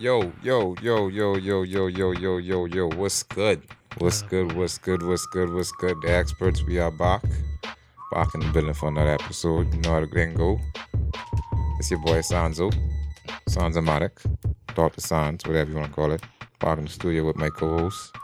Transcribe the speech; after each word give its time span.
Yo, 0.00 0.32
yo, 0.44 0.76
yo, 0.80 1.08
yo, 1.08 1.34
yo, 1.38 1.64
yo, 1.64 1.88
yo, 1.88 2.12
yo, 2.12 2.38
yo, 2.38 2.66
yo. 2.66 2.88
What's 2.90 3.24
good? 3.24 3.60
What's 3.96 4.22
good? 4.22 4.52
What's 4.52 4.78
good? 4.78 5.02
What's 5.02 5.26
good? 5.26 5.52
What's 5.52 5.72
good? 5.72 6.00
The 6.02 6.12
experts, 6.12 6.62
we 6.62 6.78
are 6.78 6.92
back. 6.92 7.24
Back 8.12 8.32
in 8.36 8.40
the 8.42 8.46
building 8.52 8.74
for 8.74 8.90
another 8.90 9.14
episode. 9.14 9.74
You 9.74 9.80
know 9.80 9.94
how 9.94 10.00
the 10.00 10.06
thing 10.06 10.34
go. 10.34 10.60
It's 11.80 11.90
your 11.90 11.98
boy 11.98 12.20
Sanzo. 12.20 12.72
Sanzomatic. 13.48 14.12
Dr. 14.76 15.00
Sans, 15.00 15.44
whatever 15.44 15.70
you 15.70 15.76
want 15.78 15.88
to 15.88 15.92
call 15.92 16.12
it. 16.12 16.22
Back 16.60 16.78
in 16.78 16.84
the 16.84 16.90
studio 16.90 17.26
with 17.26 17.34
my 17.34 17.48
co-host. 17.48 18.14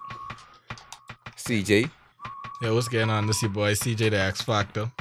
CJ. 1.37 1.91
Yo, 2.63 2.73
what's 2.73 2.87
going 2.87 3.11
on? 3.11 3.27
This 3.27 3.43
your 3.43 3.51
boy 3.51 3.73
CJ 3.73 4.11
the 4.11 4.19
X 4.21 4.43
Factor. 4.43 4.93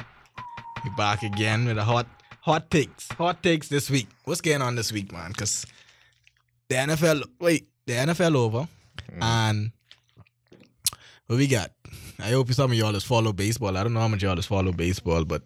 We 0.82 0.90
back 0.96 1.22
again 1.22 1.66
with 1.66 1.78
a 1.78 1.84
hot 1.84 2.08
hot 2.40 2.68
takes. 2.68 3.12
Hot 3.12 3.40
takes 3.44 3.68
this 3.68 3.88
week. 3.88 4.08
What's 4.24 4.40
going 4.40 4.60
on 4.60 4.74
this 4.74 4.90
week, 4.90 5.12
man? 5.12 5.32
Cause 5.34 5.64
the 6.68 6.74
NFL 6.76 7.24
wait, 7.40 7.68
the 7.86 7.92
NFL 7.94 8.36
over. 8.36 8.68
And 9.20 9.70
what 11.26 11.36
we 11.36 11.46
got? 11.46 11.70
I 12.18 12.30
hope 12.30 12.52
some 12.52 12.70
of 12.70 12.76
y'all 12.76 12.92
just 12.92 13.06
follow 13.06 13.32
baseball. 13.32 13.76
I 13.76 13.82
don't 13.82 13.92
know 13.92 14.00
how 14.00 14.08
much 14.08 14.22
y'all 14.22 14.36
just 14.36 14.48
follow 14.48 14.72
baseball, 14.72 15.24
but 15.24 15.42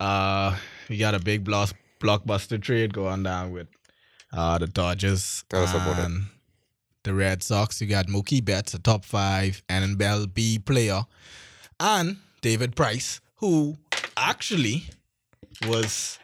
uh 0.00 0.56
we 0.88 0.96
got 0.96 1.14
a 1.14 1.20
big 1.20 1.44
block, 1.44 1.72
blockbuster 2.00 2.60
trade 2.60 2.92
going 2.92 3.22
down 3.22 3.52
with 3.52 3.68
uh 4.32 4.58
the 4.58 4.66
Dodgers 4.66 5.44
Tell 5.48 5.62
us 5.62 5.74
about 5.74 6.10
it. 6.10 6.22
the 7.04 7.14
Red 7.14 7.42
Sox. 7.42 7.80
You 7.80 7.86
got 7.86 8.06
Mookie 8.08 8.44
Betts, 8.44 8.74
a 8.74 8.78
top 8.78 9.04
five 9.04 9.62
Bell 9.96 10.26
B 10.26 10.58
player, 10.58 11.02
and 11.78 12.16
David 12.40 12.74
Price, 12.74 13.20
who 13.36 13.76
actually 14.16 14.84
was 15.66 16.18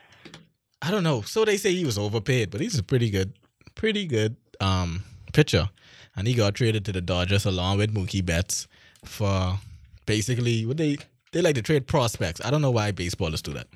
I 0.80 0.90
don't 0.90 1.02
know. 1.02 1.22
So 1.22 1.44
they 1.44 1.56
say 1.56 1.74
he 1.74 1.84
was 1.84 1.98
overpaid, 1.98 2.50
but 2.50 2.60
he's 2.60 2.78
a 2.78 2.82
pretty 2.82 3.10
good, 3.10 3.32
pretty 3.78 4.06
good 4.06 4.36
um 4.60 5.02
pitcher. 5.32 5.70
And 6.16 6.26
he 6.26 6.34
got 6.34 6.56
traded 6.56 6.84
to 6.86 6.92
the 6.92 7.00
Dodgers 7.00 7.46
along 7.46 7.78
with 7.78 7.94
Mookie 7.94 8.26
Betts 8.26 8.66
for 9.04 9.58
basically 10.04 10.66
what 10.66 10.76
they 10.76 10.98
they 11.32 11.40
like 11.40 11.54
to 11.54 11.62
trade 11.62 11.86
prospects. 11.86 12.40
I 12.44 12.50
don't 12.50 12.60
know 12.60 12.72
why 12.72 12.92
baseballers 12.92 13.42
do 13.42 13.54
that. 13.54 13.68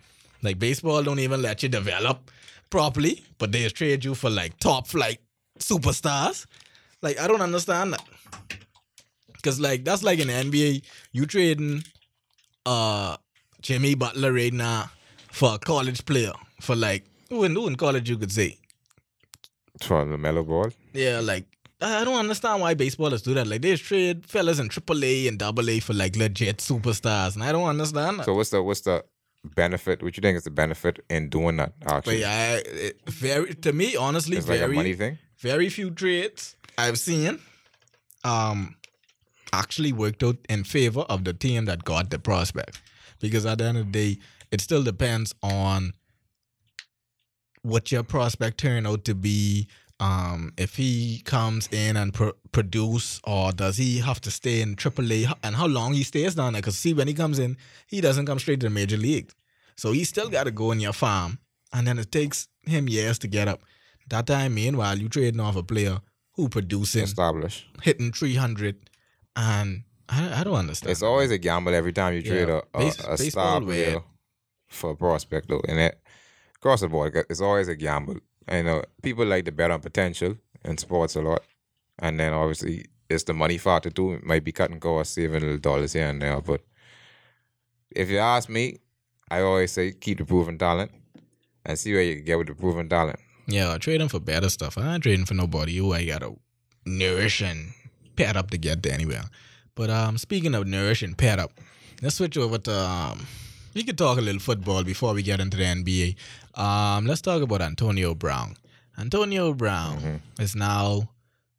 Like 0.43 0.59
baseball 0.59 1.03
don't 1.03 1.21
even 1.21 1.41
let 1.41 1.63
you 1.63 1.69
develop 1.69 2.31
properly, 2.69 3.25
but 3.39 3.53
they 3.53 3.69
trade 3.69 4.05
you 4.05 4.15
for 4.15 4.29
like 4.29 4.59
top 4.59 4.89
flight 4.89 5.21
superstars. 5.59 6.47
Like 7.01 7.19
I 7.21 7.29
don't 7.29 7.43
understand 7.43 7.93
that. 7.95 8.05
Cause 9.43 9.61
like 9.61 9.85
that's 9.85 10.03
like 10.03 10.19
in 10.19 10.29
NBA, 10.29 10.83
you 11.13 11.27
trading 11.27 11.85
uh 12.67 13.17
Jimmy 13.61 13.95
Butler 13.95 14.33
right 14.33 14.53
now 14.53 14.91
for 15.31 15.55
a 15.55 15.59
college 15.59 16.05
player 16.05 16.33
for 16.61 16.75
like 16.75 17.05
who 17.29 17.45
in, 17.45 17.55
who 17.55 17.69
in 17.69 17.77
college 17.77 18.11
you 18.11 18.19
could 18.19 18.33
say. 18.33 18.59
For 19.83 20.05
LaMelo 20.05 20.47
Ball. 20.47 20.71
Yeah, 20.93 21.21
like 21.21 21.47
I 21.81 22.05
don't 22.05 22.19
understand 22.19 22.61
why 22.61 22.75
baseballers 22.75 23.23
do 23.25 23.35
that. 23.35 23.47
Like 23.47 23.63
they 23.63 23.77
trade 23.77 24.25
fellas 24.27 24.59
in 24.59 24.69
AAA 24.69 25.29
and 25.29 25.43
AA 25.43 25.81
for 25.81 25.95
like 25.95 26.17
legit 26.17 26.59
superstars, 26.59 27.35
and 27.35 27.43
I 27.43 27.53
don't 27.53 27.69
understand 27.69 28.19
that. 28.21 28.25
So 28.27 28.35
what's 28.35 28.51
the 28.51 28.63
what's 28.63 28.83
the 28.83 29.05
benefit? 29.45 30.03
What 30.03 30.17
you 30.17 30.21
think 30.21 30.37
is 30.37 30.45
the 30.45 30.51
benefit 30.51 31.05
in 31.11 31.29
doing 31.29 31.57
that? 31.57 31.73
but 31.81 31.93
Actually, 31.93 32.21
yeah, 32.21 32.61
I- 32.65 32.69
it, 32.69 33.01
very 33.09 33.55
to 33.55 33.73
me, 33.73 33.97
honestly, 33.97 34.37
it's 34.37 34.49
like 34.49 34.61
very 34.61 34.95
thing. 34.95 35.19
very 35.39 35.69
few 35.69 35.91
trades 35.91 36.57
I've 36.79 36.99
seen 36.99 37.41
um 38.25 38.77
actually 39.53 39.93
worked 39.93 40.23
out 40.23 40.37
in 40.49 40.65
favor 40.65 41.01
of 41.01 41.25
the 41.25 41.33
team 41.35 41.65
that 41.67 41.85
got 41.85 42.11
the 42.11 42.19
prospect. 42.19 42.81
Because 43.21 43.45
at 43.47 43.59
the 43.59 43.65
end 43.65 43.79
of 43.79 43.93
the 43.93 43.93
day, 44.15 44.19
it 44.51 44.61
still 44.61 44.83
depends 44.83 45.35
on 45.43 45.93
what 47.63 47.91
your 47.93 48.03
prospect 48.03 48.59
turn 48.59 48.87
out 48.87 49.05
to 49.05 49.15
be. 49.15 49.69
Um, 50.01 50.53
if 50.59 50.75
he 50.75 51.23
comes 51.25 51.69
in 51.71 51.97
and 51.97 52.13
pro- 52.13 52.33
produce, 52.51 53.21
or 53.23 53.53
does 53.53 53.77
he 53.77 53.99
have 53.99 54.21
to 54.23 54.33
stay 54.33 54.61
in 54.61 54.75
AAA, 54.75 55.33
and 55.45 55.55
how 55.55 55.67
long 55.69 55.93
he 55.93 56.03
stays 56.03 56.35
down 56.35 56.55
there? 56.55 56.63
Because 56.63 56.77
see, 56.77 56.93
when 56.93 57.07
he 57.07 57.15
comes 57.15 57.39
in, 57.39 57.57
he 57.87 58.01
doesn't 58.01 58.27
come 58.27 58.41
straight 58.41 58.59
to 58.61 58.67
the 58.67 58.71
major 58.71 58.97
league, 58.97 59.31
so 59.77 59.93
he 59.93 60.03
still 60.03 60.29
got 60.29 60.45
to 60.45 60.51
go 60.51 60.73
in 60.73 60.81
your 60.81 60.93
farm, 60.93 61.39
and 61.73 61.87
then 61.87 62.01
it 62.01 62.11
takes 62.11 62.49
him 62.63 62.89
years 62.89 63.17
to 63.21 63.29
get 63.29 63.47
up. 63.47 63.61
That 64.09 64.27
time, 64.27 64.55
meanwhile, 64.55 64.99
you 64.99 65.09
trading 65.09 65.39
off 65.39 65.55
a 65.55 65.63
player 65.63 66.01
who 66.33 66.49
producing, 66.49 67.05
Established. 67.05 67.67
hitting 67.83 68.11
three 68.11 68.35
hundred, 68.35 68.91
and 69.37 69.85
I, 70.09 70.41
I 70.41 70.43
don't 70.45 70.57
understand. 70.57 70.91
It's 70.91 71.03
always 71.03 71.31
a 71.31 71.39
gamble 71.39 71.75
every 71.75 71.93
time 71.93 72.15
you 72.15 72.23
trade 72.23 72.49
Yeah. 72.49 72.63
a, 72.75 72.79
a, 72.79 72.85
Base- 72.87 73.05
a 73.05 73.17
star 73.31 73.61
player 73.61 74.03
for 74.67 74.91
a 74.91 74.97
prospect 74.97 75.49
though. 75.49 75.63
And 75.69 75.79
it 75.79 76.01
across 76.63 76.81
the 76.81 76.89
board, 76.89 77.17
it's 77.29 77.41
always 77.41 77.67
a 77.67 77.75
gamble. 77.75 78.19
You 78.51 78.63
know, 78.63 78.85
people 79.03 79.27
like 79.27 79.45
to 79.47 79.53
bet 79.53 79.73
on 79.73 79.81
potential 79.81 80.37
in 80.65 80.79
sports 80.79 81.17
a 81.17 81.21
lot. 81.21 81.43
And 81.99 82.21
then 82.21 82.33
obviously 82.33 82.87
it's 83.11 83.25
the 83.25 83.35
money 83.35 83.59
factor 83.59 83.91
too. 83.91 84.13
It 84.13 84.25
might 84.25 84.45
be 84.45 84.53
cutting 84.53 84.79
costs, 84.79 85.15
saving 85.15 85.43
little 85.43 85.59
dollars 85.59 85.93
here 85.93 86.09
and 86.09 86.23
there. 86.23 86.41
But 86.41 86.61
if 87.91 88.09
you 88.09 88.19
ask 88.19 88.49
me, 88.49 88.79
I 89.29 89.41
always 89.41 89.73
say 89.73 89.93
keep 89.93 90.19
the 90.19 90.25
proven 90.25 90.57
talent 90.57 90.93
and 91.67 91.77
see 91.77 91.93
where 91.93 92.03
you 92.03 92.17
can 92.17 92.25
get 92.25 92.39
with 92.39 92.47
the 92.47 92.55
proven 92.55 92.89
talent. 92.89 93.19
Yeah, 93.49 93.77
trading 93.79 94.09
for 94.09 94.21
better 94.21 94.49
stuff. 94.49 94.79
I'm 94.79 94.85
not 94.85 95.03
trading 95.03 95.27
for 95.27 95.35
nobody 95.35 95.77
who 95.77 95.93
I 95.93 96.05
gotta 96.07 96.37
nourish 96.87 97.41
and 97.41 97.73
pad 98.15 98.37
up 98.37 98.51
to 98.51 98.59
get 98.59 98.85
there 98.85 98.93
anywhere. 98.93 99.25
But 99.75 99.91
um, 99.91 100.17
speaking 100.17 100.55
of 100.55 100.67
nourish 100.69 101.03
and 101.03 101.19
pad 101.19 101.41
up, 101.41 101.53
let's 102.03 102.17
switch 102.17 102.37
over 102.37 102.59
to 102.59 102.73
um, 102.73 103.27
we 103.75 103.85
could 103.85 103.99
talk 103.99 104.19
a 104.19 104.21
little 104.21 104.41
football 104.41 104.85
before 104.85 105.15
we 105.15 105.23
get 105.23 105.41
into 105.41 105.57
the 105.57 105.65
NBA. 105.65 106.17
Um, 106.59 107.07
let's 107.07 107.21
talk 107.21 107.43
about 107.43 107.63
Antonio 107.63 108.15
Brown. 108.15 108.57
Antonio 108.99 109.55
Brown 109.55 110.23
is 110.39 110.55
now 110.55 111.11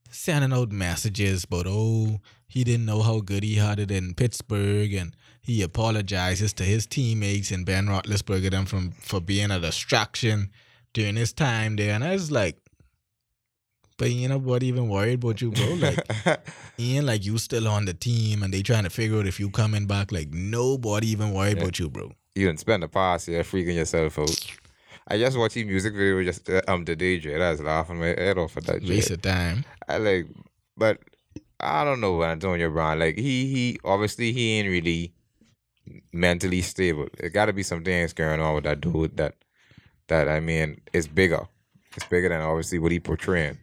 sending 0.09 0.53
out 0.53 0.71
messages 0.71 1.43
about 1.45 1.65
oh 1.67 2.19
he 2.47 2.63
didn't 2.63 2.85
know 2.85 3.01
how 3.01 3.19
good 3.19 3.43
he 3.43 3.55
had 3.55 3.79
it 3.79 3.89
in 3.89 4.13
Pittsburgh 4.13 4.93
and 4.93 5.15
he 5.41 5.63
apologizes 5.63 6.53
to 6.53 6.63
his 6.63 6.85
teammates 6.85 7.49
and 7.49 7.65
Ben 7.65 7.87
Roethlisberger 7.87 8.51
them 8.51 8.65
from 8.65 8.91
for 8.91 9.19
being 9.19 9.49
a 9.49 9.59
distraction 9.59 10.51
during 10.93 11.15
his 11.15 11.33
time 11.33 11.75
there. 11.75 11.93
And 11.93 12.03
I 12.03 12.11
was 12.13 12.31
like, 12.31 12.62
but 13.97 14.11
you 14.11 14.27
know 14.27 14.37
what 14.37 14.63
even 14.63 14.87
worried 14.89 15.15
about 15.23 15.41
you, 15.41 15.51
bro? 15.51 15.65
Like 15.75 16.39
Ian, 16.79 17.05
like 17.05 17.25
you 17.25 17.37
still 17.37 17.67
on 17.67 17.85
the 17.85 17.93
team 17.93 18.43
and 18.43 18.53
they 18.53 18.61
trying 18.61 18.83
to 18.83 18.89
figure 18.89 19.19
out 19.19 19.27
if 19.27 19.39
you 19.39 19.49
coming 19.49 19.85
back. 19.85 20.11
Like 20.11 20.29
nobody 20.33 21.07
even 21.09 21.31
worried 21.33 21.57
about 21.59 21.79
you, 21.79 21.89
bro. 21.89 22.11
you 22.35 22.47
didn't 22.47 22.59
spend 22.59 22.83
the 22.83 22.87
past 22.87 23.27
year 23.27 23.43
freaking 23.43 23.75
yourself 23.75 24.17
out. 24.19 24.45
I 25.07 25.17
just 25.17 25.37
watched 25.37 25.55
his 25.55 25.65
music 25.65 25.93
video 25.93 26.23
just 26.23 26.49
uh, 26.49 26.61
um 26.67 26.85
today, 26.85 27.19
Jay. 27.19 27.35
I 27.35 27.51
was 27.51 27.61
laughing 27.61 27.99
my 27.99 28.07
head 28.07 28.37
off 28.37 28.57
at 28.57 28.65
that. 28.65 28.83
Waste 28.83 29.11
of 29.11 29.21
time. 29.21 29.65
I 29.87 29.97
like, 29.97 30.27
but 30.77 30.99
I 31.59 31.83
don't 31.83 32.01
know 32.01 32.17
about 32.17 32.31
Antonio 32.31 32.69
Brown. 32.71 32.99
Like 32.99 33.17
he 33.17 33.51
he 33.53 33.79
obviously 33.83 34.31
he 34.31 34.53
ain't 34.53 34.69
really 34.69 35.13
mentally 36.11 36.61
stable. 36.61 37.07
There 37.19 37.29
got 37.29 37.45
to 37.47 37.53
be 37.53 37.63
some 37.63 37.83
things 37.83 38.13
going 38.13 38.39
on 38.39 38.55
with 38.55 38.63
that 38.63 38.81
dude 38.81 39.17
that 39.17 39.35
that 40.07 40.27
I 40.29 40.39
mean 40.39 40.81
it's 40.93 41.07
bigger. 41.07 41.47
It's 41.95 42.05
bigger 42.05 42.29
than 42.29 42.41
obviously 42.41 42.79
what 42.79 42.91
he 42.91 42.99
portraying. 42.99 43.57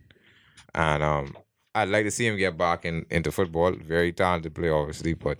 And 0.74 1.02
um, 1.02 1.36
I'd 1.74 1.88
like 1.88 2.04
to 2.04 2.10
see 2.10 2.26
him 2.26 2.36
get 2.36 2.56
back 2.56 2.84
in, 2.84 3.06
into 3.10 3.30
football. 3.30 3.72
Very 3.72 4.12
talented 4.12 4.54
player, 4.54 4.74
obviously, 4.74 5.14
but 5.14 5.38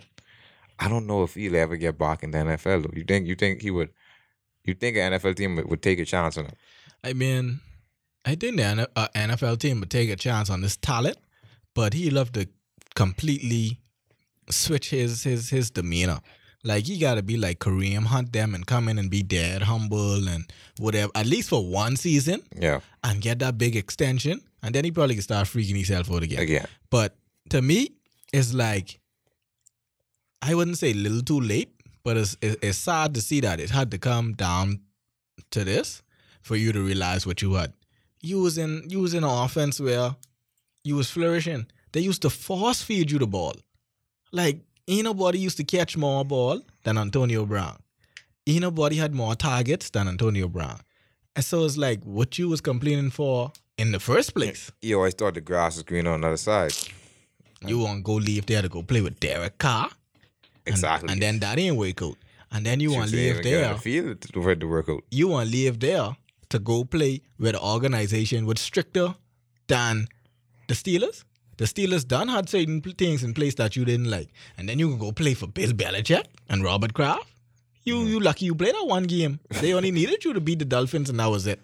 I 0.79 0.89
don't 0.89 1.07
know 1.07 1.23
if 1.23 1.35
he'll 1.35 1.57
ever 1.57 1.77
get 1.77 1.99
back 1.99 2.23
in 2.23 2.31
the 2.31 2.39
NFL. 2.39 2.97
You 2.97 3.05
think 3.05 3.27
you 3.27 3.35
think 3.35 3.63
he 3.63 3.71
would? 3.71 3.91
You 4.65 4.75
think 4.75 4.97
an 4.97 5.13
NFL 5.13 5.37
team 5.37 5.57
would, 5.57 5.69
would 5.69 5.83
take 5.83 5.99
a 5.99 6.05
chance 6.05 6.39
on 6.39 6.47
him? 6.47 6.55
I 7.03 7.13
mean, 7.13 7.61
I 8.25 8.35
think 8.35 8.57
the 8.57 8.89
uh, 8.95 9.09
NFL 9.15 9.59
team 9.59 9.81
would 9.81 9.91
take 9.91 10.11
a 10.11 10.17
chance 10.17 10.51
on 10.51 10.61
this 10.61 10.77
talent, 10.77 11.19
but 11.75 11.95
he 11.95 12.11
love 12.11 12.33
to 12.33 12.49
completely 12.95 13.81
switch 14.51 14.91
his 14.91 15.23
his 15.25 15.51
his 15.51 15.71
demeanor. 15.71 16.21
Like 16.63 16.87
he 16.87 16.99
gotta 16.99 17.23
be 17.23 17.37
like 17.39 17.59
Kareem 17.59 18.05
Hunt 18.05 18.33
them 18.33 18.55
and 18.55 18.67
come 18.67 18.89
in 18.89 18.99
and 18.99 19.11
be 19.11 19.23
dead 19.23 19.63
humble 19.63 20.29
and 20.29 20.45
whatever. 20.79 21.11
At 21.15 21.27
least 21.27 21.49
for 21.49 21.65
one 21.65 21.97
season 21.97 22.43
Yeah, 22.59 22.81
and 23.03 23.23
get 23.23 23.39
that 23.39 23.57
big 23.57 23.77
extension, 23.77 24.43
and 24.63 24.75
then 24.75 24.85
he 24.85 24.91
probably 24.91 25.15
can 25.15 25.23
start 25.23 25.47
freaking 25.49 25.77
himself 25.77 26.11
out 26.11 26.23
again. 26.23 26.41
again. 26.41 26.67
But 26.91 27.17
to 27.49 27.63
me, 27.63 27.93
it's 28.33 28.53
like 28.53 29.01
I 30.43 30.55
wouldn't 30.55 30.79
say 30.79 30.91
a 30.91 30.95
little 30.95 31.23
too 31.23 31.41
late, 31.41 31.71
but 32.03 32.17
it's 32.17 32.37
it- 32.43 32.59
it's 32.63 32.79
sad 32.79 33.15
to 33.15 33.21
see 33.23 33.41
that 33.41 33.61
it 33.61 33.71
had 33.71 33.91
to 33.93 33.99
come 33.99 34.35
down 34.35 34.81
to 35.51 35.65
this 35.65 36.03
for 36.43 36.57
you 36.57 36.73
to 36.73 36.81
realize 36.83 37.27
what 37.27 37.43
you 37.43 37.55
had. 37.55 37.73
You 38.21 38.41
was 38.43 38.59
in 38.59 38.85
you 38.89 39.01
was 39.01 39.15
in 39.15 39.25
an 39.25 39.31
offense 39.31 39.81
where 39.81 40.15
you 40.85 40.97
was 40.97 41.11
flourishing. 41.11 41.67
They 41.93 42.01
used 42.01 42.23
to 42.23 42.31
force 42.31 42.83
feed 42.83 43.11
you 43.11 43.19
the 43.19 43.27
ball. 43.27 43.55
Like 44.33 44.61
ain't 44.91 45.05
nobody 45.05 45.39
used 45.39 45.57
to 45.59 45.65
catch 45.65 45.97
more 45.97 46.25
ball 46.25 46.61
than 46.83 46.99
Antonio 46.99 47.47
Brown. 47.47 47.79
Ain't 48.47 48.63
nobody 48.63 48.97
had 48.97 49.15
more 49.15 49.35
targets 49.35 49.91
than 49.91 50.09
Antonio 50.09 50.49
Brown. 50.49 50.81
And 51.37 51.45
so 51.45 51.65
it's 51.65 51.77
like 51.77 52.03
what 52.05 52.39
you 52.39 52.49
was 52.49 52.61
complaining 52.61 53.11
for 53.11 53.53
in 53.79 53.93
the 53.93 54.01
first 54.01 54.35
place. 54.35 54.73
You 54.83 54.97
always 54.97 55.15
thought 55.15 55.35
the 55.35 55.41
grass 55.41 55.77
was 55.77 55.85
green 55.85 56.07
on 56.07 56.23
the 56.23 56.27
other 56.27 56.37
side. 56.37 56.75
You 57.65 57.79
want 57.79 57.99
to 57.99 58.03
go 58.03 58.15
leave 58.15 58.47
there 58.47 58.63
to 58.63 58.69
go 58.69 58.83
play 58.83 59.01
with 59.01 59.21
Derek 59.21 59.59
Carr. 59.59 59.91
Exactly. 60.67 61.13
And, 61.13 61.23
then 61.23 61.39
that 61.41 61.59
ain't 61.59 61.77
work 61.77 62.03
out. 62.03 62.17
And 62.53 62.67
then 62.67 62.81
you 62.81 62.93
want 62.93 63.11
to 63.11 63.17
leave 63.17 63.31
even 63.31 63.43
get 63.43 63.55
on 63.55 63.63
there. 63.63 63.75
the 63.75 63.81
field 63.81 64.21
to, 64.23 64.43
for 64.43 64.51
it 64.51 64.61
to 64.61 64.67
work 64.67 64.89
out. 64.89 65.05
You 65.11 65.29
want 65.29 65.49
to 65.49 65.53
leave 65.53 65.79
there 65.79 66.17
to 66.49 66.59
go 66.59 66.85
play 66.85 67.23
with 67.39 67.55
an 67.55 67.61
organization 67.63 68.45
with 68.47 68.59
stricter 68.59 69.15
than 69.69 70.09
the 70.67 70.75
Steelers. 70.75 71.25
The 71.61 71.67
Steelers 71.67 72.05
done 72.09 72.29
had 72.29 72.49
certain 72.49 72.81
things 72.81 73.23
in 73.23 73.35
place 73.39 73.55
that 73.57 73.77
you 73.77 73.85
didn't 73.85 74.11
like, 74.11 74.29
and 74.57 74.67
then 74.69 74.79
you 74.83 74.89
can 74.89 74.99
go 74.99 75.13
play 75.13 75.35
for 75.35 75.47
Bill 75.47 75.73
Belichick 75.81 76.25
and 76.49 76.65
Robert 76.65 76.95
Kraft. 76.95 77.27
You 77.85 77.97
Mm-hmm. 77.97 78.09
you 78.13 78.21
lucky 78.21 78.45
you 78.47 78.55
played 78.55 78.75
that 78.75 78.87
one 78.87 79.05
game. 79.05 79.41
They 79.61 79.73
only 79.75 79.91
needed 79.91 80.25
you 80.25 80.33
to 80.39 80.41
beat 80.41 80.59
the 80.61 80.65
Dolphins, 80.77 81.11
and 81.11 81.21
that 81.21 81.27
was 81.35 81.47
it. 81.47 81.61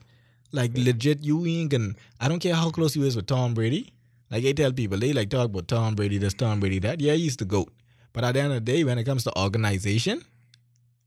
Like 0.53 0.73
legit, 0.77 1.23
you 1.25 1.45
ain't 1.47 1.71
gonna. 1.71 1.95
I 2.21 2.29
don't 2.29 2.41
care 2.47 2.55
how 2.55 2.71
close 2.71 2.95
you 2.97 3.05
is 3.05 3.17
with 3.17 3.27
Tom 3.27 3.55
Brady. 3.55 3.83
Like 4.31 4.45
I 4.45 4.53
tell 4.53 4.73
people, 4.83 4.99
they 4.99 5.13
like 5.15 5.31
talk 5.31 5.47
about 5.47 5.69
Tom 5.69 5.95
Brady, 5.95 6.19
this 6.19 6.35
Tom 6.35 6.61
Brady, 6.61 6.79
that. 6.81 7.01
Yeah, 7.01 7.15
he's 7.15 7.37
the 7.37 7.45
goat. 7.57 7.73
But 8.13 8.25
at 8.25 8.33
the 8.35 8.41
end 8.41 8.53
of 8.53 8.65
the 8.65 8.73
day, 8.73 8.85
when 8.85 8.99
it 8.99 9.05
comes 9.05 9.25
to 9.25 9.39
organization, 9.39 10.23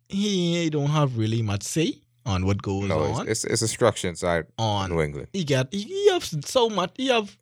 he 0.07 0.69
don't 0.69 0.89
have 0.89 1.17
really 1.17 1.41
much 1.41 1.63
say 1.63 1.95
on 2.25 2.45
what 2.45 2.61
goes 2.61 2.87
No, 2.87 2.99
on. 2.99 3.21
it's, 3.27 3.43
it's 3.43 3.53
it's 3.53 3.61
a 3.61 3.67
structure 3.67 4.07
inside 4.07 4.45
on 4.57 4.89
New 4.91 5.01
England. 5.01 5.27
he 5.33 5.43
got 5.43 5.67
he, 5.73 5.81
he 5.83 6.09
have 6.11 6.23
so 6.55 6.69
much 6.69 6.91
he 6.97 7.07
have 7.07 7.35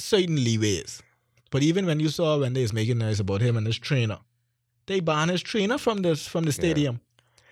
certain 0.00 0.36
leeways. 0.36 1.00
But 1.50 1.62
even 1.62 1.86
when 1.86 2.00
you 2.00 2.08
saw 2.08 2.38
when 2.38 2.52
they 2.52 2.62
was 2.62 2.72
making 2.72 2.98
noise 2.98 3.20
about 3.20 3.40
him 3.40 3.56
and 3.56 3.66
his 3.66 3.78
trainer, 3.78 4.18
they 4.86 5.00
banned 5.00 5.30
his 5.30 5.42
trainer 5.42 5.78
from 5.78 6.02
the 6.02 6.16
from 6.16 6.44
the 6.44 6.52
stadium. 6.52 7.00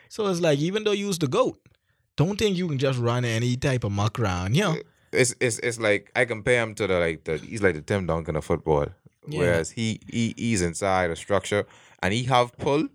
So 0.09 0.27
it's 0.27 0.41
like 0.41 0.59
even 0.59 0.85
though 0.85 0.93
you 0.93 1.07
was 1.07 1.19
the 1.19 1.27
goat, 1.27 1.59
don't 2.17 2.39
think 2.39 2.57
you 2.57 2.69
can 2.69 2.79
just 2.79 2.99
run 2.99 3.25
any 3.25 3.57
type 3.57 3.85
of 3.85 3.93
muck 3.93 4.19
around. 4.19 4.57
You 4.57 4.63
know? 4.63 4.77
It's 5.13 5.35
it's 5.41 5.59
it's 5.61 5.79
like 5.79 6.11
I 6.15 6.25
compare 6.25 6.63
him 6.63 6.75
to 6.77 6.87
the 6.87 6.99
like 6.99 7.25
the 7.25 7.39
he's 7.39 7.63
like 7.63 7.75
the 7.75 7.81
Tim 7.81 8.07
Duncan 8.07 8.37
of 8.37 8.45
football. 8.45 8.87
Yeah. 9.27 9.39
Whereas 9.39 9.71
he, 9.71 10.01
he 10.09 10.35
he's 10.37 10.63
inside 10.63 11.11
a 11.11 11.17
structure 11.17 11.67
and 12.03 12.15
he 12.15 12.25
have 12.25 12.57
pull, 12.57 12.89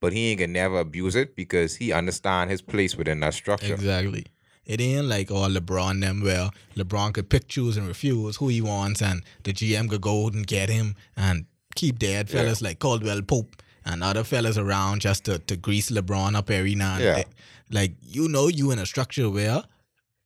but 0.00 0.12
he 0.12 0.30
ain't 0.30 0.40
gonna 0.40 0.52
never 0.52 0.78
abuse 0.78 1.16
it 1.16 1.34
because 1.34 1.76
he 1.76 1.92
understand 1.92 2.50
his 2.50 2.62
place 2.62 2.96
within 2.96 3.20
that 3.20 3.34
structure. 3.34 3.74
Exactly. 3.74 4.26
It 4.64 4.80
ain't 4.80 5.06
like 5.06 5.30
all 5.30 5.48
LeBron 5.50 6.00
them 6.00 6.22
where 6.22 6.50
LeBron 6.76 7.14
could 7.14 7.28
pick, 7.28 7.48
choose, 7.48 7.76
and 7.76 7.86
refuse 7.88 8.36
who 8.36 8.48
he 8.48 8.60
wants, 8.60 9.02
and 9.02 9.22
the 9.42 9.52
GM 9.52 9.88
could 9.90 10.00
go 10.02 10.28
and 10.28 10.46
get 10.46 10.68
him 10.70 10.94
and 11.16 11.46
keep 11.74 11.98
dead 11.98 12.28
fellas 12.30 12.62
like 12.62 12.78
Caldwell 12.78 13.22
Pope 13.22 13.56
and 13.84 14.04
other 14.04 14.22
fellas 14.22 14.56
around 14.58 15.00
just 15.00 15.24
to, 15.24 15.38
to 15.40 15.56
grease 15.56 15.90
LeBron 15.90 16.36
up 16.36 16.48
every 16.50 16.74
now 16.76 16.94
and 16.94 17.04
Yeah. 17.04 17.14
then. 17.14 17.24
Like 17.70 17.92
you 18.02 18.28
know, 18.28 18.48
you 18.48 18.70
in 18.70 18.78
a 18.78 18.86
structure 18.86 19.28
where, 19.30 19.62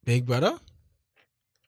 big 0.05 0.27
brother, 0.27 0.59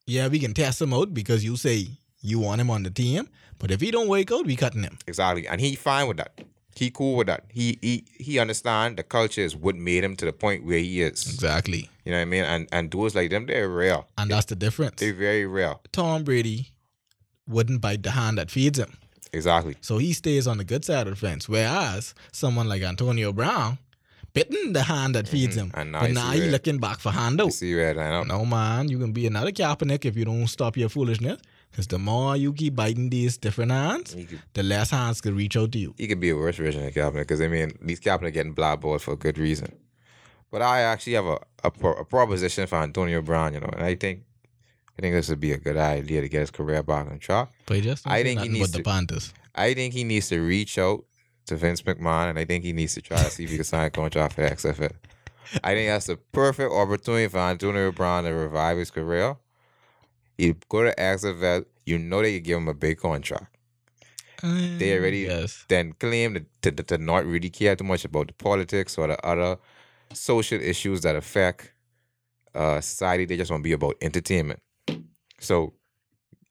yeah, 0.07 0.29
we 0.29 0.39
can 0.39 0.55
test 0.55 0.81
him 0.83 0.93
out 0.93 1.15
because 1.15 1.45
you 1.45 1.57
say 1.57 1.87
you 2.21 2.39
want 2.41 2.61
him 2.61 2.71
on 2.71 2.83
the 2.83 2.91
team, 2.91 3.29
but 3.59 3.71
if 3.71 3.81
he 3.81 3.91
don't 3.91 4.09
work 4.09 4.31
out, 4.33 4.45
we 4.47 4.57
cutting 4.57 4.83
him. 4.83 4.99
Exactly. 5.07 5.47
And 5.47 5.61
he 5.61 5.75
fine 5.77 6.09
with 6.09 6.17
that. 6.19 6.39
He 6.79 6.91
cool 6.91 7.17
with 7.17 7.27
that. 7.27 7.43
He 7.59 7.79
he 7.83 8.05
he 8.27 8.39
understand 8.39 8.97
the 8.99 9.03
culture 9.03 9.41
is 9.49 9.55
what 9.65 9.75
made 9.75 10.05
him 10.05 10.15
to 10.17 10.25
the 10.25 10.33
point 10.33 10.65
where 10.65 10.79
he 10.79 11.03
is. 11.03 11.27
Exactly, 11.35 11.91
You 12.05 12.13
know 12.13 12.19
what 12.19 12.23
I 12.23 12.35
mean? 12.35 12.45
And 12.45 12.69
and 12.73 12.91
those 12.91 13.15
like 13.19 13.31
them, 13.31 13.47
they're 13.47 13.69
rare. 13.69 14.03
and 14.17 14.31
that's 14.31 14.47
the 14.47 14.57
difference. 14.57 14.97
They're 15.01 15.13
very 15.29 15.47
rare. 15.47 15.77
Tom 15.93 16.25
Brady 16.25 16.61
wouldn't 17.47 17.81
bite 17.81 18.03
the 18.03 18.13
hand 18.13 18.39
that 18.39 18.51
feeds 18.51 18.79
him. 18.79 18.93
Exactly. 19.33 19.77
So 19.81 19.99
he 19.99 20.13
stays 20.13 20.47
on 20.47 20.59
the 20.59 20.65
good 20.65 20.85
side 20.85 21.07
of 21.09 21.15
the 21.15 21.21
fence. 21.27 21.49
Whereas 21.49 22.15
someone 22.33 22.69
like 22.69 22.83
Antonio 22.83 23.33
Brown 23.33 23.79
bitten 24.33 24.73
the 24.73 24.85
hand 24.85 25.15
that 25.17 25.27
feeds 25.29 25.57
him. 25.57 25.69
Mm-hmm. 25.69 25.81
And 25.81 25.93
now 25.93 26.01
but 26.01 26.13
now 26.13 26.33
looking 26.55 26.79
back 26.79 26.99
for 27.01 27.11
handout. 27.11 27.53
see 27.53 27.75
where 27.75 27.99
I 27.99 28.09
know? 28.11 28.23
No 28.23 28.45
man, 28.47 28.89
you 28.89 28.99
can 28.99 29.13
be 29.13 29.27
another 29.27 29.51
Kaepernick 29.51 30.05
if 30.05 30.17
you 30.17 30.25
don't 30.25 30.47
stop 30.47 30.77
your 30.77 30.89
foolishness. 30.89 31.41
Because 31.79 31.87
the 31.87 31.99
more 32.01 32.37
you 32.37 32.53
keep 32.53 32.75
biting 32.75 33.09
these 33.09 33.39
different 33.39 33.71
hands, 33.71 34.13
could, 34.13 34.43
the 34.53 34.65
less 34.65 34.91
hands 34.91 35.21
can 35.21 35.37
reach 35.37 35.57
out 35.57 35.71
to 35.71 35.79
you. 35.79 35.95
he 35.97 36.09
could 36.09 36.19
be 36.19 36.31
a 36.31 36.35
worse 36.35 36.57
version 36.57 36.85
of 36.85 36.93
Kaepernick 36.93 37.19
because 37.21 37.41
I 37.41 37.47
mean 37.47 37.71
these 37.81 38.01
Kaepernick 38.01 38.33
getting 38.33 38.53
blackballed 38.53 39.01
for 39.01 39.13
a 39.13 39.17
good 39.17 39.39
reason. 39.39 39.77
But 40.51 40.61
I 40.61 40.81
actually 40.81 41.13
have 41.13 41.27
a, 41.27 41.39
a, 41.63 41.69
a 41.69 42.05
proposition 42.05 42.67
for 42.67 42.79
Antonio 42.79 43.23
Brown, 43.23 43.55
you 43.55 43.61
know, 43.61 43.71
and 43.73 43.85
I 43.85 43.95
think 43.95 44.25
I 44.99 45.03
think 45.03 45.15
this 45.15 45.29
would 45.29 45.39
be 45.39 45.53
a 45.53 45.57
good 45.57 45.77
idea 45.77 46.21
to 46.21 46.29
get 46.29 46.41
his 46.41 46.51
career 46.51 46.83
back 46.83 47.07
on 47.07 47.21
track. 47.21 47.53
But 47.67 47.77
he 47.77 47.83
just 47.83 48.09
I 48.09 48.25
think 48.25 48.41
he 48.41 48.49
needs 48.49 48.73
but 48.73 48.73
the 48.73 48.83
to- 48.83 48.91
Panthers. 48.91 49.33
I 49.55 49.73
think 49.75 49.95
he 49.95 50.03
needs 50.03 50.29
to 50.31 50.41
reach 50.41 50.79
out 50.79 51.05
to 51.47 51.55
Vince 51.55 51.83
McMahon, 51.83 52.31
and 52.31 52.41
I 52.41 52.45
think 52.45 52.65
he 52.65 52.73
needs 52.73 52.95
to 52.95 53.03
try 53.03 53.23
to 53.23 53.31
see 53.31 53.45
if 53.45 53.51
he 53.51 53.57
can 53.57 53.65
sign 53.65 53.87
a 53.87 53.91
contract 53.91 54.35
for 54.35 54.41
the 54.41 54.51
XFL. 54.51 54.95
I 55.63 55.75
think 55.75 55.89
that's 55.91 56.07
the 56.07 56.17
perfect 56.17 56.73
opportunity 56.73 57.29
for 57.29 57.39
Antonio 57.39 57.93
Brown 57.93 58.25
to 58.25 58.31
revive 58.31 58.79
his 58.79 58.91
career. 58.91 59.37
You 60.39 60.55
go 60.69 60.85
to 60.85 60.95
XFL, 60.97 61.65
you 61.85 61.99
know 61.99 62.23
they 62.23 62.39
give 62.41 62.59
him 62.59 62.69
a 62.69 62.75
big 62.75 62.99
contract. 62.99 63.55
They 64.43 64.97
already 64.97 65.21
Yes. 65.23 65.65
then 65.69 65.95
claim 65.95 66.35
to, 66.35 66.71
to, 66.71 66.83
to 66.85 66.99
not 66.99 67.27
really 67.27 67.51
care 67.51 67.75
too 67.75 67.83
much 67.85 68.05
about 68.05 68.29
the 68.29 68.33
politics 68.35 68.97
or 68.97 69.09
the 69.09 69.27
other 69.27 69.57
social 70.13 70.61
issues 70.61 71.01
that 71.01 71.17
affect 71.17 71.73
uh, 72.55 72.81
society. 72.81 73.25
They 73.25 73.37
just 73.37 73.51
want 73.51 73.63
to 73.63 73.69
be 73.69 73.73
about 73.73 73.97
entertainment. 74.01 74.61
So 75.41 75.75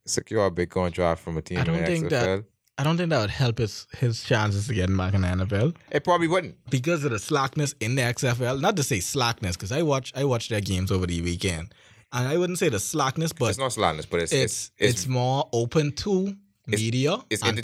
secure 0.06 0.46
a 0.46 0.52
big 0.52 0.70
contract 0.70 1.22
from 1.22 1.38
a 1.38 1.42
team 1.42 1.60
I 1.60 1.64
don't 1.64 1.76
in 1.76 1.82
the 1.82 1.88
think 1.88 2.06
XFL. 2.08 2.10
that- 2.10 2.44
I 2.80 2.84
don't 2.84 2.96
think 2.96 3.10
that 3.10 3.20
would 3.22 3.32
help 3.32 3.58
his 3.58 3.88
his 3.98 4.24
chances 4.24 4.70
of 4.70 4.76
getting 4.76 4.96
back 4.96 5.16
in 5.16 5.22
the 5.22 5.28
NFL. 5.30 5.76
It 5.92 6.04
probably 6.04 6.28
wouldn't. 6.28 6.58
because 6.70 7.04
of 7.06 7.10
the 7.10 7.18
slackness 7.18 7.74
in 7.80 7.96
the 7.96 8.04
XFL. 8.04 8.60
Not 8.62 8.76
to 8.76 8.84
say 8.84 9.00
slackness, 9.00 9.56
because 9.58 9.72
I 9.72 9.82
watch 9.82 10.14
I 10.16 10.26
watch 10.26 10.50
their 10.50 10.62
games 10.62 10.92
over 10.92 11.08
the 11.08 11.20
weekend, 11.24 11.74
and 12.14 12.28
I 12.28 12.38
wouldn't 12.38 12.60
say 12.60 12.70
the 12.70 12.80
slackness, 12.80 13.34
but 13.34 13.50
it's 13.50 13.58
not 13.60 13.74
slackness, 13.74 14.06
but 14.06 14.22
it's 14.22 14.32
it's 14.34 14.72
it's 14.78 14.94
it's, 15.02 15.08
more 15.08 15.48
open 15.54 15.92
to 16.04 16.36
media 16.68 17.18
it's 17.30 17.42
and. 17.44 17.58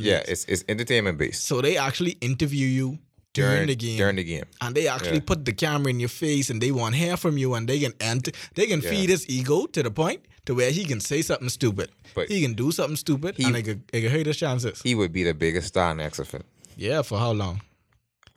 Yeah, 0.00 0.22
it's 0.26 0.44
it's 0.46 0.64
entertainment 0.68 1.18
based 1.18 1.44
so 1.44 1.60
they 1.60 1.76
actually 1.76 2.12
interview 2.20 2.66
you 2.66 2.98
during, 3.34 3.66
the 3.68 3.76
game. 3.76 3.98
During 3.98 4.16
the 4.16 4.24
game, 4.24 4.44
and 4.60 4.74
they 4.74 4.88
actually 4.88 5.18
Yeah. 5.18 5.26
put 5.26 5.44
the 5.44 5.52
camera 5.52 5.90
in 5.90 6.00
your 6.00 6.08
face 6.08 6.50
and 6.50 6.60
they 6.60 6.72
want 6.72 6.94
hair 6.96 7.16
from 7.16 7.38
you 7.38 7.54
and 7.54 7.68
they 7.68 7.78
can 7.78 7.92
ent- 8.00 8.30
they 8.54 8.66
can 8.66 8.80
Yeah. 8.80 8.90
feed 8.90 9.10
his 9.10 9.28
ego 9.28 9.66
to 9.66 9.82
the 9.82 9.90
point 9.90 10.20
to 10.46 10.54
where 10.54 10.70
he 10.70 10.84
can 10.84 11.00
say 11.00 11.22
something 11.22 11.50
stupid. 11.50 11.90
But 12.14 12.28
he 12.30 12.40
can 12.40 12.54
do 12.54 12.72
something 12.72 12.96
stupid 12.96 13.36
he- 13.36 13.44
and 13.44 13.54
it 13.56 13.62
could, 13.62 13.82
it 13.92 14.00
could 14.00 14.10
hurt 14.10 14.26
his 14.26 14.36
chances. 14.38 14.80
he 14.82 14.94
would 14.94 15.12
be 15.12 15.22
the 15.24 15.34
biggest 15.34 15.68
star 15.68 15.92
in 15.92 15.98
XFL 15.98 16.42
yeah, 16.76 17.02
for 17.02 17.18
how 17.18 17.32
long? 17.32 17.60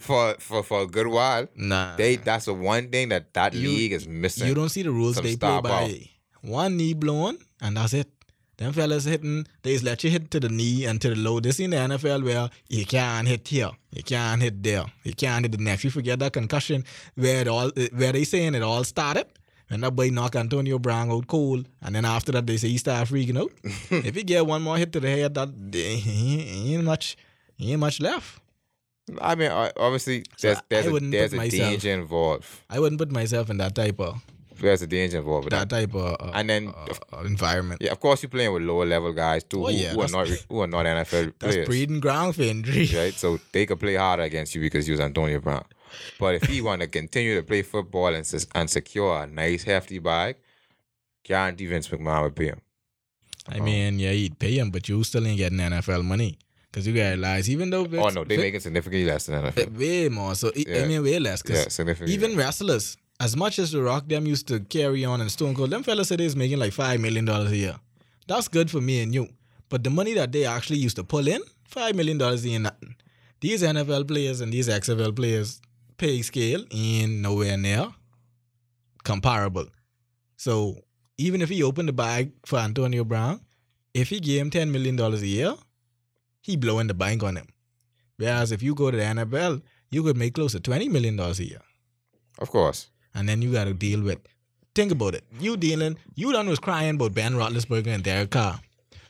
For 0.02 0.36
for 0.40 0.64
for 0.64 0.82
a 0.82 0.88
good 0.88 1.08
while. 1.08 1.48
Nah. 1.56 1.96
They 1.96 2.16
that's 2.18 2.46
the 2.46 2.54
one 2.54 2.90
thing 2.90 3.10
that 3.10 3.34
that 3.34 3.54
You- 3.54 3.70
league 3.70 3.94
is 3.94 4.08
missing. 4.08 4.48
You 4.48 4.54
don't 4.56 4.70
see 4.70 4.84
the 4.84 4.92
rules 4.92 5.16
they 5.16 5.36
play 5.36 5.62
by. 5.62 6.10
One 6.42 6.76
knee 6.78 6.94
blown, 6.94 7.38
and 7.62 7.78
that's 7.78 7.94
it. 7.94 8.10
Them 8.58 8.74
fellas 8.74 9.06
hitting, 9.06 9.48
they 9.64 9.74
just 9.74 9.84
let 9.84 10.04
you 10.04 10.12
hit 10.12 10.30
to 10.32 10.40
the 10.40 10.50
knee 10.50 10.86
and 10.86 11.02
to 11.02 11.10
the 11.10 11.16
low. 11.16 11.40
This 11.40 11.60
in 11.60 11.72
the 11.72 11.78
NFL 11.78 12.24
where 12.24 12.50
you 12.70 12.86
can't 12.86 13.28
hit 13.28 13.48
here, 13.48 13.72
you 13.92 14.04
can't 14.04 14.40
hit 14.40 14.62
there, 14.62 14.86
you 15.04 15.14
can't 15.16 15.44
hit 15.46 15.52
the 15.54 15.58
next. 15.58 15.84
You 15.84 15.90
forget 15.90 16.20
that 16.20 16.34
concussion 16.34 16.84
where 17.16 17.42
it 17.42 17.48
all 17.48 17.72
eh, 17.76 17.88
where 17.94 18.12
they 18.12 18.24
saying 18.24 18.54
it 18.56 18.62
all 18.62 18.84
started. 18.84 19.26
And 19.72 19.84
that 19.84 19.96
boy 19.96 20.10
knock 20.10 20.36
Antonio 20.36 20.78
Brown 20.78 21.10
out 21.10 21.28
cold, 21.28 21.68
and 21.82 21.96
then 21.96 22.04
after 22.06 22.34
that 22.34 22.46
they 22.46 22.58
say 22.58 22.68
he 22.68 22.78
start 22.78 23.08
freaking 23.08 23.40
out. 23.40 23.52
if 23.90 24.14
he 24.16 24.24
get 24.24 24.46
one 24.46 24.62
more 24.62 24.78
hit 24.78 24.92
to 24.94 25.00
the 25.00 25.10
head, 25.10 25.34
that 25.36 25.50
ain't 25.74 26.84
much, 26.84 27.16
ain't 27.58 27.80
much 27.80 28.02
left. 28.02 28.41
I 29.22 29.36
mean, 29.36 29.52
obviously, 29.52 30.24
there's 30.42 30.58
I 30.58 30.62
there's 30.70 30.86
a, 30.88 31.00
there's 31.00 31.34
a 31.34 31.38
myself- 31.38 31.70
danger 31.70 31.90
involved. 31.92 32.46
I 32.70 32.80
wouldn't 32.80 33.00
put 33.00 33.12
myself 33.12 33.50
in 33.50 33.58
that 33.58 33.76
type 33.76 34.00
of 34.00 34.22
There's 34.60 34.82
a 34.84 34.88
danger 34.88 35.18
involved 35.18 35.46
with 35.46 35.52
that 35.54 35.70
that. 35.70 35.76
type 35.76 35.96
of 35.96 36.16
uh, 36.22 36.32
And 36.36 36.48
then, 36.50 36.68
uh, 36.68 36.94
uh, 37.18 37.24
environment. 37.24 37.82
yeah, 37.82 37.92
of 37.92 38.00
course, 38.00 38.22
you're 38.22 38.30
playing 38.30 38.54
with 38.54 38.62
lower 38.64 38.86
level 38.86 39.12
guys 39.12 39.44
too, 39.44 39.64
Oh, 39.66 39.70
who, 39.70 39.74
yeah, 39.74 39.94
who 39.94 40.02
are 40.02 40.08
not 40.08 40.28
who 40.28 40.62
are 40.62 40.68
not 40.68 40.86
NFL 40.86 41.34
That's 41.40 41.56
players. 41.56 41.68
breeding 41.68 42.00
ground 42.00 42.36
for 42.36 42.44
injury. 42.44 42.88
right? 42.96 43.14
So 43.14 43.40
they 43.52 43.66
could 43.66 43.80
play 43.80 43.96
harder 43.96 44.24
against 44.24 44.54
you 44.56 44.62
because 44.62 44.88
you 44.88 44.94
was 44.94 45.02
Antonio 45.02 45.40
Brown. 45.40 45.66
But 46.20 46.36
if 46.36 46.44
he 46.44 46.62
want 46.68 46.82
to 46.82 46.88
continue 46.88 47.36
to 47.36 47.44
play 47.44 47.64
football 47.64 48.14
and 48.14 48.26
and 48.56 48.70
secure 48.70 49.24
a 49.24 49.28
nice 49.28 49.64
hefty 49.64 50.00
bag, 50.00 50.36
guarantee 51.24 51.66
Vince 51.66 51.88
McMahon 51.90 52.24
would 52.24 52.36
pay 52.36 52.46
him. 52.54 52.62
I 53.50 53.60
mean, 53.60 53.98
yeah, 54.00 54.12
he'd 54.12 54.38
pay 54.38 54.60
him, 54.60 54.70
but 54.70 54.88
you 54.88 55.04
still 55.04 55.26
ain't 55.26 55.38
getting 55.38 55.58
NFL 55.58 56.06
money. 56.06 56.38
Because 56.72 56.88
you 56.88 56.94
gotta 56.94 57.10
realize, 57.10 57.50
even 57.50 57.70
though 57.70 57.86
oh 57.86 58.10
no, 58.10 58.24
they 58.24 58.38
making 58.38 58.62
significantly 58.62 59.06
less 59.06 59.26
than 59.26 59.44
NFL. 59.44 59.78
way 59.78 60.08
more. 60.08 60.36
So, 60.36 60.52
I- 60.56 60.80
I 60.84 60.86
mean, 60.86 61.04
way 61.04 61.20
less. 61.20 61.42
Because 61.42 61.60
yeah, 61.60 61.68
significantly. 61.68 62.14
even 62.16 62.32
less. 62.32 62.38
wrestlers, 62.38 62.98
as 63.20 63.36
much 63.36 63.60
as 63.60 63.72
The 63.72 63.82
Rock 63.82 64.08
them 64.08 64.26
used 64.26 64.48
to 64.48 64.62
carry 64.62 65.04
on 65.04 65.20
and 65.20 65.30
Stone 65.30 65.56
Cold, 65.56 65.70
them 65.72 65.84
fellas 65.84 66.08
today 66.08 66.26
is 66.26 66.36
making 66.36 66.60
like 66.60 66.72
$5 66.74 67.00
million 67.02 67.28
a 67.28 67.50
year. 67.52 67.76
That's 68.28 68.48
good 68.48 68.72
for 68.72 68.80
me 68.80 69.02
and 69.04 69.14
you. 69.14 69.28
But 69.68 69.84
the 69.84 69.90
money 69.90 70.14
that 70.14 70.32
they 70.32 70.46
actually 70.46 70.80
used 70.80 70.96
to 70.96 71.04
pull 71.04 71.28
in, 71.28 71.42
$5 71.70 71.94
million 71.96 72.22
ain't 72.22 72.64
nothing. 72.64 72.96
These 73.42 73.64
NFL 73.64 74.08
players 74.08 74.40
and 74.42 74.54
these 74.54 74.70
XFL 74.70 75.16
players 75.16 75.62
pay 75.98 76.22
scale 76.22 76.64
ain't 76.72 77.12
nowhere 77.22 77.58
near 77.58 77.90
comparable. 79.04 79.66
So 80.38 80.78
even 81.18 81.42
if 81.42 81.50
he 81.50 81.64
opened 81.64 81.90
the 81.90 81.94
bag 81.94 82.32
for 82.46 82.60
Antonio 82.60 83.04
Brown, 83.04 83.42
if 83.94 84.10
he 84.10 84.20
gave 84.20 84.42
him 84.42 84.50
$10 84.52 84.72
million 84.72 85.00
a 85.00 85.10
year, 85.18 85.54
he 86.42 86.56
blowing 86.58 86.88
the 86.88 86.94
bank 86.94 87.24
on 87.24 87.36
him. 87.38 87.48
Whereas 88.18 88.52
if 88.52 88.62
you 88.62 88.76
go 88.76 88.92
to 88.92 88.98
the 88.98 89.04
NFL, 89.04 89.62
you 89.90 90.04
could 90.04 90.18
make 90.18 90.34
close 90.36 90.52
to 90.54 90.60
$20 90.60 90.90
million 90.90 91.20
a 91.20 91.32
year. 91.34 91.62
of 92.40 92.50
course. 92.50 92.90
And 93.14 93.28
then 93.28 93.42
you 93.42 93.52
got 93.52 93.66
to 93.66 93.74
deal 93.74 94.02
with, 94.02 94.20
think 94.74 94.92
about 94.92 95.16
it. 95.16 95.24
You 95.40 95.58
dealing, 95.58 95.98
you 96.16 96.32
done 96.32 96.48
was 96.48 96.60
crying 96.60 96.96
about 96.96 97.14
Ben 97.14 97.34
Roethlisberger 97.34 97.88
and 97.88 98.04
Derek 98.04 98.30
Carr. 98.32 98.60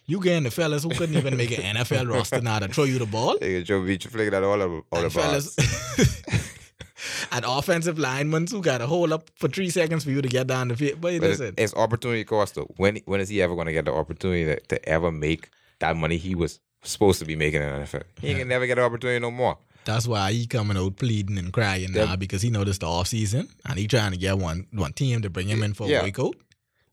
You 0.07 0.19
getting 0.19 0.43
the 0.43 0.51
fellas 0.51 0.83
who 0.83 0.89
couldn't 0.89 1.15
even 1.15 1.37
make 1.37 1.51
an 1.57 1.75
NFL 1.77 2.11
roster 2.11 2.41
now 2.41 2.59
to 2.59 2.67
throw 2.67 2.85
you 2.85 2.97
the 2.99 3.05
ball. 3.05 3.37
Could 3.37 3.65
Joe 3.65 3.85
Beach 3.85 4.07
flick 4.07 4.31
that 4.31 4.43
all 4.43 4.61
over 4.61 4.81
all 4.91 5.03
And 5.03 5.11
about. 5.11 5.23
fellas, 5.23 5.55
and 7.31 7.45
offensive 7.47 7.97
linemen 7.99 8.47
who 8.47 8.61
got 8.61 8.79
to 8.79 8.87
hold 8.87 9.11
up 9.13 9.29
for 9.35 9.47
three 9.47 9.69
seconds 9.69 10.03
for 10.03 10.09
you 10.11 10.21
to 10.21 10.27
get 10.27 10.47
down 10.47 10.67
the 10.69 10.75
field. 10.75 10.99
But 10.99 11.19
But 11.19 11.29
listen, 11.29 11.45
it's, 11.57 11.71
it's 11.71 11.73
opportunity 11.75 12.23
cost 12.23 12.55
though. 12.55 12.71
When 12.77 12.97
when 13.05 13.21
is 13.21 13.29
he 13.29 13.41
ever 13.41 13.53
going 13.55 13.67
to 13.67 13.73
get 13.73 13.85
the 13.85 13.93
opportunity 13.93 14.45
to, 14.45 14.59
to 14.59 14.89
ever 14.89 15.11
make 15.11 15.49
that 15.79 15.95
money 15.95 16.17
he 16.17 16.35
was 16.35 16.59
supposed 16.83 17.19
to 17.19 17.25
be 17.25 17.35
making 17.35 17.61
an 17.61 17.81
NFL? 17.83 18.03
He 18.21 18.33
can 18.35 18.47
never 18.47 18.65
get 18.67 18.77
an 18.77 18.83
opportunity 18.83 19.19
no 19.19 19.31
more. 19.31 19.57
that's 19.85 20.07
why 20.07 20.31
he 20.31 20.45
coming 20.47 20.77
out 20.77 20.95
pleading 20.97 21.37
and 21.37 21.51
crying 21.51 21.91
now 21.91 22.15
because 22.15 22.41
he 22.41 22.49
noticed 22.49 22.81
the 22.81 22.87
off 22.87 23.07
season 23.07 23.47
and 23.65 23.79
he 23.79 23.87
trying 23.87 24.11
to 24.11 24.17
get 24.17 24.37
one 24.37 24.67
one 24.73 24.93
team 24.93 25.21
to 25.21 25.29
bring 25.29 25.47
him 25.47 25.63
in 25.63 25.73
for 25.73 25.87
Yeah. 25.87 25.99
a 25.99 26.03
boycott. 26.03 26.35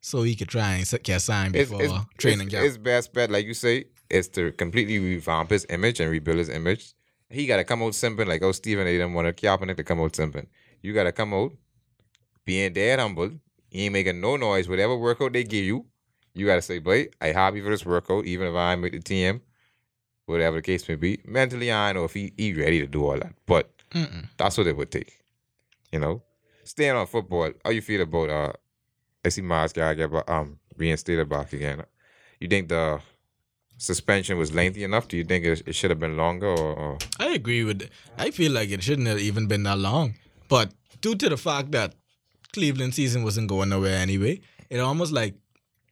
So 0.00 0.22
he 0.22 0.34
could 0.36 0.48
try 0.48 0.74
and 0.74 1.02
get 1.02 1.20
signed 1.20 1.52
before 1.54 1.82
it's, 1.82 1.92
training 2.18 2.48
camp. 2.48 2.64
his 2.64 2.78
best 2.78 3.12
bet, 3.12 3.30
like 3.30 3.44
you 3.46 3.52
say, 3.54 3.84
is 4.08 4.28
to 4.30 4.52
completely 4.52 4.98
revamp 4.98 5.50
his 5.50 5.66
image 5.68 6.00
and 6.00 6.10
rebuild 6.10 6.38
his 6.38 6.48
image. 6.48 6.94
He 7.30 7.46
got 7.46 7.56
to 7.58 7.64
come 7.64 7.82
out 7.82 7.92
simping 7.92 8.26
like, 8.26 8.42
oh, 8.42 8.52
Stephen 8.52 8.86
A. 8.86 8.92
didn't 8.92 9.12
want 9.12 9.36
Kaepernick 9.36 9.76
to 9.76 9.84
come 9.84 10.00
out 10.00 10.12
simping. 10.12 10.46
You 10.82 10.94
got 10.94 11.04
to 11.04 11.12
come 11.12 11.34
out 11.34 11.52
being 12.46 12.72
dead 12.72 13.00
humble. 13.00 13.32
You 13.70 13.82
ain't 13.84 13.92
making 13.92 14.20
no 14.20 14.36
noise. 14.36 14.66
Whatever 14.68 14.96
workout 14.96 15.32
they 15.34 15.44
give 15.44 15.64
you, 15.64 15.84
you 16.32 16.46
got 16.46 16.54
to 16.54 16.62
say, 16.62 16.78
boy, 16.78 17.08
I 17.20 17.28
happy 17.32 17.60
for 17.60 17.68
this 17.70 17.84
workout, 17.84 18.24
even 18.24 18.48
if 18.48 18.54
I 18.54 18.76
make 18.76 18.92
the 18.92 19.00
team, 19.00 19.42
whatever 20.28 20.56
the 20.56 20.62
case 20.62 20.88
may 20.88 20.94
be. 20.94 21.20
Mentally, 21.24 21.72
I 21.72 21.92
know 21.92 22.04
if 22.04 22.14
he, 22.14 22.32
he 22.36 22.52
ready 22.54 22.80
to 22.80 22.86
do 22.86 23.04
all 23.04 23.18
that, 23.18 23.32
but 23.46 23.70
Mm-mm. 23.92 24.26
that's 24.36 24.58
what 24.58 24.66
it 24.66 24.76
would 24.76 24.90
take. 24.90 25.18
You 25.92 26.00
know? 26.00 26.22
Staying 26.64 26.96
on 26.96 27.06
football, 27.06 27.50
how 27.64 27.70
you 27.70 27.80
feel 27.80 28.02
about 28.02 28.28
uh 28.30 28.52
I 29.24 29.30
see 29.30 29.42
Myles 29.42 29.72
guy 29.72 29.94
get 29.94 30.10
um 30.28 30.58
reinstated 30.76 31.28
back 31.28 31.52
again. 31.52 31.82
You 32.40 32.48
think 32.48 32.68
the 32.68 33.00
suspension 33.78 34.36
was 34.38 34.52
lengthy 34.54 34.84
enough? 34.84 35.08
Do 35.08 35.16
you 35.16 35.24
think 35.24 35.44
it, 35.44 35.62
it 35.66 35.74
should 35.74 35.90
have 35.90 35.98
been 36.00 36.16
longer 36.16 36.46
or, 36.48 36.74
or 36.74 36.98
I 37.18 37.28
agree 37.28 37.64
with. 37.64 37.88
I 38.18 38.30
feel 38.30 38.52
like 38.52 38.70
it 38.70 38.82
shouldn't 38.82 39.08
have 39.08 39.18
even 39.18 39.46
been 39.46 39.62
that 39.64 39.78
long, 39.78 40.14
but 40.48 40.72
due 41.00 41.14
to 41.14 41.28
the 41.28 41.36
fact 41.36 41.70
that 41.72 41.94
Cleveland 42.52 42.94
season 42.94 43.22
wasn't 43.24 43.48
going 43.48 43.68
nowhere 43.70 43.96
anyway, 43.96 44.40
it 44.70 44.78
almost 44.80 45.12
like, 45.12 45.34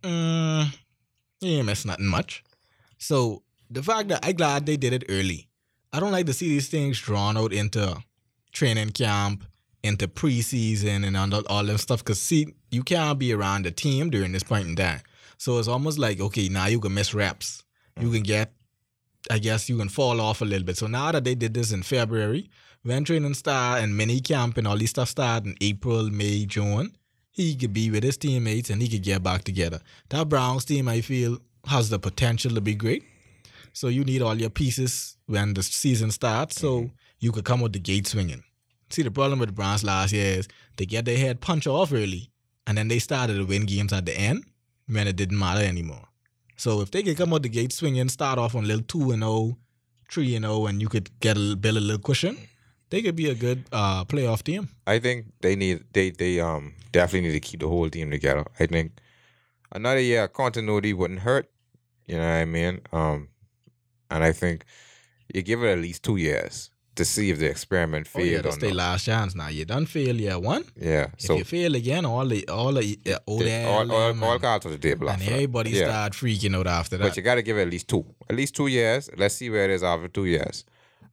mm, 0.02 0.66
you 1.40 1.58
ain't 1.58 1.66
miss 1.66 1.84
nothing 1.84 2.06
much. 2.06 2.42
So 2.98 3.42
the 3.70 3.82
fact 3.82 4.08
that 4.08 4.24
I 4.24 4.32
glad 4.32 4.66
they 4.66 4.76
did 4.76 4.92
it 4.92 5.04
early. 5.08 5.48
I 5.92 6.00
don't 6.00 6.12
like 6.12 6.26
to 6.26 6.32
see 6.32 6.48
these 6.48 6.68
things 6.68 7.00
drawn 7.00 7.36
out 7.36 7.52
into 7.52 7.96
training 8.52 8.90
camp, 8.90 9.44
into 9.82 10.08
preseason, 10.08 11.06
and 11.06 11.16
all, 11.16 11.42
all 11.46 11.64
them 11.64 11.78
stuff. 11.78 12.04
Cause 12.04 12.20
see, 12.20 12.54
you 12.70 12.82
can't 12.82 13.18
be 13.18 13.32
around 13.32 13.64
the 13.64 13.70
team 13.70 14.10
during 14.10 14.32
this 14.32 14.42
point 14.42 14.68
in 14.68 14.76
time. 14.76 15.00
So 15.38 15.58
it's 15.58 15.68
almost 15.68 15.98
like 15.98 16.20
okay, 16.20 16.48
now 16.48 16.66
you 16.66 16.80
can 16.80 16.94
miss 16.94 17.14
reps. 17.14 17.62
You 18.00 18.10
can 18.10 18.22
get 18.22 18.52
I 19.30 19.38
guess 19.38 19.68
you 19.68 19.76
can 19.76 19.88
fall 19.88 20.20
off 20.20 20.40
a 20.40 20.44
little 20.44 20.64
bit. 20.64 20.76
So 20.76 20.86
now 20.86 21.12
that 21.12 21.24
they 21.24 21.34
did 21.34 21.54
this 21.54 21.72
in 21.72 21.82
February, 21.82 22.48
when 22.82 23.04
training 23.04 23.34
start 23.34 23.82
and 23.82 23.96
mini 23.96 24.20
camp 24.20 24.56
and 24.56 24.66
all 24.68 24.76
these 24.76 24.90
stuff 24.90 25.08
start 25.08 25.44
in 25.44 25.56
April, 25.60 26.10
May, 26.10 26.46
June, 26.46 26.96
he 27.30 27.56
could 27.56 27.72
be 27.72 27.90
with 27.90 28.04
his 28.04 28.16
teammates 28.16 28.70
and 28.70 28.80
he 28.80 28.88
could 28.88 29.02
get 29.02 29.22
back 29.22 29.44
together. 29.44 29.80
That 30.10 30.28
Browns 30.28 30.64
team, 30.64 30.88
I 30.88 31.00
feel, 31.00 31.38
has 31.66 31.90
the 31.90 31.98
potential 31.98 32.54
to 32.54 32.60
be 32.60 32.74
great. 32.74 33.04
So 33.76 33.88
you 33.88 34.04
need 34.04 34.22
all 34.22 34.40
your 34.40 34.48
pieces 34.48 35.18
when 35.26 35.52
the 35.52 35.62
season 35.62 36.10
starts 36.10 36.58
so 36.58 36.90
you 37.20 37.30
could 37.30 37.44
come 37.44 37.62
out 37.62 37.74
the 37.74 37.78
gate 37.78 38.06
swinging. 38.06 38.42
See, 38.88 39.02
the 39.02 39.10
problem 39.10 39.38
with 39.38 39.50
the 39.50 39.52
Browns 39.52 39.84
last 39.84 40.14
year 40.14 40.38
is 40.38 40.48
they 40.78 40.86
get 40.86 41.04
their 41.04 41.18
head 41.18 41.42
punched 41.42 41.66
off 41.66 41.92
early 41.92 42.30
and 42.66 42.78
then 42.78 42.88
they 42.88 42.98
started 42.98 43.34
to 43.34 43.44
win 43.44 43.66
games 43.66 43.92
at 43.92 44.06
the 44.06 44.18
end 44.18 44.44
when 44.88 45.06
it 45.06 45.16
didn't 45.16 45.38
matter 45.38 45.60
anymore. 45.62 46.08
So 46.56 46.80
if 46.80 46.90
they 46.90 47.02
could 47.02 47.18
come 47.18 47.34
out 47.34 47.42
the 47.42 47.50
gate 47.50 47.70
swinging, 47.70 48.08
start 48.08 48.38
off 48.38 48.54
on 48.54 48.64
a 48.64 48.66
little 48.66 48.82
2 48.82 49.10
and 49.10 49.22
0, 49.22 49.58
3 50.10 50.36
and 50.36 50.46
0, 50.46 50.66
and 50.68 50.80
you 50.80 50.88
could 50.88 51.10
get 51.20 51.36
a 51.36 51.40
little, 51.40 51.56
build 51.56 51.76
a 51.76 51.80
little 51.80 52.00
cushion, 52.00 52.38
they 52.88 53.02
could 53.02 53.14
be 53.14 53.28
a 53.28 53.34
good 53.34 53.64
uh, 53.72 54.06
playoff 54.06 54.42
team. 54.42 54.70
I 54.86 55.00
think 55.00 55.26
they 55.42 55.54
need 55.54 55.84
they 55.92 56.08
they 56.08 56.40
um 56.40 56.72
definitely 56.92 57.28
need 57.28 57.34
to 57.34 57.40
keep 57.40 57.60
the 57.60 57.68
whole 57.68 57.90
team 57.90 58.10
together. 58.10 58.46
I 58.58 58.64
think 58.64 58.92
another 59.70 60.00
year 60.00 60.28
continuity 60.28 60.94
wouldn't 60.94 61.20
hurt. 61.20 61.50
You 62.06 62.16
know 62.16 62.22
what 62.22 62.36
I 62.36 62.44
mean? 62.46 62.80
Um, 62.90 63.28
and 64.10 64.24
I 64.24 64.32
think 64.32 64.64
you 65.34 65.42
give 65.42 65.62
it 65.64 65.68
at 65.72 65.78
least 65.78 66.02
two 66.02 66.16
years 66.16 66.70
to 66.94 67.04
see 67.04 67.30
if 67.30 67.38
the 67.38 67.46
experiment 67.46 68.08
Oh, 68.14 68.20
yeah, 68.20 68.40
that's 68.40 68.56
their 68.56 68.72
last 68.72 69.04
chance 69.04 69.34
now. 69.34 69.48
You 69.48 69.64
done 69.66 69.84
fail 69.86 70.16
year 70.18 70.38
one. 70.38 70.64
Yeah. 70.80 71.08
If 71.14 71.20
So 71.20 71.36
you 71.36 71.44
fail 71.44 71.74
again, 71.74 72.06
all 72.06 72.24
the 72.26 72.48
all 72.48 72.72
the 72.72 72.98
uh, 73.06 73.18
all, 73.26 73.42
Odell 73.42 73.68
all, 73.68 73.92
all 73.92 74.32
and, 74.32 74.40
cards 74.42 74.64
on 74.66 74.72
the 74.72 74.78
table. 74.78 75.08
and 75.08 75.16
after 75.20 75.26
that. 75.26 75.32
everybody 75.34 75.70
Yeah. 75.70 75.88
start 75.88 76.12
freaking 76.14 76.56
out 76.56 76.66
after 76.66 76.96
that. 76.96 77.04
But 77.08 77.16
you 77.16 77.22
got 77.22 77.34
to 77.34 77.42
give 77.42 77.58
it 77.58 77.62
at 77.62 77.70
least 77.70 77.88
two, 77.88 78.04
at 78.30 78.36
least 78.36 78.56
two 78.56 78.68
years. 78.68 79.10
Let's 79.16 79.34
see 79.34 79.50
where 79.50 79.64
it 79.64 79.70
is 79.70 79.82
after 79.82 80.08
two 80.08 80.24
years. 80.24 80.64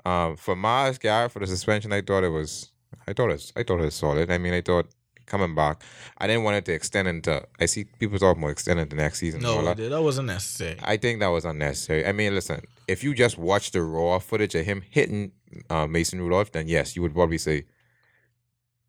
Um, 0.05 0.37
for 0.37 0.55
Myles 0.55 0.97
Garrett 0.99 1.31
for 1.33 1.39
the 1.39 1.47
suspension, 1.47 1.91
I 1.91 2.01
thought 2.01 2.23
it 2.23 2.29
was, 2.29 2.69
I 3.07 3.13
thought 3.13 3.31
it, 3.31 3.51
I 3.57 3.63
thought 3.63 3.79
it 3.79 3.85
was 3.85 3.95
solid. 3.95 4.29
I 4.31 4.37
mean, 4.37 4.53
I 4.53 4.61
thought 4.61 4.87
coming 5.25 5.55
back, 5.55 5.81
I 6.17 6.27
didn't 6.27 6.43
want 6.43 6.57
it 6.57 6.65
to 6.65 6.73
extend 6.73 7.07
into. 7.07 7.43
I 7.59 7.65
see 7.65 7.85
people 7.85 8.19
talking 8.19 8.41
about 8.41 8.51
extending 8.51 8.87
the 8.87 8.95
next 8.95 9.19
season. 9.19 9.41
no, 9.41 9.63
that. 9.63 9.77
that 9.77 10.01
wasn't 10.01 10.27
necessary. 10.27 10.77
I 10.83 10.97
think 10.97 11.19
that 11.19 11.27
was 11.27 11.45
unnecessary. 11.45 12.05
I 12.05 12.11
mean, 12.11 12.35
listen, 12.35 12.61
if 12.87 13.03
you 13.03 13.13
just 13.13 13.37
watch 13.37 13.71
the 13.71 13.81
raw 13.81 14.19
footage 14.19 14.55
of 14.55 14.65
him 14.65 14.83
hitting 14.89 15.31
uh, 15.69 15.87
Mason 15.87 16.19
Rudolph, 16.19 16.51
then 16.51 16.67
yes, 16.67 16.95
you 16.95 17.01
would 17.01 17.13
probably 17.13 17.37
say 17.37 17.65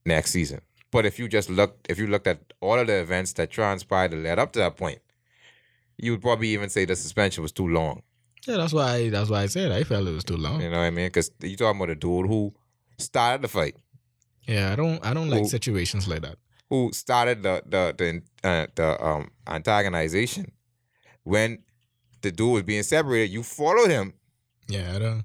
next 0.04 0.30
season. 0.30 0.60
But 0.90 1.06
if 1.06 1.18
you 1.18 1.28
just 1.28 1.50
looked, 1.50 1.90
if 1.90 1.98
you 1.98 2.06
looked 2.06 2.26
at 2.26 2.52
all 2.60 2.78
of 2.78 2.86
the 2.86 3.00
events 3.00 3.32
that 3.34 3.50
transpired 3.50 4.12
that 4.12 4.18
led 4.18 4.38
up 4.38 4.52
to 4.52 4.60
that 4.60 4.76
point, 4.76 5.00
you 5.96 6.12
would 6.12 6.22
probably 6.22 6.48
even 6.48 6.68
say 6.68 6.84
the 6.84 6.96
suspension 6.96 7.42
was 7.42 7.52
too 7.52 7.66
long. 7.66 8.02
Yeah, 8.46 8.58
that's 8.58 8.72
why 8.72 9.08
that's 9.08 9.30
why 9.30 9.42
I 9.42 9.46
said 9.46 9.72
I 9.72 9.84
felt 9.84 10.06
it 10.06 10.12
was 10.12 10.24
too 10.24 10.36
long. 10.36 10.60
You 10.60 10.70
know 10.70 10.78
what 10.78 10.84
I 10.84 10.90
mean? 10.90 11.06
Because 11.06 11.30
you 11.40 11.56
talking 11.56 11.80
about 11.80 11.90
a 11.90 11.94
dude 11.94 12.26
who 12.26 12.54
started 12.98 13.42
the 13.42 13.48
fight, 13.48 13.76
Yeah, 14.46 14.72
I 14.72 14.76
don't 14.76 15.04
I 15.04 15.14
don't 15.14 15.28
like 15.30 15.46
situations 15.46 16.06
like 16.08 16.22
that. 16.22 16.36
who 16.70 16.90
started 16.92 17.42
the 17.42 17.62
the 17.66 17.94
the 17.96 18.22
uh, 18.48 18.66
the 18.74 19.04
um 19.04 19.30
antagonization. 19.46 20.50
When 21.22 21.58
the 22.22 22.30
dude 22.32 22.52
was 22.52 22.62
being 22.62 22.82
separated, 22.82 23.32
you 23.32 23.42
followed 23.42 23.90
him, 23.90 24.14
Yeah, 24.68 24.94
I 24.94 24.98
don't 24.98 25.24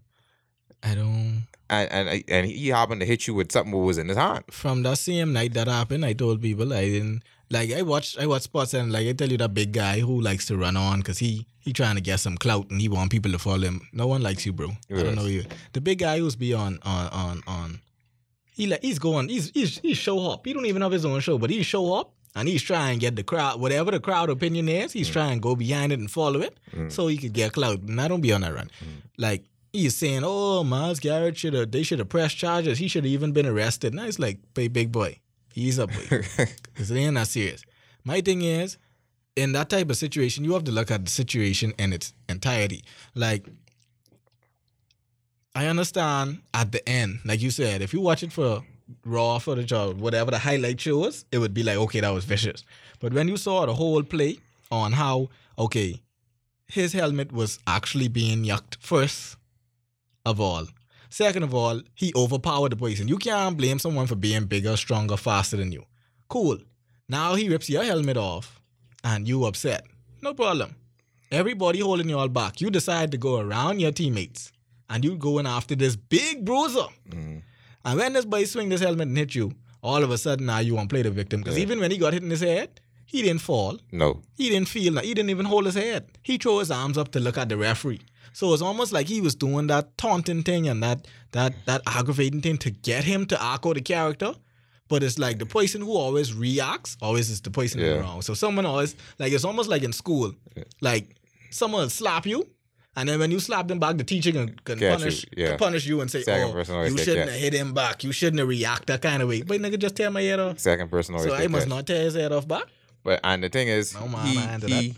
I 0.83 0.95
don't 0.95 1.47
and 1.69 1.91
and 1.91 2.23
and 2.27 2.45
he 2.47 2.69
happened 2.69 3.01
to 3.01 3.05
hit 3.07 3.27
you 3.27 3.33
with 3.33 3.51
something 3.51 3.71
that 3.71 3.77
was 3.77 3.97
in 3.97 4.07
his 4.07 4.17
hand. 4.17 4.45
from 4.51 4.83
that 4.83 4.97
same 4.97 5.33
night 5.33 5.53
that 5.53 5.67
happened, 5.67 6.05
I 6.05 6.13
told 6.13 6.41
people 6.41 6.73
I 6.73 6.85
didn't 6.85 7.23
like. 7.49 7.71
I 7.73 7.81
watched 7.83 8.17
I 8.17 8.25
watched 8.27 8.45
sports 8.45 8.73
and 8.73 8.91
like 8.91 9.07
I 9.07 9.11
tell 9.13 9.29
you 9.29 9.37
that 9.37 9.53
big 9.53 9.73
guy 9.73 9.99
who 9.99 10.19
likes 10.21 10.45
to 10.47 10.57
run 10.57 10.77
on 10.77 10.99
because 10.99 11.19
he 11.19 11.45
he 11.59 11.73
trying 11.73 11.95
to 11.95 12.01
get 12.01 12.19
some 12.21 12.37
clout 12.37 12.69
and 12.71 12.79
he 12.81 12.87
want 12.89 13.11
people 13.11 13.31
to 13.33 13.39
follow 13.39 13.59
him. 13.67 13.81
No 13.91 14.07
one 14.07 14.21
likes 14.23 14.45
you, 14.45 14.53
bro. 14.53 14.69
I 14.89 15.03
don't 15.03 15.15
know 15.15 15.25
you. 15.25 15.43
The 15.73 15.81
big 15.81 15.99
guy 15.99 16.19
who's 16.19 16.35
be 16.37 16.53
on 16.53 16.79
on 16.83 17.07
on 17.09 17.41
on. 17.45 17.81
He 18.59 18.67
like 18.67 18.81
he's 18.87 18.99
going. 18.99 19.29
He's 19.29 19.45
he's 19.57 19.77
he's 19.79 19.97
show 19.97 20.17
up. 20.31 20.45
He 20.45 20.51
don't 20.53 20.65
even 20.71 20.81
have 20.81 20.91
his 20.91 21.05
own 21.05 21.19
show, 21.21 21.37
but 21.37 21.49
he 21.49 21.63
show 21.63 21.93
up 21.99 22.07
and 22.35 22.45
he's 22.47 22.61
trying 22.61 22.99
to 22.99 23.01
get 23.05 23.15
the 23.15 23.23
crowd 23.23 23.59
whatever 23.63 23.89
the 23.91 23.99
crowd 24.07 24.29
opinion 24.29 24.67
is. 24.67 24.91
He's 24.91 25.09
trying 25.09 25.37
to 25.37 25.41
go 25.41 25.55
behind 25.55 25.91
it 25.93 25.99
and 25.99 26.11
follow 26.11 26.41
it 26.41 26.53
Mm. 26.75 26.91
so 26.91 27.07
he 27.07 27.17
could 27.17 27.33
get 27.33 27.53
clout. 27.53 27.79
And 27.89 27.99
I 28.01 28.07
don't 28.09 28.21
be 28.21 28.33
on 28.33 28.41
that 28.41 28.53
run. 28.53 28.69
Like 29.17 29.45
he's 29.71 29.95
saying, 29.95 30.23
"Oh, 30.25 30.63
Myles 30.65 30.99
Garrett 30.99 31.37
should 31.37 31.53
have. 31.53 31.71
They 31.71 31.83
should 31.83 31.99
have 31.99 32.09
pressed 32.09 32.37
charges. 32.37 32.79
He 32.79 32.87
should 32.89 33.05
have 33.05 33.13
even 33.13 33.31
been 33.31 33.45
arrested." 33.53 33.97
I 33.97 34.09
like, 34.19 34.39
"Big 34.53 34.73
big 34.73 34.91
boy, 34.91 35.19
he's 35.53 35.79
up, 35.79 35.89
boy. 35.91 36.23
Because 36.63 36.91
ain't 36.91 37.15
that 37.15 37.27
serious." 37.29 37.63
My 38.03 38.19
thing 38.21 38.41
is, 38.41 38.77
in 39.35 39.53
that 39.53 39.69
type 39.69 39.89
of 39.89 39.97
situation, 39.97 40.43
you 40.43 40.53
have 40.53 40.65
to 40.65 40.71
look 40.79 40.91
at 40.91 41.05
the 41.05 41.11
situation 41.11 41.73
in 41.79 41.93
its 41.93 42.13
entirety. 42.27 42.83
Like, 43.15 43.47
I 45.55 45.65
understand 45.67 46.39
at 46.53 46.71
the 46.71 46.87
end, 46.87 47.19
like 47.25 47.41
you 47.41 47.51
said, 47.51 47.81
if 47.81 47.93
you 47.93 48.01
watch 48.01 48.23
it 48.23 48.31
for 48.31 48.63
raw 49.05 49.39
footage 49.39 49.71
or 49.71 49.93
whatever 49.93 50.31
the 50.31 50.39
highlight 50.39 50.79
shows, 50.79 51.25
it 51.31 51.39
would 51.39 51.53
be 51.53 51.63
like, 51.63 51.77
okay, 51.77 51.99
that 52.01 52.13
was 52.13 52.25
vicious. 52.25 52.63
But 52.99 53.13
when 53.13 53.27
you 53.27 53.37
saw 53.37 53.65
the 53.65 53.73
whole 53.73 54.03
play 54.03 54.37
on 54.71 54.93
how, 54.93 55.29
okay, 55.57 56.01
his 56.67 56.93
helmet 56.93 57.31
was 57.31 57.59
actually 57.65 58.07
being 58.07 58.43
yucked 58.43 58.77
first 58.79 59.37
of 60.25 60.39
all. 60.39 60.65
Second 61.09 61.41
of 61.41 61.55
all, 61.55 61.81
he 61.95 62.13
overpowered 62.15 62.71
the 62.71 62.75
poison. 62.75 63.07
You 63.07 63.17
can't 63.17 63.57
blame 63.57 63.79
someone 63.79 64.05
for 64.05 64.15
being 64.15 64.45
bigger, 64.45 64.77
stronger, 64.77 65.17
faster 65.17 65.57
than 65.57 65.71
you. 65.71 65.85
Cool. 66.27 66.59
Now 67.07 67.33
he 67.33 67.49
rips 67.49 67.69
your 67.69 67.83
helmet 67.83 68.17
off 68.17 68.61
and 69.03 69.27
you 69.27 69.45
upset. 69.45 69.87
No 70.21 70.35
problem. 70.35 70.75
Everybody 71.31 71.79
holding 71.79 72.09
you 72.09 72.19
all 72.19 72.27
back. 72.27 72.61
You 72.61 72.69
decide 72.69 73.11
to 73.11 73.17
go 73.17 73.39
around 73.39 73.79
your 73.79 73.91
teammates 73.91 74.51
and 74.89 75.03
you 75.03 75.15
going 75.15 75.45
after 75.45 75.75
this 75.75 75.95
big 75.95 76.45
bruiser. 76.45 76.87
Mhm. 77.09 77.41
And 77.85 77.97
when 77.99 78.13
this 78.13 78.25
boy 78.25 78.45
swing 78.45 78.69
this 78.69 78.81
helmet 78.81 79.07
and 79.07 79.17
hit 79.17 79.35
you, 79.35 79.53
all 79.81 80.03
of 80.03 80.11
a 80.11 80.17
sudden 80.17 80.45
now 80.47 80.59
you 80.59 80.75
want 80.75 80.89
to 80.89 80.93
play 80.93 81.01
the 81.03 81.11
victim. 81.11 81.41
Because 81.41 81.57
Yeah. 81.57 81.63
even 81.63 81.79
when 81.79 81.91
he 81.91 81.97
got 81.97 82.13
hit 82.13 82.23
in 82.23 82.29
his 82.29 82.41
head, 82.41 82.81
he 83.05 83.21
didn't 83.21 83.41
fall. 83.41 83.79
No. 83.91 84.21
He 84.35 84.49
didn't 84.49 84.67
feel 84.69 84.93
that. 84.95 85.05
He 85.05 85.13
didn't 85.13 85.29
even 85.29 85.45
hold 85.45 85.65
his 85.65 85.75
head. 85.75 86.05
He 86.21 86.37
threw 86.37 86.59
his 86.59 86.69
arms 86.71 86.97
up 86.97 87.11
to 87.13 87.19
look 87.19 87.37
at 87.37 87.49
the 87.49 87.57
referee. 87.57 88.01
So 88.33 88.53
it's 88.53 88.61
almost 88.61 88.91
like 88.91 89.07
he 89.07 89.21
was 89.21 89.33
doing 89.35 89.67
that 89.67 89.97
taunting 89.97 90.43
thing 90.43 90.67
and 90.67 90.83
that 90.83 91.07
that 91.31 91.53
that 91.65 91.81
aggravating 91.87 92.41
thing 92.41 92.57
to 92.59 92.69
get 92.71 93.03
him 93.03 93.25
to 93.27 93.43
echo 93.43 93.73
the 93.73 93.81
character. 93.81 94.33
But 94.87 95.03
it's 95.03 95.17
like 95.19 95.37
the 95.39 95.45
person 95.45 95.81
who 95.81 95.93
always 95.95 96.33
reacts 96.33 96.97
always 97.01 97.29
is 97.29 97.41
the 97.41 97.51
person 97.51 97.79
Yeah. 97.79 97.99
wrong. 98.01 98.21
So 98.21 98.33
someone 98.33 98.65
always 98.65 98.95
like 99.19 99.31
it's 99.33 99.45
almost 99.45 99.69
like 99.69 99.83
in 99.83 99.93
school, 99.93 100.33
like 100.81 101.15
someone 101.51 101.81
will 101.83 101.89
slap 101.89 102.25
you, 102.27 102.47
And 102.99 103.09
then 103.09 103.19
when 103.19 103.31
you 103.31 103.39
slap 103.39 103.67
them 103.67 103.79
back, 103.79 103.97
the 103.97 104.03
teacher 104.03 104.31
can, 104.31 104.59
can 104.65 104.77
Catch 104.79 104.99
punish 104.99 105.23
you, 105.23 105.29
yeah. 105.43 105.49
can 105.49 105.57
punish 105.57 105.85
you 105.85 106.01
and 106.01 106.11
say, 106.11 106.21
Second 106.21 106.53
"Oh, 106.69 106.83
you 106.83 106.97
shouldn't 106.97 107.29
have 107.29 107.39
hit 107.39 107.53
him 107.53 107.73
back. 107.73 108.03
You 108.03 108.11
shouldn't 108.11 108.39
have 108.39 108.47
react 108.47 108.87
that 108.87 109.01
kind 109.01 109.21
of 109.23 109.29
way." 109.29 109.41
But 109.41 109.61
nigga, 109.61 109.79
just 109.79 109.95
tear 109.95 110.11
my 110.11 110.21
head 110.21 110.39
off. 110.39 110.59
Second 110.59 110.89
person 110.91 111.15
always 111.15 111.29
So 111.29 111.35
I 111.35 111.47
must 111.47 111.67
not 111.67 111.87
tear 111.87 112.03
his 112.03 112.15
head 112.15 112.31
off 112.31 112.47
back. 112.47 112.65
But 113.03 113.21
and 113.23 113.43
the 113.43 113.49
thing 113.49 113.69
is, 113.69 113.93
No, 113.93 114.07
man, 114.07 114.25
he, 114.25 114.37
I 114.37 114.53
ain't 114.53 114.61
do 114.61 114.67
he 114.67 114.95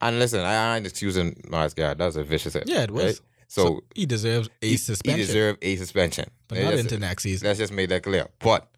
and 0.00 0.18
listen, 0.18 0.40
I, 0.40 0.76
ain't 0.76 0.86
excusing 0.86 1.40
Mars 1.48 1.72
guy. 1.72 1.94
That 1.94 2.04
was 2.04 2.16
a 2.16 2.24
vicious 2.24 2.52
hit. 2.52 2.64
Yeah, 2.66 2.82
it 2.82 2.90
was. 2.90 3.04
right? 3.04 3.20
So, 3.48 3.84
he 3.94 4.04
deserves 4.04 4.50
a 4.60 4.68
he, 4.68 4.76
suspension, 4.76 5.20
he 5.20 5.26
deserves 5.26 5.58
a 5.62 5.76
suspension. 5.76 6.30
but 6.48 6.56
not 6.58 6.64
that's- 6.64 6.80
into 6.80 6.98
next 6.98 7.22
season. 7.22 7.46
Let's 7.46 7.58
just 7.58 7.72
make 7.72 7.88
that 7.90 8.02
clear. 8.02 8.26
But 8.40 8.68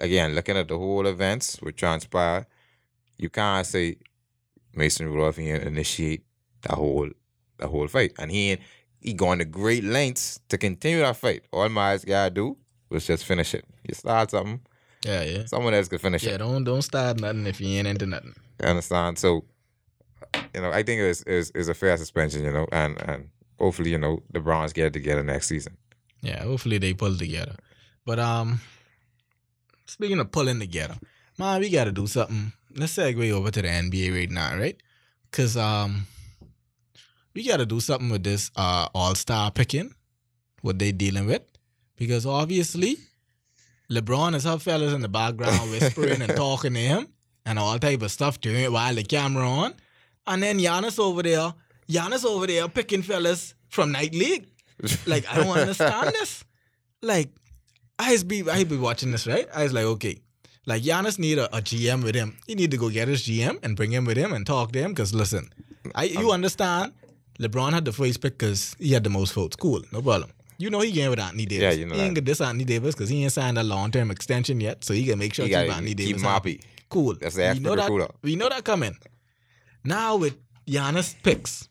again, 0.00 0.34
looking 0.34 0.56
at 0.56 0.68
the 0.68 0.76
whole 0.76 1.06
events 1.06 1.56
which 1.62 1.76
transpire, 1.76 2.46
you 3.16 3.30
can't 3.30 3.66
say 3.66 3.96
Mason 4.74 5.06
Rudolph 5.08 5.36
didn't 5.36 5.66
initiate 5.66 6.24
that 6.62 6.72
whole 6.74 7.08
the 7.62 7.68
whole 7.68 7.88
fight, 7.88 8.12
and 8.18 8.30
he 8.30 8.50
ain't- 8.50 8.60
he 9.00 9.12
going 9.14 9.38
to 9.40 9.44
great 9.44 9.82
lengths 9.84 10.38
to 10.48 10.56
continue 10.58 11.00
that 11.00 11.16
fight. 11.16 11.42
All 11.52 11.68
Myles 11.68 12.04
gotta 12.04 12.30
do 12.30 12.56
was 12.88 13.04
just 13.06 13.24
finish 13.24 13.52
it. 13.54 13.64
You 13.88 13.94
start 13.94 14.30
something, 14.30 14.60
Yeah, 15.04 15.22
yeah. 15.24 15.46
someone 15.46 15.74
else 15.74 15.88
could 15.88 16.00
finish 16.00 16.22
Yeah, 16.22 16.30
it. 16.30 16.32
Yeah, 16.32 16.38
don't 16.38 16.62
don't 16.64 16.82
start 16.82 17.18
nothing 17.20 17.46
if 17.46 17.60
you 17.60 17.68
ain't 17.78 17.88
into 17.88 18.06
nothing. 18.06 18.34
You 18.60 18.68
understand? 18.68 19.18
So, 19.18 19.44
you 20.54 20.60
know, 20.60 20.70
I 20.70 20.82
think 20.84 21.00
it 21.00 21.08
was 21.08 21.22
is 21.24 21.50
is 21.52 21.68
a 21.68 21.74
fair 21.74 21.96
suspension. 21.96 22.44
You 22.44 22.52
know, 22.52 22.66
and 22.70 22.92
and 23.08 23.28
hopefully, 23.58 23.90
you 23.90 23.98
know, 23.98 24.22
the 24.32 24.38
Browns 24.40 24.72
get 24.72 24.86
it 24.86 24.92
together 24.92 25.22
next 25.24 25.48
season. 25.48 25.76
Yeah, 26.20 26.44
hopefully 26.44 26.78
they 26.78 26.94
pull 26.94 27.16
together. 27.16 27.56
But 28.06 28.18
um, 28.20 28.60
speaking 29.86 30.20
of 30.20 30.30
pulling 30.30 30.60
together, 30.60 30.96
man, 31.38 31.60
we 31.60 31.70
got 31.70 31.84
to 31.84 31.92
do 31.92 32.06
something. 32.06 32.52
Let's 32.76 32.96
segue 32.96 33.30
over 33.32 33.50
to 33.50 33.62
the 33.62 33.68
NBA 33.68 34.14
right 34.16 34.30
now, 34.30 34.56
right? 34.56 34.76
Cause 35.32 35.56
um, 35.56 36.06
we 37.34 37.46
got 37.46 37.58
to 37.58 37.66
do 37.66 37.80
something 37.80 38.10
with 38.10 38.22
this 38.22 38.50
uh 38.56 38.88
All 38.94 39.14
Star 39.14 39.50
picking, 39.50 39.94
what 40.60 40.78
they 40.78 40.92
dealing 40.92 41.26
with, 41.26 41.42
because 41.96 42.26
obviously, 42.26 42.96
LeBron 43.90 44.34
is 44.34 44.44
have 44.44 44.62
fellas 44.62 44.92
in 44.92 45.00
the 45.00 45.08
background 45.08 45.70
whispering 45.70 46.22
and 46.22 46.36
talking 46.36 46.74
to 46.74 46.80
him 46.80 47.08
and 47.44 47.58
all 47.58 47.78
type 47.78 48.02
of 48.02 48.10
stuff 48.10 48.40
doing 48.40 48.64
it 48.64 48.72
while 48.72 48.94
the 48.94 49.02
camera 49.02 49.48
on, 49.48 49.74
and 50.26 50.42
then 50.42 50.58
Giannis 50.58 50.98
over 50.98 51.22
there, 51.22 51.52
Giannis 51.88 52.24
over 52.24 52.46
there 52.46 52.68
picking 52.68 53.02
fellas 53.02 53.54
from 53.68 53.92
night 53.92 54.14
league. 54.14 54.46
Like 55.06 55.30
I 55.30 55.36
don't 55.36 55.56
understand 55.56 56.08
this. 56.20 56.44
Like 57.00 57.30
I 57.98 58.16
be 58.26 58.48
I 58.48 58.64
be 58.64 58.76
watching 58.76 59.10
this 59.12 59.26
right. 59.26 59.46
I 59.54 59.64
was 59.64 59.72
like, 59.72 59.84
okay, 59.84 60.18
like 60.66 60.82
Giannis 60.82 61.18
need 61.18 61.38
a, 61.38 61.46
a 61.56 61.60
GM 61.60 62.02
with 62.02 62.14
him. 62.14 62.36
He 62.46 62.54
need 62.54 62.70
to 62.70 62.76
go 62.76 62.88
get 62.90 63.08
his 63.08 63.22
GM 63.22 63.58
and 63.64 63.76
bring 63.76 63.92
him 63.92 64.04
with 64.04 64.16
him 64.16 64.32
and 64.32 64.46
talk 64.46 64.72
to 64.72 64.78
him. 64.78 64.94
Cause 64.94 65.12
listen, 65.14 65.50
I 65.94 66.04
you 66.04 66.30
understand. 66.32 66.92
LeBron 67.40 67.72
had 67.72 67.84
the 67.84 67.92
first 67.92 68.20
pick 68.20 68.38
because 68.38 68.76
he 68.78 68.92
had 68.92 69.04
the 69.04 69.10
most 69.10 69.32
votes. 69.32 69.56
Cool, 69.56 69.82
no 69.92 70.02
problem. 70.02 70.30
You 70.58 70.70
know 70.70 70.80
he 70.80 70.92
game 70.92 71.10
with 71.10 71.18
Anthony 71.18 71.46
Davis. 71.46 71.62
Yeah, 71.62 71.72
you 71.72 71.86
know 71.86 71.94
he 71.94 72.02
ain't 72.02 72.14
that. 72.14 72.20
get 72.20 72.26
this 72.26 72.40
Anthony 72.40 72.64
Davis 72.64 72.94
because 72.94 73.08
he 73.08 73.22
ain't 73.24 73.32
signed 73.32 73.58
a 73.58 73.62
long 73.62 73.90
term 73.90 74.10
extension 74.10 74.60
yet. 74.60 74.84
So 74.84 74.94
he 74.94 75.06
can 75.06 75.18
make 75.18 75.34
sure 75.34 75.44
he 75.44 75.50
keep 75.50 75.58
Anthony 75.58 75.88
keep 75.88 75.96
Davis 75.96 76.22
him 76.22 76.28
happy. 76.28 76.60
Cool. 76.88 77.14
That's 77.14 77.34
the 77.34 77.42
we 77.42 77.46
aspect 77.48 77.62
know 77.64 77.76
that. 77.76 78.10
We 78.22 78.36
know 78.36 78.48
that 78.48 78.64
coming. 78.64 78.96
Now 79.84 80.16
with 80.16 80.36
Giannis 80.66 81.20
picks. 81.22 81.68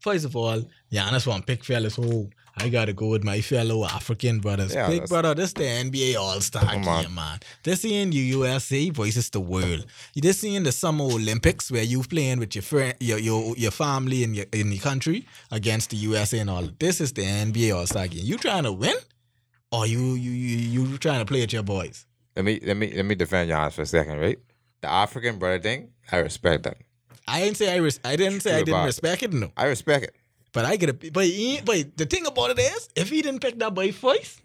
First 0.00 0.24
of 0.24 0.36
all, 0.36 0.62
Giannis 0.92 1.26
want 1.26 1.46
pick 1.46 1.64
fellas. 1.64 1.98
Oh, 1.98 2.30
I 2.60 2.68
gotta 2.68 2.92
go 2.92 3.06
with 3.08 3.24
my 3.24 3.40
fellow 3.40 3.84
African 3.84 4.38
brothers. 4.40 4.74
Yeah, 4.74 4.88
Big 4.88 5.08
brother, 5.08 5.34
this 5.34 5.52
the 5.52 5.62
NBA 5.64 6.16
All 6.16 6.40
Star 6.40 6.64
game, 6.64 6.86
on. 6.86 7.14
man. 7.14 7.38
This 7.62 7.84
in 7.84 8.10
the 8.10 8.16
USA 8.16 8.90
versus 8.90 9.30
the 9.30 9.40
world. 9.40 9.86
You 10.14 10.22
just 10.22 10.40
seeing 10.40 10.62
the 10.62 10.72
Summer 10.72 11.04
Olympics 11.04 11.70
where 11.70 11.82
you 11.82 12.02
playing 12.02 12.38
with 12.38 12.54
your 12.54 12.62
friend, 12.62 12.94
your 13.00 13.18
your 13.18 13.56
your 13.56 13.70
family 13.70 14.22
in 14.22 14.34
your 14.34 14.46
in 14.52 14.70
the 14.70 14.78
country 14.78 15.26
against 15.50 15.90
the 15.90 15.96
USA 15.98 16.38
and 16.40 16.50
all. 16.50 16.68
This 16.78 17.00
is 17.00 17.12
the 17.12 17.22
NBA 17.22 17.74
All 17.76 17.86
Star 17.86 18.06
game. 18.08 18.22
You 18.24 18.36
trying 18.36 18.64
to 18.64 18.72
win, 18.72 18.96
or 19.72 19.86
you 19.86 20.14
you 20.14 20.30
you 20.30 20.82
you 20.90 20.98
trying 20.98 21.20
to 21.20 21.24
play 21.26 21.40
with 21.40 21.52
your 21.52 21.62
boys? 21.62 22.06
Let 22.36 22.44
me 22.44 22.60
let 22.64 22.76
me 22.76 22.92
let 22.94 23.04
me 23.04 23.14
defend 23.14 23.50
Giannis 23.50 23.72
for 23.72 23.82
a 23.82 23.86
second, 23.86 24.18
right? 24.20 24.38
The 24.82 24.88
African 24.90 25.38
brother 25.38 25.58
thing, 25.60 25.90
I 26.10 26.18
respect 26.18 26.62
that. 26.64 26.76
I 27.28 27.40
didn't 27.42 27.56
say 27.58 27.72
I 27.72 27.76
res- 27.76 28.00
I 28.04 28.16
didn't 28.16 28.40
say 28.40 28.54
I 28.56 28.62
didn't 28.62 28.84
respect 28.84 29.22
it. 29.22 29.32
No. 29.32 29.50
I 29.56 29.66
respect 29.66 30.04
it. 30.04 30.14
But 30.52 30.64
I 30.64 30.76
get 30.76 30.90
a 30.90 31.10
but 31.12 31.24
he, 31.24 31.60
but 31.64 31.96
the 31.96 32.06
thing 32.06 32.26
about 32.26 32.50
it 32.50 32.58
is, 32.58 32.88
if 32.96 33.08
he 33.10 33.22
didn't 33.22 33.40
pick 33.40 33.58
that 33.60 33.72
boy 33.74 33.92
first, 33.92 34.40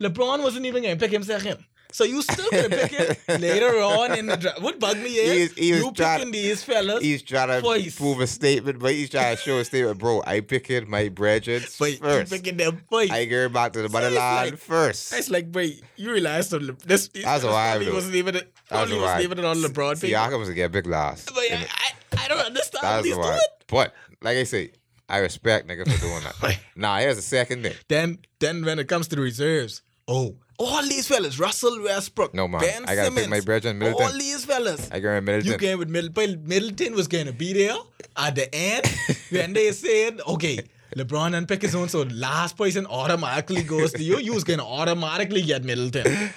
LeBron 0.00 0.42
wasn't 0.42 0.66
even 0.66 0.82
gonna 0.82 0.96
pick 0.96 1.12
him 1.12 1.22
second. 1.22 1.64
So 1.92 2.04
you 2.04 2.22
still 2.22 2.48
gonna 2.52 2.68
pick 2.68 2.92
him 2.92 3.16
later 3.40 3.80
on 3.80 4.16
in 4.16 4.26
the 4.26 4.36
draft. 4.36 4.62
What 4.62 4.78
bugged 4.78 5.00
me 5.00 5.08
is 5.16 5.52
He 5.54 5.64
he 5.66 5.72
was 5.72 5.80
you 5.82 5.92
trying- 5.92 6.18
picking 6.20 6.32
these 6.32 6.62
fellas, 6.62 7.02
He's 7.02 7.20
trying 7.20 7.48
to 7.48 7.60
Voice. 7.60 7.98
prove 7.98 8.20
a 8.20 8.26
statement, 8.28 8.78
but 8.78 8.92
he's 8.92 9.10
trying 9.10 9.36
to 9.36 9.42
show 9.42 9.58
a 9.58 9.64
statement, 9.64 9.98
bro. 9.98 10.22
I 10.24 10.40
picking 10.40 10.88
my 10.88 11.08
brethren 11.08 11.62
but 11.78 11.90
you 11.90 11.96
first. 11.98 12.32
picking 12.32 12.56
them 12.58 12.80
first. 12.90 13.10
I 13.12 13.24
go 13.24 13.48
back 13.48 13.72
to 13.72 13.82
the 13.82 13.88
So 13.90 13.98
it's 13.98 14.14
motherland 14.14 14.50
like- 14.52 14.56
first. 14.58 15.10
That's 15.10 15.28
like, 15.30 15.50
bro, 15.50 15.66
you 15.96 16.12
realize 16.12 16.48
this. 16.50 17.08
these 17.08 17.24
That's 17.24 17.42
why 17.44 17.78
do. 17.80 17.92
wasn't 17.92 18.14
even 18.14 18.34
That's 18.34 18.46
probably 18.68 18.94
wasn't 18.96 19.16
why. 19.18 19.22
even 19.22 19.44
on 19.44 19.56
LeBron. 19.56 19.94
Siakam 20.00 20.38
was 20.38 20.48
gonna 20.48 20.54
get 20.54 20.70
big 20.72 20.86
loss. 20.86 21.24
But 21.26 21.38
I, 21.38 21.66
I, 21.68 22.24
I 22.24 22.28
don't 22.28 22.38
understand 22.38 22.82
what 22.84 22.88
That's 22.92 23.06
he's 23.06 23.16
why. 23.16 23.26
doing. 23.30 23.40
But 23.66 23.94
like 24.22 24.36
I 24.38 24.44
say, 24.44 24.70
I 25.10 25.18
respect 25.18 25.68
nigga 25.68 25.90
for 25.90 26.00
doing 26.00 26.22
that. 26.22 26.40
Right. 26.42 26.60
now 26.76 26.96
here's 26.96 27.16
the 27.16 27.22
second 27.22 27.62
thing. 27.64 27.74
Then 27.88 28.18
then 28.38 28.64
when 28.64 28.78
it 28.78 28.88
comes 28.88 29.08
to 29.08 29.16
the 29.16 29.22
reserves, 29.22 29.82
oh, 30.06 30.36
all 30.58 30.82
these 30.82 31.08
fellas, 31.08 31.38
Russell 31.38 31.82
Westbrook, 31.82 32.34
No 32.34 32.46
man, 32.46 32.60
Ben 32.60 32.84
I 32.86 32.94
gotta 32.94 33.06
Simmons, 33.06 33.26
pick 33.26 33.30
my 33.30 33.40
brethren 33.40 33.78
all 33.82 34.12
these 34.12 34.44
fellas. 34.44 34.90
I 34.92 35.00
go 35.00 35.12
in 35.12 35.24
Middleton. 35.24 35.52
You 35.52 35.58
came 35.58 35.78
with 35.78 35.88
Middleton. 35.88 36.42
Middleton 36.46 36.94
was 36.94 37.08
to 37.26 37.32
be 37.32 37.52
there 37.52 37.76
at 38.16 38.34
the 38.34 38.54
end 38.54 38.86
when 39.30 39.52
they 39.52 39.72
said, 39.72 40.20
okay, 40.26 40.60
LeBron 40.96 41.36
and 41.36 41.48
pick 41.48 41.62
his 41.62 41.74
own, 41.74 41.88
so 41.88 42.02
last 42.02 42.56
person 42.56 42.86
automatically 42.86 43.62
goes 43.62 43.92
to 43.92 44.02
you. 44.02 44.18
You 44.18 44.34
was 44.34 44.44
to 44.58 44.64
automatically 44.64 45.42
get 45.42 45.64
Middleton. 45.64 46.30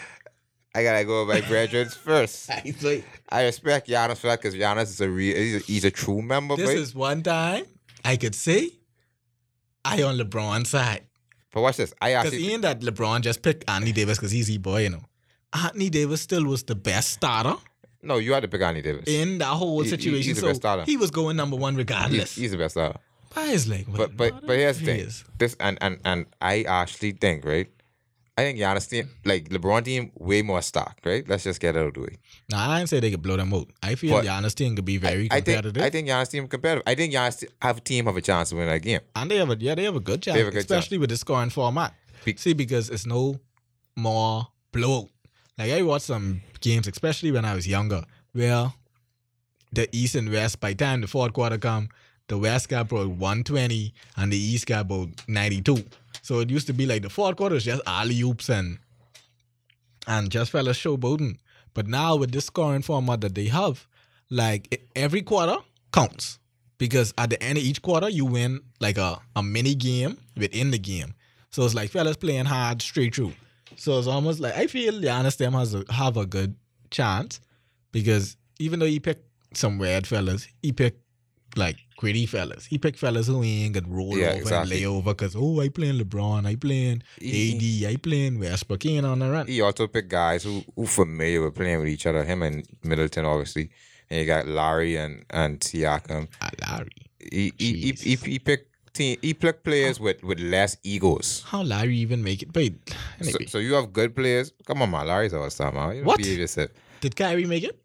I 0.75 0.83
gotta 0.83 1.05
go 1.05 1.25
with 1.25 1.35
my 1.35 1.47
brethren 1.47 1.89
first. 2.03 2.49
I 2.49 3.03
I 3.29 3.43
respect 3.43 3.87
Giannis 3.87 4.17
for 4.17 4.27
that 4.27 4.41
because 4.41 4.55
Giannis 4.55 4.83
is 4.83 5.01
a 5.01 5.09
real, 5.09 5.35
he's 5.35 5.55
a, 5.55 5.59
he's 5.59 5.85
a 5.85 5.91
true 5.91 6.21
member. 6.21 6.55
this 6.55 6.73
boy. 6.73 6.79
is 6.79 6.95
one 6.95 7.21
time 7.21 7.65
I 8.03 8.17
could 8.17 8.35
say 8.35 8.69
I 9.85 10.01
on 10.03 10.17
LeBron's 10.17 10.69
side. 10.69 11.03
but 11.51 11.61
watch 11.61 11.77
this. 11.77 11.93
I 12.01 12.09
Because 12.11 12.25
actually 12.33 12.45
even 12.47 12.61
that 12.61 12.81
LeBron 12.81 13.21
just 13.21 13.41
picked 13.41 13.69
Anthony 13.69 13.91
Davis 13.91 14.17
because 14.17 14.31
he's 14.31 14.49
a 14.51 14.57
boy, 14.57 14.83
you 14.83 14.89
know. 14.89 15.03
Anthony 15.53 15.89
Davis 15.89 16.21
still 16.21 16.45
was 16.45 16.63
the 16.63 16.75
best 16.75 17.09
starter 17.11 17.55
no, 18.05 18.17
you 18.17 18.33
had 18.33 18.41
to 18.43 18.49
pick 18.49 18.59
Anthony 18.61 18.81
Davis. 18.81 19.05
in 19.07 19.37
that 19.37 19.45
whole 19.45 19.79
He- 19.79 19.85
he- 19.85 19.89
situation. 19.91 20.23
he's 20.27 20.35
the 20.35 20.41
so 20.41 20.47
best 20.47 20.61
starter. 20.61 20.83
he 20.85 20.97
was 20.97 21.09
going 21.09 21.37
number 21.37 21.55
one 21.55 21.75
regardless. 21.77 22.35
he's 22.35 22.51
the 22.51 22.57
best 22.57 22.73
starter. 22.73 22.99
But 23.33 23.47
it's 23.47 23.65
like, 23.65 23.85
But 23.89 24.17
but 24.17 24.45
but 24.45 24.57
here's 24.57 24.77
the 24.79 24.85
thing. 24.85 24.99
is. 24.99 25.23
This 25.37 25.55
and 25.59 25.77
and 25.81 25.99
and 26.03 26.25
I 26.41 26.63
actually 26.63 27.13
think 27.13 27.45
right. 27.45 27.69
I 28.35 28.41
think 28.41 28.57
Giannis 28.57 28.89
team 28.89 29.09
like 29.25 29.49
LeBron 29.49 29.85
team 29.85 30.11
way 30.15 30.41
more 30.41 30.61
stock, 30.61 30.97
right? 31.05 31.27
Let's 31.29 31.43
just 31.43 31.59
get 31.59 31.75
it 31.75 31.79
out 31.79 31.87
of 31.87 31.93
the 31.93 32.01
way. 32.01 32.17
Now 32.49 32.71
I 32.71 32.79
didn't 32.79 32.89
say 32.89 32.99
they 32.99 33.11
could 33.11 33.21
blow 33.21 33.37
them 33.37 33.53
out. 33.53 33.69
I 33.83 33.93
feel 33.95 34.15
But 34.17 34.25
Giannis 34.25 34.55
team 34.55 34.75
could 34.75 34.85
be 34.85 34.97
very 34.97 35.27
I 35.29 35.35
think 35.41 35.57
competitive. 35.57 35.83
I 35.83 35.89
think 35.91 36.07
Giannis 36.07 36.31
team 36.31 36.47
competitive. 36.47 36.83
I 36.87 36.95
think 36.95 37.13
Giannis 37.13 37.43
have 37.61 37.77
a 37.77 37.81
team 37.81 38.05
have 38.05 38.17
a 38.17 38.21
chance 38.21 38.49
to 38.49 38.55
win 38.55 38.67
that 38.67 38.81
game. 38.81 39.01
and 39.15 39.29
they 39.29 39.37
have 39.37 39.51
a 39.51 39.57
yeah, 39.59 39.75
they 39.75 39.83
have 39.83 39.95
a 39.95 39.99
good 39.99 40.21
chance, 40.23 40.39
a 40.39 40.43
good 40.45 40.55
especially 40.55 40.97
with 40.97 41.09
the 41.11 41.17
scoring 41.17 41.51
format. 41.51 41.93
Be- 42.25 42.35
See, 42.37 42.53
because 42.53 42.89
it's 42.89 43.05
no 43.05 43.39
more 43.95 44.47
blowout. 44.71 45.09
Like 45.57 45.71
I 45.71 45.81
watched 45.83 46.05
some 46.05 46.41
games, 46.59 46.87
especially 46.87 47.31
when 47.31 47.45
I 47.45 47.53
was 47.53 47.67
younger, 47.67 48.03
where 48.31 48.73
the 49.71 49.87
East 49.95 50.15
and 50.15 50.31
West, 50.31 50.59
by 50.59 50.69
the 50.69 50.75
time 50.83 51.01
the 51.01 51.07
fourth 51.07 51.33
quarter 51.33 51.57
come, 51.57 51.89
the 52.27 52.37
West 52.37 52.69
got 52.69 52.91
about 52.91 53.09
120 53.09 53.93
and 54.17 54.31
the 54.31 54.37
East 54.37 54.65
got 54.65 54.81
about 54.81 55.09
92. 55.27 55.83
So 56.23 56.39
it 56.39 56.49
used 56.49 56.67
to 56.67 56.73
be 56.73 56.85
like 56.85 57.01
the 57.01 57.09
fourth 57.09 57.35
quarter 57.35 57.59
just 57.59 57.81
alley 57.85 58.19
oops 58.21 58.49
and 58.49 58.79
and 60.07 60.31
just 60.31 60.51
fellas 60.51 60.79
showboating. 60.79 61.37
But 61.73 61.87
now 61.87 62.15
with 62.15 62.31
this 62.31 62.45
scoring 62.45 62.81
format 62.81 63.21
that 63.21 63.35
they 63.35 63.47
have, 63.47 63.85
like 64.29 64.81
every 64.95 65.21
quarter 65.21 65.57
counts 65.91 66.39
because 66.77 67.13
at 67.17 67.29
the 67.29 67.41
end 67.43 67.57
of 67.57 67.63
each 67.63 67.81
quarter 67.81 68.09
you 68.09 68.25
win 68.25 68.61
like 68.79 68.97
a, 68.97 69.19
a 69.35 69.43
mini 69.43 69.75
game 69.75 70.17
within 70.37 70.71
the 70.71 70.79
game. 70.79 71.13
So 71.51 71.65
it's 71.65 71.75
like 71.75 71.91
fellas 71.91 72.17
playing 72.17 72.45
hard 72.45 72.81
straight 72.81 73.15
through. 73.15 73.33
So 73.75 73.99
it's 73.99 74.07
almost 74.07 74.39
like 74.39 74.55
I 74.55 74.67
feel 74.67 74.93
Giannis 74.93 75.37
them 75.37 75.53
has 75.53 75.75
a, 75.75 75.83
have 75.91 76.15
a 76.15 76.25
good 76.25 76.55
chance 76.89 77.41
because 77.91 78.37
even 78.59 78.79
though 78.79 78.85
he 78.85 78.99
picked 78.99 79.27
some 79.57 79.77
weird 79.77 80.07
fellas, 80.07 80.47
he 80.61 80.71
picked 80.71 81.01
like 81.57 81.75
gritty 82.03 82.25
fellas. 82.25 82.65
He 82.65 82.77
picked 82.77 82.99
fellas 82.99 83.27
who 83.27 83.41
ain't 83.43 83.73
gonna 83.75 83.87
roll 83.87 84.17
Yeah, 84.17 84.31
over 84.31 84.39
exactly. 84.41 84.71
and 84.75 84.81
lay 84.81 84.85
over 84.85 85.13
because 85.13 85.35
oh 85.37 85.61
I 85.61 85.69
playing 85.69 85.97
LeBron, 85.99 86.45
I 86.45 86.55
playing 86.55 87.03
He- 87.19 87.85
AD, 87.87 87.93
I 87.93 87.95
playing 87.95 88.39
Westbrook, 88.39 88.83
he 88.83 88.97
ain't 88.97 89.05
on 89.05 89.19
the 89.19 89.29
run. 89.29 89.47
He 89.47 89.61
also 89.61 89.87
picked 89.87 90.09
guys 90.09 90.43
who 90.43 90.63
who 90.75 90.85
familiar 90.85 91.41
with 91.43 91.55
playing 91.55 91.79
with 91.79 91.87
each 91.89 92.05
other. 92.05 92.23
Him 92.23 92.43
and 92.43 92.65
Middleton, 92.83 93.25
obviously, 93.25 93.69
and 94.09 94.19
you 94.19 94.25
got 94.25 94.47
Lowry 94.47 94.97
and 94.97 95.23
and 95.29 95.59
Siakam. 95.61 96.27
Ah, 96.41 96.49
Lowry. 96.67 96.91
He 97.31 97.53
he, 97.57 97.73
he, 97.73 97.91
he, 97.93 98.15
he 98.33 98.39
picked 98.39 98.67
team. 98.93 99.17
He 99.21 99.33
picked 99.33 99.63
players 99.63 99.99
with 99.99 100.21
with 100.23 100.39
less 100.39 100.75
egos. 100.83 101.43
How 101.47 101.63
Lowry 101.63 101.97
even 101.97 102.21
make 102.23 102.43
it? 102.43 102.51
But 102.51 102.73
So, 102.89 102.95
anyway, 103.21 103.45
so 103.47 103.57
you 103.59 103.73
have 103.75 103.93
good 103.93 104.13
players. 104.15 104.51
Come 104.67 104.81
on, 104.81 104.91
man. 104.91 105.07
Lowry's 105.07 105.33
all 105.33 105.49
star, 105.49 105.71
man. 105.71 105.95
You 105.97 106.03
What? 106.03 106.19
did 107.03 107.15
Kyrie 107.15 107.45
make 107.45 107.63
it? 107.63 107.79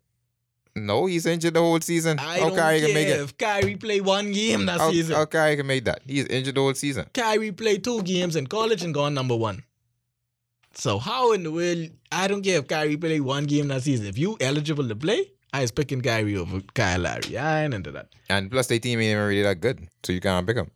No, 0.87 1.07
he's 1.07 1.27
injured 1.27 1.55
the 1.55 1.61
whole 1.61 1.81
season. 1.81 2.19
I 2.19 2.39
How 2.39 2.49
don't 2.49 2.57
Kyrie 2.59 2.79
care 2.81 2.87
can 2.89 2.95
make 2.95 3.09
it? 3.09 3.21
if 3.21 3.37
Kyrie 3.39 3.77
play 3.77 4.01
one 4.01 4.33
game 4.33 4.67
that 4.67 4.79
How, 4.81 4.91
season. 4.91 5.15
how 5.17 5.25
Kyrie 5.27 5.57
can 5.57 5.67
make 5.67 5.85
that? 5.85 6.01
He's 6.07 6.27
injured 6.27 6.55
the 6.55 6.61
whole 6.61 6.75
season. 6.75 7.07
Kyrie 7.15 7.53
played 7.53 7.85
two 7.85 8.03
games 8.03 8.37
in 8.37 8.47
college 8.47 8.83
and 8.83 8.93
gone 8.95 9.15
number 9.15 9.37
one. 9.37 9.65
So 10.75 10.99
how 10.99 11.33
in 11.33 11.43
the 11.43 11.51
world? 11.51 11.91
I 12.13 12.29
don't 12.29 12.43
care 12.43 12.59
if 12.59 12.69
Kyrie 12.69 12.97
played 12.97 13.21
one 13.23 13.45
game 13.45 13.69
that 13.69 13.83
season. 13.83 14.07
If 14.07 14.17
you 14.19 14.37
eligible 14.41 14.87
to 14.89 14.95
play, 14.97 15.33
I 15.53 15.63
was 15.63 15.71
picking 15.73 16.01
Kyrie 16.03 16.37
over 16.37 16.61
Kyle 16.75 17.01
Lowry. 17.01 17.37
I 17.37 17.65
ain't 17.65 17.75
into 17.75 17.91
that. 17.93 18.09
And 18.29 18.51
plus, 18.51 18.67
their 18.69 18.79
team 18.79 19.01
ain't 19.01 19.11
even 19.13 19.27
really 19.27 19.43
that 19.43 19.61
good, 19.61 19.89
so 20.05 20.13
you 20.13 20.21
can't 20.21 20.47
pick 20.47 20.57
him. 20.57 20.71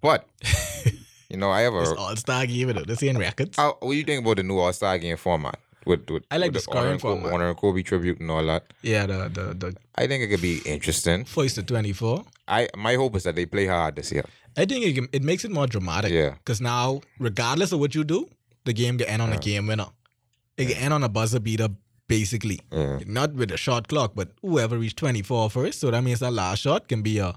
But 0.00 0.28
you 1.28 1.36
know, 1.38 1.50
I 1.50 1.62
have 1.62 1.74
It's 1.74 1.90
a. 1.90 1.96
All 1.96 2.14
Star 2.16 2.46
game, 2.46 2.68
though. 2.72 2.82
This 2.84 3.02
ain't 3.02 3.18
records. 3.18 3.56
How, 3.56 3.76
what 3.80 3.90
do 3.92 3.96
you 3.96 4.04
think 4.04 4.22
about 4.24 4.36
the 4.36 4.42
new 4.42 4.58
All 4.58 4.72
Star 4.72 4.98
game 4.98 5.16
format? 5.16 5.58
With, 5.86 6.08
with 6.10 6.24
I 6.30 6.36
like 6.38 6.52
with 6.52 6.64
the 6.64 6.78
and, 6.78 7.00
Co- 7.00 7.14
format. 7.14 7.32
honor 7.32 7.48
and 7.48 7.56
Kobe 7.56 7.82
tribute 7.82 8.20
and 8.20 8.30
all 8.30 8.44
that. 8.46 8.72
Yeah, 8.82 9.06
the 9.06 9.28
the 9.28 9.54
the 9.54 9.76
I 9.96 10.06
think 10.06 10.22
it 10.24 10.28
could 10.28 10.42
be 10.42 10.58
interesting. 10.64 11.24
first 11.24 11.54
to 11.56 11.62
twenty 11.62 11.92
four. 11.92 12.24
I 12.48 12.68
my 12.76 12.94
hope 12.94 13.16
is 13.16 13.22
that 13.24 13.36
they 13.36 13.46
play 13.46 13.66
hard 13.66 13.96
this 13.96 14.12
year. 14.12 14.24
I 14.56 14.64
think 14.66 14.84
it, 14.86 15.08
it 15.12 15.22
makes 15.22 15.44
it 15.44 15.50
more 15.50 15.66
dramatic. 15.66 16.12
Yeah. 16.12 16.34
Because 16.34 16.60
now, 16.60 17.00
regardless 17.18 17.72
of 17.72 17.80
what 17.80 17.94
you 17.94 18.04
do, 18.04 18.28
the 18.64 18.72
game 18.72 18.98
can 18.98 19.08
end 19.08 19.22
on 19.22 19.32
a 19.32 19.38
game 19.38 19.66
winner. 19.66 19.86
It 20.56 20.66
can 20.68 20.76
end 20.76 20.94
on 20.94 21.02
a 21.02 21.08
buzzer 21.08 21.40
beater, 21.40 21.68
basically. 22.06 22.60
Yeah. 22.70 23.00
Not 23.04 23.34
with 23.34 23.50
a 23.50 23.56
shot 23.56 23.88
clock, 23.88 24.12
but 24.14 24.28
whoever 24.42 24.78
reached 24.78 24.98
24 24.98 25.50
first. 25.50 25.80
So 25.80 25.90
that 25.90 26.04
means 26.04 26.20
that 26.20 26.32
last 26.32 26.60
shot 26.60 26.86
can 26.88 27.02
be 27.02 27.18
a 27.18 27.34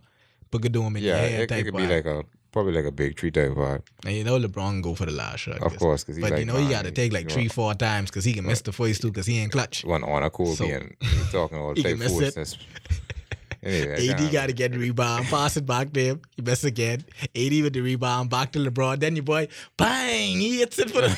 Bugadoom 0.52 0.98
in 0.98 1.04
Yeah, 1.04 1.18
it, 1.24 1.40
it 1.42 1.50
type 1.50 1.66
could 1.66 1.76
be 1.76 1.88
like 1.88 2.06
a 2.06 2.24
probably 2.58 2.74
like 2.74 2.86
a 2.86 2.92
big 2.92 3.20
three 3.20 3.30
type 3.30 3.52
vibe. 3.52 3.84
and 4.04 4.16
you 4.16 4.24
know 4.24 4.40
LeBron 4.40 4.82
go 4.82 4.96
for 4.96 5.06
the 5.06 5.12
last 5.12 5.42
shot. 5.42 5.62
Of 5.62 5.78
course, 5.78 6.04
because 6.04 6.20
But 6.20 6.40
you 6.40 6.46
know 6.46 6.58
he 6.58 6.68
got 6.70 6.86
to 6.86 6.92
take 6.92 7.14
like 7.14 7.30
three, 7.30 7.48
four 7.48 7.76
times 7.76 8.10
because 8.10 8.26
he 8.26 8.34
can 8.34 8.46
miss 8.46 8.62
the 8.62 8.72
first 8.72 9.02
two 9.02 9.10
because 9.10 9.28
he 9.28 9.38
ain't 9.40 9.52
clutch. 9.52 9.86
one 9.86 10.04
honor 10.04 10.30
Kobe 10.32 10.56
So- 10.56 10.66
and 10.66 10.96
he's 11.00 11.32
talking 11.32 11.60
all 11.60 11.74
He 11.78 11.84
type 11.84 11.92
can 11.92 12.00
miss 12.00 12.08
it. 12.12 12.16
foolishness. 12.16 12.58
anyway, 13.64 14.08
AD 14.10 14.32
got 14.32 14.48
to 14.48 14.54
get 14.54 14.72
the 14.72 14.80
rebound, 14.80 15.26
pass 15.28 15.56
it 15.58 15.66
back 15.68 15.94
to 15.94 16.00
him. 16.04 16.22
He 16.36 16.42
miss 16.42 16.64
again. 16.64 17.04
AD 17.36 17.52
with 17.62 17.74
the 17.74 17.82
rebound, 17.82 18.30
back 18.32 18.52
to 18.54 18.60
LeBron. 18.60 19.00
Then 19.00 19.16
your 19.16 19.24
boy, 19.24 19.48
bang, 19.78 20.40
he 20.40 20.58
hits 20.60 20.80
it 20.80 20.90
for 20.90 21.02
the. 21.02 21.12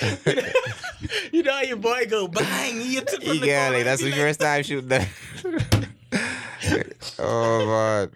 you 1.32 1.42
know 1.42 1.52
how 1.52 1.62
your 1.62 1.76
boy 1.76 2.06
go, 2.08 2.26
bang, 2.28 2.80
he 2.80 2.94
hits 2.94 3.12
it 3.12 3.22
for 3.22 3.34
the. 3.34 3.46
yeah, 3.46 3.68
like 3.70 3.84
that's 3.84 4.02
the 4.02 4.12
first 4.12 4.40
time 4.40 4.62
shooting 4.62 4.88
that. 4.88 5.08
oh 7.18 7.66
man. 7.66 8.10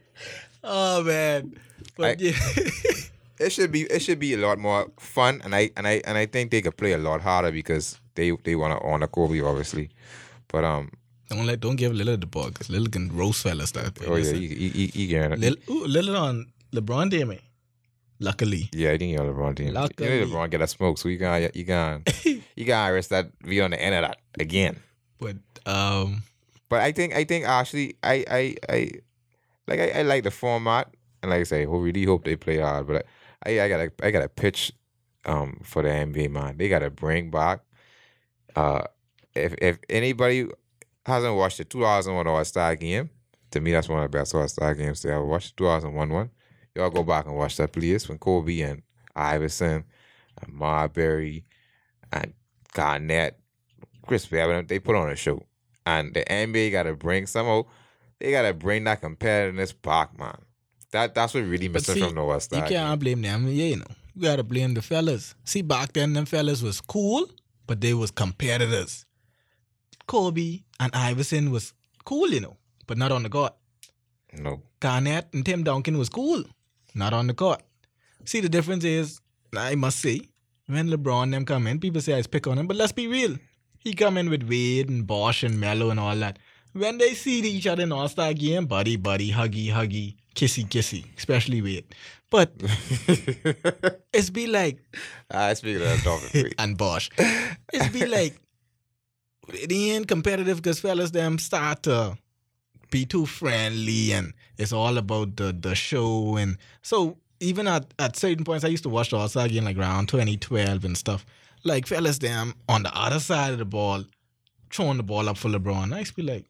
Oh 0.65 1.03
man, 1.05 1.55
but 1.97 2.19
I- 2.19 2.23
yeah. 2.25 2.33
it 3.39 3.51
should 3.53 3.71
be 3.73 3.83
it 3.83 4.01
should 4.01 4.19
be 4.19 4.33
a 4.35 4.39
lot 4.39 4.59
more 4.59 4.87
fun 4.99 5.41
and 5.45 5.55
I 5.55 5.71
and 5.77 5.87
I 5.87 6.01
and 6.07 6.17
I 6.17 6.27
think 6.27 6.51
they 6.51 6.63
could 6.63 6.77
play 6.77 6.93
a 6.93 6.99
lot 6.99 7.21
harder 7.21 7.53
because 7.53 8.01
they 8.15 8.31
they 8.45 8.55
want 8.57 8.73
to 8.79 8.87
honor 8.87 9.07
Kobe 9.09 9.41
obviously. 9.43 9.91
But 10.49 10.65
um 10.65 10.91
don't 11.29 11.47
let, 11.47 11.61
don't 11.61 11.77
give 11.77 11.93
Lillard 11.93 12.21
the 12.21 12.27
ball 12.27 12.49
because 12.49 12.69
Lillard 12.69 12.93
can 12.93 13.09
roast 13.17 13.43
fellas 13.43 13.73
that. 13.73 13.99
oh 14.07 14.15
yeah, 14.17 14.33
he 14.33 14.47
he 14.49 14.69
he, 14.69 14.87
he 14.89 15.07
getting. 15.07 15.41
Lil, 15.41 15.57
ooh, 15.69 15.87
Lillard 15.87 16.19
on 16.21 16.47
LeBron 16.73 17.11
day. 17.11 17.25
Luckily, 18.21 18.71
Yeah, 18.73 18.93
I 18.93 18.99
think 18.99 19.13
you're 19.13 19.25
LeBron 19.27 19.57
team. 19.57 19.67
You 19.69 19.73
Luckily. 19.73 20.21
know 20.21 20.27
LeBron 20.27 20.51
get 20.51 20.61
a 20.63 20.69
smoke, 20.69 20.99
so 20.99 21.09
you 21.09 21.19
can 21.19 21.51
you 21.53 21.65
can 21.65 22.05
you 22.25 22.65
can 22.65 22.89
arrest 22.93 23.11
that 23.11 23.37
be 23.41 23.61
on 23.61 23.73
the 23.73 23.81
end 23.83 23.95
of 23.97 24.03
that 24.03 24.19
again. 24.39 24.77
but 25.19 25.37
um, 25.67 26.23
But 26.69 26.81
I 26.81 26.93
think 26.93 27.13
I 27.15 27.25
think 27.25 27.45
actually 27.47 27.97
I 28.03 28.25
I 28.31 28.43
I 28.69 28.91
like 29.67 29.81
I, 29.81 30.01
I 30.01 30.03
like 30.03 30.25
the 30.25 30.31
format 30.31 30.95
and 31.23 31.31
like 31.31 31.41
I 31.41 31.45
say, 31.45 31.63
I 31.63 31.65
really 31.65 32.05
hope 32.05 32.25
they 32.25 32.37
play 32.37 32.59
hard. 32.59 32.87
But 32.87 33.07
I 33.45 33.61
I 33.61 33.69
gotta 33.69 33.93
I 34.03 34.11
gotta 34.11 34.29
pitch 34.29 34.73
um 35.25 35.61
for 35.65 35.83
the 35.83 35.89
NBA 35.89 36.31
man. 36.31 36.57
They 36.57 36.69
gotta 36.69 36.91
bring 36.91 37.31
back 37.31 37.61
uh 38.57 38.85
if 39.35 39.55
if 39.61 39.79
anybody 39.89 40.47
hasn't 41.07 41.35
watched 41.35 41.59
the 41.59 41.65
2001 41.65 42.27
All 42.27 42.45
Star 42.45 42.77
game, 42.77 43.11
to 43.51 43.61
me 43.61 43.73
that's 43.73 43.89
one 43.89 44.03
of 44.03 44.11
the 44.11 44.19
best 44.19 44.35
All 44.35 44.47
Star 44.49 44.75
games 44.75 45.03
they 45.03 45.11
ever 45.11 45.25
watched. 45.25 45.57
2001 45.57 46.09
one. 46.11 46.31
Y'all 46.75 46.91
go 46.91 47.03
back 47.03 47.27
and 47.27 47.37
watch 47.37 47.57
that 47.57 47.73
please 47.73 48.09
when 48.09 48.19
Kobe 48.19 48.61
and 48.61 48.83
Iverson 49.15 49.85
and 50.43 50.53
Marbury 50.53 51.45
and 52.13 52.35
Garnett, 52.73 53.39
Chris 54.07 54.31
Webber, 54.31 54.63
they 54.63 54.81
put 54.81 54.97
on 54.97 55.11
a 55.11 55.17
show. 55.17 55.45
And 55.87 56.13
the 56.15 56.25
NBA 56.25 56.73
gotta 56.73 56.95
bring 56.95 57.27
somehow 57.27 57.65
they 58.25 58.31
gotta 58.31 58.55
bring 58.55 58.85
that 58.85 59.03
competitiveness 59.03 59.75
back, 59.83 60.19
man. 60.19 60.39
That 60.93 61.15
that's 61.15 61.35
what 61.35 61.45
really 61.45 61.69
missing 61.69 61.97
see, 61.97 62.01
from 62.01 62.15
the 62.15 62.23
All 62.23 62.41
you 62.53 62.63
can't 62.63 62.99
blame 63.01 63.21
them. 63.21 63.49
Yeah, 63.49 63.67
you 63.67 63.77
know, 63.77 63.87
you 64.15 64.23
gotta 64.23 64.43
blame 64.43 64.73
the 64.75 64.81
fellas. 64.81 65.35
See, 65.45 65.61
back 65.61 65.93
then, 65.93 66.15
them 66.15 66.25
fellas 66.25 66.63
was 66.63 66.81
cool, 66.81 67.27
but 67.67 67.81
they 67.81 67.93
was 67.93 68.11
competitors. 68.11 69.05
Kobe 70.07 70.61
and 70.81 70.95
Iverson 70.95 71.51
was 71.51 71.75
cool, 72.05 72.31
you 72.31 72.41
know, 72.41 72.57
but 72.87 72.97
not 72.97 73.13
on 73.13 73.25
the 73.25 73.29
court. 73.29 73.55
No. 74.33 74.63
Garnett 74.81 75.29
and 75.35 75.45
Tim 75.45 75.63
Duncan 75.63 75.99
was 75.99 76.09
cool, 76.09 76.45
not 76.95 77.13
on 77.13 77.27
the 77.27 77.35
court. 77.35 77.63
See, 78.25 78.41
the 78.41 78.49
difference 78.49 78.85
is, 78.85 79.21
I 79.57 79.75
must 79.75 80.01
say, 80.01 80.21
when 80.67 80.89
LeBron 80.89 81.31
them 81.31 81.45
come 81.45 81.67
in, 81.67 81.79
people 81.79 82.01
say 82.01 82.19
I 82.19 82.23
pick 82.23 82.47
on 82.47 82.59
him, 82.59 82.67
but 82.67 82.77
let's 82.77 82.93
be 82.93 83.07
real. 83.07 83.37
He 83.79 83.93
come 83.93 84.17
in 84.17 84.31
with 84.31 84.49
Wade 84.49 84.89
and 84.89 85.07
Bosh 85.07 85.43
and 85.43 85.61
Melo 85.61 85.91
and 85.91 86.01
all 86.01 86.17
that. 86.17 86.39
When 86.75 86.99
they 86.99 87.15
see 87.15 87.41
each 87.41 87.67
other 87.67 87.85
in 87.85 87.93
All 87.93 88.09
Star 88.09 88.35
game, 88.35 88.67
buddy, 88.67 88.97
buddy, 88.97 89.31
huggy, 89.31 89.69
huggy, 89.69 90.17
kissy, 90.35 90.67
kissy, 90.69 91.07
especially 91.17 91.63
Wade. 91.63 91.87
But 92.31 92.53
it's 94.13 94.31
be 94.31 94.49
like 94.49 94.79
I 95.31 95.55
speak 95.55 95.77
of 95.77 95.83
that 95.83 96.01
topic. 96.01 96.55
and 96.59 96.77
Bosh. 96.77 97.11
It's 97.73 97.89
be 97.89 98.07
like 98.07 98.35
it 99.53 99.71
ain't 99.73 100.09
competitive 100.09 100.57
because 100.57 100.81
fellas 100.81 101.13
them 101.13 101.39
start 101.39 101.85
to 101.85 102.19
be 102.91 103.05
too 103.07 103.27
friendly 103.27 104.13
and 104.13 104.33
it's 104.59 104.73
all 104.73 104.99
about 104.99 105.37
the 105.37 105.53
the 105.53 105.75
show 105.75 106.37
and 106.37 106.57
so 106.83 107.17
even 107.41 107.69
at, 107.69 107.93
at 107.99 108.17
certain 108.17 108.45
points 108.45 108.65
I 108.65 108.69
used 108.69 108.85
to 108.85 108.89
watch 108.89 109.11
the 109.11 109.17
All-Star 109.19 109.49
game 109.49 109.65
like 109.65 109.77
around 109.77 110.09
2012 110.09 110.85
and 110.85 110.97
stuff. 110.97 111.25
Like 111.63 111.87
fellas 111.87 112.19
them 112.19 112.55
on 112.69 112.83
the 112.83 112.97
other 112.97 113.21
side 113.21 113.53
of 113.53 113.59
the 113.59 113.65
ball 113.65 114.05
throwing 114.73 114.97
the 114.97 115.03
ball 115.03 115.29
up 115.29 115.37
for 115.37 115.49
LeBron. 115.49 115.93
I 115.93 116.01
used 116.01 116.17
to 116.17 116.17
be 116.17 116.23
like, 116.23 116.47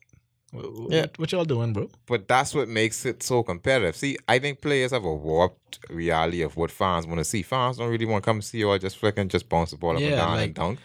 Yeah. 0.90 1.06
what 1.16 1.32
y'all 1.32 1.44
doing, 1.44 1.72
bro? 1.72 1.88
But 2.06 2.28
that's 2.28 2.54
what 2.54 2.68
makes 2.68 3.04
it 3.04 3.22
so 3.22 3.42
competitive. 3.42 3.96
See, 3.96 4.16
I 4.28 4.38
think 4.38 4.60
players 4.60 4.92
have 4.92 5.04
a 5.04 5.14
warped 5.14 5.78
reality 5.90 6.42
of 6.42 6.56
what 6.56 6.70
fans 6.70 7.06
want 7.06 7.18
to 7.18 7.24
see. 7.24 7.42
Fans 7.42 7.78
don't 7.78 7.90
really 7.90 8.06
want 8.06 8.22
to 8.22 8.30
come 8.30 8.40
see 8.42 8.58
y'all 8.58 8.78
just 8.78 8.96
flicking, 8.98 9.28
just 9.28 9.48
bounce 9.48 9.70
the 9.72 9.76
ball 9.76 9.96
up 9.96 10.02
and 10.02 10.10
down 10.10 10.30
like- 10.36 10.44
and 10.46 10.54
dunk. 10.54 10.78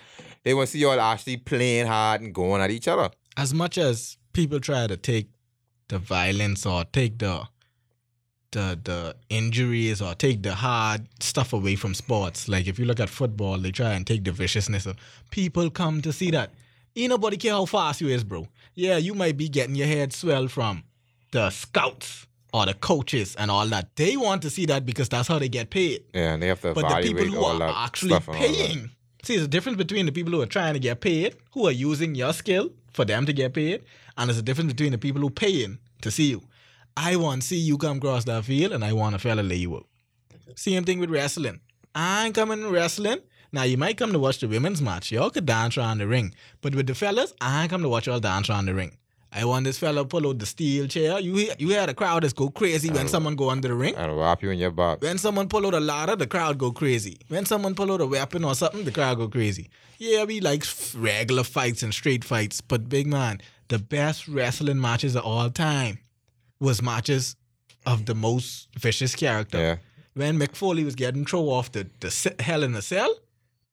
They 0.43 0.53
want 0.53 0.67
to 0.67 0.71
see 0.71 0.79
y'all 0.79 0.99
actually 0.99 1.38
playing 1.38 1.88
hard 1.88 2.21
and 2.21 2.34
going 2.34 2.62
at 2.62 2.71
each 2.71 2.88
other. 2.88 3.12
as 3.38 3.53
much 3.53 3.77
as 3.77 4.17
people 4.34 4.60
try 4.60 4.88
to 4.88 4.97
take 4.97 5.27
the 5.88 5.97
violence 5.99 6.65
or 6.65 6.84
take 6.86 7.17
the 7.19 7.47
the 8.51 8.79
the 8.84 9.15
injuries 9.29 10.01
or 10.01 10.15
take 10.15 10.41
the 10.41 10.53
hard 10.55 11.08
stuff 11.21 11.53
away 11.53 11.75
from 11.75 11.93
sports, 11.93 12.47
like 12.49 12.67
if 12.67 12.79
you 12.79 12.86
look 12.86 12.99
at 12.99 13.10
football, 13.10 13.58
they 13.60 13.71
try 13.71 13.91
and 13.93 14.08
take 14.08 14.23
the 14.23 14.32
viciousness 14.32 14.86
of 14.88 14.95
people 15.29 15.69
come 15.69 16.01
to 16.01 16.12
see 16.12 16.32
that. 16.32 16.51
Ain't 16.95 17.10
nobody 17.12 17.38
care 17.38 17.51
how 17.53 17.65
fast 17.65 18.01
you 18.01 18.08
is, 18.08 18.23
bro. 18.23 18.47
Yeah, 18.79 18.95
you 18.95 19.13
might 19.13 19.35
be 19.35 19.49
getting 19.49 19.75
your 19.75 19.87
head 19.87 20.13
swelled 20.13 20.51
from 20.51 20.83
the 21.31 21.49
scouts 21.49 22.27
or 22.53 22.65
the 22.65 22.73
coaches 22.73 23.35
and 23.35 23.51
all 23.51 23.67
that. 23.67 23.95
They 23.97 24.15
want 24.15 24.41
to 24.43 24.49
see 24.49 24.65
that 24.67 24.85
because 24.85 25.09
that's 25.09 25.27
how 25.27 25.37
they 25.37 25.49
get 25.49 25.69
paid 25.69 26.05
Yeah, 26.13 26.33
and 26.33 26.41
they 26.41 26.47
have 26.47 26.61
to 26.61 26.73
but 26.73 26.87
the 26.87 27.13
people 27.13 27.25
who 27.25 27.43
are 27.43 27.85
actually 27.85 28.11
stuff 28.11 28.29
and 28.29 28.37
all 28.37 28.41
that. 28.41 28.55
paying. 28.55 28.91
See, 29.23 29.35
there's 29.35 29.45
a 29.47 29.49
difference 29.49 29.77
between 29.77 30.05
the 30.05 30.13
people 30.13 30.31
who 30.31 30.41
are 30.41 30.45
trying 30.45 30.75
to 30.75 30.79
get 30.79 31.01
paid, 31.01 31.35
who 31.51 31.67
are 31.67 31.73
using 31.73 32.15
your 32.15 32.31
skill 32.31 32.71
for 32.93 33.03
them 33.03 33.25
to 33.25 33.33
get 33.33 33.53
paid, 33.53 33.83
and 34.17 34.29
there's 34.29 34.37
a 34.37 34.41
difference 34.41 34.71
between 34.71 34.93
the 34.93 34.97
people 34.97 35.21
who 35.21 35.29
paying 35.29 35.77
to 36.01 36.09
see 36.09 36.29
you. 36.29 36.41
I 36.95 37.17
want 37.17 37.41
to 37.41 37.47
see 37.49 37.57
you 37.57 37.77
come 37.77 37.97
across 37.97 38.23
that 38.25 38.45
field, 38.45 38.71
and 38.71 38.85
I 38.85 38.93
want 38.93 39.13
a 39.13 39.19
fella 39.19 39.41
lay 39.41 39.57
you 39.57 39.75
up. 39.75 39.83
Same 40.55 40.85
thing 40.85 40.99
with 40.99 41.09
wrestling. 41.09 41.59
I 41.93 42.27
ain't 42.27 42.35
coming 42.35 42.65
wrestling. 42.69 43.19
Now 43.51 43.63
you 43.63 43.77
might 43.77 43.97
come 43.97 44.13
to 44.13 44.19
watch 44.19 44.39
the 44.39 44.47
women's 44.47 44.81
match. 44.81 45.12
Y'all 45.12 45.29
could 45.29 45.45
dance 45.45 45.77
around 45.77 45.97
the 45.97 46.07
ring, 46.07 46.33
but 46.62 46.75
with 46.75 46.88
the 46.88 46.95
fellas, 46.95 47.33
I 47.41 47.63
ain't 47.63 47.71
come 47.71 47.81
to 47.81 47.89
watch 47.89 48.07
y'all 48.07 48.19
dance 48.19 48.49
around 48.49 48.65
the 48.65 48.75
ring. 48.75 48.97
I 49.31 49.45
want 49.45 49.65
this 49.65 49.77
fella 49.77 50.05
pull 50.05 50.27
out 50.27 50.39
the 50.39 50.45
steel 50.47 50.88
chair. 50.88 51.19
You 51.19 51.35
hear, 51.35 51.53
you 51.59 51.69
hear 51.69 51.85
the 51.85 51.93
crowd 51.93 52.23
just 52.23 52.35
go 52.35 52.49
crazy 52.49 52.89
when 52.89 53.07
someone 53.07 53.35
go 53.35 53.51
under 53.51 53.67
the 53.67 53.75
ring. 53.75 53.95
And 53.95 54.17
wrap 54.17 54.41
you 54.41 54.49
in 54.49 54.57
your 54.57 54.71
box. 54.71 55.03
When 55.03 55.19
someone 55.19 55.47
pull 55.47 55.67
out 55.67 55.75
a 55.75 55.79
ladder, 55.79 56.15
the 56.15 56.25
crowd 56.25 56.57
go 56.57 56.71
crazy. 56.71 57.19
When 57.27 57.45
someone 57.45 57.75
pull 57.75 57.91
out 57.91 58.01
a 58.01 58.07
weapon 58.07 58.43
or 58.43 58.55
something, 58.55 58.85
the 58.85 58.91
crowd 58.91 59.17
go 59.17 59.27
crazy. 59.27 59.69
Yeah, 59.99 60.23
we 60.23 60.39
like 60.39 60.63
regular 60.95 61.43
fights 61.43 61.83
and 61.83 61.93
straight 61.93 62.23
fights, 62.23 62.59
but 62.62 62.89
big 62.89 63.05
man, 63.05 63.41
the 63.67 63.77
best 63.77 64.27
wrestling 64.27 64.81
matches 64.81 65.15
of 65.15 65.23
all 65.23 65.51
time 65.51 65.99
was 66.59 66.81
matches 66.81 67.35
of 67.85 68.07
the 68.07 68.15
most 68.15 68.69
vicious 68.77 69.15
character. 69.15 69.57
Yeah. 69.59 69.75
When 70.15 70.39
Mick 70.39 70.55
Foley 70.55 70.83
was 70.83 70.95
getting 70.95 71.23
thrown 71.23 71.45
off 71.45 71.71
the, 71.71 71.88
the 71.99 72.35
Hell 72.39 72.63
in 72.63 72.73
the 72.73 72.81
Cell, 72.81 73.13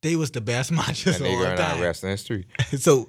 they 0.03 0.17
was 0.17 0.31
the 0.31 0.41
best 0.41 0.71
matches 0.81 1.17
And 1.17 1.17
of 1.17 1.23
they 1.23 1.35
all 1.37 1.47
out 1.47 1.59
time. 1.59 1.81
wrestling 1.81 2.11
history. 2.13 2.47
so 2.79 3.09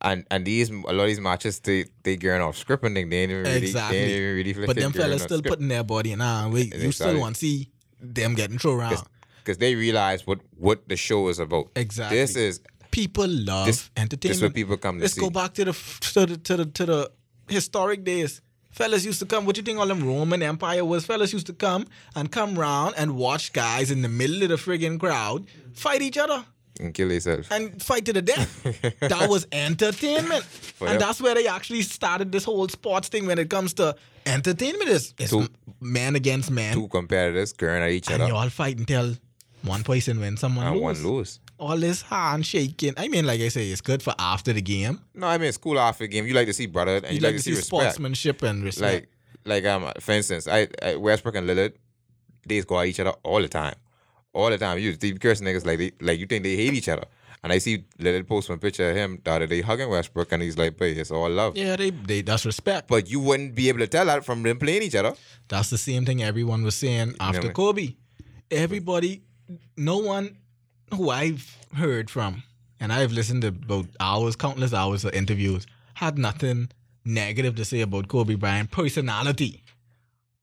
And 0.00 0.24
and 0.30 0.44
these 0.46 0.70
a 0.70 0.74
lot 0.74 1.00
of 1.00 1.06
these 1.08 1.20
matches 1.20 1.60
they 1.60 1.86
they 2.02 2.16
gearing 2.16 2.42
off 2.42 2.56
script 2.56 2.84
and 2.84 2.96
they 2.96 3.00
ain't 3.02 3.12
even 3.12 3.42
really 3.42 3.56
Exactly. 3.56 3.98
they 3.98 4.04
ain't 4.04 4.46
even 4.46 4.62
really 4.62 4.66
but 4.66 4.76
them 4.76 4.92
fellas 4.92 5.22
still 5.22 5.42
put 5.42 5.48
putting 5.52 5.68
their 5.68 5.84
body 5.84 6.12
in 6.12 6.20
on. 6.20 6.52
Wait, 6.52 6.74
you 6.74 6.92
still 6.92 7.18
want 7.18 7.34
to 7.36 7.40
see 7.40 7.70
them 8.00 8.34
getting 8.34 8.58
thrown 8.58 8.78
around. 8.80 9.02
because 9.38 9.58
they 9.58 9.74
realize 9.74 10.26
what 10.26 10.40
what 10.56 10.88
the 10.88 10.96
show 10.96 11.28
is 11.28 11.38
about. 11.38 11.70
Exactly. 11.76 12.18
This 12.18 12.36
is 12.36 12.60
People 12.92 13.26
love 13.28 13.66
This- 13.66 13.90
entertainment. 13.96 14.22
this 14.22 14.36
is 14.38 14.42
what 14.42 14.54
people 14.54 14.76
come 14.78 14.96
to 14.96 15.02
Let's 15.02 15.14
see. 15.14 15.20
go 15.20 15.28
back 15.28 15.52
to 15.54 15.64
the 15.66 15.72
to 16.12 16.26
the 16.26 16.36
to 16.38 16.56
the 16.56 16.64
to 16.66 16.86
the 16.86 17.12
historic 17.48 18.04
days. 18.04 18.40
Fellas 18.76 19.06
used 19.06 19.20
to 19.20 19.26
come. 19.26 19.46
What 19.46 19.56
you 19.56 19.62
think 19.62 19.78
all 19.78 19.86
them 19.86 20.06
Roman 20.06 20.42
Empire 20.42 20.84
was? 20.84 21.06
Fellas 21.06 21.32
used 21.32 21.46
to 21.46 21.54
come 21.54 21.86
and 22.14 22.30
come 22.30 22.58
round 22.58 22.94
and 22.98 23.16
watch 23.16 23.54
guys 23.54 23.90
in 23.90 24.02
the 24.02 24.08
middle 24.08 24.42
of 24.42 24.50
the 24.50 24.56
friggin' 24.56 25.00
crowd 25.00 25.46
fight 25.72 26.02
each 26.02 26.18
other 26.18 26.44
and 26.78 26.92
kill 26.92 27.10
yourself. 27.10 27.50
and 27.50 27.82
fight 27.82 28.04
to 28.04 28.12
the 28.12 28.20
death. 28.20 28.62
that 29.00 29.30
was 29.30 29.46
entertainment. 29.50 30.44
them. 30.78 30.88
and 30.88 31.00
that's 31.00 31.22
where 31.22 31.34
they 31.34 31.46
actually 31.46 31.80
started 31.80 32.30
this 32.32 32.44
whole 32.44 32.68
sports 32.68 33.08
thing 33.08 33.24
when 33.26 33.38
it 33.38 33.48
comes 33.48 33.72
to 33.74 33.96
entertainment. 34.26 34.90
It's, 34.90 35.14
it's 35.18 35.30
Two- 35.30 35.48
man 35.80 36.14
against 36.14 36.50
man. 36.50 36.74
Two 36.74 36.88
competitors 36.88 37.54
curling 37.54 37.82
at 37.82 37.90
each 37.92 38.08
other. 38.08 38.14
and 38.16 38.22
other 38.24 38.32
you 38.32 38.36
all 38.38 38.50
fight 38.50 38.76
until 38.76 39.14
one 39.62 39.84
person 39.84 40.20
wins, 40.20 40.40
someone 40.40 40.66
and 40.66 40.74
lose. 40.76 40.82
one 40.82 41.02
lose. 41.02 41.40
All 41.58 41.76
this 41.76 42.02
handshaking. 42.02 42.94
I 42.96 43.08
mean, 43.08 43.26
like 43.26 43.40
I 43.40 43.48
say, 43.48 43.70
it's 43.70 43.80
good 43.80 44.02
for 44.02 44.14
after 44.18 44.52
the 44.52 44.60
game. 44.60 45.00
No, 45.14 45.26
I 45.26 45.38
mean 45.38 45.48
it's 45.48 45.56
cool 45.56 45.78
after 45.78 46.04
the 46.04 46.08
game. 46.08 46.26
You 46.26 46.34
like 46.34 46.46
to 46.48 46.52
see 46.52 46.66
brother 46.66 46.96
and 46.96 47.06
you, 47.06 47.14
You 47.14 47.20
like, 47.20 47.28
like 47.32 47.36
to 47.36 47.42
see, 47.42 47.50
respect. 47.52 47.66
sportsmanship 47.66 48.42
and 48.42 48.62
respect. 48.62 49.06
Like, 49.44 49.64
like 49.64 49.72
um, 49.72 49.90
for 50.00 50.12
instance, 50.12 50.46
I, 50.48 50.68
I 50.82 50.96
Westbrook 50.96 51.36
and 51.36 51.48
Lillard, 51.48 51.72
they 52.46 52.60
go 52.62 52.78
at 52.80 52.88
each 52.88 53.00
other 53.00 53.12
all 53.22 53.40
the 53.40 53.48
time, 53.48 53.74
all 54.34 54.50
the 54.50 54.58
time. 54.58 54.78
You 54.78 54.94
see 55.00 55.12
curse 55.14 55.40
niggas 55.40 55.64
like 55.64 55.78
they 55.78 55.92
like 56.00 56.18
you 56.20 56.26
think 56.26 56.44
they 56.44 56.56
hate 56.56 56.74
each 56.74 56.88
other. 56.88 57.04
And 57.42 57.52
I 57.52 57.58
see 57.58 57.84
Lillard 58.00 58.26
post 58.26 58.48
one 58.48 58.58
picture 58.58 58.90
of 58.90 58.96
him 58.96 59.20
the 59.22 59.30
other 59.30 59.46
day 59.46 59.60
hugging 59.62 59.88
Westbrook, 59.88 60.32
and 60.32 60.42
he's 60.42 60.58
like, 60.58 60.76
"But 60.76 60.88
it's 60.88 61.10
all 61.12 61.30
love." 61.30 61.56
yeah, 61.56 61.76
they, 61.76 61.90
they 61.90 62.22
that's 62.22 62.44
respect. 62.44 62.88
But 62.88 63.08
you 63.08 63.20
wouldn't 63.20 63.54
be 63.54 63.68
able 63.68 63.78
to 63.78 63.86
tell 63.86 64.04
that 64.06 64.24
from 64.24 64.42
them 64.42 64.58
playing 64.58 64.82
each 64.82 64.96
other. 64.96 65.14
That's 65.48 65.70
the 65.70 65.78
same 65.78 66.04
thing 66.04 66.22
everyone 66.24 66.64
was 66.64 66.74
saying 66.74 67.14
after 67.20 67.42
man. 67.42 67.52
Kobe. 67.52 67.94
Everybody, 68.50 69.22
no 69.76 69.98
one 69.98 70.36
who 70.94 71.10
I've 71.10 71.56
heard 71.74 72.10
from, 72.10 72.42
and 72.80 72.92
I've 72.92 73.12
listened 73.12 73.42
to 73.42 73.48
about 73.48 73.86
hours, 74.00 74.36
countless 74.36 74.72
hours 74.72 75.04
of 75.04 75.12
interviews, 75.14 75.66
had 75.94 76.18
nothing 76.18 76.68
negative 77.04 77.54
to 77.56 77.64
say 77.64 77.80
about 77.80 78.08
Kobe 78.08 78.34
Bryant 78.34 78.70
personality. 78.70 79.62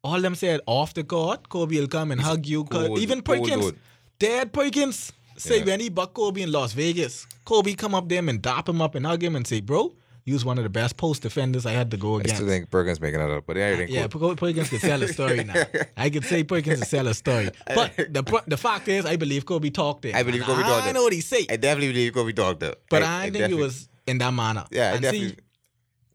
All 0.03 0.19
them 0.19 0.35
said 0.35 0.59
off 0.65 0.93
the 0.93 1.03
court, 1.03 1.49
Kobe 1.49 1.79
will 1.79 1.87
come 1.87 2.11
and 2.11 2.19
hug 2.21 2.45
you. 2.45 2.65
cold- 2.65 2.99
Even 2.99 3.21
Perkins. 3.21 3.71
Dad 4.19 4.51
Perkins, 4.53 5.13
say 5.37 5.59
Yeah. 5.59 5.65
when 5.65 5.79
he 5.79 5.89
buck 5.89 6.13
Kobe 6.13 6.41
in 6.41 6.51
Las 6.51 6.73
Vegas, 6.73 7.25
Kobe 7.45 7.73
come 7.73 7.95
up 7.95 8.09
there 8.09 8.19
and 8.27 8.41
dap 8.41 8.67
him 8.67 8.81
up 8.81 8.95
and 8.95 9.05
hug 9.05 9.23
him 9.23 9.35
and 9.35 9.47
say, 9.47 9.61
"Bro, 9.61 9.93
you 10.25 10.33
was 10.33 10.45
one 10.45 10.57
of 10.57 10.63
the 10.63 10.69
best 10.69 10.95
post 10.95 11.21
defenders 11.21 11.65
I 11.65 11.71
had 11.71 11.91
to 11.91 11.97
go 11.97 12.15
against. 12.15 12.33
I 12.33 12.35
still 12.35 12.47
think 12.47 12.69
Perkins 12.69 13.01
making 13.01 13.19
that 13.19 13.29
up, 13.29 13.45
but 13.45 13.57
everything 13.57 13.93
Yeah, 13.93 14.07
cool. 14.07 14.29
Per- 14.29 14.35
Perkins 14.35 14.69
could 14.69 14.79
sell 14.81 15.01
a 15.03 15.07
story 15.07 15.43
now. 15.43 15.63
I 15.97 16.09
could 16.09 16.23
say 16.25 16.43
Perkins 16.43 16.79
could 16.79 16.87
sell 16.87 17.07
a 17.07 17.13
story. 17.13 17.49
But 17.67 17.95
the 17.97 18.43
the 18.47 18.57
fact 18.57 18.87
is, 18.87 19.05
I 19.05 19.15
believe 19.17 19.45
Kobe 19.45 19.69
talked 19.69 20.05
it. 20.05 20.15
I 20.15 20.23
believe 20.23 20.43
Kobe 20.43 20.61
talked 20.63 20.85
it. 20.85 20.89
I 20.89 20.91
know 20.93 21.03
what 21.03 21.13
he 21.13 21.21
say, 21.21 21.45
I 21.49 21.57
definitely 21.57 21.91
believe 21.93 22.13
Kobe 22.13 22.31
talked 22.31 22.59
though. 22.61 22.75
but 22.89 23.03
I, 23.03 23.29
think 23.29 23.51
it 23.51 23.55
was 23.55 23.89
in 24.07 24.17
that 24.19 24.33
manner. 24.33 24.65
Yeah, 24.71 24.91
I 24.91 24.93
and 24.93 25.01
definitely. 25.01 25.29
see, 25.29 25.35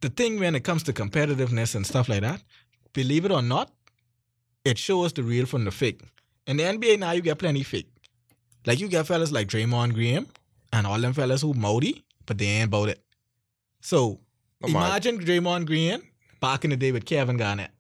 the 0.00 0.08
thing 0.08 0.38
when 0.38 0.54
it 0.54 0.64
comes 0.64 0.82
to 0.84 0.92
competitiveness 0.92 1.74
and 1.74 1.86
stuff 1.86 2.08
like 2.08 2.22
that, 2.22 2.42
believe 2.92 3.24
it 3.24 3.32
or 3.32 3.42
not, 3.42 3.70
it 4.64 4.78
shows 4.78 5.12
the 5.12 5.22
real 5.22 5.46
from 5.46 5.64
the 5.64 5.70
fake. 5.70 6.00
In 6.46 6.56
the 6.56 6.64
NBA 6.64 6.98
now, 6.98 7.12
you 7.12 7.20
get 7.20 7.38
plenty 7.38 7.62
fake. 7.62 7.88
Like 8.66 8.80
you 8.80 8.88
get 8.88 9.06
fellas 9.06 9.32
like 9.32 9.48
Draymond 9.48 9.94
Green 9.94 10.26
and 10.72 10.86
all 10.86 10.98
them 11.00 11.12
fellas 11.12 11.42
who 11.42 11.54
moody, 11.54 12.04
but 12.26 12.38
they 12.38 12.46
ain't 12.46 12.68
about 12.68 12.88
it. 12.90 13.02
So 13.80 14.20
Oh, 14.62 14.68
imagine 14.68 15.18
Draymond 15.20 15.66
Green 15.66 16.02
back 16.40 16.64
in 16.64 16.70
the 16.70 16.76
day 16.76 16.90
with 16.92 17.04
Kevin 17.06 17.36
Garnett. 17.36 17.70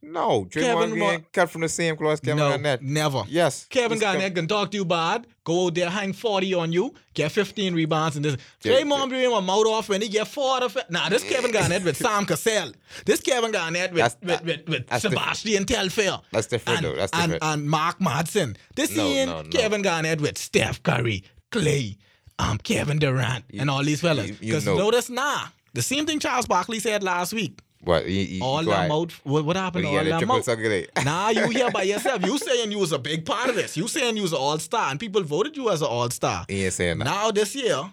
No, 0.00 0.44
Kevin 0.44 0.64
Draymond 0.76 0.90
Green 0.92 1.02
Wa- 1.02 1.18
cut 1.32 1.50
from 1.50 1.60
the 1.62 1.68
same 1.68 1.96
cloth 1.96 2.22
Kevin 2.22 2.38
no, 2.38 2.50
Garnett. 2.50 2.82
never. 2.82 3.24
Yes. 3.28 3.66
Kevin 3.68 3.98
Garnett 3.98 4.32
can 4.34 4.46
talk 4.46 4.70
to 4.70 4.76
you 4.76 4.84
bad, 4.84 5.26
go 5.42 5.66
out 5.66 5.74
there, 5.74 5.90
hang 5.90 6.12
40 6.12 6.54
on 6.54 6.72
you, 6.72 6.94
get 7.14 7.32
15 7.32 7.74
rebounds, 7.74 8.14
and 8.14 8.24
this. 8.24 8.36
Yeah, 8.62 8.74
Draymond 8.80 9.08
Green 9.08 9.28
will 9.30 9.40
mouth 9.42 9.66
off 9.66 9.88
when 9.88 10.00
he 10.00 10.08
get 10.08 10.28
four 10.28 10.54
out 10.56 10.62
of 10.62 10.76
it. 10.76 10.84
nah, 10.88 11.08
this 11.08 11.24
Kevin 11.28 11.50
Garnett 11.50 11.82
with 11.84 11.96
Sam 11.96 12.24
Cassell. 12.26 12.72
This 13.06 13.20
Kevin 13.20 13.50
Garnett 13.50 13.92
with, 13.92 14.16
That's- 14.16 14.16
with, 14.22 14.42
with, 14.44 14.68
with 14.68 14.82
different. 14.88 15.02
Sebastian 15.02 15.64
Telfair. 15.66 16.20
That's 16.30 16.46
different 16.46 16.78
and, 16.78 16.86
though. 16.86 16.94
That's 16.96 17.10
different. 17.12 17.42
and 17.42 17.68
Mark 17.68 17.98
Madsen. 17.98 18.56
This 18.76 18.94
No, 18.96 19.02
seeing 19.02 19.26
no, 19.26 19.42
no. 19.42 19.48
Kevin 19.48 19.82
Garnett 19.82 20.20
with 20.20 20.38
Steph 20.38 20.80
Curry, 20.84 21.24
Klay, 21.50 21.96
um, 22.38 22.58
Kevin 22.58 22.98
Durant, 22.98 23.44
and 23.58 23.68
all 23.70 23.82
these 23.82 24.00
fellas. 24.00 24.28
you- 24.28 24.32
you 24.40 24.46
Because 24.52 24.66
know. 24.66 24.76
notice, 24.76 25.10
nah, 25.10 25.46
the 25.74 25.82
same 25.82 26.06
thing 26.06 26.20
Charles 26.20 26.46
Barkley 26.46 26.78
said 26.80 27.02
last 27.02 27.32
week. 27.32 27.58
what? 27.82 28.06
He, 28.06 28.24
he, 28.24 28.40
All 28.40 28.58
them 28.58 28.66
cried. 28.66 28.90
out. 28.90 29.12
What, 29.24 29.44
what 29.44 29.56
happened 29.56 29.84
When 29.84 29.84
to 29.84 29.88
he 29.90 29.96
all 29.96 30.04
had 30.04 30.06
the 30.06 30.26
them 30.26 30.42
triple 30.42 30.72
out? 30.96 31.04
Nah, 31.04 31.28
you 31.30 31.48
here 31.50 31.70
by 31.70 31.82
yourself. 31.92 32.24
You 32.24 32.36
saying 32.38 32.72
you 32.72 32.78
was 32.78 32.92
a 32.92 32.98
big 32.98 33.24
part 33.24 33.48
of 33.50 33.54
this. 33.56 33.76
You 33.76 33.86
saying 33.88 34.16
you 34.16 34.22
was 34.22 34.32
an 34.32 34.38
all 34.38 34.58
star, 34.58 34.90
and 34.90 34.98
people 34.98 35.22
voted 35.22 35.56
you 35.56 35.70
as 35.70 35.80
an 35.82 35.88
all 35.88 36.10
star. 36.10 36.44
Ain't 36.48 36.72
saying 36.72 36.98
that. 36.98 37.04
Now 37.04 37.30
this 37.30 37.54
year, 37.54 37.90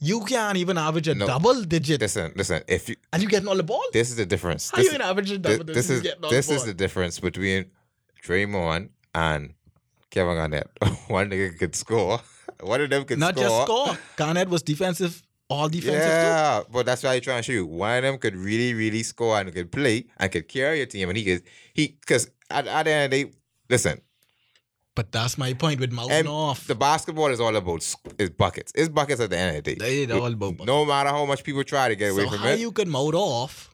you 0.00 0.24
can't 0.24 0.56
even 0.56 0.78
average 0.78 1.08
a 1.08 1.14
No. 1.16 1.26
double 1.26 1.62
digit, 1.64 2.00
Listen, 2.00 2.32
listen. 2.36 2.62
If 2.68 2.88
you, 2.88 2.94
and 3.12 3.20
you 3.22 3.28
getting 3.28 3.48
all 3.48 3.56
the 3.56 3.64
ball. 3.64 3.82
this 3.92 4.10
is 4.10 4.16
the 4.16 4.26
difference. 4.26 4.70
How 4.70 4.76
This, 4.76 4.86
you 4.86 4.92
gonna 4.92 5.10
average 5.10 5.30
a 5.32 5.38
this, 5.38 5.52
double 5.58 5.64
digit? 5.64 5.74
this 5.74 5.90
is 5.90 6.02
this 6.30 6.46
the 6.46 6.54
is 6.54 6.64
the 6.64 6.74
difference 6.74 7.18
between 7.18 7.64
Draymond 8.24 8.90
and 9.14 9.54
Kevin 10.10 10.36
Garnett. 10.36 10.68
One 11.08 11.30
nigga 11.30 11.58
could 11.58 11.74
score. 11.74 12.20
One 12.60 12.80
of 12.80 12.90
them 12.90 13.04
could 13.04 13.18
Not 13.18 13.34
score. 13.36 13.44
just 13.48 13.62
score. 13.62 13.98
Garnett 14.16 14.48
was 14.48 14.62
defensive, 14.62 15.22
all 15.48 15.68
defensive 15.68 16.00
too. 16.00 16.06
Yeah, 16.06 16.62
but 16.70 16.86
that's 16.86 17.02
why 17.02 17.14
I 17.14 17.20
trying 17.20 17.38
to 17.38 17.42
show 17.42 17.52
you. 17.52 17.66
One 17.66 17.96
of 17.98 18.02
them 18.02 18.18
could 18.18 18.36
really, 18.36 18.74
really 18.74 19.02
score 19.02 19.38
and 19.38 19.52
could 19.52 19.70
play 19.72 20.06
and 20.18 20.30
could 20.30 20.48
carry 20.48 20.82
a 20.82 20.86
team, 20.86 21.08
and 21.08 21.16
he 21.18 21.24
could 21.24 21.42
he 21.74 21.96
because 22.00 22.30
at, 22.50 22.66
at 22.66 22.84
the 22.84 22.90
end 22.90 23.04
of 23.04 23.10
the 23.10 23.24
day, 23.24 23.30
listen, 23.70 24.00
But 24.96 25.12
that's 25.12 25.38
my 25.38 25.52
point 25.54 25.78
with 25.80 25.92
mouthing 25.92 26.26
off. 26.26 26.66
the 26.66 26.74
basketball 26.74 27.28
is 27.28 27.38
all 27.40 27.54
about 27.54 27.84
is 28.18 28.30
buckets. 28.30 28.72
It's 28.74 28.88
buckets 28.88 29.20
at 29.20 29.30
the 29.30 29.36
end 29.38 29.56
of 29.58 29.64
the 29.64 29.74
day. 29.74 29.78
They 29.78 30.02
it 30.02 30.10
all 30.10 30.26
about. 30.26 30.56
buckets. 30.56 30.66
No 30.66 30.84
matter 30.84 31.10
how 31.10 31.24
much 31.24 31.44
people 31.44 31.62
try 31.64 31.88
to 31.88 31.94
get 31.96 32.10
away 32.12 32.24
so 32.24 32.30
from 32.30 32.38
how 32.40 32.48
it, 32.48 32.58
you 32.58 32.72
could 32.72 32.88
mouth 32.88 33.14
off 33.14 33.70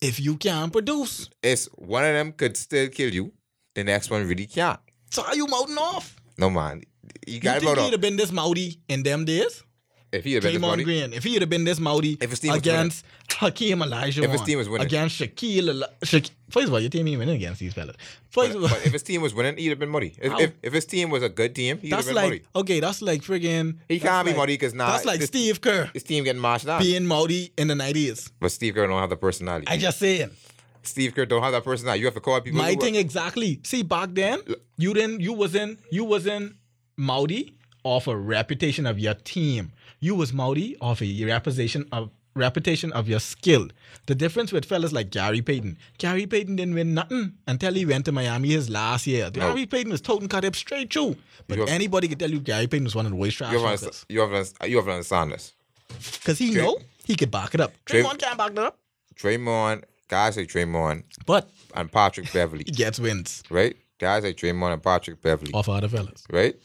if 0.00 0.20
you 0.20 0.36
can't 0.36 0.70
produce? 0.72 1.28
it's 1.42 1.66
one 1.74 2.04
of 2.04 2.12
them 2.14 2.32
could 2.32 2.56
still 2.56 2.88
kill 2.88 3.12
you. 3.12 3.32
The 3.74 3.82
next 3.84 4.10
one 4.10 4.26
really 4.28 4.46
can't. 4.46 4.78
So 5.10 5.22
how 5.22 5.32
you 5.32 5.46
mouthing 5.46 5.78
off? 5.78 6.14
No 6.38 6.48
man, 6.50 6.82
you 7.26 7.34
You 7.34 7.40
got 7.40 7.60
think 7.60 7.78
he'd 7.78 7.92
have 7.92 8.00
been 8.00 8.16
this 8.16 8.32
mouthy 8.32 8.80
in 8.88 9.02
them 9.02 9.24
days? 9.24 9.62
If 10.12 10.24
he 10.24 10.34
had 10.34 10.42
been 10.42 10.60
this 10.60 10.62
Draymond 10.62 10.84
Green. 10.84 11.12
If 11.14 11.24
he'd 11.24 11.40
have 11.40 11.48
been 11.48 11.64
this 11.64 11.80
mouthy 11.80 12.18
If 12.20 12.28
his 12.28 12.40
team 12.40 12.50
was 12.50 12.58
against 12.60 13.02
Hakeem 13.30 13.80
Elijah, 13.80 14.22
If 14.22 14.30
his 14.30 14.42
team 14.42 14.58
was 14.58 14.68
winning. 14.68 14.86
against 14.86 15.18
Shaquille, 15.18 15.68
Eli- 15.68 15.86
Shaq- 16.04 16.30
first 16.50 16.66
of 16.68 16.74
all, 16.74 16.80
your 16.80 16.90
team 16.90 17.08
ain't 17.08 17.18
winning 17.18 17.36
against 17.36 17.60
these 17.60 17.72
fellas. 17.72 17.96
First 18.28 18.52
but, 18.52 18.56
of 18.56 18.62
all, 18.64 18.68
but 18.68 18.86
if 18.86 18.92
his 18.92 19.02
team 19.02 19.22
was 19.22 19.32
winning, 19.32 19.56
he'd 19.56 19.70
have 19.70 19.78
been 19.78 19.88
muddy. 19.88 20.14
If, 20.20 20.32
How? 20.32 20.38
if, 20.38 20.52
if 20.62 20.72
his 20.74 20.84
team 20.84 21.08
was 21.08 21.22
a 21.22 21.30
good 21.30 21.54
team, 21.54 21.78
he'd 21.78 21.88
have 21.88 21.98
that's 22.00 22.06
been 22.08 22.14
like 22.16 22.24
muddy. 22.26 22.42
okay, 22.56 22.80
that's 22.80 23.00
like 23.00 23.22
friggin' 23.22 23.78
He 23.88 23.98
that's 23.98 24.04
can't 24.10 24.26
be 24.26 24.32
like- 24.32 24.36
muddy 24.36 24.52
because 24.52 24.74
now 24.74 24.90
That's 24.90 25.06
like 25.06 25.22
Steve 25.22 25.62
Kerr 25.62 25.88
his 25.94 26.02
team 26.02 26.24
getting 26.24 26.42
marched 26.42 26.66
down. 26.66 26.82
being 26.82 27.06
mouthy 27.06 27.54
in 27.56 27.68
the 27.68 27.74
nineties. 27.74 28.30
But 28.38 28.52
Steve 28.52 28.74
Kerr 28.74 28.86
don't 28.86 29.00
have 29.00 29.08
the 29.08 29.16
personality. 29.16 29.66
I 29.66 29.78
just 29.78 29.98
saying. 29.98 30.30
Steve 30.82 31.14
Kerr 31.14 31.24
don't 31.24 31.42
have 31.42 31.52
that 31.52 31.64
personality. 31.64 32.00
You 32.00 32.06
have 32.06 32.14
to 32.14 32.20
call 32.20 32.38
people. 32.42 32.58
My 32.60 32.72
who- 32.74 32.80
thing 32.80 32.96
exactly. 32.96 33.60
See, 33.64 33.82
back 33.82 34.10
then, 34.12 34.40
you 34.76 34.92
didn't. 34.92 35.20
You 35.22 35.32
wasn't. 35.32 35.78
You 35.90 36.04
wasn't 36.04 36.56
mouthy 36.96 37.54
off 37.84 38.06
a 38.06 38.16
reputation 38.16 38.86
of 38.86 38.98
your 38.98 39.14
team. 39.14 39.72
You 40.00 40.14
was 40.14 40.32
mouthy 40.32 40.76
off 40.80 41.02
a 41.02 41.24
reputation 41.24 41.86
of 41.92 42.10
reputation 42.34 42.92
of 42.92 43.08
your 43.08 43.20
skill. 43.20 43.68
The 44.06 44.14
difference 44.14 44.52
with 44.52 44.64
fellas 44.64 44.92
like 44.92 45.10
Gary 45.10 45.42
Payton. 45.42 45.76
Gary 45.98 46.26
Payton 46.26 46.56
didn't 46.56 46.74
win 46.74 46.94
nothing 46.94 47.34
until 47.46 47.74
he 47.74 47.84
went 47.84 48.06
to 48.06 48.12
Miami 48.12 48.50
his 48.50 48.70
last 48.70 49.06
year. 49.06 49.30
Gary 49.30 49.66
Payton 49.66 49.92
was 49.92 50.00
toting 50.00 50.28
cut 50.28 50.44
up 50.44 50.56
straight 50.56 50.92
through. 50.92 51.16
But 51.46 51.58
have- 51.58 51.68
anybody 51.68 52.08
could 52.08 52.18
tell 52.18 52.30
you 52.30 52.40
Gary 52.40 52.66
Payton 52.66 52.84
was 52.84 52.94
one 52.94 53.04
of 53.06 53.12
the 53.12 53.16
worst 53.16 53.36
trash 53.36 53.52
You 53.52 53.60
have, 53.60 53.80
talkers. 53.80 54.06
you, 54.08 54.20
have 54.20 54.30
you 54.66 54.76
have 54.76 54.86
to 54.86 54.92
understand 54.92 55.32
this. 55.32 55.52
Because 55.88 56.38
he 56.38 56.52
Dray- 56.52 56.62
know 56.62 56.78
he 57.04 57.16
could 57.16 57.30
back 57.30 57.54
it 57.54 57.60
up. 57.60 57.72
Dray- 57.84 58.02
Draymond 58.02 58.18
can't 58.18 58.38
back 58.38 58.52
it 58.52 58.58
up. 58.58 58.78
Draymond, 59.14 59.84
guys 60.08 60.36
like 60.38 60.48
Draymond 60.48 61.02
But 61.26 61.50
and 61.74 61.92
Patrick 61.92 62.32
Beverley, 62.32 62.64
he 62.66 62.72
gets 62.72 62.98
wins 62.98 63.42
right? 63.50 63.76
Guys 64.02 64.24
like 64.24 64.36
Draymond 64.36 64.72
and 64.72 64.82
Patrick 64.82 65.22
Beverley, 65.22 65.52
off 65.54 65.68
other 65.68 65.86
fellas. 65.88 66.24
right? 66.28 66.56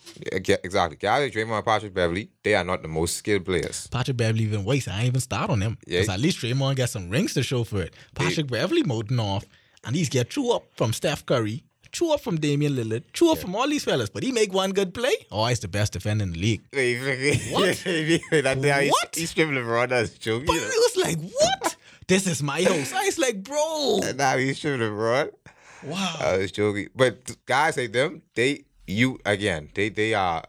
Yeah, 0.44 0.56
exactly. 0.64 0.98
Guys 0.98 1.22
like 1.22 1.34
Draymond 1.34 1.58
and 1.58 1.66
Patrick 1.66 1.94
Beverley, 1.94 2.32
they 2.42 2.56
are 2.56 2.64
not 2.64 2.82
the 2.82 2.88
most 2.88 3.16
skilled 3.16 3.46
players. 3.46 3.86
Patrick 3.92 4.18
Beverley 4.18 4.46
even 4.46 4.66
waste. 4.66 4.88
I 4.88 4.98
ain't 5.02 5.06
even 5.10 5.22
start 5.22 5.52
on 5.52 5.62
him. 5.62 5.78
Yeah. 5.86 6.00
Because 6.00 6.16
at 6.16 6.20
least 6.20 6.40
Draymond 6.40 6.78
got 6.78 6.90
some 6.90 7.12
rings 7.12 7.36
to 7.36 7.44
show 7.44 7.64
for 7.64 7.84
it. 7.84 7.94
Patrick 8.16 8.48
Beverley 8.48 8.82
mounting 8.82 9.20
off. 9.20 9.46
And 9.86 9.96
he's 9.96 10.10
get 10.10 10.32
true 10.32 10.50
up 10.52 10.64
from 10.76 10.94
Steph 10.94 11.28
Curry, 11.28 11.64
true 11.92 12.12
up 12.12 12.22
from 12.22 12.40
Damian 12.40 12.74
Lillard, 12.76 13.04
true 13.14 13.32
up 13.32 13.38
from 13.38 13.56
all 13.56 13.70
these 13.70 13.84
fellas. 13.84 14.10
But 14.10 14.24
he 14.24 14.32
make 14.32 14.52
one 14.52 14.72
good 14.72 14.96
play. 14.96 15.14
Oh, 15.32 15.46
he's 15.46 15.60
the 15.60 15.68
best 15.68 15.94
defender 15.94 16.24
in 16.24 16.34
the 16.34 16.40
league. 16.40 16.62
what? 17.54 17.78
that 17.84 18.60
day 18.64 18.90
What? 18.92 19.16
he's 19.16 19.32
dribbling 19.36 19.60
around 19.64 19.92
us, 19.94 20.10
joking. 20.18 20.48
But 20.48 20.56
it 20.56 20.64
was 20.64 20.98
like, 21.06 21.20
what? 21.20 21.76
this 22.08 22.26
is 22.26 22.42
my 22.42 22.64
house. 22.64 22.92
I 22.94 23.06
was 23.06 23.20
like, 23.20 23.44
bro. 23.44 24.00
Now 24.16 24.38
he's 24.38 24.60
dribbling 24.60 24.90
around. 24.90 25.30
Wow. 25.88 26.16
Uh, 26.22 26.26
I 26.26 26.38
was 26.38 26.52
joking. 26.52 26.90
But 26.96 27.36
guys 27.46 27.78
like 27.78 27.92
them, 27.94 28.22
they 28.36 28.66
you 28.88 29.20
again, 29.26 29.70
they 29.74 29.90
they 29.90 30.14
are 30.14 30.44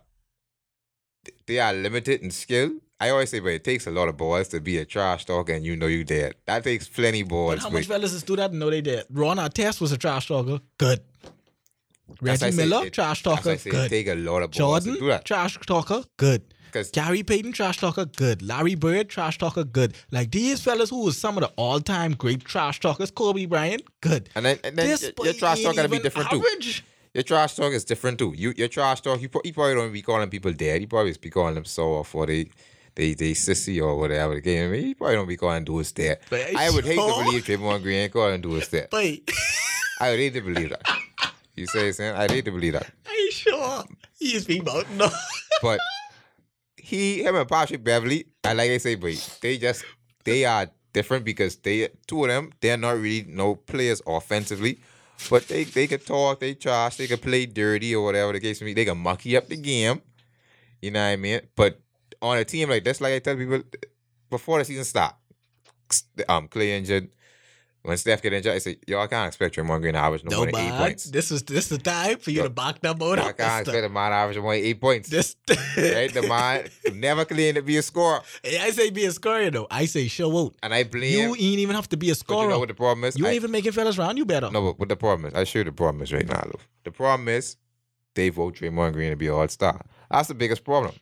they 1.47 1.59
are 1.61 1.73
limited 1.73 2.21
in 2.23 2.31
skill. 2.31 2.73
I 3.01 3.11
always 3.11 3.31
say, 3.31 3.39
but 3.39 3.51
it 3.51 3.63
takes 3.63 3.87
a 3.87 3.93
lot 3.93 4.09
of 4.09 4.17
balls 4.17 4.49
to 4.49 4.61
be 4.61 4.79
a 4.79 4.85
trash 4.85 5.25
talker 5.25 5.53
and 5.53 5.65
you 5.65 5.77
know 5.77 5.87
you 5.87 6.03
dead. 6.03 6.35
That 6.47 6.65
takes 6.65 6.89
plenty 6.89 7.23
But 7.23 7.59
how 7.61 7.71
much 7.71 7.87
fellas 7.87 8.13
is 8.13 8.25
do 8.25 8.35
that 8.37 8.51
and 8.51 8.59
know 8.59 8.71
they 8.71 8.81
did? 8.81 9.05
Ron 9.11 9.37
Artest 9.37 9.81
was 9.81 9.93
a 9.93 9.97
trash 9.99 10.27
talker. 10.29 10.59
Good. 10.79 11.01
Reggie 12.21 12.51
Miller, 12.57 12.87
it- 12.87 12.93
trash 12.95 13.23
that's 13.23 13.45
why 13.47 13.53
I 13.53 13.55
talker. 13.57 13.59
say 13.59 13.71
It 13.71 13.73
Good. 13.73 13.91
take 13.91 14.09
a 14.09 14.15
lot 14.15 14.43
of 14.43 14.51
balls 14.51 14.85
Jordan, 14.85 14.95
to 14.95 15.01
do 15.01 15.07
that. 15.09 15.25
trash 15.25 15.59
talker. 15.67 16.03
Good. 16.17 16.43
'Cause- 16.73 16.91
Gary 16.91 17.23
Payton 17.23 17.53
trash 17.53 17.79
talker 17.79 18.05
good. 18.05 18.43
Larry 18.43 18.75
Bird 18.75 19.09
trash 19.09 19.39
talker 19.39 19.65
good. 19.65 19.95
Like 20.11 20.31
these 20.31 20.61
fellas 20.63 20.91
who 20.91 21.05
was 21.05 21.17
some 21.19 21.37
of 21.37 21.43
the 21.43 21.53
all 21.57 21.81
time 21.81 22.13
great 22.15 22.45
trash 22.45 22.81
talkers, 22.81 23.11
Kobe 23.11 23.47
Bryant, 23.47 23.83
good. 24.01 24.29
And 24.35 24.45
then, 24.47 24.59
and 24.65 24.77
then 24.77 24.87
This 24.87 25.03
your, 25.03 25.13
your 25.25 25.35
trash 25.35 25.63
talk 25.63 25.77
gotta 25.77 25.89
be 25.89 25.99
different 25.99 26.31
too. 26.31 26.43
Your 27.15 27.23
trash 27.25 27.55
talk 27.57 27.73
is 27.73 27.85
different 27.85 28.19
too. 28.19 28.35
You 28.37 28.53
your 28.57 28.69
trash 28.69 29.01
talk, 29.01 29.21
you, 29.21 29.29
you 29.45 29.53
probably 29.53 29.75
don't 29.75 29.93
be 29.93 30.03
calling 30.03 30.29
people 30.31 30.53
dead. 30.53 30.81
You 30.81 30.87
probably 30.87 31.15
be 31.21 31.31
calling 31.31 31.55
them 31.55 31.65
soft 31.65 32.15
or 32.15 32.27
they 32.27 32.51
they 32.95 33.15
they 33.15 33.33
sissy 33.33 33.83
or 33.83 33.97
whatever 33.97 34.35
the 34.35 34.41
game. 34.41 34.69
I 34.69 34.73
mean, 34.73 34.89
you 34.89 34.95
probably 34.95 35.17
don't 35.17 35.29
be 35.29 35.37
calling 35.37 35.65
dudes 35.65 35.93
dead. 35.93 36.19
But 36.31 36.55
I 36.55 36.71
would 36.71 36.85
hate 36.85 36.97
to 36.97 37.01
sure. 37.01 37.25
believe 37.25 37.45
Draymond 37.45 37.83
Green 37.83 37.99
ain't 38.01 38.13
calling 38.13 38.41
dudes 38.41 38.69
dead. 38.69 38.89
But 38.91 39.05
I 40.01 40.11
would 40.11 40.19
hate 40.19 40.35
to 40.35 40.41
believe 40.43 40.71
that. 40.71 40.83
You 41.57 41.67
say 41.67 41.91
saying? 41.93 42.15
I'd 42.15 42.31
hate 42.31 42.45
to 42.45 42.51
believe 42.53 42.75
that. 42.75 42.87
are 43.09 43.15
you 43.15 43.31
sure? 43.33 43.85
He's 44.19 44.45
being 44.45 44.61
about 44.63 44.89
no. 44.93 45.09
But 45.63 45.81
he, 46.89 47.23
him 47.23 47.37
and 47.37 47.47
Patrick 47.49 47.85
Beverley, 47.85 48.25
and 48.43 48.57
like 48.57 48.71
I 48.71 48.79
say, 48.79 48.95
but 48.95 49.39
they 49.43 49.59
just 49.59 49.85
they 50.25 50.47
are 50.47 50.69
different 50.95 51.23
because 51.23 51.57
they 51.57 51.89
two 52.07 52.25
of 52.25 52.29
them, 52.29 52.51
they're 52.61 52.79
not 52.79 52.97
really 52.97 53.27
no 53.29 53.57
players 53.57 54.01
offensively. 54.07 54.81
But 55.29 55.49
they 55.49 55.65
they 55.65 55.87
could 55.87 56.07
talk, 56.07 56.41
they 56.41 56.55
trash, 56.55 56.97
they 56.97 57.07
could 57.07 57.21
play 57.21 57.45
dirty 57.45 57.95
or 57.95 58.05
whatever 58.05 58.33
the 58.33 58.41
case 58.41 58.61
may 58.63 58.69
be. 58.69 58.75
They 58.75 58.87
can 58.87 58.97
monkey 58.97 59.37
up 59.37 59.49
the 59.49 59.57
game. 59.57 60.01
You 60.81 60.93
know 60.93 61.01
what 61.01 61.13
I 61.13 61.17
mean? 61.17 61.41
But 61.55 61.81
on 62.23 62.39
a 62.39 62.45
team 62.45 62.71
like 62.71 62.85
this, 62.85 63.01
like 63.03 63.13
I 63.13 63.19
tell 63.19 63.37
people 63.37 63.63
before 64.31 64.59
the 64.59 64.65
season 64.65 64.85
start, 64.85 65.15
um, 66.29 66.49
Klay 66.49 66.69
injured. 66.69 67.11
When 67.89 67.97
Steph 67.97 68.21
get 68.21 68.35
injured, 68.35 68.53
I 68.53 68.59
say, 68.59 68.77
yo, 68.87 69.01
I 69.01 69.07
can't 69.07 69.29
expect 69.29 69.57
Draymond 69.57 69.81
Green 69.81 69.95
to 69.95 69.99
average 69.99 70.23
no, 70.23 70.31
No 70.31 70.37
more 70.37 70.47
than 70.53 70.57
eight 70.57 70.69
man. 70.69 70.79
points. 70.79 71.05
This 71.05 71.31
is 71.31 71.43
this 71.45 71.69
the 71.69 71.79
time 71.79 72.19
for 72.19 72.31
you 72.31 72.41
Yo, 72.41 72.43
to 72.45 72.51
back 72.51 72.81
them 72.83 73.01
out. 73.01 73.19
I 73.19 73.33
can't 73.33 73.67
expect 73.67 73.83
him 73.87 73.95
to 73.95 73.99
average 73.99 74.39
more 74.39 74.55
than 74.55 74.63
eight 74.63 74.79
points. 74.79 75.09
This 75.09 75.37
right? 75.49 76.13
The 76.13 76.21
man 76.29 76.69
never 76.93 77.25
claimed 77.25 77.57
to 77.57 77.63
be 77.63 77.79
a 77.79 77.83
scorer. 77.83 78.21
Hey, 78.43 78.59
I 78.59 78.73
say 78.73 78.91
be 78.91 79.07
a 79.07 79.11
scorer 79.11 79.51
though. 79.51 79.67
I 79.71 79.87
say 79.87 80.07
show 80.07 80.37
out. 80.39 80.55
And 80.63 80.75
I 80.75 80.85
blame 80.85 81.19
You 81.19 81.31
ain't 81.31 81.41
even 81.41 81.77
have 81.77 81.89
to 81.89 81.97
be 81.97 82.11
a 82.11 82.15
scorer. 82.15 82.43
you 82.43 82.49
know 82.51 82.59
what 82.59 82.69
the 82.69 82.75
problem 82.75 83.05
is? 83.05 83.17
You 83.19 83.25
I, 83.25 83.31
ain't 83.31 83.37
even 83.37 83.53
making 83.53 83.73
fellas 83.73 83.99
around 83.99 84.19
you 84.19 84.27
better. 84.27 84.51
no, 84.51 84.61
but 84.61 84.79
what 84.79 84.91
the 84.91 84.97
problem 84.97 85.25
is? 85.29 85.33
I 85.33 85.45
show 85.45 85.61
you 85.61 85.65
the 85.65 85.73
problem 85.73 86.03
is 86.03 86.13
right 86.13 86.29
now, 86.29 86.43
Lou. 86.45 86.61
The 86.85 86.93
problem 86.93 87.27
is 87.31 87.57
they 88.15 88.29
vote 88.29 88.57
Draymond 88.57 88.93
Green 88.93 89.09
to 89.13 89.17
be 89.17 89.31
all 89.31 89.49
star. 89.49 89.81
That's 90.11 90.29
the 90.29 90.35
biggest 90.35 90.65
problem. 90.65 90.95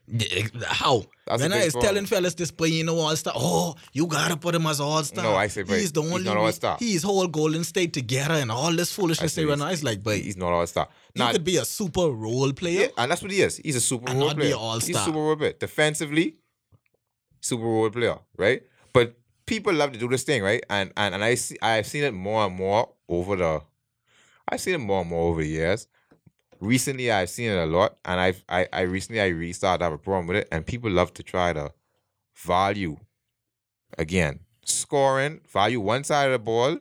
How? 0.66 1.04
That's 1.26 1.40
when 1.42 1.52
I 1.52 1.64
was 1.66 1.72
problem. 1.74 1.82
telling 1.94 2.06
fellas 2.06 2.34
this 2.34 2.50
play 2.50 2.72
ain't 2.78 2.86
no 2.86 2.98
all 2.98 3.14
star. 3.14 3.34
Oh, 3.36 3.76
you 3.92 4.06
gotta 4.08 4.36
put 4.36 4.54
him 4.54 4.66
as 4.66 4.80
all 4.80 5.02
star. 5.04 5.22
No, 5.24 5.34
I 5.36 5.46
say, 5.46 5.62
but 5.62 5.78
he's 5.78 5.92
the 5.92 6.02
he's 6.02 6.12
only 6.12 6.24
not 6.24 6.36
all-star. 6.36 6.76
He's 6.80 7.02
whole 7.04 7.26
Golden 7.28 7.62
State 7.62 7.92
together 7.92 8.34
and 8.34 8.50
all 8.50 8.72
this 8.72 8.92
foolishness 8.92 9.32
say 9.32 9.42
they 9.42 9.46
run. 9.46 9.58
he's- 9.58 9.68
I 9.68 9.70
was 9.70 9.84
like, 9.84 10.02
but 10.02 10.16
He's 10.18 10.36
not 10.36 10.52
all 10.52 10.66
star. 10.66 10.88
Nah, 11.14 11.30
could 11.32 11.44
be 11.44 11.56
a 11.56 11.64
super 11.64 12.08
role 12.10 12.52
player. 12.52 12.80
yeah, 12.82 12.86
and 12.98 13.10
that's 13.10 13.22
what 13.22 13.30
he 13.30 13.42
is. 13.42 13.58
He's 13.58 13.76
a 13.76 13.80
super 13.80 14.10
And 14.10 14.18
role 14.20 14.34
player. 14.34 14.54
a 14.54 14.58
all-star. 14.58 14.88
He's 14.96 15.04
super 15.04 15.18
role 15.18 15.36
player. 15.36 15.52
Defensively, 15.52 16.36
super 17.40 17.62
role 17.64 17.90
player, 17.90 18.18
right? 18.36 18.62
But 18.92 19.16
people 19.46 19.72
love 19.72 19.92
to 19.92 19.98
do 19.98 20.08
this 20.08 20.24
thing, 20.24 20.42
right? 20.42 20.62
And 20.68 20.92
and 20.96 21.14
and 21.14 21.22
I 21.24 21.34
see 21.36 21.56
I've 21.62 21.86
seen 21.86 22.04
it 22.04 22.12
more 22.14 22.44
and 22.46 22.54
more 22.56 22.88
over 23.08 23.36
the 23.36 23.62
I've 24.48 24.60
seen 24.60 24.74
it 24.74 24.78
more 24.78 25.00
and 25.02 25.10
more 25.10 25.28
over 25.30 25.42
the 25.42 25.48
years. 25.48 25.86
Recently 26.60 27.10
I've 27.10 27.30
seen 27.30 27.50
it 27.50 27.58
a 27.58 27.66
lot 27.66 27.96
and 28.04 28.20
I've 28.20 28.44
I, 28.48 28.66
I 28.72 28.80
recently 28.82 29.20
I 29.20 29.28
really 29.28 29.52
started 29.52 29.84
have 29.84 29.92
a 29.92 29.98
problem 29.98 30.26
with 30.26 30.36
it 30.38 30.48
and 30.50 30.66
people 30.66 30.90
love 30.90 31.12
to 31.14 31.22
try 31.22 31.52
to 31.52 31.72
value 32.34 32.96
again 33.98 34.40
scoring, 34.64 35.40
value 35.48 35.80
one 35.80 36.04
side 36.04 36.26
of 36.26 36.32
the 36.32 36.38
ball 36.38 36.78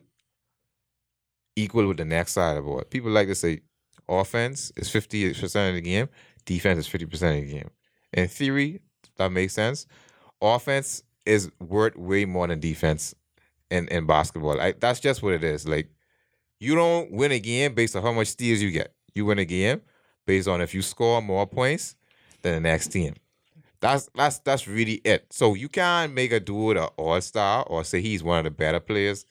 equal 1.56 1.88
with 1.88 1.98
the 1.98 2.06
next 2.06 2.34
side 2.34 2.58
of 2.58 2.64
the 2.64 2.70
ball. 2.70 2.82
People 2.90 3.12
like 3.12 3.28
to 3.28 3.36
say 3.36 3.62
offense 4.10 4.72
is 4.76 4.90
50% 4.90 5.70
of 5.70 5.76
the 5.76 5.82
game, 5.82 6.10
defense 6.46 6.80
is 6.80 6.88
50% 6.88 7.14
of 7.14 7.46
the 7.46 7.52
game. 7.52 7.70
In 8.14 8.28
theory, 8.28 8.82
that 9.18 9.32
makes 9.32 9.54
sense. 9.54 9.86
Offense 10.42 11.04
is 11.26 11.50
worth 11.60 11.96
way 11.96 12.26
more 12.26 12.48
than 12.48 12.60
defense 12.60 13.16
in, 13.72 13.88
in 13.88 14.06
basketball. 14.06 14.60
I, 14.60 14.74
that's 14.74 15.00
just 15.00 15.24
what 15.24 15.34
it 15.34 15.44
is. 15.44 15.68
Like, 15.68 15.90
you 16.60 16.76
don't 16.76 17.12
win 17.12 17.32
a 17.32 17.40
game 17.40 17.74
based 17.74 17.96
on 17.96 18.04
how 18.04 18.12
much 18.12 18.28
steals 18.28 18.62
you 18.62 18.72
get. 18.72 18.94
You 19.16 19.26
win 19.26 19.40
a 19.40 19.46
game 19.46 19.82
based 20.26 20.48
on 20.48 20.62
if 20.62 20.74
you 20.74 20.82
score 20.82 21.22
more 21.22 21.48
points 21.48 21.96
than 22.42 22.54
the 22.54 22.60
next 22.60 22.90
team. 22.90 23.16
That's 23.80 24.10
that's 24.16 24.40
that's 24.40 24.68
really 24.68 24.96
it. 25.06 25.28
So 25.32 25.54
you 25.54 25.70
can't 25.70 26.14
make 26.14 26.32
a 26.32 26.40
dude 26.40 26.78
an 26.78 26.90
all 26.98 27.20
star 27.22 27.64
or 27.64 27.84
say 27.84 28.02
he's 28.02 28.24
one 28.24 28.40
of 28.40 28.44
the 28.44 28.52
better 28.52 28.80
players 28.80 29.26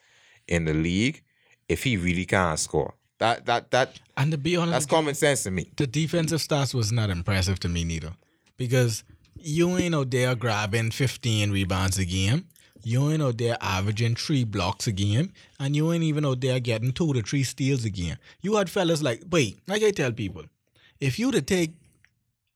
in 0.49 0.65
the 0.65 0.75
league 0.75 1.23
if 1.69 1.85
he 1.85 1.97
really 1.97 2.25
can't 2.25 2.59
score. 2.59 2.95
That 3.19 3.47
that 3.47 3.71
that 3.73 4.01
And 4.17 4.31
to 4.33 4.39
be 4.39 4.57
honest, 4.57 4.73
that's 4.73 4.87
common 4.87 5.15
sense 5.15 5.43
to 5.45 5.51
me. 5.51 5.71
the 5.77 5.87
defensive 5.87 6.41
stats 6.41 6.75
was 6.75 6.93
not 6.93 7.11
impressive 7.11 7.61
to 7.61 7.69
me 7.69 7.85
neither. 7.85 8.13
Because 8.57 9.05
you 9.37 9.77
ain't 9.77 9.95
out 9.95 10.11
there 10.11 10.35
grabbing 10.35 10.91
15 10.93 11.51
rebounds 11.51 11.99
a 11.99 12.05
game. 12.05 12.47
You 12.85 13.11
ain't 13.11 13.23
out 13.23 13.39
there 13.39 13.57
averaging 13.61 14.15
three 14.17 14.45
blocks 14.45 14.87
a 14.87 14.93
game. 14.93 15.33
And 15.59 15.75
you 15.75 15.93
ain't 15.93 16.05
even 16.05 16.25
out 16.27 16.41
there 16.41 16.61
getting 16.61 16.93
two 16.93 17.13
to 17.15 17.23
three 17.23 17.43
steals 17.45 17.85
a 17.85 17.91
game. 17.91 18.17
You 18.43 18.57
had 18.57 18.69
fellas 18.71 19.03
like, 19.03 19.23
wait, 19.31 19.59
like 19.67 19.83
I 19.83 19.91
tell 19.91 20.13
people, 20.13 20.45
if 21.01 21.19
you 21.19 21.31
to 21.33 21.43
take 21.43 21.73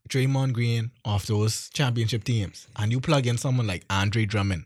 Draymond 0.09 0.53
Green 0.53 0.91
off 1.05 1.27
those 1.27 1.69
championship 1.71 2.25
teams 2.25 2.67
and 2.77 2.91
you 2.93 3.01
plug 3.01 3.27
in 3.27 3.37
someone 3.38 3.67
like 3.67 3.85
Andre 3.91 4.25
Drummond, 4.25 4.64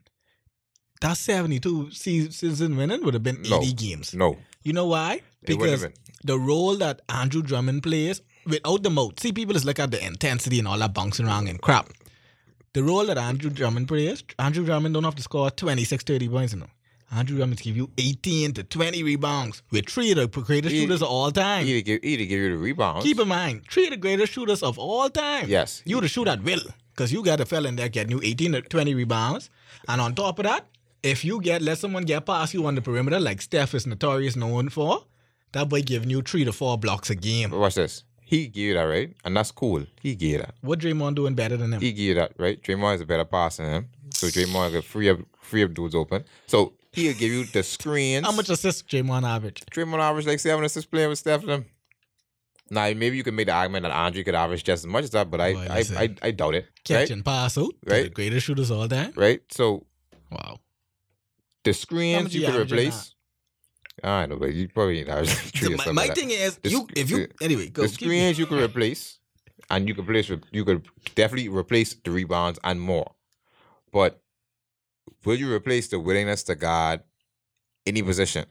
that 1.00 1.16
72 1.16 1.90
season 1.90 2.76
winning 2.76 3.04
would 3.04 3.14
have 3.14 3.22
been 3.24 3.40
80 3.40 3.50
No. 3.50 3.60
games. 3.72 4.14
No. 4.14 4.38
You 4.62 4.72
know 4.72 4.86
why? 4.86 5.22
Because 5.44 5.86
the 6.24 6.38
role 6.38 6.76
that 6.76 7.02
Andre 7.08 7.42
Drummond 7.42 7.82
plays 7.82 8.22
without 8.46 8.82
the 8.84 8.90
mouth. 8.90 9.18
See, 9.18 9.32
people 9.32 9.54
just 9.54 9.64
look 9.64 9.80
at 9.80 9.90
the 9.90 10.04
intensity 10.04 10.60
and 10.60 10.68
all 10.68 10.78
that 10.78 10.94
bouncing 10.94 11.26
around 11.26 11.48
and 11.48 11.60
crap. 11.60 11.88
The 12.74 12.82
role 12.82 13.04
that 13.06 13.18
Andre 13.18 13.50
Drummond 13.50 13.86
plays, 13.88 14.24
Andre 14.38 14.64
Drummond 14.64 14.94
don't 14.94 15.04
have 15.04 15.14
to 15.16 15.22
score 15.22 15.50
26, 15.50 16.04
30 16.04 16.28
points, 16.28 16.52
you 16.54 16.60
know. 16.60 16.66
Andre 17.14 17.36
Drummond 17.36 17.60
give 17.60 17.76
you 17.76 17.90
18 17.98 18.54
to 18.54 18.62
20 18.62 19.02
rebounds 19.02 19.62
with 19.70 19.86
three 19.86 20.12
of 20.12 20.16
the 20.16 20.26
greatest 20.26 20.72
He- 20.74 20.80
shooters 20.80 21.02
of 21.02 21.08
all 21.08 21.30
time. 21.30 21.66
He 21.66 21.74
to 21.74 21.82
give 21.82 22.02
he 22.02 22.16
give 22.16 22.30
you 22.40 22.52
the 22.52 22.56
rebounds. 22.56 23.04
Keep 23.04 23.20
in 23.20 23.28
mind, 23.28 23.64
three 23.70 23.84
of 23.84 23.90
the 23.90 23.98
greatest 23.98 24.32
shooters 24.32 24.62
of 24.62 24.78
all 24.78 25.10
time. 25.10 25.48
Yes. 25.48 25.82
You 25.84 26.00
to 26.00 26.08
shoot 26.08 26.26
at 26.26 26.42
will. 26.42 26.62
Because 26.94 27.12
you 27.12 27.22
got 27.22 27.40
a 27.40 27.44
fella 27.44 27.68
in 27.68 27.76
there 27.76 27.90
getting 27.90 28.12
you 28.12 28.20
18 28.22 28.52
to 28.52 28.62
20 28.62 28.94
rebounds. 28.94 29.50
And 29.88 30.00
on 30.00 30.14
top 30.14 30.38
of 30.38 30.44
that, 30.44 30.66
if 31.02 31.24
you 31.24 31.40
get 31.42 31.60
let 31.60 31.76
someone 31.76 32.04
get 32.04 32.24
past 32.24 32.54
you 32.54 32.64
on 32.64 32.74
the 32.74 32.82
perimeter, 32.82 33.20
like 33.20 33.42
Steph 33.42 33.74
is 33.74 33.86
notorious 33.86 34.34
known 34.36 34.70
for, 34.70 35.04
that 35.52 35.68
boy 35.68 35.82
giving 35.82 36.08
you 36.08 36.22
three 36.22 36.44
to 36.44 36.52
four 36.52 36.78
blocks 36.78 37.10
a 37.10 37.14
game. 37.14 37.50
Watch 37.50 37.74
this. 37.74 38.04
He 38.32 38.46
give 38.46 38.62
you 38.62 38.72
that, 38.72 38.84
right? 38.84 39.14
And 39.26 39.36
that's 39.36 39.50
cool. 39.50 39.84
He 40.00 40.14
give 40.14 40.40
that. 40.40 40.54
What 40.62 40.78
Draymond 40.78 41.16
doing 41.16 41.34
better 41.34 41.58
than 41.58 41.74
him? 41.74 41.82
He 41.82 41.92
give 41.92 42.04
you 42.06 42.14
that, 42.14 42.32
right? 42.38 42.62
Draymond 42.62 42.94
is 42.94 43.00
a 43.02 43.04
better 43.04 43.26
passer 43.26 43.62
than 43.62 43.72
him. 43.74 43.88
So 44.08 44.28
Draymond 44.28 44.72
could 44.72 44.84
free 44.84 45.10
up 45.10 45.18
free 45.42 45.62
up 45.62 45.74
dudes 45.74 45.94
open. 45.94 46.24
So 46.46 46.72
he'll 46.92 47.12
give 47.12 47.30
you 47.30 47.44
the 47.44 47.62
screens. 47.62 48.24
How 48.24 48.32
much 48.32 48.48
assists 48.48 48.80
Draymond 48.84 49.24
average? 49.24 49.60
Draymond 49.70 50.00
average 50.00 50.26
like 50.26 50.40
seven 50.40 50.64
assists 50.64 50.88
playing 50.88 51.10
with 51.10 51.18
Steph 51.18 51.44
them. 51.44 51.66
Now 52.70 52.90
maybe 52.94 53.18
you 53.18 53.22
can 53.22 53.34
make 53.34 53.48
the 53.48 53.52
argument 53.52 53.82
that 53.82 53.92
Andre 53.92 54.22
could 54.22 54.34
average 54.34 54.64
just 54.64 54.84
as 54.84 54.86
much 54.86 55.04
as 55.04 55.10
that, 55.10 55.30
but 55.30 55.42
I 55.42 55.52
Boy, 55.52 55.66
I, 55.68 55.74
listen. 55.74 55.96
I, 55.98 56.16
I 56.22 56.30
doubt 56.30 56.54
it. 56.54 56.68
Catch 56.84 56.96
right? 56.96 57.10
and 57.10 57.22
pass 57.22 57.58
oh, 57.58 57.66
out. 57.66 57.74
Right. 57.84 58.04
The 58.04 58.08
greatest 58.08 58.46
shooters 58.46 58.70
all 58.70 58.88
that. 58.88 59.14
Right? 59.14 59.42
So 59.50 59.84
Wow. 60.30 60.60
the 61.64 61.74
screens 61.74 62.34
you 62.34 62.46
could 62.46 62.54
replace. 62.54 63.11
I 64.02 64.26
know, 64.26 64.36
but 64.36 64.52
you 64.54 64.68
probably 64.68 65.04
three 65.04 65.76
So 65.76 65.92
my 65.92 65.92
my 65.92 66.08
thing 66.08 66.30
is, 66.30 66.56
The 66.56 66.70
you 66.70 66.88
if 66.96 67.10
you 67.10 67.26
the- 67.26 67.44
anyway 67.44 67.68
go 67.68 67.82
the 67.82 67.88
screens 67.88 68.38
you 68.38 68.46
can 68.46 68.58
replace, 68.58 69.18
and 69.70 69.86
you 69.88 69.94
can 69.94 70.04
replace 70.04 70.30
you 70.50 70.64
could 70.64 70.86
definitely 71.14 71.48
replace 71.48 71.94
the 71.94 72.10
rebounds 72.10 72.58
and 72.64 72.80
more. 72.80 73.12
But 73.92 74.20
will 75.24 75.36
you 75.36 75.52
replace 75.52 75.88
the 75.88 75.98
willingness 76.00 76.42
to 76.44 76.54
guard 76.54 77.00
any 77.86 78.02
position? 78.02 78.46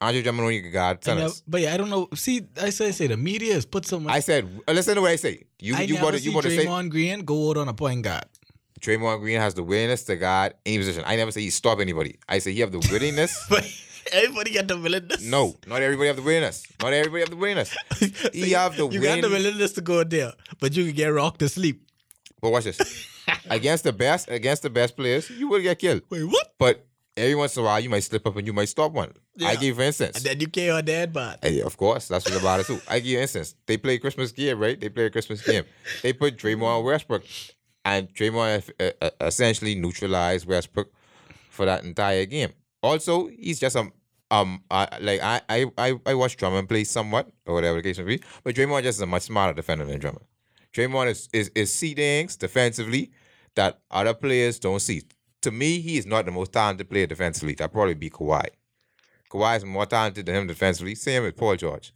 Andre 0.00 0.22
Drummond 0.22 0.42
only 0.44 0.62
can 0.62 0.72
guard 0.72 1.00
tennis. 1.00 1.42
but 1.48 1.62
yeah, 1.62 1.72
I 1.72 1.78
don't 1.78 1.88
know. 1.88 2.08
See, 2.14 2.42
I 2.60 2.70
say 2.70 2.88
I 2.88 2.90
say 2.90 3.06
the 3.06 3.16
media 3.16 3.54
has 3.54 3.64
put 3.64 3.86
so 3.86 3.98
much. 3.98 4.12
I 4.12 4.20
said, 4.20 4.46
listen 4.68 4.94
to 4.94 5.00
what 5.00 5.10
I 5.10 5.16
say. 5.16 5.44
You 5.58 5.74
I 5.74 5.82
you 5.82 5.96
to 5.96 6.18
see 6.18 6.28
you 6.28 6.34
want 6.34 6.44
to 6.46 6.50
say 6.50 6.66
Draymond 6.66 6.90
Green 6.90 7.20
go 7.20 7.50
out 7.50 7.56
on 7.56 7.68
a 7.68 7.74
point 7.74 8.02
guard. 8.02 8.26
Draymond 8.80 9.20
Green 9.20 9.40
has 9.40 9.54
the 9.54 9.62
willingness 9.62 10.04
to 10.04 10.16
guard 10.16 10.52
any 10.66 10.76
position. 10.78 11.02
I 11.06 11.16
never 11.16 11.32
say 11.32 11.40
he 11.40 11.50
stop 11.50 11.80
anybody. 11.80 12.18
I 12.28 12.38
say 12.40 12.52
he 12.52 12.60
have 12.60 12.72
the 12.72 12.78
willingness. 12.92 13.42
But 13.48 13.64
everybody 14.12 14.52
got 14.52 14.68
the 14.68 14.78
willingness. 14.78 15.22
no, 15.24 15.56
not 15.66 15.82
everybody 15.82 16.08
have 16.08 16.16
the 16.16 16.22
willingness. 16.22 16.64
Not 16.82 16.92
everybody 16.92 17.20
have 17.20 17.30
the 17.30 17.36
willingness. 17.36 17.76
So 17.96 18.30
He 18.32 18.50
you- 18.50 18.56
have 18.56 18.76
the 18.76 18.88
You 18.88 19.00
got 19.00 19.16
the 19.20 19.28
win- 19.28 19.32
willingness 19.42 19.72
to 19.74 19.80
go 19.80 20.04
there, 20.04 20.32
but 20.60 20.76
you 20.76 20.84
can 20.86 20.94
get 20.94 21.08
rocked 21.08 21.40
to 21.40 21.48
sleep. 21.48 21.82
But 22.40 22.50
watch 22.52 22.64
this. 22.64 22.78
against 23.50 23.84
the 23.84 23.92
best, 23.92 24.30
against 24.30 24.62
the 24.62 24.70
best 24.70 24.96
players, 24.96 25.30
you 25.30 25.48
will 25.48 25.60
get 25.62 25.78
killed. 25.78 26.02
Wait, 26.10 26.22
what? 26.24 26.54
But 26.58 26.86
every 27.16 27.34
once 27.34 27.56
in 27.56 27.62
a 27.62 27.66
while, 27.66 27.80
you 27.80 27.88
might 27.90 28.04
slip 28.04 28.26
up 28.26 28.36
and 28.36 28.46
you 28.46 28.52
might 28.52 28.68
stop 28.68 28.92
one. 28.92 29.10
I 29.10 29.12
Yeah. 29.42 29.52
give 29.54 29.62
you 29.62 29.74
for 29.74 29.82
instance. 29.82 30.16
And 30.18 30.24
then 30.26 30.40
you 30.40 30.48
KO 30.48 30.80
dead, 30.82 31.12
but 31.12 31.38
Hey, 31.42 31.60
of 31.62 31.76
course, 31.76 32.08
that's 32.08 32.24
what 32.28 32.38
about 32.38 32.60
it 32.60 32.66
too. 32.66 32.80
I 32.88 32.98
give 33.00 33.06
you 33.06 33.16
an 33.18 33.22
instance. 33.22 33.54
They 33.66 33.76
play 33.78 33.98
Christmas 33.98 34.32
game, 34.32 34.58
right? 34.58 34.78
They 34.78 34.88
play 34.90 35.06
a 35.06 35.10
Christmas 35.10 35.44
game. 35.44 35.64
They 36.02 36.12
put 36.12 36.36
Draymond 36.36 36.84
Westbrook, 36.84 37.24
and 37.84 38.08
Draymond 38.14 38.70
uh, 38.80 38.90
uh, 39.00 39.10
essentially 39.22 39.74
neutralized 39.74 40.46
Westbrook 40.46 40.92
for 41.50 41.64
that 41.66 41.84
entire 41.84 42.26
game. 42.26 42.52
Also, 42.82 43.28
he's 43.28 43.58
just 43.58 43.74
um 43.76 43.92
um 44.30 44.62
uh, 44.70 44.86
like 45.00 45.20
I 45.22 45.40
I 45.48 45.66
I 45.78 46.00
I 46.06 46.14
watched 46.14 46.38
Drummond 46.38 46.68
play 46.68 46.84
somewhat 46.84 47.30
or 47.46 47.54
whatever 47.54 47.76
the 47.78 47.82
case 47.82 47.98
may 47.98 48.04
be, 48.04 48.22
but 48.42 48.54
Draymond 48.54 48.82
just 48.82 48.98
is 48.98 49.02
a 49.02 49.06
much 49.06 49.22
smarter 49.22 49.54
defender 49.54 49.84
than 49.84 49.98
Drummond. 49.98 50.24
Draymond 50.72 51.08
is 51.08 51.28
is 51.32 51.50
is 51.54 51.72
see 51.72 51.94
things 51.94 52.36
defensively 52.36 53.12
that 53.54 53.80
other 53.90 54.14
players 54.14 54.58
don't 54.58 54.80
see. 54.80 55.02
To 55.42 55.50
me, 55.50 55.80
he 55.80 55.96
is 55.96 56.06
not 56.06 56.24
the 56.24 56.32
most 56.32 56.52
talented 56.52 56.90
player 56.90 57.06
defensively. 57.06 57.54
That 57.54 57.72
probably 57.72 57.94
be 57.94 58.10
Kawhi. 58.10 58.48
Kawhi 59.30 59.58
is 59.58 59.64
more 59.64 59.86
talented 59.86 60.26
than 60.26 60.34
him 60.34 60.46
defensively. 60.46 60.94
Same 60.94 61.22
with 61.22 61.36
Paul 61.36 61.56
George. 61.56 61.92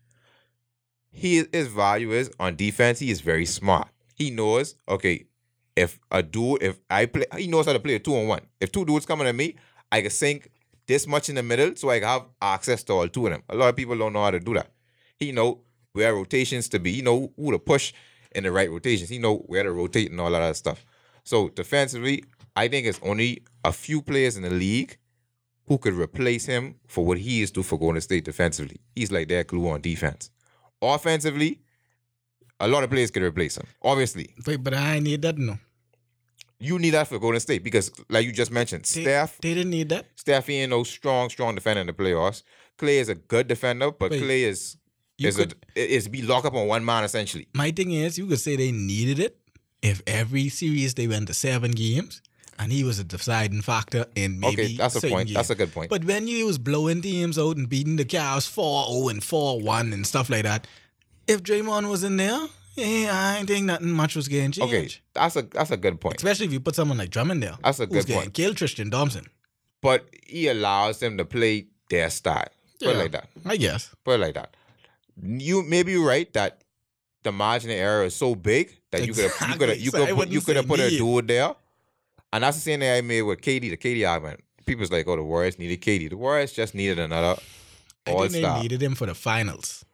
He 1.11 1.45
his 1.53 1.67
value 1.67 2.13
is 2.13 2.31
on 2.39 2.57
defense. 2.57 3.01
He 3.01 3.11
is 3.11 3.21
very 3.21 3.47
smart. 3.47 3.89
He 4.15 4.31
knows 4.31 4.77
okay 4.89 5.25
if 5.77 5.99
a 6.11 6.23
dude 6.23 6.63
if 6.63 6.79
I 6.89 7.07
play 7.07 7.25
he 7.37 7.49
knows 7.49 7.67
how 7.67 7.73
to 7.73 7.81
play 7.81 7.97
a 7.97 7.99
two 7.99 8.15
on 8.15 8.29
one. 8.29 8.43
If 8.61 8.71
two 8.71 8.85
dudes 8.85 9.07
coming 9.07 9.27
at 9.27 9.35
me, 9.35 9.57
I 9.91 10.03
can 10.03 10.11
sink 10.11 10.51
this 10.87 11.07
much 11.07 11.29
in 11.29 11.37
the 11.37 11.43
middle 11.43 11.75
so 11.77 11.91
I 11.91 12.01
have 12.01 12.27
access 12.41 12.83
to 12.85 12.93
all 12.93 13.09
two 13.09 13.27
of 13.27 13.33
them. 13.33 13.43
A 13.49 13.55
lot 13.55 13.69
of 13.69 13.77
people 13.77 13.97
don't 13.97 14.13
know 14.13 14.23
how 14.23 14.31
to 14.31 14.41
do 14.41 14.55
that. 14.55 14.71
He 15.17 15.33
know 15.33 15.61
where 15.93 16.15
rotations 16.15 16.69
to 16.71 16.79
be. 16.79 16.93
He 16.93 17.03
know 17.03 17.33
who 17.37 17.53
to 17.53 17.59
push 17.59 17.93
in 18.33 18.45
the 18.45 18.53
right 18.53 18.71
rotations. 18.71 19.09
He 19.09 19.19
know 19.19 19.39
where 19.39 19.63
to 19.63 19.73
rotate 19.73 20.11
and 20.11 20.21
all 20.21 20.31
that 20.31 20.57
stuff. 20.57 20.85
So 21.25 21.49
defensively, 21.49 22.25
I 22.57 22.69
think 22.69 22.87
it's 22.87 23.01
only 23.03 23.43
a 23.65 23.73
few 23.73 24.03
players 24.03 24.37
in 24.37 24.43
the 24.43 24.51
league 24.51 24.99
who 25.67 25.79
could 25.79 25.95
replace 25.95 26.47
him 26.47 26.75
for 26.89 27.05
what 27.05 27.19
he 27.19 27.43
is 27.43 27.51
do 27.51 27.63
for 27.63 27.79
Golden 27.79 28.01
State 28.01 28.25
defensively. 28.25 28.81
He's 28.95 29.13
like 29.13 29.29
their 29.29 29.45
glue 29.45 29.69
on 29.69 29.81
defense. 29.81 30.31
Offensively, 30.83 31.61
a 32.59 32.67
lot 32.67 32.83
of 32.83 32.91
players 32.91 33.11
could 33.11 33.23
replace 33.23 33.57
him. 33.57 33.67
Obviously, 33.83 34.35
Wait, 34.47 34.63
but 34.63 34.75
I 34.75 34.99
need 34.99 35.23
that 35.23 35.39
no. 35.39 35.59
You 36.61 36.79
need 36.79 36.91
that 36.91 37.09
for 37.09 37.19
Golden 37.19 37.41
State 37.41 37.65
because, 37.65 37.91
like 38.09 38.27
you 38.27 38.33
just 38.33 38.51
mentioned, 38.51 38.85
They, 38.85 39.03
Steph, 39.03 39.39
they 39.39 39.55
didn't 39.55 39.71
need 39.71 39.89
that. 39.89 40.07
Steph 40.15 40.49
ain't 40.51 40.71
no 40.71 40.85
strong, 40.85 41.31
strong 41.31 41.55
defender 41.55 41.81
in 41.81 41.87
the 41.87 41.93
playoffs. 41.93 42.43
Klay 42.79 43.01
is 43.01 43.09
a 43.09 43.15
good 43.15 43.49
defender, 43.49 43.91
but 43.91 44.11
Wait, 44.11 44.23
Klay 44.23 44.43
is 44.43 44.77
is 45.19 45.37
could, 45.37 45.55
a, 45.77 45.95
is 45.95 46.09
be 46.09 46.23
locked 46.23 46.47
up 46.47 46.55
on 46.55 46.67
one 46.67 46.85
man 46.85 47.05
essentially. 47.05 47.47
my 47.55 47.71
thing 47.71 47.91
is, 47.93 48.19
you 48.19 48.27
could 48.27 48.41
say 48.41 48.57
they 48.57 48.73
needed 48.73 49.19
it 49.19 49.37
if 49.83 50.03
every 50.07 50.49
series 50.49 50.95
they 50.95 51.07
went 51.07 51.27
to 51.29 51.35
seven 51.35 51.73
games 51.73 52.23
and 52.59 52.71
he 52.73 52.85
was 52.85 52.99
a 52.99 53.05
deciding 53.05 53.63
factor 53.63 54.05
in 54.15 54.39
maybe 54.39 54.63
okay, 54.63 54.77
that's 54.77 54.97
a 54.97 55.01
point. 55.01 55.29
games. 55.29 55.35
That's 55.35 55.51
a 55.51 55.55
good 55.55 55.73
point. 55.73 55.89
But 55.89 56.05
when 56.05 56.29
you 56.29 56.47
was 56.47 56.59
blowing 56.59 57.01
teams 57.01 57.39
out 57.39 57.57
and 57.57 57.69
beating 57.69 57.97
the 57.97 58.05
Cavs 58.05 58.49
4-0 58.49 59.11
and 59.11 59.21
4-1 59.23 59.93
and 59.95 60.07
stuff 60.07 60.29
like 60.29 60.43
that, 60.43 60.67
if 61.27 61.43
Draymond 61.43 61.89
was 61.89 62.05
in 62.05 62.19
there, 62.19 62.47
yeah, 62.81 63.11
I 63.13 63.39
ain't 63.39 63.49
think 63.49 63.67
nothing 63.67 63.91
much 63.91 64.17
was 64.17 64.29
getting 64.29 64.53
changed. 64.53 64.75
okay, 64.75 64.89
that's 65.13 65.37
a 65.37 65.43
that's 65.43 65.71
a 65.71 65.77
good 65.77 66.01
point. 66.01 66.17
Especially 66.17 66.47
if 66.47 66.53
you 66.53 66.61
put 66.61 66.75
someone 66.75 66.99
like 66.99 67.11
Drummond 67.11 67.43
there. 67.43 67.57
That's 67.63 67.81
a 67.81 67.87
who's 67.87 67.93
good 67.93 68.07
getting 68.07 68.23
point. 68.23 68.35
killed 68.35 68.57
Tristan 68.57 68.91
Thompson. 68.91 69.27
But 69.83 70.09
he 70.27 70.49
allows 70.49 70.99
them 70.99 71.17
to 71.19 71.25
play 71.25 71.69
their 71.89 72.11
style. 72.11 72.49
Put 72.79 72.89
it 72.89 72.99
like 72.99 73.13
that. 73.13 73.29
I 73.45 73.57
guess. 73.57 73.95
Put 74.05 74.15
it 74.15 74.21
like 74.21 74.35
that. 74.35 74.55
You 75.23 75.63
maybe 75.63 75.93
you're 75.93 76.07
right 76.07 76.33
that 76.33 76.63
the 77.23 77.33
margin 77.33 77.71
of 77.71 77.77
error 77.77 78.05
is 78.05 78.17
so 78.17 78.35
big 78.35 78.75
that 78.91 79.07
you 79.07 79.13
could 79.13 79.31
have 79.31 79.51
you 79.51 79.57
could 79.59 79.81
you 79.81 79.91
could 79.91 80.13
wouldn't 80.13 80.33
you 80.33 80.41
could 80.41 80.57
have 80.57 80.67
put 80.67 80.81
a 80.81 80.89
dude 80.91 81.29
there. 81.29 81.55
And 82.33 82.45
that's 82.45 82.57
the 82.57 82.63
same 82.63 82.81
thing 82.81 82.97
I 82.97 83.01
made 83.01 83.23
with 83.23 83.41
KD, 83.41 83.71
the 83.71 83.77
KD 83.77 84.09
argument. 84.09 84.41
People's 84.65 84.93
like, 84.93 85.07
oh, 85.09 85.17
the 85.17 85.23
Warriors 85.25 85.59
needed 85.59 85.81
KD. 85.81 86.11
The 86.11 86.17
Warriors 86.17 86.53
just 86.53 86.77
needed 86.77 87.01
another 87.01 87.41
I 88.07 88.29
think 88.29 88.33
they 88.33 88.61
needed 88.63 88.83
him 88.83 88.95
for 88.95 89.07
the 89.07 89.15
finals 89.15 89.85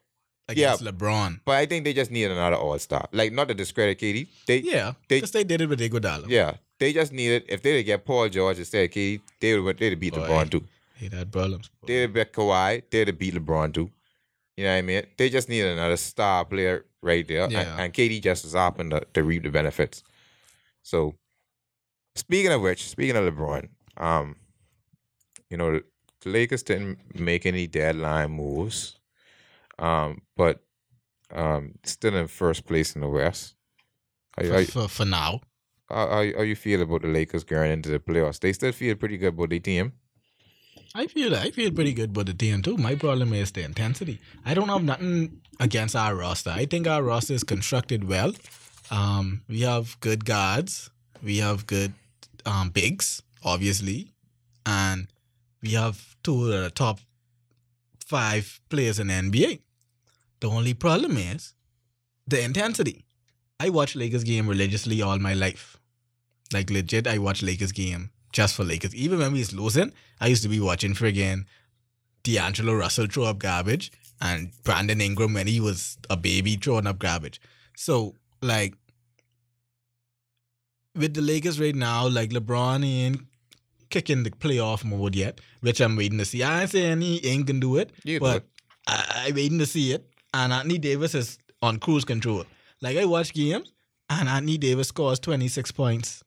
Yeah. 0.48 0.74
against 0.74 0.84
LeBron. 0.84 1.40
But 1.44 1.56
I 1.56 1.66
think 1.66 1.84
they 1.84 1.92
just 1.92 2.10
need 2.10 2.30
another 2.30 2.56
all 2.56 2.78
star. 2.78 3.08
Like 3.12 3.32
not 3.32 3.48
to 3.48 3.54
discredit 3.54 3.98
KD. 3.98 4.28
They 4.46 4.58
Yeah, 4.58 4.92
They- 5.08 5.16
because 5.16 5.32
they, 5.32 5.44
did 5.44 5.60
it 5.60 5.68
with 5.68 5.80
Iguodala. 5.80 6.26
yeah. 6.28 6.54
They 6.78 6.92
just 6.92 7.12
needed 7.12 7.44
if 7.48 7.62
they 7.62 7.72
did 7.72 7.84
get 7.84 8.04
Paul 8.04 8.28
George 8.28 8.58
instead 8.58 8.84
of 8.84 8.90
KD, 8.90 9.20
they 9.40 9.58
would 9.58 9.78
they'd 9.78 9.98
beat 9.98 10.14
Boy. 10.14 10.20
LeBron 10.20 10.50
too. 10.50 10.64
He 10.96 11.08
had 11.08 11.32
problems. 11.32 11.70
They'd 11.86 12.12
beat 12.12 12.32
Kawhi, 12.32 12.82
they'd 12.90 13.08
have 13.08 13.18
beat 13.18 13.34
LeBron 13.34 13.72
too. 13.74 13.90
You 14.56 14.64
know 14.64 14.72
what 14.72 14.78
I 14.78 14.82
mean? 14.82 15.02
They 15.16 15.28
just 15.28 15.48
need 15.48 15.62
another 15.64 15.96
star 15.96 16.44
player 16.44 16.84
right 17.02 17.26
there. 17.26 17.50
Yeah. 17.50 17.60
And, 17.72 17.80
and 17.80 17.92
KD 17.94 18.22
just 18.22 18.44
was 18.44 18.54
happened 18.54 18.90
to, 18.92 19.06
to 19.14 19.22
reap 19.24 19.42
the 19.42 19.50
benefits. 19.50 20.02
So 20.82 21.14
speaking 22.14 22.52
of 22.52 22.60
which, 22.62 22.88
speaking 22.88 23.16
of 23.16 23.24
LeBron, 23.24 23.68
um, 23.96 24.36
you 25.50 25.56
know, 25.56 25.80
the 26.22 26.28
Lakers 26.30 26.62
didn't 26.62 26.98
make 27.18 27.44
any 27.46 27.66
deadline 27.66 28.30
moves. 28.32 28.95
Um, 29.78 30.22
but 30.36 30.62
um 31.34 31.72
still 31.84 32.14
in 32.14 32.28
first 32.28 32.66
place 32.66 32.94
in 32.94 33.00
the 33.00 33.08
West. 33.08 33.54
How, 34.36 34.44
For, 34.44 34.52
how, 34.52 34.64
for, 34.64 34.88
for 34.88 35.04
now. 35.04 35.40
how, 35.88 36.08
how, 36.08 36.24
how 36.36 36.42
you 36.42 36.56
feel 36.56 36.82
about 36.82 37.02
the 37.02 37.08
Lakers 37.08 37.44
going 37.44 37.72
into 37.72 37.88
the 37.88 37.98
playoffs? 37.98 38.38
They 38.40 38.52
still 38.52 38.72
feel 38.72 38.94
pretty 38.96 39.16
good 39.18 39.34
about 39.34 39.50
their 39.50 39.58
team. 39.58 39.92
I 40.94 41.06
feel 41.08 41.34
I 41.34 41.50
feel 41.50 41.70
pretty 41.72 41.92
good 41.92 42.10
about 42.10 42.26
the 42.26 42.34
team 42.34 42.62
too. 42.62 42.76
My 42.78 42.94
problem 42.94 43.32
is 43.34 43.52
the 43.52 43.62
intensity. 43.64 44.18
I 44.46 44.54
don't 44.54 44.68
have 44.68 44.82
nothing 44.82 45.42
against 45.60 45.94
our 45.94 46.14
roster. 46.14 46.50
I 46.50 46.64
think 46.64 46.86
our 46.86 47.02
roster 47.02 47.34
is 47.34 47.44
constructed 47.44 48.08
well. 48.08 48.32
Um, 48.90 49.42
we 49.48 49.60
have 49.62 49.98
good 50.00 50.24
guards. 50.24 50.90
We 51.22 51.38
have 51.38 51.66
good 51.66 51.92
um, 52.46 52.70
bigs, 52.70 53.22
obviously, 53.44 54.12
and 54.64 55.08
we 55.62 55.70
have 55.72 56.16
two 56.22 56.44
of 56.44 56.62
the 56.62 56.70
top 56.70 57.00
five 58.06 58.60
players 58.70 58.98
in 58.98 59.08
the 59.08 59.14
NBA. 59.14 59.60
The 60.40 60.48
only 60.48 60.74
problem 60.74 61.16
is 61.16 61.54
the 62.26 62.42
intensity. 62.42 63.04
I 63.58 63.70
watch 63.70 63.96
Lakers 63.96 64.24
game 64.24 64.48
religiously 64.48 65.00
all 65.02 65.18
my 65.18 65.34
life. 65.34 65.78
Like 66.52 66.70
legit, 66.70 67.06
I 67.06 67.18
watch 67.18 67.42
Lakers 67.42 67.72
game 67.72 68.10
just 68.32 68.54
for 68.54 68.64
Lakers. 68.64 68.94
Even 68.94 69.18
when 69.18 69.32
we 69.32 69.38
was 69.38 69.54
losing, 69.54 69.92
I 70.20 70.28
used 70.28 70.42
to 70.42 70.48
be 70.48 70.60
watching 70.60 70.94
friggin' 70.94 71.46
D'Angelo 72.22 72.74
Russell 72.74 73.06
throw 73.06 73.24
up 73.24 73.38
garbage 73.38 73.92
and 74.20 74.50
Brandon 74.62 75.00
Ingram 75.00 75.34
when 75.34 75.46
he 75.46 75.60
was 75.60 75.96
a 76.10 76.16
baby 76.16 76.56
throwing 76.56 76.86
up 76.86 76.98
garbage. 76.98 77.40
So 77.76 78.14
like 78.42 78.74
with 80.94 81.14
the 81.14 81.20
Lakers 81.20 81.60
right 81.60 81.74
now, 81.74 82.08
like 82.08 82.30
LeBron 82.30 82.84
ain't 82.84 83.20
kicking 83.90 84.22
the 84.22 84.30
playoff 84.30 84.84
mode 84.84 85.14
yet, 85.14 85.40
which 85.60 85.80
I'm 85.80 85.96
waiting 85.96 86.18
to 86.18 86.24
see. 86.24 86.42
I 86.42 86.62
ain't 86.62 86.70
saying 86.70 87.00
he 87.00 87.24
ain't 87.26 87.46
gonna 87.46 87.60
do 87.60 87.76
it, 87.76 87.90
You 88.04 88.20
but 88.20 88.44
I, 88.86 89.24
I'm 89.26 89.34
waiting 89.34 89.58
to 89.58 89.66
see 89.66 89.92
it. 89.92 90.08
And 90.36 90.52
Anthony 90.52 90.76
Davis 90.76 91.14
is 91.14 91.38
on 91.62 91.78
cruise 91.78 92.04
control. 92.04 92.44
Like 92.82 92.98
I 92.98 93.06
watch 93.06 93.32
games 93.32 93.72
and 94.10 94.28
Anthony 94.28 94.58
Davis 94.58 94.88
scores 94.88 95.18
26 95.20 95.70
points. 95.72 96.22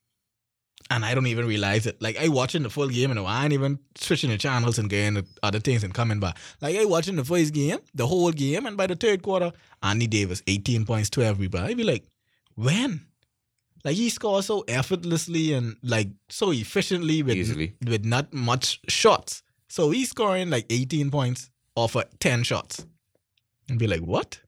And 0.89 1.05
I 1.05 1.13
don't 1.13 1.27
even 1.27 1.45
realize 1.45 1.85
it. 1.85 2.01
Like 2.01 2.17
I 2.17 2.27
watching 2.29 2.63
the 2.63 2.71
full 2.71 2.87
game 2.87 3.11
and 3.11 3.19
I 3.19 3.43
ain't 3.43 3.53
even 3.53 3.77
switching 3.95 4.31
the 4.31 4.37
channels 4.39 4.79
and 4.79 4.89
getting 4.89 5.13
the 5.13 5.25
other 5.43 5.59
things 5.59 5.83
and 5.83 5.93
coming 5.93 6.19
back. 6.19 6.37
Like 6.59 6.75
I 6.75 6.85
watching 6.85 7.17
the 7.17 7.23
first 7.23 7.53
game, 7.53 7.77
the 7.93 8.07
whole 8.07 8.31
game, 8.31 8.65
and 8.65 8.75
by 8.75 8.87
the 8.87 8.95
third 8.95 9.21
quarter, 9.21 9.51
Anthony 9.83 10.07
Davis, 10.07 10.41
18 10.47 10.85
points 10.85 11.11
to 11.11 11.21
everybody. 11.21 11.71
I 11.71 11.75
be 11.75 11.83
like, 11.83 12.05
when? 12.55 13.05
Like 13.85 13.95
he 13.95 14.09
scores 14.09 14.47
so 14.47 14.65
effortlessly 14.67 15.53
and 15.53 15.75
like 15.83 16.07
so 16.29 16.51
efficiently 16.51 17.21
with 17.21 17.35
Easily. 17.37 17.75
with 17.85 18.03
not 18.05 18.33
much 18.33 18.79
shots. 18.87 19.43
So 19.67 19.91
he's 19.91 20.09
scoring 20.09 20.49
like 20.49 20.65
18 20.71 21.11
points 21.11 21.51
off 21.75 21.95
of 21.95 22.05
10 22.19 22.41
shots. 22.43 22.87
And 23.69 23.79
be 23.79 23.87
like, 23.87 24.01
what? 24.01 24.39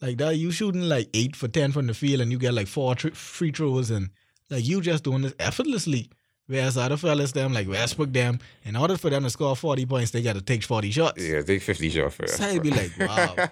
Like 0.00 0.18
that, 0.18 0.36
you 0.36 0.50
shooting 0.50 0.82
like 0.82 1.08
eight 1.14 1.34
for 1.34 1.48
10 1.48 1.72
from 1.72 1.86
the 1.86 1.94
field 1.94 2.20
and 2.20 2.30
you 2.30 2.38
get 2.38 2.54
like 2.54 2.68
four 2.68 2.94
tr- 2.94 3.10
free 3.10 3.50
throws 3.50 3.90
and 3.90 4.10
like 4.50 4.66
you 4.66 4.80
just 4.80 5.04
doing 5.04 5.22
this 5.22 5.34
effortlessly. 5.38 6.10
Whereas 6.46 6.76
other 6.76 6.96
fellas, 6.96 7.32
them 7.32 7.52
like 7.52 7.68
Westbrook, 7.68 8.12
them, 8.12 8.38
in 8.64 8.76
order 8.76 8.96
for 8.96 9.10
them 9.10 9.24
to 9.24 9.30
score 9.30 9.56
40 9.56 9.86
points, 9.86 10.10
they 10.12 10.22
got 10.22 10.36
to 10.36 10.42
take 10.42 10.62
40 10.62 10.90
shots. 10.92 11.22
Yeah, 11.22 11.42
take 11.42 11.62
50 11.62 11.90
shots 11.90 12.14
for 12.14 12.26
So 12.28 12.44
I'd 12.44 12.62
be 12.62 12.70
like, 12.70 12.92
wow. 13.00 13.48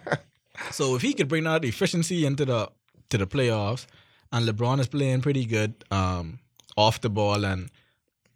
So 0.70 0.94
if 0.94 1.02
he 1.02 1.12
could 1.14 1.28
bring 1.28 1.44
that 1.44 1.64
efficiency 1.64 2.24
into 2.24 2.44
the 2.44 2.70
to 3.10 3.18
the 3.18 3.26
playoffs, 3.26 3.86
and 4.30 4.48
LeBron 4.48 4.80
is 4.80 4.86
playing 4.86 5.22
pretty 5.22 5.44
good 5.44 5.74
um, 5.90 6.38
off 6.76 7.00
the 7.00 7.10
ball 7.10 7.44
and 7.44 7.70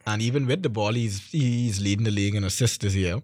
and 0.06 0.22
even 0.22 0.46
with 0.46 0.62
the 0.62 0.68
ball, 0.70 0.92
he's 0.92 1.30
he's 1.30 1.80
leading 1.80 2.04
the 2.04 2.10
league 2.10 2.34
in 2.34 2.42
assists 2.42 2.78
this 2.78 2.94
year. 2.94 3.20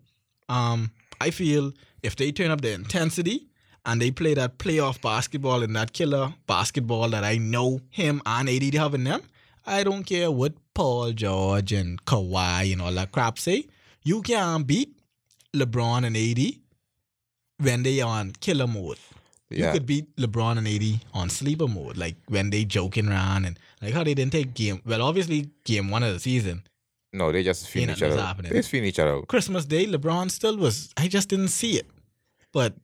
Um, 0.49 0.91
I 1.24 1.30
feel 1.30 1.72
if 2.02 2.16
they 2.16 2.32
turn 2.32 2.50
up 2.50 2.60
the 2.60 2.72
intensity 2.72 3.46
and 3.86 3.98
they 4.00 4.10
play 4.10 4.34
that 4.34 4.58
playoff 4.58 5.00
basketball 5.00 5.62
and 5.62 5.74
that 5.74 5.94
killer 5.94 6.34
basketball 6.46 7.08
that 7.10 7.24
I 7.24 7.38
know 7.38 7.80
him 7.88 8.20
and 8.26 8.46
AD 8.48 8.74
have 8.74 8.92
in 8.92 9.04
them, 9.04 9.22
I 9.64 9.84
don't 9.84 10.04
care 10.04 10.30
what 10.30 10.52
Paul 10.74 11.12
George 11.12 11.72
and 11.72 12.04
Kawhi 12.04 12.72
and 12.74 12.82
all 12.82 12.92
that 12.92 13.12
crap 13.12 13.38
say. 13.38 13.68
You 14.02 14.20
can't 14.20 14.66
beat 14.66 14.90
LeBron 15.54 16.04
and 16.04 16.14
AD 16.14 16.42
when 17.66 17.84
they 17.84 18.02
are 18.02 18.18
on 18.20 18.32
killer 18.32 18.66
mode. 18.66 18.98
You 19.48 19.70
could 19.72 19.86
beat 19.86 20.14
LeBron 20.16 20.58
and 20.58 20.68
AD 20.68 21.00
on 21.14 21.30
sleeper 21.30 21.68
mode, 21.68 21.96
like 21.96 22.16
when 22.28 22.50
they 22.50 22.66
joking 22.66 23.08
around 23.08 23.46
and 23.46 23.58
like 23.80 23.94
how 23.94 24.04
they 24.04 24.12
didn't 24.12 24.32
take 24.32 24.52
game. 24.52 24.82
Well, 24.84 25.00
obviously 25.00 25.48
game 25.64 25.88
one 25.90 26.02
of 26.02 26.12
the 26.12 26.20
season, 26.20 26.64
No, 27.14 27.30
they 27.32 27.42
just 27.42 27.68
feeding 27.68 27.90
each 27.94 28.02
other. 28.02 28.18
out. 28.18 28.26
happening. 28.26 28.50
They 28.52 28.58
just 28.58 28.68
feeding 28.70 28.88
each 28.88 28.98
other. 28.98 29.22
Christmas 29.22 29.64
Day, 29.64 29.86
LeBron 29.86 30.30
still 30.30 30.56
was. 30.56 30.92
I 30.96 31.08
just 31.08 31.28
didn't 31.28 31.48
see 31.48 31.76
it. 31.76 31.86
But 32.52 32.74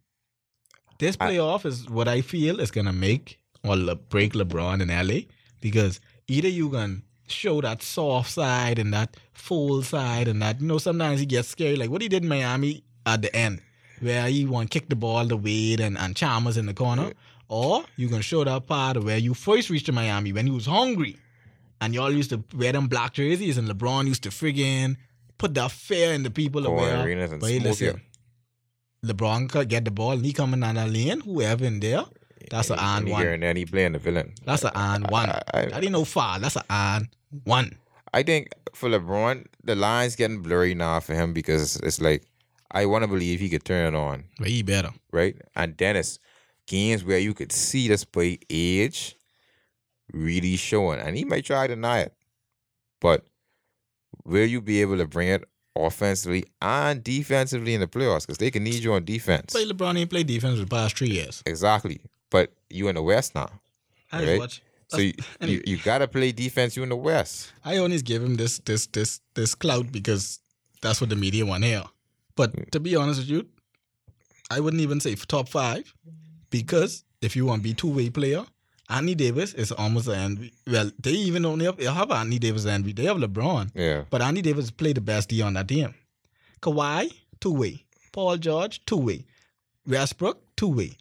this 0.99 1.17
I- 1.21 1.31
playoff 1.33 1.67
is 1.67 1.89
what 1.89 2.09
I 2.09 2.21
feel 2.21 2.61
is 2.61 2.71
gonna 2.71 2.93
make 2.93 3.39
or 3.65 3.77
le- 3.77 3.97
break 3.97 4.33
LeBron 4.35 4.81
in 4.81 4.89
LA 4.91 5.27
because 5.61 6.01
either 6.29 6.49
you 6.49 6.71
can 6.71 7.03
show 7.29 7.61
that 7.61 7.83
soft 7.83 8.31
side 8.31 8.79
and 8.79 8.93
that 8.95 9.17
full 9.33 9.83
side 9.83 10.27
and 10.29 10.41
that 10.43 10.61
you 10.61 10.67
know 10.67 10.79
sometimes 10.79 11.21
he 11.21 11.27
gets 11.27 11.49
scary 11.49 11.77
like 11.77 11.91
what 11.91 12.03
he 12.03 12.09
did 12.09 12.23
in 12.25 12.29
Miami 12.29 12.83
at 13.07 13.23
the 13.23 13.35
end 13.37 13.61
where 14.01 14.27
he 14.29 14.45
want 14.45 14.71
kick 14.71 14.89
the 14.89 14.97
ball 14.97 15.25
the 15.27 15.37
Wade 15.37 15.79
and, 15.81 15.97
and 15.97 16.17
Chalmers 16.17 16.57
in 16.57 16.67
the 16.67 16.75
corner 16.75 17.05
Yeah. 17.09 17.13
or 17.49 17.85
you 17.97 18.09
can 18.09 18.21
show 18.21 18.43
that 18.45 18.67
part 18.67 18.97
of 18.97 19.05
where 19.05 19.19
you 19.19 19.33
first 19.35 19.71
reached 19.71 19.87
to 19.87 19.93
Miami 19.93 20.33
when 20.33 20.47
he 20.47 20.53
was 20.53 20.67
hungry 20.67 21.17
and 21.81 21.95
y'all 21.95 22.13
used 22.13 22.31
to 22.31 22.43
wear 22.55 22.73
them 22.73 22.89
black 22.89 23.15
jerseys, 23.15 23.57
and 23.59 23.69
LeBron 23.69 24.07
used 24.07 24.23
to 24.25 24.31
friggin' 24.31 24.97
put 25.39 25.55
that 25.55 25.71
fear 25.71 26.13
in 26.13 26.23
the 26.23 26.31
people 26.31 26.63
Go 26.63 26.79
in 26.79 26.85
there. 26.85 27.05
arenas 27.07 27.33
and 27.33 27.41
But 27.41 27.51
hey, 27.51 27.59
smoke 27.61 27.67
listen, 27.81 28.01
LeBron 29.05 29.49
could 29.51 29.69
get 29.69 29.85
the 29.85 29.91
ball 29.91 30.13
and 30.13 30.25
he 30.25 30.33
coming 30.33 30.61
down 30.61 30.75
the 30.75 30.87
lane, 30.87 31.21
whoever 31.21 31.65
in 31.65 31.81
there, 31.81 32.05
that's 32.51 32.71
an 32.71 32.79
and 32.79 33.09
one. 33.09 33.23
here 33.23 33.33
and 33.33 33.43
then 33.43 33.57
he 33.57 33.65
playing 33.65 33.93
the 33.93 33.99
villain. 33.99 34.35
That's 34.45 34.65
an 34.65 34.73
on 34.75 35.03
one. 35.05 35.31
I, 35.31 35.43
I, 35.55 35.65
That 35.67 35.83
ain't 35.85 35.93
no 35.93 36.05
foul. 36.05 36.41
That's 36.41 36.57
an 36.57 36.63
on 36.69 37.09
one. 37.45 37.77
I 38.13 38.23
think 38.23 38.51
for 38.75 38.89
LeBron, 38.91 39.47
the 39.65 39.75
lines 39.77 40.17
getting 40.17 40.43
blurry 40.43 40.75
now 40.75 41.01
for 41.01 41.15
him 41.15 41.33
because 41.33 41.77
it's 41.77 42.01
like 42.01 42.25
I 42.73 42.87
want 42.87 43.03
to 43.03 43.09
believe 43.09 43.41
he 43.41 43.49
could 43.49 43.65
turn 43.65 43.95
it 43.95 43.97
on, 43.97 44.25
But 44.39 44.49
he 44.49 44.63
better. 44.63 44.91
right? 45.13 45.37
And 45.57 45.77
Dennis, 45.77 46.19
games 46.67 47.03
where 47.05 47.19
you 47.19 47.33
could 47.35 47.53
see 47.53 47.89
this 47.89 48.05
boy 48.05 48.39
age 48.51 49.17
really 50.13 50.57
showing, 50.57 51.01
and 51.01 51.17
he 51.17 51.25
might 51.25 51.45
try 51.45 51.67
to 51.67 51.75
deny 51.75 52.01
it, 52.01 52.15
but 53.01 53.27
will 54.25 54.47
you 54.47 54.61
be 54.61 54.81
able 54.81 54.97
to 54.99 55.07
bring 55.07 55.29
it 55.29 55.45
offensively 55.77 56.45
and 56.61 57.03
defensively 57.03 57.75
in 57.75 57.81
the 57.81 57.87
playoffs? 57.87 58.23
Because 58.23 58.39
they 58.39 58.51
can 58.51 58.65
need 58.65 58.83
you 58.83 58.93
on 58.93 59.05
defense. 59.05 59.53
Play 59.53 59.67
LeBron 59.67 59.99
ain't 59.99 60.11
played 60.11 60.27
defense 60.27 60.59
for 60.59 60.65
the 60.65 60.71
past 60.71 60.97
three 60.97 61.11
years. 61.11 61.43
Exactly. 61.47 62.01
But 62.31 62.53
you 62.69 62.89
in 62.89 62.95
the 62.95 63.03
West 63.03 63.35
now, 63.35 63.51
I 64.13 64.25
Right. 64.25 64.39
watch. 64.39 64.63
so 64.89 64.99
you, 64.99 65.13
anyway. 65.41 65.63
you 65.67 65.77
you 65.77 65.83
gotta 65.83 66.07
play 66.09 66.33
defense. 66.33 66.77
You 66.77 66.83
in 66.83 66.89
the 66.89 66.97
West. 66.97 67.53
I 67.65 67.77
always 67.79 68.03
give 68.03 68.23
him 68.23 68.37
this 68.37 68.59
this 68.59 68.87
this 68.89 69.21
this 69.35 69.55
clout 69.55 69.91
because 69.93 70.41
that's 70.83 71.01
what 71.01 71.11
the 71.11 71.17
media 71.17 71.45
want 71.47 71.65
hear. 71.65 71.85
But 72.37 72.73
to 72.73 72.81
be 72.81 72.97
honest 72.97 73.21
with 73.21 73.29
you, 73.29 73.47
I 74.51 74.61
wouldn't 74.61 74.83
even 74.83 75.01
say 75.01 75.15
top 75.15 75.49
five 75.49 75.93
because 76.51 77.05
if 77.21 77.37
you 77.37 77.47
want 77.47 77.63
to 77.63 77.65
be 77.69 77.75
two 77.75 77.93
way 77.93 78.11
player, 78.11 78.45
Anthony 78.91 79.15
Davis 79.15 79.55
is 79.55 79.71
almost 79.73 80.09
an 80.09 80.15
envy. 80.15 80.53
Well, 80.67 80.91
they 80.99 81.13
even 81.13 81.45
only 81.47 81.65
have, 81.67 81.77
they 81.77 81.85
have 81.85 82.11
Anthony 82.11 82.39
Davis 82.39 82.67
envy. 82.67 82.93
They 82.93 83.05
have 83.05 83.17
LeBron, 83.19 83.71
Yeah. 83.75 84.05
but 84.11 84.21
Anthony 84.21 84.43
Davis 84.43 84.71
played 84.71 84.97
the 84.97 85.01
best 85.01 85.29
D 85.29 85.41
on 85.43 85.55
that 85.55 85.69
team. 85.69 85.95
Kawhi 86.61 87.13
two 87.41 87.53
way, 87.53 87.85
Paul 88.13 88.37
George 88.37 88.85
two 88.85 88.97
way, 88.99 89.25
Westbrook 89.87 90.39
two 90.57 90.69
way. 90.69 90.97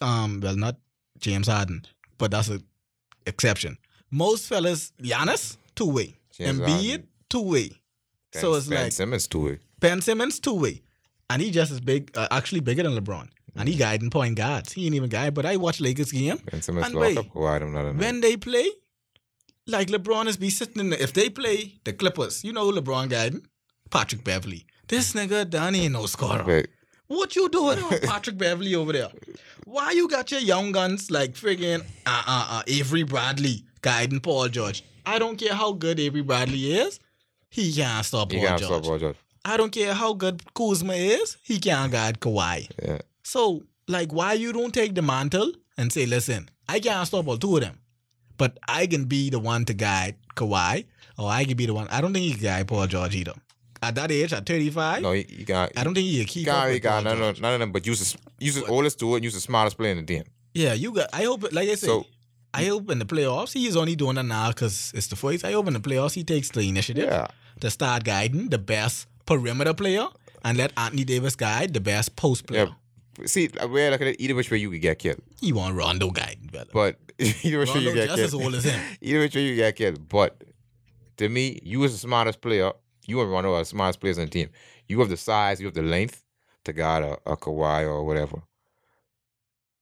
Um, 0.00 0.40
well, 0.40 0.56
not 0.56 0.76
James 1.18 1.48
Harden, 1.48 1.84
but 2.18 2.30
that's 2.30 2.48
a 2.50 2.60
exception. 3.26 3.78
Most 4.10 4.46
fellas, 4.48 4.92
Giannis 5.02 5.56
two 5.74 5.86
way, 5.90 6.14
Embiid 6.38 7.04
two 7.28 7.42
way. 7.42 7.70
So 8.32 8.54
it's 8.54 8.66
ben 8.68 8.84
like 8.84 8.92
Simmons 8.92 9.26
two 9.28 9.44
way. 9.44 9.58
Ben 9.80 10.00
Simmons 10.00 10.38
two 10.40 10.54
way, 10.54 10.82
and 11.30 11.42
he 11.42 11.50
just 11.50 11.70
is 11.72 11.80
big, 11.80 12.10
uh, 12.16 12.28
actually 12.30 12.60
bigger 12.60 12.82
than 12.82 12.96
LeBron, 12.98 13.28
and 13.56 13.68
he 13.68 13.76
guiding 13.76 14.10
point 14.10 14.36
guards. 14.36 14.72
He 14.72 14.86
ain't 14.86 14.94
even 14.94 15.08
guy, 15.08 15.30
but 15.30 15.46
I 15.46 15.56
watch 15.56 15.80
Lakers 15.80 16.12
game 16.12 16.38
And 16.52 16.68
lock 16.94 16.94
wait, 16.94 17.18
up 17.18 17.26
Kawhi 17.26 17.60
them 17.60 17.72
not 17.72 17.94
when 17.96 18.20
they 18.20 18.36
play. 18.36 18.68
Like 19.66 19.88
LeBron 19.88 20.26
is 20.26 20.36
be 20.36 20.50
sitting 20.50 20.78
in 20.80 20.90
the, 20.90 21.02
if 21.02 21.12
they 21.14 21.30
play 21.30 21.74
the 21.84 21.92
Clippers, 21.94 22.44
you 22.44 22.52
know 22.52 22.70
who 22.70 22.78
LeBron 22.78 23.08
guiding? 23.08 23.46
Patrick 23.90 24.22
Beverley. 24.24 24.66
This 24.88 25.14
nigga 25.14 25.48
done 25.48 25.74
ain't 25.74 25.92
no 25.94 26.04
scorer. 26.06 26.42
But 26.44 26.66
What 27.06 27.34
you 27.34 27.48
doing 27.48 27.78
with 27.88 28.02
Patrick 28.10 28.36
Beverley 28.36 28.74
over 28.74 28.92
there? 28.92 29.08
Why 29.64 29.92
you 29.92 30.08
got 30.08 30.30
your 30.30 30.40
young 30.40 30.72
guns 30.72 31.10
like 31.10 31.32
friggin' 31.32 31.80
uh, 32.04 32.22
uh, 32.26 32.46
uh, 32.50 32.62
Avery 32.66 33.04
Bradley 33.04 33.64
guiding 33.80 34.20
Paul 34.20 34.48
George? 34.48 34.84
I 35.06 35.18
don't 35.18 35.36
care 35.36 35.54
how 35.54 35.72
good 35.72 35.98
Avery 35.98 36.22
Bradley 36.22 36.72
is, 36.74 37.00
he 37.48 37.72
can't 37.72 38.04
stop 38.04 38.32
he 38.32 38.38
Paul 38.38 38.46
can't 38.48 38.60
George. 38.60 38.72
stop 38.72 38.82
Paul 38.82 38.98
George. 38.98 39.16
I 39.46 39.56
don't 39.56 39.70
care 39.72 39.94
how 39.94 40.12
good 40.14 40.42
Kuzma 40.54 40.94
is, 40.94 41.36
he 41.42 41.58
can't 41.58 41.90
guard 41.92 42.20
Kawhi. 42.20 42.68
Yeah. 42.82 42.98
So, 43.24 43.62
like, 43.88 44.12
why 44.12 44.34
you 44.34 44.52
don't 44.52 44.72
take 44.74 44.94
the 44.94 45.02
mantle 45.02 45.52
and 45.76 45.92
say, 45.92 46.06
listen, 46.06 46.48
I 46.68 46.80
can't 46.80 47.06
stop 47.06 47.26
all 47.26 47.36
two 47.38 47.56
of 47.56 47.62
them, 47.62 47.78
but 48.36 48.58
I 48.68 48.86
can 48.86 49.04
be 49.04 49.30
the 49.30 49.38
one 49.38 49.64
to 49.66 49.74
guide 49.74 50.16
Kawhi, 50.36 50.86
or 51.18 51.28
I 51.30 51.44
can 51.44 51.56
be 51.56 51.66
the 51.66 51.74
one. 51.74 51.88
I 51.88 52.00
don't 52.00 52.12
think 52.12 52.24
he 52.26 52.32
can 52.34 52.42
guide 52.42 52.68
Paul 52.68 52.86
George 52.86 53.14
either. 53.16 53.34
At 53.82 53.94
that 53.96 54.10
age, 54.10 54.32
at 54.32 54.46
35, 54.46 55.02
No, 55.02 55.12
he, 55.12 55.22
he 55.28 55.44
can't. 55.44 55.70
I 55.76 55.84
don't 55.84 55.94
think 55.94 56.06
he 56.06 56.18
can 56.18 56.26
keep 56.26 56.44
He 56.44 56.50
up 56.50 56.56
can't. 56.56 56.68
He 56.68 56.74
with 56.74 56.84
None, 57.04 57.22
of- 57.22 57.40
none 57.40 57.54
of 57.54 57.60
them. 57.60 57.72
But 57.72 57.86
use 57.86 58.00
the 58.12 58.18
use 58.44 58.54
the 58.54 58.64
oldest 58.64 58.98
to 59.00 59.12
it. 59.12 59.16
and 59.16 59.24
Use 59.24 59.34
the 59.34 59.40
smartest 59.40 59.76
player 59.76 59.92
in 59.92 59.98
the 59.98 60.04
team. 60.04 60.24
Yeah, 60.54 60.72
you 60.72 60.92
got. 60.92 61.10
I 61.12 61.24
hope, 61.24 61.42
like 61.52 61.68
I 61.68 61.74
said, 61.74 61.88
So- 61.88 62.06
I 62.54 62.64
hope 62.66 62.88
in 62.90 62.98
the 63.00 63.04
playoffs 63.04 63.52
he 63.52 63.66
is 63.66 63.76
only 63.76 63.96
doing 63.96 64.14
that 64.14 64.22
now 64.24 64.48
because 64.48 64.92
it's 64.94 65.08
the 65.08 65.16
first. 65.16 65.44
I 65.44 65.52
hope 65.52 65.66
in 65.66 65.74
the 65.74 65.80
playoffs 65.80 66.14
he 66.14 66.22
takes 66.24 66.48
the 66.50 66.60
initiative 66.60 67.08
Yeah. 67.10 67.26
to 67.60 67.68
start 67.68 68.04
guiding 68.04 68.48
the 68.48 68.58
best 68.58 69.06
perimeter 69.26 69.74
player 69.74 70.06
and 70.44 70.56
let 70.56 70.72
Anthony 70.76 71.04
Davis 71.04 71.34
guide 71.36 71.74
the 71.74 71.80
best 71.80 72.14
post 72.16 72.46
player. 72.46 72.66
Yeah. 72.66 72.72
See, 73.26 73.48
uh, 73.60 73.68
where 73.68 73.90
look 73.90 74.00
at. 74.00 74.20
Either 74.20 74.34
which 74.34 74.50
way 74.50 74.58
you 74.58 74.70
could 74.70 74.80
get 74.80 74.98
killed. 74.98 75.20
You 75.40 75.54
want 75.54 75.76
Rondo 75.76 76.10
guy, 76.10 76.36
brother. 76.50 76.70
But 76.72 76.98
either 77.18 77.58
which 77.58 77.74
way 77.74 77.80
you 77.80 77.88
Rondo 77.88 77.94
get 77.94 78.06
just 78.08 78.16
killed. 78.16 78.26
as 78.26 78.34
old 78.34 78.54
as 78.54 78.64
him. 78.64 78.80
Either 79.00 79.18
which 79.20 79.34
way 79.36 79.42
you 79.42 79.56
get 79.56 79.76
killed. 79.76 80.08
But 80.08 80.42
to 81.18 81.28
me, 81.28 81.60
you 81.62 81.84
as 81.84 81.92
the 81.92 81.98
smartest 81.98 82.40
player, 82.40 82.72
you 83.06 83.20
and 83.20 83.30
Rondo 83.30 83.54
are 83.54 83.60
the 83.60 83.64
smartest 83.64 84.00
players 84.00 84.18
on 84.18 84.24
the 84.24 84.30
team. 84.30 84.48
You 84.88 84.98
have 85.00 85.08
the 85.08 85.16
size, 85.16 85.60
you 85.60 85.66
have 85.66 85.74
the 85.74 85.82
length 85.82 86.22
to 86.64 86.72
guard 86.72 87.04
a, 87.04 87.12
a 87.30 87.36
Kawhi 87.36 87.84
or 87.86 88.04
whatever. 88.04 88.42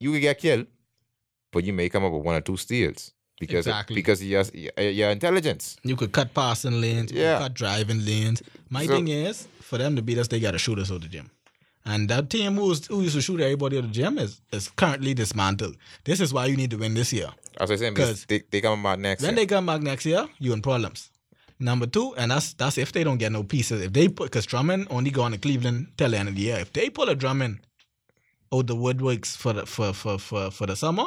You 0.01 0.13
could 0.13 0.21
get 0.21 0.39
killed, 0.39 0.67
but 1.53 1.65
you 1.65 1.73
may 1.73 1.89
come 1.89 2.05
up 2.05 2.13
with 2.13 2.25
one 2.25 2.35
or 2.35 2.41
two 2.41 2.57
steals 2.57 3.13
because 3.39 3.67
Exactly. 3.67 3.95
because 3.95 4.21
of 4.21 4.27
your, 4.27 4.45
your 4.79 5.11
intelligence. 5.11 5.77
You 5.85 5.97
could 5.97 6.13
cut 6.13 6.35
passing 6.35 6.81
lanes, 6.81 7.13
you 7.13 7.21
Yeah. 7.21 7.39
could 7.39 7.43
cut 7.45 7.55
driving 7.55 8.05
lanes. 8.05 8.43
My 8.69 8.87
So- 8.87 8.93
thing 8.97 9.09
is, 9.09 9.47
for 9.61 9.79
them 9.79 9.97
to 9.97 10.03
beat 10.03 10.19
us, 10.19 10.29
they 10.29 10.41
got 10.41 10.51
to 10.53 10.59
shoot 10.59 10.79
us 10.79 10.91
out 10.91 11.01
the 11.03 11.09
gym. 11.09 11.31
And 11.85 12.09
that 12.11 12.31
team 12.31 12.55
who's, 12.57 12.87
who 12.87 13.03
used 13.03 13.17
to 13.17 13.21
shoot 13.23 13.41
everybody 13.41 13.77
out 13.79 13.83
the 13.83 13.89
gym 13.89 14.17
is, 14.19 14.41
is 14.53 14.69
currently 14.71 15.15
dismantled. 15.15 15.77
This 16.05 16.21
is 16.21 16.33
why 16.33 16.47
you 16.47 16.57
need 16.57 16.71
to 16.71 16.77
win 16.77 16.95
this 16.95 17.13
year. 17.13 17.31
As 17.59 17.71
I 17.71 17.77
saying, 17.77 17.95
because 17.95 18.09
'Cause 18.21 18.27
they 18.27 18.43
they 18.51 18.61
come 18.61 18.83
back 18.83 18.99
next. 19.01 19.23
When 19.23 19.31
year. 19.33 19.37
they 19.37 19.47
come 19.47 19.67
back 19.67 19.83
next 19.83 20.07
year, 20.07 20.29
you 20.39 20.53
in 20.53 20.63
problems. 20.63 21.11
Number 21.59 21.87
two, 21.87 22.15
and 22.17 22.31
that's 22.31 22.55
that's 22.55 22.79
if 22.79 22.93
they 22.93 23.05
don't 23.05 23.19
get 23.19 23.33
no 23.33 23.43
pieces. 23.43 23.83
If 23.83 23.93
they 23.93 24.09
put, 24.09 24.27
because 24.31 24.47
Drummond 24.47 24.87
only 24.91 25.11
going 25.11 25.33
to 25.33 25.39
Cleveland 25.39 25.89
till 25.97 26.11
the 26.11 26.19
end 26.19 26.29
of 26.29 26.35
the 26.35 26.41
year. 26.43 26.59
If 26.59 26.73
they 26.73 26.89
pull 26.89 27.09
a 27.09 27.15
Drummond 27.15 27.61
out 28.53 28.67
the 28.69 28.77
woodworks 28.77 29.37
for 29.37 29.53
the 29.53 29.67
for 29.67 29.93
for 29.93 30.19
for 30.19 30.51
for 30.51 30.67
the 30.67 30.77
summer, 30.77 31.07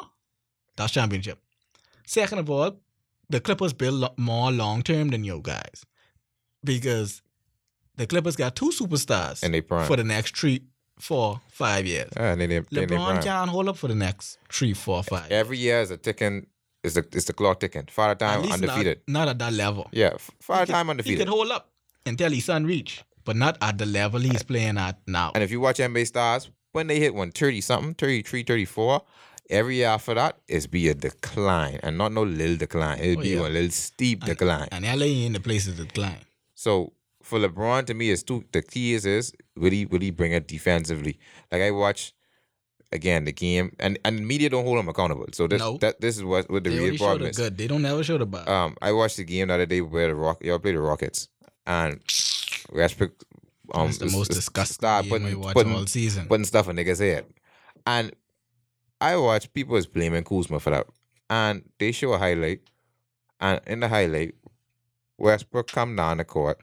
that's 0.78 0.94
championship. 0.94 1.40
Second 2.06 2.40
of 2.40 2.50
all, 2.50 2.80
the 3.30 3.40
Clippers 3.40 3.74
build 3.74 4.08
more 4.18 4.52
long 4.52 4.82
term 4.84 5.10
than 5.10 5.24
you 5.24 5.40
guys, 5.42 5.84
because 6.64 7.22
the 7.98 8.08
Clippers 8.08 8.36
got 8.36 8.56
two 8.56 8.70
superstars 8.72 9.44
and 9.44 9.54
they 9.54 9.62
prime. 9.62 9.88
for 9.88 9.96
the 9.96 10.04
next 10.04 10.36
three, 10.38 10.62
four, 11.00 11.42
five 11.50 11.86
years. 11.86 12.12
Ah, 12.18 12.32
and 12.32 12.42
they, 12.42 12.48
they, 12.48 12.60
they, 12.72 12.86
they 12.86 12.96
prime. 12.96 13.22
can't 13.22 13.50
hold 13.50 13.70
up 13.70 13.78
for 13.78 13.88
the 13.88 13.96
next 13.96 14.38
three, 14.50 14.74
four, 14.74 15.04
five. 15.04 15.32
Every 15.32 15.58
year 15.58 15.82
is 15.82 15.92
a 15.92 15.98
ticking. 15.98 16.48
Is 16.84 16.94
the 16.94 17.06
is 17.14 17.26
the 17.26 17.34
clock 17.34 17.60
ticking? 17.60 17.88
Father 17.90 18.12
At 18.12 18.20
time 18.20 18.52
undefeated. 18.52 19.02
Not, 19.08 19.20
not 19.22 19.28
at 19.30 19.40
that 19.40 19.54
level. 19.54 19.88
yeah, 19.92 20.14
father 20.40 20.66
He 20.66 20.72
time 20.72 20.86
could- 20.86 20.88
He 20.88 20.92
undefeated. 20.92 21.20
could 21.20 21.30
hold 21.30 21.50
up 21.52 21.72
until 22.06 22.32
his 22.32 22.46
son 22.46 22.66
reach, 22.66 23.04
but 23.24 23.36
not 23.36 23.58
at 23.62 23.78
the 23.80 23.86
level 23.88 24.20
he's 24.20 24.44
playing 24.44 24.78
at 24.78 25.00
now. 25.08 25.32
And 25.34 25.44
if 25.44 25.50
you 25.50 25.60
watch 25.60 25.80
NBA 25.80 26.06
stars, 26.06 26.52
when 26.74 26.86
they 26.88 27.00
hit 27.00 27.14
130 27.16 27.62
something, 27.62 27.94
33, 27.96 28.44
34, 28.44 29.02
every 29.50 29.78
year 29.78 29.88
after 29.88 30.14
that 30.14 30.38
is 30.48 30.68
be 30.68 30.88
a 30.90 30.94
decline. 30.94 31.80
And 31.82 31.98
not 31.98 32.12
no 32.12 32.22
little 32.24 32.58
decline. 32.58 33.00
It'll 33.00 33.20
Oh, 33.20 33.24
be 33.24 33.30
yeah. 33.30 33.40
a 33.42 33.50
little 33.50 33.72
steep 33.72 34.24
decline. 34.26 34.68
And 34.72 34.86
LA 34.86 35.06
ain't 35.08 35.26
in 35.28 35.34
the 35.34 35.40
place 35.40 35.66
to 35.66 35.72
decline. 35.72 36.20
So 36.54 36.94
for 37.26 37.40
LeBron, 37.40 37.86
to 37.88 37.94
me, 37.94 38.10
is 38.10 38.24
two 38.24 38.46
the 38.52 38.62
key 38.62 38.94
is 38.94 39.06
is 39.06 39.34
will 39.58 39.72
he 39.72 39.86
will 39.86 40.00
he 40.00 40.12
bring 40.12 40.32
it 40.32 40.48
defensively? 40.48 41.18
Like 41.52 41.62
I 41.64 41.72
watch 41.72 42.14
again 42.92 43.26
the 43.26 43.34
game 43.34 43.76
and, 43.80 43.98
and 44.06 44.26
media 44.26 44.50
don't 44.50 44.64
hold 44.64 44.78
him 44.78 44.88
accountable. 44.88 45.26
So 45.34 45.48
this 45.48 45.60
No. 45.60 45.78
that 45.80 46.00
this 46.00 46.18
is 46.18 46.24
what, 46.24 46.50
what 46.50 46.64
the 46.64 46.70
They 46.70 46.80
real 46.80 46.98
problem 46.98 47.24
the 47.24 47.30
is. 47.30 47.38
good. 47.38 47.58
They 47.58 47.68
don't 47.68 47.84
ever 47.84 48.04
show 48.04 48.18
the 48.20 48.28
bad. 48.28 48.48
Um, 48.48 48.78
I 48.82 48.92
watched 48.92 49.18
the 49.18 49.24
game 49.24 49.48
the 49.48 49.56
other 49.56 49.66
day 49.66 49.82
where 49.82 50.08
the 50.08 50.16
Rock 50.16 50.44
y'all 50.44 50.60
played 50.60 50.76
the 50.76 50.82
Rockets 50.82 51.28
and 51.66 52.00
Westbrook 52.72 53.14
um 53.74 53.88
That's 53.88 53.98
the 53.98 54.06
most 54.06 54.32
disgusting 54.32 54.76
start 54.76 55.04
game 55.06 55.10
putting, 55.10 55.40
watch 55.40 55.54
putting, 55.56 55.74
all 55.76 55.88
season. 55.88 56.28
putting 56.28 56.46
stuff 56.46 56.70
in 56.70 56.76
niggas' 56.76 57.00
head. 57.00 57.26
And 57.88 58.14
I 59.02 59.18
watch 59.18 59.52
people 59.52 59.76
is 59.78 59.88
blaming 59.88 60.24
Kuzma 60.24 60.60
for 60.60 60.70
that. 60.70 60.86
And 61.30 61.64
they 61.80 61.92
show 61.92 62.14
a 62.14 62.20
highlight. 62.20 62.62
And 63.42 63.60
in 63.66 63.80
the 63.80 63.90
highlight, 63.90 64.36
Westbrook 65.18 65.72
come 65.72 65.96
down 65.96 66.18
the 66.18 66.24
court 66.24 66.62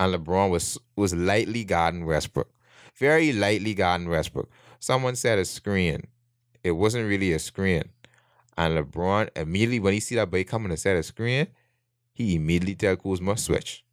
and 0.00 0.14
LeBron 0.14 0.50
was 0.50 0.78
was 0.96 1.14
lightly 1.14 1.62
guarding 1.62 2.06
Westbrook. 2.06 2.50
Very 2.96 3.32
lightly 3.32 3.74
guarding 3.74 4.08
Westbrook. 4.08 4.50
Someone 4.80 5.14
said 5.14 5.38
a 5.38 5.44
screen. 5.44 6.08
It 6.64 6.72
wasn't 6.72 7.08
really 7.08 7.32
a 7.32 7.38
screen. 7.38 7.84
And 8.56 8.76
LeBron 8.76 9.28
immediately 9.36 9.78
when 9.78 9.92
he 9.94 10.00
see 10.00 10.16
that 10.16 10.30
boy 10.30 10.44
coming 10.44 10.70
to 10.70 10.76
set 10.76 10.96
a 10.96 11.02
screen, 11.02 11.46
he 12.12 12.34
immediately 12.34 12.74
tell 12.74 12.96
Kuzma 12.96 13.36
switch. 13.36 13.84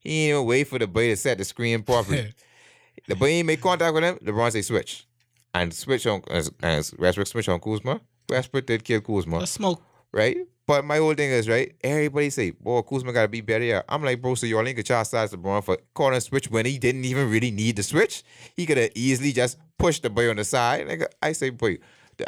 He 0.00 0.24
ain't 0.24 0.34
even 0.34 0.46
wait 0.46 0.64
for 0.64 0.78
the 0.80 0.86
boy 0.88 1.08
to 1.08 1.16
set 1.16 1.38
the 1.38 1.44
screen 1.44 1.82
properly. 1.82 2.34
the 3.08 3.14
boy 3.14 3.26
ain't 3.28 3.46
make 3.46 3.60
contact 3.60 3.94
with 3.94 4.04
him. 4.04 4.16
LeBron 4.18 4.50
say 4.52 4.62
switch, 4.62 5.06
and 5.54 5.72
switch 5.72 6.06
on 6.06 6.22
as, 6.28 6.50
as 6.62 6.92
Westbrook 6.98 7.28
switch 7.28 7.48
on 7.48 7.60
Kuzma. 7.60 8.00
Westbrook 8.28 8.66
did 8.66 8.84
kill 8.84 9.00
Kuzma, 9.00 9.38
Let's 9.38 9.52
smoke. 9.52 9.82
right? 10.12 10.36
But 10.66 10.84
my 10.84 10.98
whole 10.98 11.14
thing 11.14 11.30
is 11.30 11.48
right. 11.48 11.74
Everybody 11.82 12.30
say, 12.30 12.50
"Boy, 12.50 12.82
Kuzma 12.82 13.12
gotta 13.12 13.28
be 13.28 13.40
better." 13.40 13.82
I'm 13.88 14.02
like, 14.04 14.22
bro, 14.22 14.34
so 14.36 14.46
y'all 14.46 14.66
ain't 14.66 14.76
could 14.76 14.86
chastise 14.86 15.32
LeBron 15.32 15.64
for 15.64 15.76
calling 15.92 16.14
a 16.16 16.20
switch 16.20 16.48
when 16.50 16.66
he 16.66 16.78
didn't 16.78 17.04
even 17.04 17.28
really 17.30 17.50
need 17.50 17.76
the 17.76 17.82
switch. 17.82 18.22
He 18.54 18.64
could 18.66 18.76
have 18.78 18.90
easily 18.94 19.32
just 19.32 19.58
pushed 19.78 20.02
the 20.04 20.10
boy 20.10 20.30
on 20.30 20.36
the 20.36 20.44
side. 20.44 20.86
Like 20.86 21.02
I 21.20 21.32
say, 21.32 21.50
boy, 21.50 21.78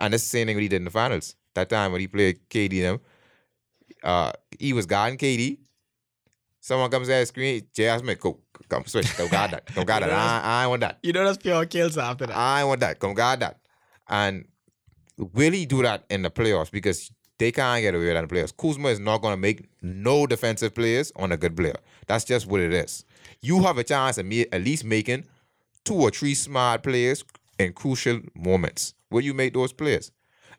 and 0.00 0.12
that's 0.12 0.24
the 0.24 0.28
same 0.28 0.46
thing 0.48 0.56
what 0.56 0.62
he 0.62 0.68
did 0.68 0.76
in 0.76 0.84
the 0.84 0.90
finals. 0.90 1.36
That 1.54 1.68
time 1.68 1.92
when 1.92 2.00
he 2.00 2.08
played 2.08 2.40
KD 2.50 2.80
them. 2.82 3.00
uh, 4.02 4.32
he 4.58 4.72
was 4.72 4.86
guarding 4.86 5.16
KD. 5.16 5.58
Someone 6.60 6.90
comes 6.90 7.08
at 7.10 7.20
the 7.20 7.26
screen, 7.26 7.62
J.R. 7.74 7.98
Smith, 7.98 8.18
go, 8.18 8.40
come 8.68 8.84
switch, 8.86 9.16
go 9.18 9.28
guard 9.28 9.50
that, 9.52 9.72
go 9.74 9.84
guard 9.84 10.02
that. 10.04 10.10
I, 10.12 10.64
I 10.64 10.66
want 10.66 10.80
that. 10.80 10.98
You 11.02 11.12
know 11.12 11.22
that's 11.24 11.36
pure 11.38 11.64
kills 11.66 11.96
after 11.98 12.26
that. 12.26 12.36
I 12.36 12.64
want 12.64 12.80
that. 12.80 12.98
Come 12.98 13.14
guard 13.14 13.40
that. 13.40 13.58
And 14.08 14.46
will 15.18 15.52
he 15.52 15.66
do 15.66 15.82
that 15.82 16.04
in 16.10 16.22
the 16.22 16.30
playoffs? 16.30 16.70
Because 16.70 17.10
they 17.38 17.50
can't 17.52 17.82
get 17.82 17.94
away 17.94 18.06
with 18.06 18.14
that 18.14 18.28
playoffs. 18.28 18.56
Kuzma 18.56 18.88
is 18.88 19.00
not 19.00 19.22
to 19.22 19.36
make 19.36 19.66
no 19.82 20.26
defensive 20.26 20.74
players 20.74 21.12
on 21.16 21.32
a 21.32 21.36
good 21.36 21.56
player. 21.56 21.76
That's 22.06 22.24
just 22.24 22.46
what 22.46 22.60
it 22.60 22.72
is. 22.72 23.04
You 23.40 23.62
have 23.62 23.78
a 23.78 23.84
chance 23.84 24.18
of 24.18 24.26
me 24.26 24.46
at 24.52 24.62
least 24.62 24.84
making 24.84 25.24
two 25.84 25.94
or 25.94 26.10
three 26.10 26.34
smart 26.34 26.82
players 26.82 27.24
in 27.58 27.72
crucial 27.72 28.20
moments. 28.34 28.94
Will 29.10 29.22
you 29.22 29.34
make 29.34 29.54
those 29.54 29.72
players? 29.72 30.12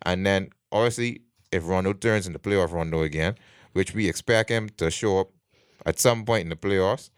And 0.04 0.26
then 0.26 0.50
obviously, 0.72 1.22
if 1.52 1.68
Rondo 1.68 1.94
turns 1.94 2.28
into 2.28 2.40
playoff 2.40 2.72
Rondo 2.72 3.02
again, 3.02 3.36
which 3.74 3.94
we 3.94 4.08
expect 4.08 4.50
him 4.50 4.70
to 4.78 4.92
show 4.92 5.20
up 5.20 5.30
at 5.86 6.00
some 6.00 6.26
point 6.26 6.44
in 6.44 6.50
the 6.50 6.56
playoffs, 6.56 7.10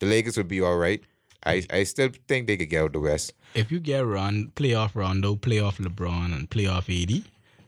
the 0.00 0.06
Lakers 0.06 0.36
will 0.36 0.44
be 0.44 0.60
all 0.60 0.76
right. 0.76 1.02
I, 1.46 1.64
I 1.70 1.84
still 1.84 2.10
think 2.26 2.46
they 2.46 2.56
could 2.56 2.70
get 2.70 2.82
out 2.82 2.92
the 2.94 3.00
West. 3.00 3.34
If 3.54 3.70
you 3.70 3.78
get 3.78 4.06
run 4.06 4.52
playoff 4.56 4.94
Rondo, 4.94 5.36
playoff 5.36 5.76
LeBron, 5.76 6.34
and 6.34 6.48
playoff 6.48 6.88
AD, 6.88 7.24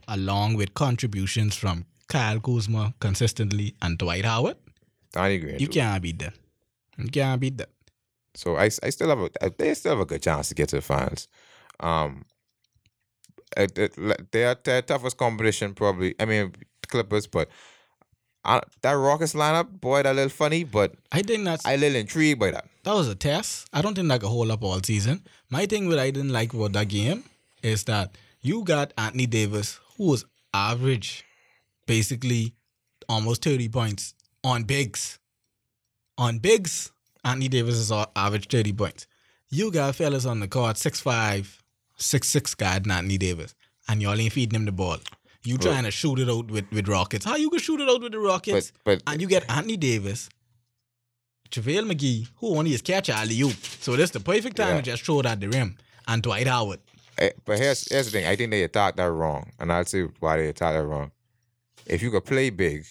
along 0.08 0.56
with 0.56 0.74
contributions 0.74 1.56
from 1.56 1.84
Kyle 2.08 2.40
Kuzma 2.40 2.94
consistently 3.00 3.74
and 3.82 3.98
Dwight 3.98 4.24
Howard, 4.24 4.56
I 5.14 5.28
agree. 5.28 5.56
you 5.58 5.68
can't 5.68 6.02
beat 6.02 6.18
that. 6.20 6.34
You 6.98 7.08
can't 7.08 7.40
beat 7.40 7.58
that. 7.58 7.70
So 8.34 8.56
I, 8.56 8.64
I 8.82 8.90
still 8.90 9.08
have 9.08 9.18
a 9.40 9.50
they 9.58 9.74
still 9.74 9.92
have 9.92 10.00
a 10.00 10.04
good 10.06 10.22
chance 10.22 10.48
to 10.48 10.54
get 10.54 10.68
to 10.70 10.76
the 10.76 10.82
finals. 10.82 11.26
Um, 11.80 12.24
their 14.32 14.54
their 14.54 14.82
toughest 14.82 15.16
competition 15.16 15.74
probably 15.74 16.14
I 16.20 16.24
mean 16.24 16.52
Clippers, 16.88 17.26
but 17.26 17.48
I, 18.44 18.60
that 18.82 18.92
Rockets 18.92 19.34
lineup, 19.34 19.80
boy, 19.80 20.02
that 20.04 20.14
little 20.14 20.30
funny, 20.30 20.62
but 20.62 20.92
I 21.10 21.22
think 21.22 21.44
that's 21.44 21.66
I 21.66 21.72
a 21.72 21.76
little 21.76 21.96
intrigued 21.98 22.38
by 22.38 22.52
that. 22.52 22.66
that 22.84 22.92
was 22.94 23.08
a 23.08 23.14
test. 23.16 23.68
I 23.72 23.82
don't 23.82 23.94
think 23.94 24.06
that 24.08 24.20
could 24.20 24.28
hold 24.28 24.50
up 24.52 24.62
all 24.62 24.80
season. 24.82 25.24
My 25.50 25.66
thing 25.66 25.88
what 25.88 25.98
I 25.98 26.10
didn't 26.10 26.32
like 26.32 26.52
about 26.54 26.72
that 26.74 26.88
game 26.88 27.24
is 27.62 27.84
that 27.84 28.16
you 28.42 28.62
got 28.62 28.92
Anthony 28.96 29.26
Davis, 29.26 29.80
who 29.96 30.08
was 30.08 30.24
average, 30.54 31.24
basically 31.86 32.54
almost 33.08 33.42
30 33.44 33.68
points 33.68 34.14
on 34.44 34.64
bigs. 34.64 35.18
On 36.18 36.38
bigs, 36.38 36.92
Anthony 37.24 37.48
Davis 37.48 37.74
is 37.76 37.92
average 38.14 38.48
30 38.48 38.72
points. 38.72 39.06
You 39.50 39.70
got 39.70 39.94
fellas 39.94 40.26
on 40.26 40.40
the 40.40 40.48
court, 40.48 40.76
6'5, 40.76 41.58
6'6 41.98 42.56
guard, 42.56 42.90
Anthony 42.90 43.18
Davis, 43.18 43.54
and 43.88 44.02
y'all 44.02 44.18
ain't 44.18 44.32
feeding 44.32 44.56
him 44.58 44.64
the 44.64 44.72
ball. 44.72 44.98
You 45.44 45.58
trying 45.58 45.84
to 45.84 45.92
shoot 45.92 46.18
it 46.18 46.28
out 46.28 46.50
with, 46.50 46.64
with 46.72 46.88
Rockets. 46.88 47.24
How 47.24 47.36
you 47.36 47.48
gonna 47.50 47.60
shoot 47.60 47.80
it 47.80 47.88
out 47.88 48.02
with 48.02 48.12
the 48.12 48.18
Rockets? 48.18 48.72
But 48.84 49.02
but 49.04 49.12
And 49.12 49.20
you 49.20 49.28
get 49.28 49.48
Anthony 49.48 49.76
Davis, 49.76 50.28
JaVale 51.50 51.92
McGee, 51.92 52.28
who 52.38 52.56
only 52.58 52.72
is 52.74 52.82
catch 52.82 53.08
alley 53.08 53.40
oop. 53.42 53.54
So 53.80 53.94
this 53.94 54.10
the 54.10 54.18
perfect 54.20 54.56
time 54.56 54.70
Yeah. 54.70 54.76
to 54.80 54.82
just 54.82 55.04
throw 55.04 55.20
it 55.20 55.26
at 55.26 55.40
the 55.40 55.48
rim. 55.48 55.76
And 56.08 56.22
Dwight 56.22 56.48
Howard. 56.48 56.80
Eh, 57.18 57.30
but 57.44 57.58
here's 57.58 57.88
here's 57.90 58.06
the 58.06 58.12
thing. 58.12 58.26
I 58.26 58.36
think 58.36 58.50
they 58.50 58.62
attacked 58.62 58.96
that 58.98 59.10
wrong, 59.10 59.50
and 59.58 59.72
I'll 59.72 59.84
say 59.84 60.02
why 60.20 60.36
they 60.38 60.48
attacked 60.48 60.74
that 60.76 60.84
wrong. 60.86 61.10
If 61.86 62.02
you 62.02 62.10
could 62.10 62.24
play 62.24 62.50
big, 62.50 62.84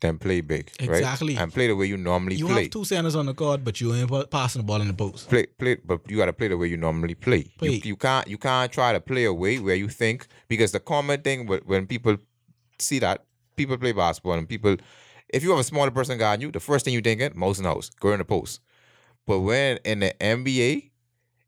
then 0.00 0.18
play 0.18 0.40
big, 0.40 0.70
Exactly. 0.78 1.34
right? 1.34 1.42
And 1.42 1.52
play 1.52 1.66
the 1.66 1.76
way 1.76 1.86
you 1.86 1.96
normally 1.96 2.36
You 2.36 2.46
play. 2.46 2.54
You 2.54 2.60
have 2.62 2.70
two 2.70 2.84
centers 2.84 3.14
on 3.16 3.26
the 3.26 3.34
court, 3.34 3.64
but 3.64 3.80
you 3.80 3.94
ain't 3.94 4.30
passing 4.30 4.60
the 4.62 4.66
ball 4.66 4.80
in 4.80 4.88
the 4.88 4.94
post. 4.94 5.28
play 5.28 5.46
play 5.58 5.76
but 5.84 6.00
you 6.10 6.16
gotta 6.16 6.32
play 6.32 6.48
the 6.48 6.56
way 6.56 6.66
you 6.66 6.76
normally 6.76 7.14
play. 7.14 7.38
You, 7.38 7.50
Play. 7.58 7.80
you 7.84 7.96
can't 7.96 8.26
you 8.28 8.38
can't 8.38 8.70
try 8.72 8.92
to 8.92 9.00
play 9.00 9.24
a 9.24 9.32
way 9.32 9.58
where 9.58 9.74
you 9.74 9.88
think 9.88 10.26
because 10.48 10.72
the 10.72 10.80
common 10.80 11.20
thing 11.22 11.46
when 11.46 11.86
people 11.86 12.16
see 12.78 12.98
that 13.00 13.24
people 13.56 13.76
play 13.78 13.92
basketball 13.92 14.34
and 14.34 14.48
people 14.48 14.76
if 15.30 15.42
you 15.42 15.50
have 15.50 15.58
a 15.58 15.64
smaller 15.64 15.90
person 15.90 16.18
guarding 16.18 16.42
you, 16.46 16.52
the 16.52 16.60
first 16.60 16.84
thing 16.84 16.94
you 16.94 17.00
thinking, 17.00 17.32
mouse 17.34 17.58
and 17.58 17.66
house, 17.66 17.90
go 18.00 18.12
in 18.12 18.18
the 18.18 18.24
post. 18.24 18.60
But 19.26 19.40
when 19.40 19.78
in 19.84 19.98
the 20.00 20.14
NBA, 20.20 20.90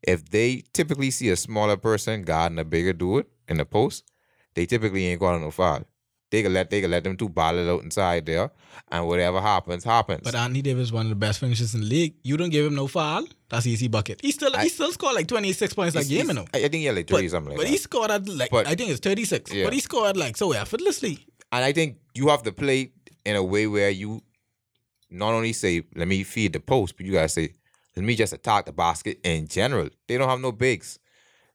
if 0.03 0.29
they 0.29 0.63
typically 0.73 1.11
see 1.11 1.29
a 1.29 1.35
smaller 1.35 1.77
person 1.77 2.23
guarding 2.23 2.59
a 2.59 2.63
bigger 2.63 2.93
dude 2.93 3.25
in 3.47 3.57
the 3.57 3.65
post, 3.65 4.03
they 4.55 4.65
typically 4.65 5.05
ain't 5.07 5.19
calling 5.19 5.41
no 5.41 5.51
foul. 5.51 5.83
They 6.31 6.43
can 6.43 6.53
let 6.53 6.69
they 6.69 6.81
can 6.81 6.91
let 6.91 7.03
them 7.03 7.17
two 7.17 7.27
ball 7.27 7.57
it 7.57 7.67
out 7.67 7.81
inside 7.83 8.27
there, 8.27 8.51
and 8.91 9.07
whatever 9.07 9.41
happens, 9.41 9.83
happens. 9.83 10.21
But 10.23 10.35
Anthony 10.35 10.61
Davis 10.61 10.91
one 10.91 11.07
of 11.07 11.09
the 11.09 11.15
best 11.15 11.39
finishers 11.39 11.73
in 11.73 11.81
the 11.81 11.87
league. 11.87 12.13
You 12.21 12.37
don't 12.37 12.51
give 12.51 12.67
him 12.67 12.75
no 12.75 12.85
foul, 12.85 13.25
that's 13.49 13.65
easy 13.65 13.87
bucket. 13.87 14.21
He 14.21 14.31
still 14.31 14.55
I- 14.55 14.63
he 14.63 14.69
still 14.69 14.91
scored 14.91 15.15
like 15.15 15.27
26 15.27 15.73
points 15.73 15.95
that 15.95 16.05
He's- 16.05 16.19
game, 16.19 16.27
you 16.27 16.33
know. 16.35 16.45
I 16.53 16.59
think 16.59 16.73
he 16.75 16.85
had 16.85 16.95
like 16.95 17.07
thirty 17.07 17.25
But, 17.25 17.31
something 17.31 17.49
like 17.49 17.57
but 17.57 17.63
that. 17.63 17.69
he 17.71 17.77
scored 17.77 18.11
at 18.11 18.27
like 18.29 18.51
But- 18.51 18.67
I 18.67 18.75
think 18.75 18.91
it's 18.91 18.99
36. 18.99 19.51
Yeah. 19.51 19.63
But 19.63 19.73
he 19.73 19.79
scored 19.79 20.17
like 20.17 20.37
so 20.37 20.51
effortlessly. 20.51 21.25
And 21.51 21.65
I 21.65 21.71
think 21.73 21.97
you 22.13 22.27
have 22.27 22.43
to 22.43 22.51
play 22.51 22.91
in 23.25 23.35
a 23.35 23.43
way 23.43 23.65
where 23.65 23.89
you 23.89 24.21
not 25.09 25.33
only 25.33 25.53
say, 25.53 25.81
let 25.95 26.07
me 26.07 26.21
feed 26.23 26.53
the 26.53 26.59
post, 26.59 26.95
but 26.95 27.07
you 27.07 27.13
gotta 27.13 27.27
say, 27.29 27.53
let 27.99 28.05
me 28.05 28.15
just 28.15 28.31
attack 28.31 28.65
the 28.65 28.71
basket 28.71 29.19
in 29.25 29.45
general. 29.49 29.89
They 30.07 30.17
don't 30.17 30.29
have 30.29 30.39
no 30.39 30.53
bigs. 30.53 30.99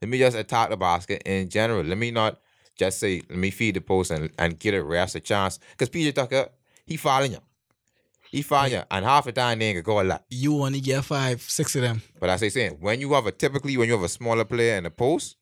Let 0.03 0.11
me 0.11 0.19
just 0.19 0.37
attack 0.37 0.69
the 0.69 0.77
basket 0.77 1.23
in 1.25 1.49
general. 1.49 1.83
Let 1.83 1.97
me 1.97 2.11
not 2.11 2.39
just 2.77 2.99
say, 2.99 3.23
let 3.31 3.39
me 3.39 3.51
feed 3.51 3.77
the 3.77 3.81
post 3.81 4.11
and, 4.11 4.31
and 4.39 4.59
get 4.59 4.75
a 4.75 4.85
rest 4.85 5.15
a 5.15 5.21
chance. 5.21 5.59
Because 5.71 5.89
PJ 5.89 6.15
Tucker, 6.15 6.51
he 6.85 6.99
fouling 6.99 7.33
you. 7.33 7.39
He 8.31 8.43
fouling 8.43 8.73
you. 8.73 8.83
And 8.91 9.07
half 9.07 9.25
the 9.25 9.33
time 9.33 9.59
they 9.59 9.69
ain't 9.69 9.77
gonna 9.77 9.97
go 9.97 10.03
a 10.03 10.05
lot. 10.07 10.25
You 10.29 10.63
only 10.63 10.83
get 10.83 11.03
five, 11.07 11.41
six 11.41 11.75
of 11.77 11.81
them. 11.81 12.03
But 12.21 12.29
as 12.29 12.43
I 12.43 12.49
saying, 12.49 12.77
when 12.79 13.01
you 13.01 13.15
have 13.15 13.25
a 13.25 13.33
typically 13.33 13.79
when 13.79 13.89
you 13.89 13.95
have 13.95 14.03
a 14.03 14.09
smaller 14.11 14.45
player 14.45 14.77
in 14.77 14.85
the 14.85 14.91
post, 14.91 15.37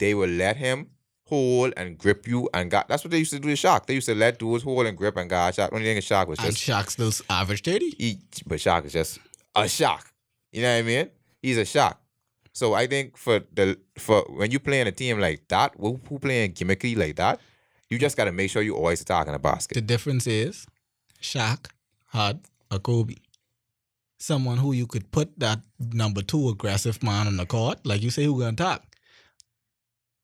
they 0.00 0.14
will 0.14 0.30
let 0.30 0.56
him 0.56 0.88
hold 1.26 1.72
and 1.76 1.96
grip 1.96 2.26
you 2.26 2.48
and 2.52 2.72
got 2.72 2.88
that's 2.88 3.04
what 3.04 3.12
they 3.12 3.18
used 3.18 3.32
to 3.32 3.38
do 3.38 3.46
to 3.46 3.54
Shaq. 3.54 3.86
They 3.86 3.94
used 3.94 4.08
to 4.08 4.16
let 4.16 4.40
dudes 4.40 4.64
hold 4.64 4.86
and 4.86 4.98
grip 4.98 5.16
and 5.16 5.30
guard 5.30 5.54
Shaq. 5.54 5.72
Only 5.72 5.84
thing 5.84 5.98
Shaq 5.98 6.26
was 6.26 6.40
just. 6.40 6.48
And 6.48 6.56
Shaq 6.56 6.90
still 6.90 7.12
average 7.30 7.62
30. 7.62 7.90
he, 7.90 8.18
but 8.46 8.58
Shaq 8.58 8.86
is 8.86 8.92
just 8.92 9.20
a 9.54 9.68
shock. 9.68 10.09
You 10.52 10.62
know 10.62 10.72
what 10.72 10.78
I 10.78 10.82
mean? 10.82 11.10
He's 11.42 11.58
a 11.58 11.64
shock. 11.64 12.00
So 12.52 12.74
I 12.74 12.86
think 12.86 13.16
for 13.16 13.40
the 13.54 13.78
for 13.96 14.22
when 14.28 14.50
you 14.50 14.58
playing 14.58 14.86
a 14.88 14.92
team 14.92 15.20
like 15.20 15.46
that, 15.48 15.74
who, 15.78 16.00
who 16.08 16.18
playing 16.18 16.52
gimmicky 16.52 16.96
like 16.96 17.16
that, 17.16 17.40
you 17.88 17.98
just 17.98 18.16
gotta 18.16 18.32
make 18.32 18.50
sure 18.50 18.62
you 18.62 18.74
always 18.76 19.00
attacking 19.00 19.32
the 19.32 19.38
basket. 19.38 19.74
The 19.74 19.80
difference 19.80 20.26
is 20.26 20.66
Shaq 21.22 21.66
had 22.08 22.40
a 22.70 22.78
Kobe. 22.78 23.14
Someone 24.18 24.58
who 24.58 24.72
you 24.72 24.86
could 24.86 25.10
put 25.10 25.38
that 25.38 25.60
number 25.78 26.22
two 26.22 26.48
aggressive 26.50 27.02
man 27.02 27.26
on 27.26 27.36
the 27.36 27.46
court, 27.46 27.86
like 27.86 28.02
you 28.02 28.10
say, 28.10 28.24
who 28.24 28.38
gonna 28.40 28.56
talk. 28.56 28.84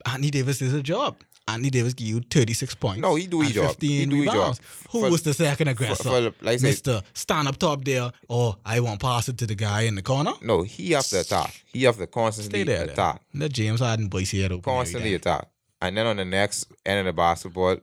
Anthony 0.04 0.30
Davis 0.30 0.60
is 0.60 0.74
a 0.74 0.82
job. 0.82 1.16
Anthony 1.48 1.70
Davis 1.70 1.94
give 1.94 2.08
you 2.08 2.20
36 2.28 2.74
points. 2.74 3.00
No, 3.00 3.14
he 3.14 3.26
do 3.28 3.40
his 3.40 3.52
job. 3.52 3.68
15 3.68 3.90
He 3.90 4.06
do 4.06 4.20
rebounds. 4.22 4.58
job. 4.58 4.66
Who 4.90 5.00
For- 5.02 5.10
was 5.10 5.22
the 5.22 5.32
second 5.32 5.68
aggressor? 5.68 6.02
for 6.02 6.20
the- 6.20 6.34
like 6.42 6.58
Mr. 6.60 7.02
Stand 7.14 7.46
up 7.46 7.56
top 7.56 7.84
there, 7.84 8.10
or 8.28 8.56
I 8.64 8.80
want 8.80 9.00
pass 9.00 9.28
it 9.28 9.38
to 9.38 9.46
the 9.46 9.54
guy 9.54 9.82
in 9.82 9.94
the 9.94 10.02
corner. 10.02 10.32
no, 10.42 10.62
he 10.62 10.90
have 10.92 11.06
to 11.06 11.20
attack. 11.20 11.62
He 11.72 11.84
have 11.84 11.98
to 11.98 12.06
constantly 12.08 12.60
Stay 12.60 12.64
there. 12.64 12.78
then. 12.86 12.88
attack. 12.90 13.22
Let 13.32 13.52
James 13.52 13.78
Harden 13.80 14.08
boys 14.08 14.30
here 14.30 14.48
constantly 14.60 15.14
attack. 15.14 15.48
And 15.80 15.96
then 15.96 16.06
on 16.06 16.16
the 16.16 16.24
next 16.24 16.66
end 16.84 17.00
of 17.00 17.06
the 17.06 17.12
basketball, 17.12 17.76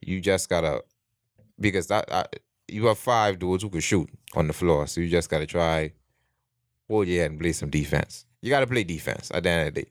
you 0.00 0.20
just 0.20 0.48
gotta 0.48 0.82
because 1.60 1.88
that 1.88 2.10
uh, 2.10 2.24
you 2.68 2.86
have 2.86 2.98
five 2.98 3.38
dudes 3.38 3.62
who 3.62 3.68
can 3.68 3.80
shoot 3.80 4.08
on 4.34 4.46
the 4.46 4.52
floor, 4.54 4.86
so 4.86 5.00
you 5.02 5.08
just 5.10 5.28
gotta 5.28 5.44
try 5.46 5.92
hold 6.88 7.06
your 7.08 7.20
head 7.22 7.30
and 7.32 7.40
play 7.40 7.52
some 7.52 7.68
defense. 7.68 8.24
You 8.40 8.48
gotta 8.48 8.66
play 8.66 8.84
defense 8.84 9.30
at 9.34 9.42
the 9.42 9.50
end 9.50 9.68
of 9.68 9.74
the 9.74 9.82
day. 9.82 9.90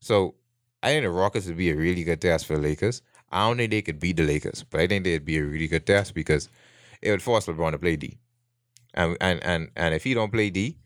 So 0.00 0.34
I 0.82 0.88
think 0.90 1.04
the 1.04 1.10
Rockets 1.10 1.46
would 1.46 1.56
be 1.56 1.70
a 1.70 1.76
really 1.76 2.04
good 2.04 2.20
test 2.20 2.46
for 2.46 2.56
the 2.56 2.62
Lakers. 2.62 3.02
I 3.30 3.46
don't 3.46 3.58
think 3.58 3.70
they 3.70 3.82
could 3.82 4.00
beat 4.00 4.16
the 4.16 4.24
Lakers, 4.24 4.64
but 4.68 4.80
I 4.80 4.86
think 4.86 5.04
they'd 5.04 5.24
be 5.24 5.38
a 5.38 5.44
really 5.44 5.68
good 5.68 5.86
test 5.86 6.14
because 6.14 6.48
it 7.02 7.10
would 7.10 7.22
force 7.22 7.46
LeBron 7.46 7.72
to 7.72 7.78
play 7.78 7.96
D. 7.96 8.18
And 8.94 9.16
and 9.20 9.42
and, 9.44 9.68
and 9.76 9.94
if 9.94 10.02
he 10.04 10.14
don't 10.14 10.32
play 10.32 10.50
D, 10.50 10.76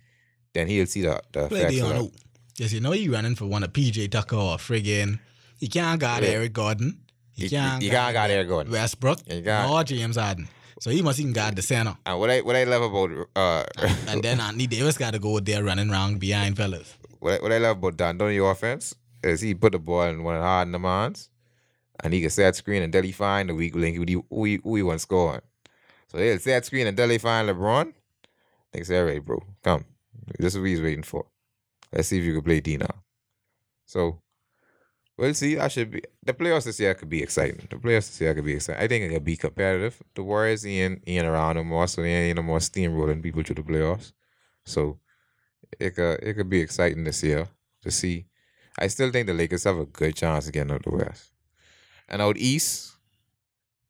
then 0.52 0.66
he'll 0.68 0.86
see 0.86 1.02
the, 1.02 1.20
the 1.32 1.48
Play 1.48 1.68
Dion 1.70 1.88
that. 1.88 1.96
who? 1.98 2.12
Yes, 2.58 2.72
you 2.72 2.80
know 2.80 2.92
you 2.92 3.12
running 3.12 3.34
for 3.34 3.46
one 3.46 3.64
of 3.64 3.72
PJ 3.72 4.10
Tucker 4.10 4.36
or 4.36 4.56
friggin' 4.58 5.18
he 5.58 5.68
can't 5.68 5.98
guard 6.00 6.22
Yeah. 6.22 6.30
Eric 6.30 6.52
Gordon. 6.52 7.00
He 7.32 7.44
You, 7.44 7.50
can't 7.50 7.82
you 7.82 7.90
can't 7.90 8.12
got 8.12 8.28
there 8.28 8.44
going. 8.44 8.70
Westbrook 8.70 9.20
You 9.26 9.42
can't. 9.42 9.70
or 9.70 9.82
James 9.84 10.16
Harden. 10.16 10.48
So 10.80 10.90
he 10.90 11.00
must 11.02 11.18
even 11.18 11.32
guard 11.32 11.56
the 11.56 11.62
center. 11.62 11.96
And 12.04 12.20
what 12.20 12.30
I 12.30 12.40
what 12.42 12.54
I 12.56 12.64
love 12.64 12.82
about 12.82 13.28
uh 13.34 13.64
And 14.08 14.22
then 14.22 14.38
Anthony 14.46 14.66
Davis 14.66 14.98
got 14.98 15.14
to 15.14 15.18
go 15.18 15.40
there 15.40 15.64
running 15.64 15.90
around 15.90 16.20
behind 16.20 16.56
fellas. 16.56 16.94
what 17.20 17.32
I, 17.34 17.42
what 17.42 17.52
I 17.52 17.58
love 17.58 17.78
about 17.78 17.96
D'Antoni 17.96 18.38
offense 18.50 18.94
is 19.24 19.40
he 19.40 19.54
put 19.54 19.72
the 19.72 19.78
ball 19.78 20.02
in 20.04 20.22
one 20.22 20.40
hard 20.40 20.68
in 20.68 20.72
the 20.72 20.78
mans, 20.78 21.30
and 22.02 22.12
he 22.12 22.20
can 22.20 22.30
set 22.30 22.56
screen 22.56 22.82
and 22.82 22.94
he 22.94 23.12
find 23.12 23.48
the 23.48 23.54
weak 23.54 23.74
link 23.74 23.96
who 23.96 24.04
he, 24.06 24.22
who 24.28 24.44
he, 24.44 24.60
who 24.62 24.76
he 24.76 24.82
want 24.82 25.00
scoring. 25.00 25.40
So 26.08 26.18
he'll 26.18 26.38
set 26.38 26.64
screen 26.64 26.86
and 26.86 26.98
he 26.98 27.18
find 27.18 27.48
LeBron. 27.48 27.92
They 28.72 28.82
say, 28.82 28.98
all 28.98 29.06
right, 29.06 29.24
bro, 29.24 29.42
come. 29.62 29.84
This 30.38 30.54
is 30.54 30.60
what 30.60 30.68
he's 30.68 30.80
waiting 30.80 31.02
for. 31.02 31.26
Let's 31.92 32.08
see 32.08 32.18
if 32.18 32.24
you 32.24 32.34
can 32.34 32.42
play 32.42 32.60
D 32.60 32.76
now. 32.76 33.02
So 33.86 34.20
we'll 35.16 35.34
see. 35.34 35.58
I 35.58 35.68
should 35.68 35.90
be 35.90 36.02
the 36.24 36.34
playoffs 36.34 36.64
this 36.64 36.80
year 36.80 36.94
could 36.94 37.08
be 37.08 37.22
exciting. 37.22 37.66
The 37.70 37.76
playoffs 37.76 38.08
this 38.08 38.20
year 38.20 38.34
could 38.34 38.44
be 38.44 38.54
exciting. 38.54 38.82
I 38.82 38.88
think 38.88 39.04
it 39.04 39.14
could 39.14 39.24
be 39.24 39.36
competitive. 39.36 40.02
The 40.14 40.22
Warriors 40.22 40.66
ain't, 40.66 41.02
ain't 41.06 41.26
around 41.26 41.56
no 41.56 41.64
more, 41.64 41.86
so 41.86 42.02
they 42.02 42.12
ain't 42.12 42.36
no 42.36 42.42
more 42.42 42.58
steamrolling 42.58 43.22
people 43.22 43.44
to 43.44 43.54
the 43.54 43.62
playoffs. 43.62 44.12
So 44.64 44.98
it 45.78 45.90
could 45.90 46.20
it 46.22 46.34
could 46.34 46.48
be 46.48 46.60
exciting 46.60 47.04
this 47.04 47.22
year 47.22 47.48
to 47.82 47.90
see. 47.90 48.26
I 48.78 48.88
still 48.88 49.10
think 49.12 49.26
the 49.26 49.34
Lakers 49.34 49.64
have 49.64 49.78
a 49.78 49.86
good 49.86 50.16
chance 50.16 50.46
of 50.46 50.52
getting 50.52 50.72
out 50.72 50.82
the 50.82 50.90
West. 50.90 51.30
And 52.08 52.20
out 52.22 52.36
east, 52.36 52.92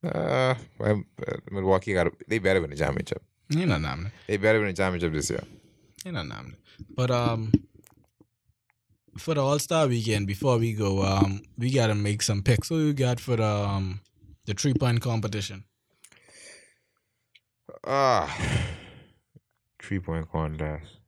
Uh, 0.05 0.55
uh, 0.81 0.95
Milwaukee 1.51 1.95
got 1.95 2.13
they 2.29 2.39
better 2.39 2.61
win 2.61 2.69
the 2.71 2.77
championship. 2.77 3.23
Ain't 3.57 3.69
not 3.69 3.81
nominal. 3.81 4.13
They 4.27 4.37
better 4.37 4.59
win 4.61 4.69
the 4.69 4.75
championship 4.75 5.13
this 5.15 5.31
year. 5.31 5.43
Ain't 6.05 6.15
not 6.15 6.27
nominal. 6.27 6.59
But 6.95 7.11
um, 7.11 7.51
for 9.17 9.33
the 9.35 9.41
All 9.43 9.59
Star 9.59 9.87
weekend, 9.89 10.27
before 10.27 10.59
we 10.59 10.75
go, 10.75 11.03
um, 11.03 11.41
we 11.57 11.71
gotta 11.73 11.95
make 11.95 12.21
some 12.21 12.43
picks. 12.43 12.69
What 12.71 12.79
you 12.79 12.93
got 12.93 13.19
for 13.19 13.37
the 13.37 13.47
um 13.47 14.01
the 14.45 14.53
three 14.53 14.75
point 14.75 15.01
competition? 15.01 15.65
Ah, 17.87 18.29
three 19.83 20.01
point 20.01 20.31
contest. 20.31 20.99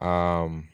Um, 0.00 0.68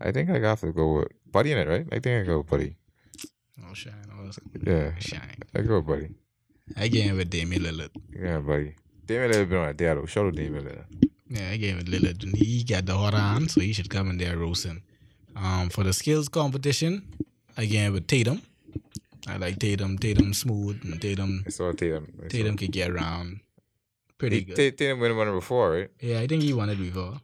I 0.00 0.12
think 0.12 0.30
I 0.30 0.38
got 0.38 0.58
to 0.58 0.72
go 0.72 0.94
with 1.00 1.08
Buddy 1.30 1.52
in 1.52 1.58
it, 1.58 1.68
right? 1.68 1.86
I 1.92 1.98
think 1.98 2.22
I 2.22 2.26
go 2.26 2.38
with 2.38 2.46
Buddy. 2.48 2.76
Oh, 3.68 3.74
shine. 3.74 3.94
Oh, 4.12 4.30
Yeah, 4.66 4.92
shine. 4.98 5.36
I 5.54 5.60
go 5.62 5.76
with 5.78 5.86
Buddy. 5.86 6.08
I 6.76 6.88
gave 6.88 7.16
with 7.16 7.30
Damian 7.30 7.62
Lillard. 7.62 7.90
Yeah, 8.16 8.38
Buddy. 8.38 8.74
Damian 9.06 9.30
Lillard 9.32 9.48
been 9.48 9.58
on 9.58 9.76
there 9.76 9.94
though. 9.94 10.06
Shout 10.06 10.26
out 10.26 10.34
Damian 10.34 10.64
Lillard. 10.64 10.84
Yeah, 11.28 11.50
I 11.50 11.56
gave 11.56 11.78
it 11.78 11.86
Lillard. 11.86 12.22
And 12.24 12.34
He 12.36 12.64
got 12.64 12.86
the 12.86 12.96
hot 12.96 13.14
on, 13.14 13.48
so 13.48 13.60
he 13.60 13.72
should 13.72 13.90
come 13.90 14.10
in 14.10 14.18
there 14.18 14.36
roasting. 14.36 14.82
Um, 15.36 15.68
for 15.68 15.84
the 15.84 15.92
skills 15.92 16.28
competition, 16.28 17.06
I 17.56 17.66
gave 17.66 17.94
it 17.94 18.08
Tatum. 18.08 18.42
I 19.28 19.36
like 19.36 19.58
Tatum. 19.58 19.98
Tatum 19.98 20.32
smooth 20.34 20.80
and 20.84 21.00
Tatum. 21.00 21.44
I 21.46 21.50
saw 21.50 21.72
Tatum. 21.72 22.08
I 22.18 22.22
saw- 22.22 22.28
Tatum 22.28 22.56
could 22.56 22.72
get 22.72 22.90
around 22.90 23.40
pretty 24.18 24.38
He, 24.38 24.42
good. 24.44 24.56
Ta- 24.56 24.76
Tatum 24.76 25.00
won 25.00 25.16
one 25.16 25.32
before, 25.32 25.70
right? 25.72 25.90
Yeah, 26.00 26.20
I 26.20 26.26
think 26.26 26.42
he 26.42 26.52
won 26.52 26.68
it 26.70 26.78
before. 26.78 27.20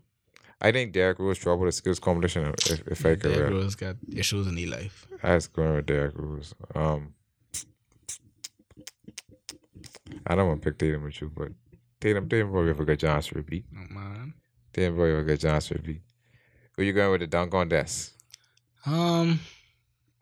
I 0.61 0.73
think 0.73 0.93
Derrick 0.93 1.19
Rose 1.19 1.39
trouble 1.39 1.67
the 1.67 1.73
skills 1.73 1.99
competition. 1.99 2.55
If, 2.67 2.87
if 2.89 3.07
I 3.07 3.17
could, 3.17 3.35
Derrick 3.35 3.53
Rose 3.53 3.75
got 3.75 3.97
issues 4.15 4.47
in 4.47 4.57
his 4.57 4.71
life. 4.71 5.07
I 5.23 5.35
was 5.35 5.49
going 5.49 5.75
with 5.75 5.87
Derrick 5.87 6.15
Rose. 6.17 6.55
Um, 6.75 7.15
I 10.27 10.35
don't 10.35 10.49
want 10.49 10.63
to 10.63 10.71
pick 10.71 10.79
Tatum 10.79 11.05
with 11.05 11.21
you, 11.21 11.31
but 11.35 11.49
Tatum, 12.01 12.29
Tatum 12.29 12.51
probably 12.51 12.69
have 12.69 12.81
a 12.81 12.85
good 12.85 13.01
chance 13.01 13.29
to 13.29 13.35
repeat. 13.35 13.65
Oh, 13.75 13.95
man. 13.95 14.35
Tatum 14.73 14.95
probably 14.95 15.11
have 15.13 15.21
a 15.21 15.25
good 15.25 15.41
chance 15.41 15.69
to 15.69 15.75
repeat. 15.75 16.01
Who 16.77 16.83
you 16.83 16.93
going 16.93 17.11
with 17.13 17.21
the 17.21 17.27
dunk 17.27 17.51
contest? 17.53 18.13
Um, 18.87 19.41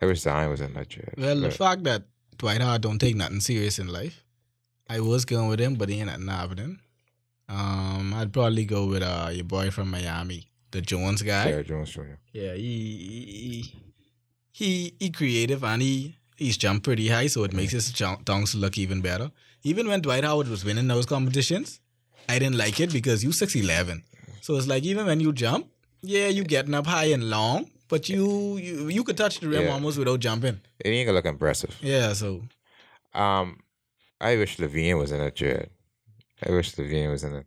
I 0.01 0.07
wish 0.07 0.21
Zion 0.21 0.51
was 0.51 0.61
in 0.61 0.73
that 0.75 0.89
trade. 0.89 1.15
well, 1.17 1.39
the 1.39 1.51
fact 1.51 1.85
that 1.85 2.05
Dwight 2.39 2.61
Howard 2.61 2.83
don't 2.83 2.99
take 2.99 3.17
nothing 3.17 3.41
serious 3.41 3.79
in 3.79 3.89
life, 3.89 4.25
I 4.89 5.01
was 5.01 5.25
going 5.25 5.49
with 5.49 5.61
him, 5.61 5.75
but 5.75 5.89
he 5.89 5.97
ain't 6.01 6.07
nothing 6.07 6.29
happening. 6.29 6.79
Um, 7.49 8.15
I'd 8.15 8.33
probably 8.33 8.65
go 8.65 8.87
with 8.87 9.03
uh 9.03 9.31
your 9.33 9.45
boy 9.45 9.71
from 9.71 9.91
Miami, 9.91 10.49
the 10.71 10.81
Jones 10.81 11.23
guy. 11.23 11.51
Derrick 11.51 11.67
Jones 11.69 11.91
Jr. 11.91 12.17
Yeah, 12.33 12.55
he 12.55 13.63
he 13.73 13.75
he, 14.53 14.95
he 14.99 15.11
creative 15.11 15.63
and 15.65 15.83
he 15.83 16.17
he's 16.37 16.57
jumped 16.57 16.85
pretty 16.85 17.09
high, 17.09 17.27
so 17.27 17.45
it 17.45 17.53
makes 17.53 17.73
his 17.73 17.93
dunks 17.93 18.55
look 18.59 18.79
even 18.79 19.01
better. 19.01 19.31
Even 19.63 19.89
when 19.89 20.01
Dwight 20.01 20.25
Howard 20.25 20.49
was 20.49 20.65
winning 20.65 20.89
those 20.89 21.07
competitions, 21.07 21.81
I 22.29 22.39
didn't 22.39 22.57
like 22.59 22.81
it 22.81 22.93
because 22.93 23.23
you 23.25 23.33
six 23.33 23.55
eleven. 23.55 24.05
So 24.41 24.57
it's 24.57 24.67
like 24.67 24.83
even 24.85 25.07
when 25.07 25.21
you 25.21 25.33
jump, 25.33 25.67
yeah, 26.03 26.29
you 26.29 26.45
getting 26.45 26.75
up 26.75 26.87
high 26.87 27.07
and 27.07 27.29
long, 27.31 27.71
but 27.89 28.09
you 28.09 28.57
you, 28.57 28.89
you 28.89 29.05
could 29.05 29.17
touch 29.17 29.41
the 29.41 29.49
rim 29.49 29.65
Yeah. 29.65 29.73
almost 29.73 29.99
without 29.99 30.21
jumping. 30.21 30.61
It 30.81 30.89
ain't 30.89 31.07
gonna 31.07 31.17
look 31.17 31.27
impressive. 31.27 31.77
Yeah, 31.83 32.13
so 32.15 32.43
Um, 33.15 33.61
I 34.21 34.37
wish 34.37 34.57
LaVine 34.59 34.99
was 34.99 35.13
in 35.13 35.19
that 35.19 35.37
trade. 35.37 35.69
I 36.47 36.51
wish 36.51 36.75
LaVine 36.75 37.11
was 37.11 37.25
in 37.25 37.35
it. 37.35 37.47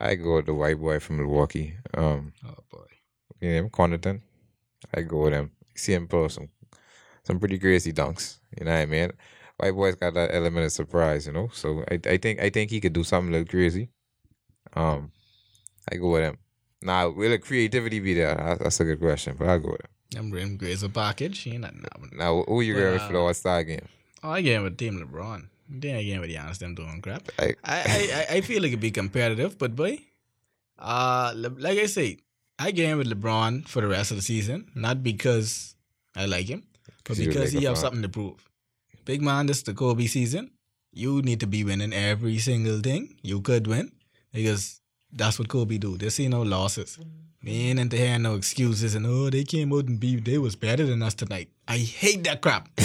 I 0.00 0.14
go 0.14 0.36
with 0.36 0.46
the 0.46 0.54
white 0.54 0.78
boy 0.78 1.00
from 1.00 1.16
Milwaukee. 1.18 1.74
Um, 1.94 2.32
oh 2.44 2.54
boy. 2.70 2.84
you 3.40 3.50
know 3.50 3.56
him, 3.58 3.70
Connaughton. 3.70 4.20
I 4.94 5.02
go 5.02 5.22
with 5.22 5.32
him. 5.32 5.50
See 5.74 5.92
him 5.94 6.06
pull 6.08 6.28
some 6.28 6.48
some 7.24 7.38
pretty 7.38 7.58
crazy 7.58 7.92
dunks. 7.92 8.38
You 8.58 8.64
know 8.66 8.72
what 8.72 8.80
I 8.80 8.86
mean? 8.86 9.12
White 9.58 9.74
boy's 9.74 9.94
got 9.94 10.14
that 10.14 10.34
element 10.34 10.66
of 10.66 10.72
surprise, 10.72 11.26
you 11.26 11.32
know. 11.32 11.48
So 11.52 11.84
I 11.90 11.98
I 12.08 12.16
think 12.18 12.40
I 12.40 12.50
think 12.50 12.70
he 12.70 12.80
could 12.80 12.92
do 12.92 13.04
something 13.04 13.30
a 13.34 13.38
little 13.38 13.50
crazy. 13.50 13.88
Um, 14.74 15.12
I 15.90 15.96
go 15.96 16.10
with 16.12 16.22
him. 16.24 16.38
Now, 16.82 17.08
will 17.08 17.30
the 17.30 17.38
creativity 17.38 18.00
be 18.00 18.14
there? 18.14 18.34
That's- 18.34 18.80
a 18.80 18.84
good 18.84 19.00
question, 19.00 19.36
but 19.38 19.48
I'll 19.48 19.58
go 19.60 19.70
with 19.70 19.80
him. 19.80 19.90
Them 20.10 20.30
rim 20.30 20.56
grades 20.56 20.82
a 20.82 20.88
package. 20.88 21.38
He 21.40 21.52
ain't 21.52 21.62
nothing. 21.62 22.10
Now, 22.12 22.44
who 22.46 22.60
you 22.60 22.74
going 22.74 22.92
with 22.92 23.02
for 23.02 23.12
the 23.12 23.18
All 23.18 23.34
Star 23.34 23.64
game? 23.64 23.88
I 24.22 24.40
gave 24.42 24.62
with 24.62 24.76
Team 24.76 25.00
LeBron. 25.00 25.48
Then 25.68 26.02
gave 26.04 26.20
with 26.20 26.36
honest, 26.36 26.60
them 26.60 26.74
doing 26.74 27.00
crap. 27.02 27.28
I, 27.38 27.54
I, 27.64 28.26
I, 28.30 28.36
I- 28.36 28.40
feel 28.40 28.64
it 28.64 28.70
could 28.70 28.80
be 28.80 28.90
competitive, 28.90 29.58
but 29.58 29.74
boy, 29.74 29.98
uh, 30.78 31.32
like 31.36 31.78
I 31.78 31.86
say, 31.86 32.18
I 32.58 32.70
game 32.70 32.98
with 32.98 33.08
LeBron 33.08 33.66
for 33.68 33.80
the 33.82 33.88
rest 33.88 34.10
of 34.10 34.16
the 34.16 34.22
season, 34.22 34.70
not 34.74 35.02
because 35.02 35.74
I 36.14 36.26
like 36.26 36.46
him, 36.46 36.62
but 37.04 37.16
because 37.18 37.52
he 37.52 37.64
have 37.64 37.78
something 37.78 38.02
to 38.02 38.08
prove. 38.08 38.48
Big 39.04 39.22
man, 39.22 39.46
this 39.46 39.58
is 39.58 39.62
the 39.64 39.74
Kobe 39.74 40.06
season. 40.06 40.50
You 40.92 41.20
need 41.22 41.40
to 41.40 41.46
be 41.46 41.62
winning 41.64 41.92
every 41.92 42.38
single 42.38 42.80
thing 42.80 43.16
you 43.22 43.40
could 43.42 43.66
win 43.66 43.92
because 44.32 44.80
that's 45.12 45.38
what 45.38 45.48
Kobe 45.48 45.78
do. 45.78 45.96
They 45.98 46.08
see 46.08 46.28
no 46.28 46.42
losses. 46.42 46.98
They 47.46 47.52
ain't 47.52 47.78
into 47.78 47.96
hearing 47.96 48.22
no 48.22 48.34
excuses 48.34 48.96
and 48.96 49.06
oh 49.06 49.30
they 49.30 49.44
came 49.44 49.72
out 49.72 49.84
and 49.84 50.00
beat 50.00 50.24
they 50.24 50.36
was 50.36 50.56
better 50.56 50.84
than 50.84 51.00
us 51.00 51.14
tonight. 51.14 51.48
I 51.68 51.78
hate 51.78 52.24
that 52.24 52.40
crap. 52.40 52.68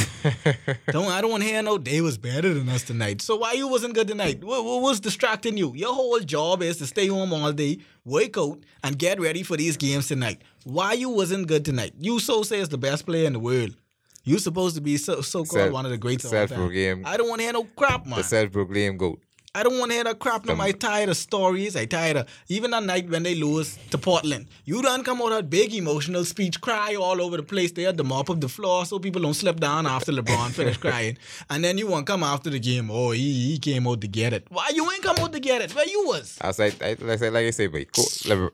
don't 0.91 1.07
I 1.07 1.19
don't 1.19 1.31
want 1.31 1.41
to 1.41 1.49
hear 1.49 1.63
no 1.63 1.79
they 1.79 1.99
was 1.99 2.19
better 2.19 2.53
than 2.53 2.69
us 2.69 2.83
tonight. 2.83 3.23
So 3.23 3.37
why 3.37 3.53
you 3.53 3.67
wasn't 3.67 3.95
good 3.95 4.07
tonight? 4.07 4.43
What, 4.43 4.63
what 4.63 4.83
was 4.83 4.99
distracting 4.99 5.57
you? 5.57 5.73
Your 5.73 5.95
whole 5.95 6.19
job 6.19 6.61
is 6.61 6.77
to 6.77 6.85
stay 6.85 7.07
home 7.07 7.33
all 7.33 7.51
day, 7.51 7.79
work 8.05 8.37
out, 8.37 8.59
and 8.83 8.99
get 8.99 9.19
ready 9.19 9.41
for 9.41 9.57
these 9.57 9.77
games 9.77 10.07
tonight. 10.09 10.43
Why 10.63 10.93
you 10.93 11.09
wasn't 11.09 11.47
good 11.47 11.65
tonight? 11.65 11.93
You 11.99 12.19
so 12.19 12.43
say 12.43 12.59
is 12.59 12.69
the 12.69 12.77
best 12.77 13.07
player 13.07 13.25
in 13.25 13.33
the 13.33 13.39
world. 13.39 13.75
You 14.23 14.37
supposed 14.37 14.75
to 14.75 14.81
be 14.81 14.97
so 14.97 15.21
so 15.21 15.43
called 15.43 15.71
one 15.71 15.85
of 15.85 15.91
the 15.91 15.97
greats 15.97 16.23
of 16.23 16.33
all 16.33 16.37
Seth 16.37 16.49
time. 16.51 16.59
Brooklyn. 16.59 17.03
I 17.03 17.17
don't 17.17 17.27
want 17.27 17.39
to 17.39 17.45
hear 17.45 17.53
no 17.53 17.63
crap, 17.63 18.05
man. 18.05 18.19
the 18.19 18.23
Seth 18.23 18.51
Brooklyn 18.51 18.95
goat. 18.97 19.19
I 19.53 19.63
don't 19.63 19.77
want 19.79 19.91
to 19.91 19.95
hear 19.95 20.05
that 20.05 20.19
crap. 20.19 20.45
No, 20.45 20.53
um, 20.53 20.61
I 20.61 20.71
tired 20.71 21.09
of 21.09 21.17
stories. 21.17 21.75
I 21.75 21.83
tired 21.85 22.15
of 22.15 22.27
even 22.47 22.71
that 22.71 22.83
night 22.83 23.09
when 23.09 23.23
they 23.23 23.35
lose 23.35 23.77
to 23.89 23.97
Portland. 23.97 24.47
You 24.63 24.81
done 24.81 25.03
come 25.03 25.21
out 25.21 25.31
that 25.31 25.49
big 25.49 25.73
emotional 25.73 26.23
speech, 26.23 26.61
cry 26.61 26.95
all 26.95 27.21
over 27.21 27.35
the 27.35 27.43
place. 27.43 27.73
They 27.73 27.83
had 27.83 27.97
to 27.97 28.05
mop 28.05 28.29
up 28.29 28.39
the 28.39 28.47
floor 28.47 28.85
so 28.85 28.97
people 28.97 29.21
don't 29.21 29.33
slip 29.33 29.59
down 29.59 29.85
after 29.87 30.13
LeBron 30.13 30.51
finished 30.59 30.79
crying. 30.79 31.17
And 31.49 31.61
then 31.65 31.77
you 31.77 31.87
want 31.87 32.05
to 32.05 32.13
come 32.13 32.23
after 32.23 32.49
the 32.49 32.59
game. 32.59 32.89
Oh, 32.89 33.11
he, 33.11 33.51
he 33.51 33.59
came 33.59 33.87
out 33.87 33.99
to 34.01 34.07
get 34.07 34.31
it. 34.31 34.47
Why 34.49 34.71
you 34.73 34.89
ain't 34.89 35.03
come 35.03 35.17
out 35.17 35.33
to 35.33 35.39
get 35.41 35.61
it? 35.61 35.75
Where 35.75 35.85
you 35.87 36.05
was? 36.07 36.37
I 36.39 36.47
was 36.47 36.57
like, 36.59 36.81
I, 36.81 36.95
like, 37.01 37.19
say- 37.19 37.29
like 37.29 37.45
I 37.45 37.51
say, 37.51 37.67
but 37.67 37.87
Le- 38.25 38.51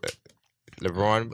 LeBron, 0.82 1.32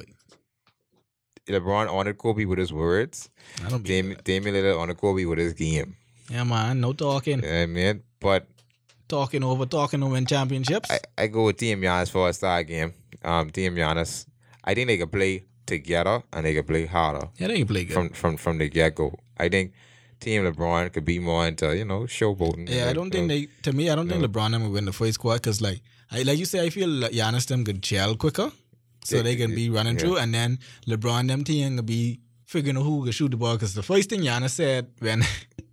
LeBron 1.47 1.89
honored 1.89 2.17
Kobe 2.17 2.43
with 2.43 2.59
his 2.59 2.73
words. 2.73 3.29
I 3.65 3.69
don't 3.69 3.81
be. 3.83 4.15
Damian, 4.25 4.55
Lillard 4.55 4.77
honored 4.77 4.97
Kobe 4.97 5.23
with 5.23 5.39
his 5.39 5.53
game. 5.53 5.95
Yeah, 6.29 6.43
man. 6.43 6.81
No 6.81 6.91
talking. 6.91 7.37
You 7.37 7.41
know 7.43 7.47
what 7.49 7.61
I 7.63 7.65
mean? 7.67 8.03
But 8.19 8.47
Talking 9.07 9.43
over, 9.43 9.65
talking 9.65 9.99
to 9.99 10.07
win 10.07 10.25
championships. 10.25 10.89
I, 10.89 10.99
I 11.17 11.27
go 11.27 11.45
with 11.45 11.57
Team 11.57 11.81
Giannis 11.81 12.09
for 12.09 12.29
a 12.29 12.33
star 12.33 12.63
game. 12.63 12.93
Um, 13.23 13.49
Team 13.49 13.75
Giannis, 13.75 14.25
I 14.63 14.73
think 14.73 14.87
they 14.87 14.97
can 14.97 15.09
play 15.09 15.43
together 15.65 16.23
and 16.33 16.45
they 16.45 16.53
can 16.53 16.65
play 16.65 16.85
harder 16.85 17.29
yeah, 17.37 17.47
they 17.47 17.57
can 17.59 17.67
play 17.67 17.85
good. 17.85 17.93
from 17.93 18.09
from 18.09 18.37
from 18.37 18.57
the 18.57 18.67
get 18.69 18.95
go. 18.95 19.17
I 19.37 19.49
think 19.49 19.73
Team 20.19 20.43
LeBron 20.43 20.91
could 20.93 21.05
be 21.05 21.19
more 21.19 21.45
into 21.45 21.75
you 21.75 21.85
know 21.85 22.01
showboating. 22.01 22.69
Yeah, 22.69 22.89
I 22.89 22.93
don't 22.93 23.11
think 23.11 23.25
uh, 23.25 23.33
they. 23.33 23.47
To 23.63 23.73
me, 23.73 23.89
I 23.89 23.95
don't 23.95 24.07
think 24.07 24.23
LeBron 24.23 24.51
them 24.51 24.63
will 24.63 24.71
win 24.71 24.85
the 24.85 24.93
first 24.93 25.15
squad 25.15 25.35
because, 25.35 25.61
like, 25.61 25.81
I 26.11 26.23
like 26.23 26.37
you 26.37 26.45
say, 26.45 26.65
I 26.65 26.69
feel 26.69 26.87
like 26.87 27.11
Giannis 27.11 27.47
them 27.47 27.65
could 27.65 27.81
gel 27.81 28.15
quicker, 28.15 28.51
so 29.03 29.17
Yeah, 29.17 29.23
they 29.23 29.35
can 29.35 29.53
be 29.53 29.69
running 29.69 29.95
yeah. 29.95 29.99
through, 30.01 30.17
and 30.17 30.33
then 30.33 30.59
LeBron 30.87 31.27
them 31.27 31.43
team 31.43 31.75
can 31.77 31.85
be 31.85 32.21
figuring 32.45 32.77
out 32.77 32.83
who 32.83 33.03
can 33.03 33.11
shoot 33.11 33.31
the 33.31 33.37
ball. 33.37 33.53
Because 33.53 33.73
the 33.73 33.83
first 33.83 34.09
thing 34.09 34.21
Giannis 34.21 34.51
said 34.51 34.87
when 34.99 35.23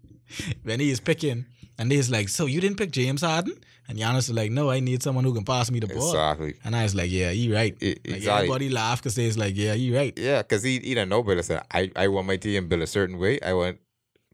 when 0.64 0.80
he 0.80 0.90
is 0.90 0.98
picking, 1.00 1.46
and 1.80 1.90
he's 1.90 2.10
like, 2.10 2.28
"So 2.28 2.46
you 2.46 2.60
didn't 2.60 2.76
pick 2.76 2.90
James 2.90 3.22
Harden?" 3.22 3.54
And 3.88 3.98
Giannis 3.98 4.28
is 4.28 4.32
like, 4.38 4.50
"No, 4.52 4.70
I 4.70 4.80
need 4.80 5.02
someone 5.02 5.24
who 5.24 5.32
can 5.34 5.44
pass 5.44 5.70
me 5.70 5.80
the 5.80 5.86
ball." 5.86 6.10
exactly. 6.10 6.54
And 6.62 6.76
I 6.76 6.82
was 6.82 6.94
like, 6.94 7.10
"Yeah, 7.10 7.30
you 7.30 7.54
right." 7.54 7.74
Like, 7.82 8.00
exactly. 8.04 8.30
everybody 8.30 8.68
laughed 8.68 9.02
because 9.02 9.14
they 9.14 9.26
was 9.26 9.38
like, 9.38 9.56
"Yeah, 9.56 9.72
you 9.72 9.96
right." 9.96 10.12
Yeah, 10.28 10.42
because 10.42 10.62
he 10.62 10.78
he 10.78 10.94
don't 10.94 11.08
know 11.08 11.22
better. 11.22 11.42
So 11.42 11.60
I, 11.80 11.90
I 11.96 12.08
want 12.08 12.26
my 12.26 12.36
team 12.36 12.68
built 12.68 12.82
a 12.82 12.86
certain 12.86 13.18
way. 13.18 13.40
I 13.40 13.54
want 13.54 13.78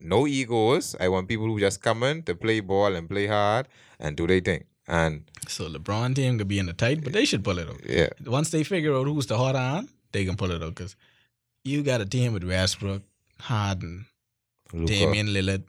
no 0.01 0.27
egos. 0.27 0.97
I 1.01 1.09
want 1.09 1.29
people 1.29 1.47
who 1.47 1.61
just 1.61 1.81
come 1.81 2.03
in 2.03 2.25
to 2.25 2.35
play 2.35 2.59
ball 2.61 2.95
and 2.95 3.09
play 3.09 3.27
hard 3.27 3.69
and 4.01 4.17
do 4.17 4.27
their 4.27 4.41
thing. 4.41 4.65
And 4.89 5.23
So 5.49 5.69
LeBron 5.69 6.15
team 6.17 6.39
could 6.39 6.49
be 6.49 6.59
in 6.59 6.67
the 6.67 6.73
tight, 6.73 7.03
but 7.05 7.13
they 7.13 7.25
should 7.25 7.45
pull 7.45 7.59
it 7.59 7.69
out. 7.69 7.81
yeah, 7.89 8.09
once 8.27 8.51
they 8.51 8.65
figure 8.65 8.95
out 8.95 9.07
who's 9.07 9.27
the 9.27 9.39
hot 9.39 9.57
on, 9.57 9.89
they 10.13 10.25
can 10.25 10.37
pull 10.37 10.51
it 10.51 10.63
out. 10.63 10.75
Because 10.75 10.97
you 11.65 11.83
got 11.83 12.01
a 12.01 12.07
team 12.07 12.33
with 12.33 12.45
Westbrook, 12.45 13.03
Harden, 13.41 14.07
Luka, 14.73 14.93
Damian 14.93 15.29
Lillard, 15.29 15.65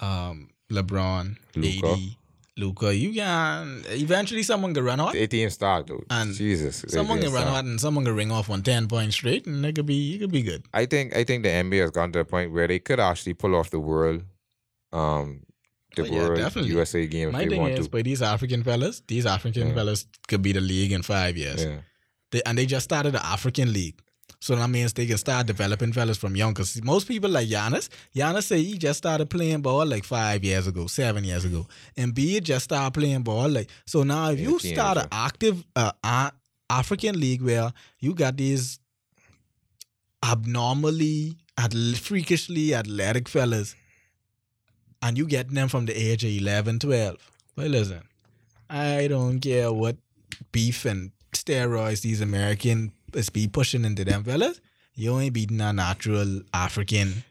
um, 0.00 0.48
LeBron, 0.72 1.36
Luka. 1.56 1.92
AD, 1.92 1.98
Luka. 2.56 2.94
You 2.94 3.12
can 3.14 3.82
eventually 3.88 4.42
someone 4.42 4.74
can 4.74 4.84
run 4.84 4.98
hot. 4.98 5.12
their 5.12 5.26
team 5.26 5.48
stock, 5.50 5.86
dude. 5.86 6.04
And 6.10 6.34
Jesus, 6.34 6.84
Someone 6.88 7.20
can 7.20 7.32
run 7.32 7.42
stock. 7.42 7.54
hot, 7.54 7.64
and 7.64 7.80
someone 7.80 8.04
can 8.04 8.14
ring 8.16 8.30
off 8.32 8.50
on 8.50 8.62
ten 8.62 8.88
points 8.88 9.14
straight, 9.16 9.46
and 9.46 9.64
it 9.64 9.74
could 9.74 9.86
be 9.86 10.14
it 10.14 10.18
could 10.18 10.32
be 10.32 10.42
good. 10.42 10.64
I 10.74 10.86
think 10.86 11.14
I 11.16 11.24
think 11.24 11.42
the 11.44 11.50
NBA 11.50 11.80
has 11.80 11.90
gone 11.90 12.12
to 12.12 12.18
a 12.20 12.24
point 12.24 12.52
where 12.52 12.66
they 12.68 12.78
could 12.78 13.00
actually 13.00 13.34
pull 13.34 13.54
off 13.54 13.70
the 13.70 13.80
world, 13.80 14.22
um, 14.92 15.42
the 15.96 16.02
Oh, 16.02 16.04
yeah, 16.06 16.18
world 16.18 16.38
definitely. 16.38 16.70
USA 16.72 17.06
game 17.06 17.28
if 17.28 17.32
My 17.32 17.44
they 17.44 17.50
thing 17.50 17.60
want 17.60 17.72
is, 17.74 17.86
to. 17.86 17.90
but 17.90 18.04
these 18.04 18.22
African 18.22 18.62
fellas, 18.62 19.02
these 19.06 19.26
African 19.26 19.68
Yeah. 19.68 19.74
fellas 19.74 20.06
could 20.28 20.42
be 20.42 20.52
the 20.52 20.60
league 20.60 20.92
in 20.92 21.02
five 21.02 21.36
years. 21.36 21.64
Yeah, 21.64 21.80
They, 22.30 22.42
and 22.46 22.56
they 22.58 22.66
just 22.66 22.84
started 22.84 23.12
the 23.12 23.24
African 23.24 23.72
League. 23.72 23.98
So 24.42 24.56
that 24.56 24.68
means 24.68 24.92
they 24.92 25.06
can 25.06 25.18
start 25.18 25.46
developing 25.46 25.92
fellas 25.92 26.18
from 26.18 26.34
young. 26.34 26.52
Because 26.52 26.82
most 26.82 27.06
people 27.06 27.30
like 27.30 27.46
Giannis, 27.46 27.88
Giannis 28.12 28.42
say 28.42 28.60
he 28.60 28.76
just 28.76 28.98
started 28.98 29.30
playing 29.30 29.62
ball 29.62 29.86
like 29.86 30.02
five 30.02 30.42
years 30.42 30.66
ago, 30.66 30.88
seven 30.88 31.22
years 31.22 31.44
ago. 31.44 31.64
And 31.96 32.12
B 32.12 32.40
just 32.40 32.64
started 32.64 32.92
playing 32.92 33.22
ball 33.22 33.48
like 33.48 33.70
so. 33.86 34.02
Now 34.02 34.30
if 34.30 34.40
you 34.40 34.58
start 34.58 34.98
an 34.98 35.06
active 35.12 35.64
uh, 35.76 35.92
African 36.68 37.20
league 37.20 37.40
where 37.40 37.72
you 38.00 38.14
got 38.14 38.36
these 38.36 38.80
abnormally, 40.24 41.36
freakishly 42.00 42.74
athletic 42.74 43.28
fellas, 43.28 43.76
and 45.02 45.16
you 45.16 45.24
get 45.24 45.54
them 45.54 45.68
from 45.68 45.86
the 45.86 45.94
age 45.94 46.24
of 46.24 46.30
11, 46.30 46.80
12. 46.80 47.16
Well, 47.54 47.68
listen, 47.68 48.02
I 48.68 49.06
don't 49.06 49.38
care 49.38 49.72
what 49.72 49.98
beef 50.50 50.84
and 50.84 51.12
steroids 51.32 52.00
these 52.00 52.20
American 52.20 52.92
is 53.16 53.30
be 53.30 53.48
pushing 53.48 53.84
into 53.84 54.04
them 54.04 54.24
fellas. 54.24 54.60
You 54.94 55.18
ain't 55.18 55.32
beating 55.34 55.60
a 55.60 55.72
natural 55.72 56.42
African 56.52 57.24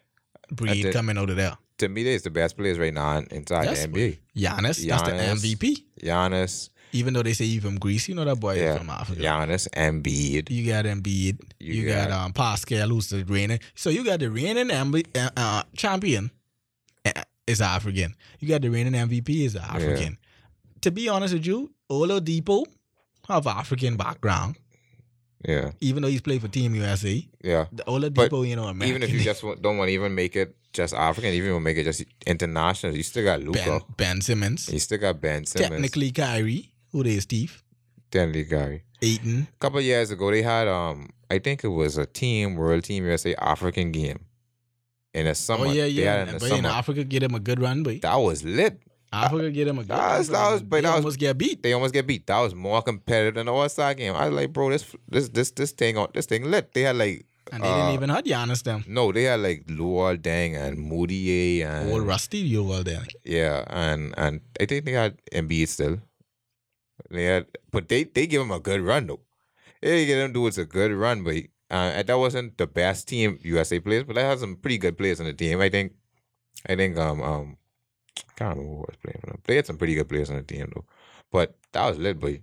breed 0.52 0.86
the- 0.86 0.92
coming 0.92 1.18
out 1.18 1.30
of 1.30 1.36
there. 1.36 1.58
To 1.78 1.90
me, 1.90 2.04
they're 2.04 2.20
the 2.20 2.30
best 2.30 2.58
players 2.58 2.78
right 2.78 2.94
now 2.94 3.18
in- 3.18 3.26
inside 3.32 3.66
Yes, 3.66 3.82
the 3.82 3.88
NBA. 3.88 4.18
Giannis, 4.38 4.86
Giannis. 4.86 4.88
that's 4.88 5.04
the 5.04 5.56
MVP. 5.56 5.84
Giannis, 6.04 6.70
Even 6.94 7.14
though 7.14 7.24
they 7.24 7.34
say 7.34 7.46
he 7.46 7.60
from 7.60 7.80
Greece, 7.80 8.08
you 8.10 8.14
know 8.16 8.26
that 8.26 8.36
boy 8.40 8.56
is 8.56 8.62
yeah, 8.62 8.78
from 8.78 8.90
Africa. 8.90 9.22
Giannis, 9.22 9.68
Embiid. 9.70 10.50
You 10.52 10.66
got 10.72 10.86
Embiid. 10.86 11.40
You, 11.60 11.74
You 11.74 11.88
got, 11.88 12.10
got- 12.10 12.26
um, 12.26 12.34
Pascal, 12.34 12.90
who's 12.90 13.10
the 13.10 13.24
reigning. 13.24 13.60
So 13.76 13.90
you 13.90 14.04
got 14.04 14.20
the 14.20 14.30
reigning 14.30 14.68
MB, 14.70 15.08
uh, 15.18 15.30
uh, 15.38 15.64
champion 15.76 16.30
uh, 17.06 17.12
is 17.48 17.62
African. 17.62 18.14
You 18.40 18.48
got 18.48 18.62
the 18.62 18.70
reigning 18.70 18.94
MVP 18.94 19.30
is 19.46 19.56
African. 19.56 20.18
To 20.82 20.92
be 20.92 21.08
honest 21.10 21.34
with 21.34 21.46
you, 21.48 21.72
Oladipo 21.90 22.66
have 23.28 23.48
African 23.48 23.96
background, 23.98 24.58
Yeah, 25.48 25.72
even 25.80 26.04
though 26.04 26.10
he's 26.10 26.22
played 26.22 26.42
for 26.42 26.48
Team 26.48 26.76
USA. 26.76 27.26
yeah. 27.44 27.66
The 27.72 27.84
Oladipo, 27.84 28.48
you 28.48 28.56
know, 28.56 28.66
American. 28.66 28.88
Even 28.90 29.04
if 29.04 29.10
you 29.12 29.20
just 29.22 29.42
don't 29.62 29.78
want 29.78 29.90
to 29.90 29.94
even 29.94 30.14
make 30.14 30.36
it 30.36 30.56
just 30.74 30.94
African, 30.94 31.34
even 31.34 31.52
want 31.54 31.62
to 31.62 31.66
make 31.66 31.78
it 31.78 31.84
just 31.86 32.04
international, 32.28 32.96
you 32.96 33.04
still 33.04 33.24
got 33.24 33.40
ben, 33.40 33.48
Luka. 33.48 33.82
ben 33.98 34.22
Simmons, 34.22 34.70
You 34.72 34.80
still 34.80 35.00
got 35.00 35.20
Ben 35.20 35.46
Simmons. 35.46 35.72
technically 35.72 36.12
Kyrie, 36.12 36.72
who 36.92 37.04
they 37.04 37.20
Steve, 37.20 37.64
Technically, 38.12 38.44
Gary. 38.44 38.84
Aiton. 39.02 39.48
A 39.48 39.60
couple 39.60 39.80
of 39.80 39.86
years 39.86 40.12
ago, 40.12 40.30
they 40.30 40.42
had 40.44 40.68
um, 40.68 41.10
I 41.30 41.40
think 41.40 41.64
it 41.64 41.70
was 41.70 41.98
a 41.98 42.06
team 42.06 42.56
World 42.56 42.84
Team 42.84 43.04
USA 43.06 43.34
African 43.36 43.92
game 43.92 44.20
in 45.14 45.26
the 45.26 45.34
summer. 45.34 45.66
Oh 45.66 45.72
yeah, 45.72 45.84
They 45.84 45.90
yeah. 45.90 46.12
had 46.12 46.20
it 46.20 46.22
in 46.22 46.34
the 46.36 46.40
But 46.40 46.50
in 46.52 46.56
summer. 46.58 46.70
Africa, 46.70 47.04
get 47.04 47.24
him 47.24 47.34
a 47.34 47.40
good 47.40 47.60
run, 47.60 47.82
but 47.84 48.02
that 48.02 48.16
was 48.18 48.44
lit. 48.44 48.80
Africa, 49.14 49.52
get 49.52 49.68
him 49.68 49.78
a 49.80 49.82
good. 49.82 49.90
that 49.90 50.18
was- 50.20 50.30
run, 50.30 50.42
that 50.42 50.52
was- 50.54 50.62
but 50.64 50.76
they 50.78 50.82
that 50.82 50.90
was- 50.90 50.96
almost 51.06 51.20
get 51.20 51.38
beat. 51.38 51.62
They 51.64 51.74
almost 51.74 51.94
get 51.94 52.08
beat. 52.08 52.28
That 52.28 52.40
was 52.40 52.56
more 52.56 52.82
competitive 52.82 53.36
than 53.36 53.46
the 53.48 53.54
All 53.54 53.68
Star 53.70 53.94
game. 53.94 54.16
I 54.16 54.28
was 54.30 54.36
like, 54.36 54.54
bro, 54.54 54.70
this 54.70 54.86
this 55.08 55.30
this 55.30 55.52
this 55.52 55.72
thing 55.72 55.98
on 55.98 56.08
this 56.14 56.26
thing 56.26 56.50
lit. 56.50 56.74
They 56.74 56.82
had 56.84 56.96
like 56.96 57.26
And 57.52 57.64
they 57.64 57.68
uh, 57.68 57.76
didn't 57.78 57.94
even 57.96 58.10
have 58.10 58.24
Giannis 58.24 58.64
them. 58.64 58.84
no, 58.88 59.12
they 59.12 59.24
had 59.24 59.42
like 59.42 59.66
Luol 59.68 60.18
Deng 60.18 60.56
and 60.56 60.78
Moutier 60.80 61.68
and 61.68 61.92
Old 61.92 62.04
Rusty, 62.08 62.38
you 62.38 62.62
all 62.72 62.84
there. 62.84 63.04
yeah, 63.26 63.66
and 63.68 64.14
and 64.18 64.42
I 64.60 64.66
think 64.66 64.86
they 64.86 64.94
had 64.94 65.18
Embiid 65.34 65.68
still. 65.68 65.98
They 67.10 67.26
had, 67.26 67.48
but 67.72 67.90
they 67.90 68.04
they 68.06 68.28
give 68.28 68.42
him 68.42 68.52
a 68.52 68.60
good 68.60 68.82
run 68.82 69.08
though. 69.08 69.20
They 69.82 70.06
give 70.06 70.20
them 70.20 70.32
dudes 70.34 70.58
a 70.58 70.66
good 70.66 70.92
run, 70.94 71.24
but 71.24 71.36
uh, 71.72 71.92
and 71.98 72.08
that 72.08 72.18
wasn't 72.20 72.58
the 72.58 72.68
best 72.68 73.08
team 73.08 73.40
USA 73.44 73.80
players, 73.80 74.04
but 74.06 74.16
they 74.16 74.24
had 74.24 74.40
some 74.40 74.56
pretty 74.56 74.78
good 74.78 74.98
players 74.98 75.20
on 75.20 75.26
the 75.26 75.34
team. 75.34 75.60
I 75.60 75.70
think, 75.70 75.94
I 76.70 76.76
think 76.76 76.98
um 76.98 77.22
um, 77.22 77.58
I 77.58 77.61
can't 78.36 78.58
remember 78.58 78.64
who 78.64 78.78
was 78.88 78.96
playing 79.02 79.20
for 79.22 79.28
them. 79.28 79.42
They 79.46 79.56
had 79.56 79.66
some 79.66 79.78
pretty 79.78 79.96
good 79.96 80.10
players 80.10 80.30
on 80.30 80.38
the 80.38 80.44
team 80.44 80.72
though, 80.74 80.86
but 81.32 81.56
that 81.74 81.88
was 81.88 81.98
lit, 81.98 82.20
boy. 82.20 82.42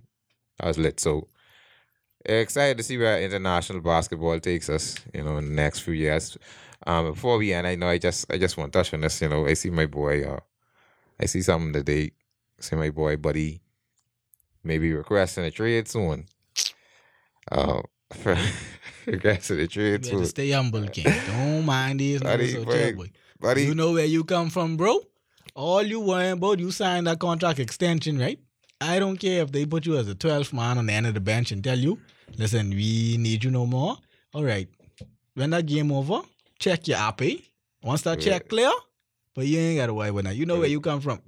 That 0.59 0.67
was 0.67 0.77
lit. 0.77 0.99
So 0.99 1.27
excited 2.25 2.77
to 2.77 2.83
see 2.83 2.97
where 2.97 3.21
international 3.21 3.81
basketball 3.81 4.39
takes 4.39 4.69
us. 4.69 4.95
You 5.13 5.23
know, 5.23 5.37
in 5.37 5.45
the 5.45 5.51
next 5.51 5.79
few 5.79 5.93
years. 5.93 6.37
Um, 6.87 7.07
before 7.11 7.37
we 7.37 7.53
end, 7.53 7.67
I 7.67 7.75
know 7.75 7.87
I 7.89 7.97
just 7.97 8.31
I 8.31 8.37
just 8.37 8.57
want 8.57 8.71
to 8.73 8.79
touch 8.79 8.93
on 8.93 9.01
this. 9.01 9.21
You 9.21 9.29
know, 9.29 9.45
I 9.45 9.53
see 9.53 9.69
my 9.69 9.85
boy. 9.85 10.23
Uh, 10.23 10.39
I 11.19 11.25
see 11.25 11.41
something 11.41 11.73
today. 11.73 12.11
See 12.59 12.75
my 12.75 12.89
boy 12.89 13.17
Buddy 13.17 13.61
maybe 14.63 14.93
requesting 14.93 15.45
a 15.45 15.51
trade 15.51 15.87
soon. 15.87 16.25
Uh, 17.51 17.81
for 18.13 18.37
requesting 19.05 19.59
a 19.59 19.67
trade 19.67 20.05
soon. 20.05 20.25
stay 20.25 20.51
humble, 20.51 20.87
King. 20.87 21.05
Don't 21.27 21.65
mind 21.65 21.99
these 21.99 22.21
Buddy, 22.21 22.53
niggas 22.53 22.59
out 22.59 22.65
boy. 22.65 22.71
there, 22.71 22.93
boy. 22.93 23.11
Buddy, 23.39 23.63
You 23.65 23.75
know 23.75 23.93
where 23.93 24.05
you 24.05 24.23
come 24.23 24.49
from, 24.49 24.75
bro. 24.77 24.99
All 25.59 25.83
you 25.83 25.99
worrying 25.99 26.33
about, 26.39 26.57
you 26.59 26.71
signed 26.71 27.07
that 27.07 27.19
contract 27.19 27.59
extension, 27.59 28.17
right? 28.17 28.39
I 28.79 28.97
don't 28.97 29.17
care 29.17 29.41
if 29.43 29.51
they 29.51 29.65
put 29.65 29.85
you 29.85 29.97
as 29.97 30.07
a 30.07 30.15
12th 30.15 30.53
man 30.53 30.77
on 30.77 30.85
the 30.85 30.93
end 30.93 31.05
of 31.05 31.13
the 31.13 31.19
bench 31.19 31.51
and 31.51 31.61
tell 31.61 31.77
you, 31.77 31.99
listen, 32.37 32.69
we 32.69 33.17
need 33.19 33.43
you 33.43 33.51
no 33.51 33.65
more. 33.65 33.97
All 34.33 34.45
right. 34.45 34.69
When 35.33 35.49
that 35.49 35.65
game 35.65 35.91
over, 35.91 36.21
check 36.59 36.87
your 36.87 36.97
appy. 36.97 37.43
Once 37.83 38.03
that 38.03 38.19
Yeah. 38.25 38.31
check 38.37 38.47
clear, 38.47 38.71
but 39.35 39.47
you 39.47 39.59
ain't 39.59 39.79
got 39.79 39.87
to 39.87 39.93
worry 39.93 40.09
about 40.09 40.23
that. 40.25 40.37
You 40.37 40.45
know 40.45 40.59
where 40.59 40.69
you 40.69 40.79
come 40.79 41.01
from. 41.01 41.19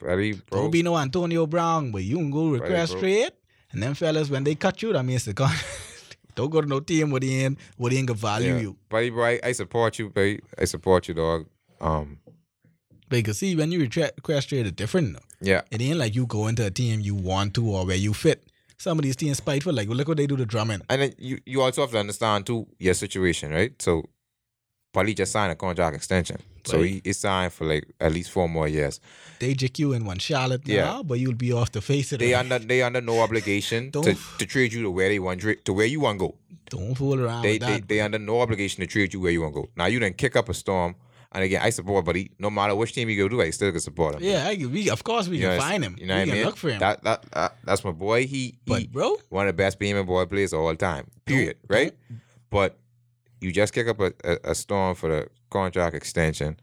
buddy, 0.00 0.34
bro. 0.34 0.60
Don't 0.62 0.70
be 0.70 0.84
no 0.84 0.96
Antonio 0.96 1.44
Brown, 1.48 1.90
but 1.90 2.04
you 2.04 2.16
can 2.16 2.30
go 2.30 2.50
request 2.50 2.92
bro. 2.92 3.00
trade. 3.00 3.32
And 3.72 3.82
then 3.82 3.94
fellas, 3.94 4.30
when 4.30 4.44
they 4.44 4.54
cut 4.54 4.80
you, 4.82 4.92
that 4.92 5.02
means 5.02 5.24
the 5.24 5.34
con- 5.34 5.50
don't 6.36 6.48
go 6.50 6.60
to 6.60 6.68
no 6.68 6.78
team 6.78 7.10
where 7.10 7.18
they 7.18 7.42
ain't, 7.44 7.58
where 7.76 7.90
they 7.90 7.96
ain't 7.96 8.06
gonna 8.06 8.18
value 8.18 8.54
Yeah. 8.54 8.60
you. 8.60 8.76
buddy, 8.88 9.10
bro. 9.10 9.24
I, 9.24 9.40
I 9.42 9.50
support 9.50 9.98
you, 9.98 10.10
buddy. 10.10 10.38
I 10.56 10.64
support 10.66 11.08
you, 11.08 11.14
dog. 11.14 11.46
Um, 11.80 12.18
Because 13.08 13.38
see, 13.38 13.54
when 13.56 13.70
you 13.72 13.80
request 13.80 14.48
trade, 14.48 14.66
it's 14.66 14.76
different. 14.76 15.18
yeah, 15.40 15.62
It 15.70 15.80
ain't 15.82 15.98
like 15.98 16.14
you 16.14 16.26
go 16.26 16.46
into 16.46 16.64
a 16.66 16.70
team 16.70 17.00
you 17.00 17.14
want 17.14 17.54
to 17.54 17.66
or 17.68 17.86
where 17.86 17.96
you 17.96 18.14
fit. 18.14 18.44
Some 18.78 18.98
of 18.98 19.02
these 19.04 19.16
teams 19.16 19.36
spiteful, 19.38 19.72
like 19.72 19.88
look 19.88 20.08
what 20.08 20.16
they 20.16 20.26
do 20.26 20.36
to 20.36 20.44
Drummond. 20.46 20.82
and 20.90 21.00
then 21.02 21.14
you 21.18 21.38
you 21.46 21.62
also 21.62 21.82
have 21.82 21.90
to 21.92 21.98
understand 21.98 22.46
too 22.46 22.66
your 22.78 22.94
situation, 22.94 23.52
right? 23.52 23.80
So, 23.80 24.04
Buddy 24.92 25.14
just 25.14 25.32
signed 25.32 25.50
a 25.52 25.54
contract 25.56 25.96
extension, 25.96 26.38
so 26.64 26.78
Right. 26.78 26.86
he, 26.90 27.00
he 27.04 27.12
signed 27.12 27.52
for 27.52 27.64
like 27.66 27.84
at 28.00 28.12
least 28.12 28.30
four 28.30 28.48
more 28.48 28.68
years. 28.68 29.00
They 29.40 29.54
jick 29.54 29.78
you 29.78 29.92
in 29.92 30.04
one 30.04 30.18
Charlotte 30.18 30.66
Yeah. 30.66 30.82
now, 30.84 31.02
but 31.02 31.18
you'll 31.18 31.34
be 31.34 31.52
off 31.52 31.72
the 31.72 31.80
face 31.80 32.12
of 32.12 32.18
They 32.20 32.28
the 32.28 32.34
under 32.36 32.58
they 32.58 32.82
under 32.82 33.00
no 33.00 33.20
obligation 33.20 33.90
to, 33.92 34.14
to 34.38 34.46
trade 34.46 34.72
you 34.72 34.82
to 34.82 34.90
where 34.90 35.08
they 35.08 35.18
want 35.18 35.40
to 35.64 35.72
where 35.72 35.86
you 35.86 36.00
want 36.00 36.18
to 36.20 36.26
go. 36.28 36.34
Don't 36.70 36.94
fool 36.94 37.20
around 37.20 37.42
They, 37.42 37.58
they 37.58 37.78
that. 37.80 37.88
they 37.88 38.00
under 38.00 38.18
no 38.18 38.40
obligation 38.40 38.80
to 38.82 38.86
trade 38.86 39.12
you 39.14 39.20
where 39.20 39.32
you 39.32 39.42
want 39.42 39.54
to 39.54 39.62
go. 39.62 39.68
Now 39.76 39.86
you 39.86 39.98
done 40.00 40.14
kick 40.14 40.36
up 40.36 40.48
a 40.48 40.54
storm, 40.54 40.94
and 41.34 41.44
again 41.44 41.60
I 41.62 41.70
support 41.70 42.04
Buddy. 42.04 42.30
No 42.38 42.50
matter 42.50 42.74
which 42.74 42.92
team 42.92 43.08
you 43.10 43.16
go 43.16 43.28
to, 43.28 43.42
I 43.42 43.50
still 43.50 43.70
can 43.72 43.80
support 43.80 44.14
him. 44.16 44.22
yeah, 44.22 44.46
I, 44.48 44.64
we, 44.66 44.88
of 44.90 45.02
course 45.04 45.28
we 45.28 45.36
You 45.38 45.42
can 45.48 45.56
know, 45.56 45.60
find 45.62 45.84
him. 45.84 45.96
You 45.98 46.06
know 46.06 46.14
we 46.14 46.20
what 46.20 46.22
I 46.22 46.26
can 46.26 46.34
mean? 46.36 46.46
look 46.46 46.56
for 46.56 46.70
him. 46.70 46.78
That, 46.80 47.02
that 47.04 47.22
that 47.32 47.56
that's 47.64 47.84
my 47.84 47.90
boy. 47.92 48.26
He 48.26 48.58
but 48.66 48.80
he 48.80 48.86
bro, 48.86 49.16
one 49.28 49.46
of 49.46 49.54
the 49.54 49.56
best 49.62 49.78
Beeman 49.78 50.06
boy 50.06 50.24
players 50.26 50.52
of 50.52 50.60
all 50.60 50.74
time. 50.76 51.08
Period. 51.26 51.56
right? 51.68 51.92
But 52.50 52.78
you 53.40 53.52
just 53.52 53.74
kick 53.74 53.88
up 53.88 54.00
a, 54.00 54.12
a, 54.24 54.50
a 54.52 54.54
storm 54.54 54.94
for 54.94 55.08
the 55.08 55.28
contract 55.50 55.94
extension. 55.94 56.58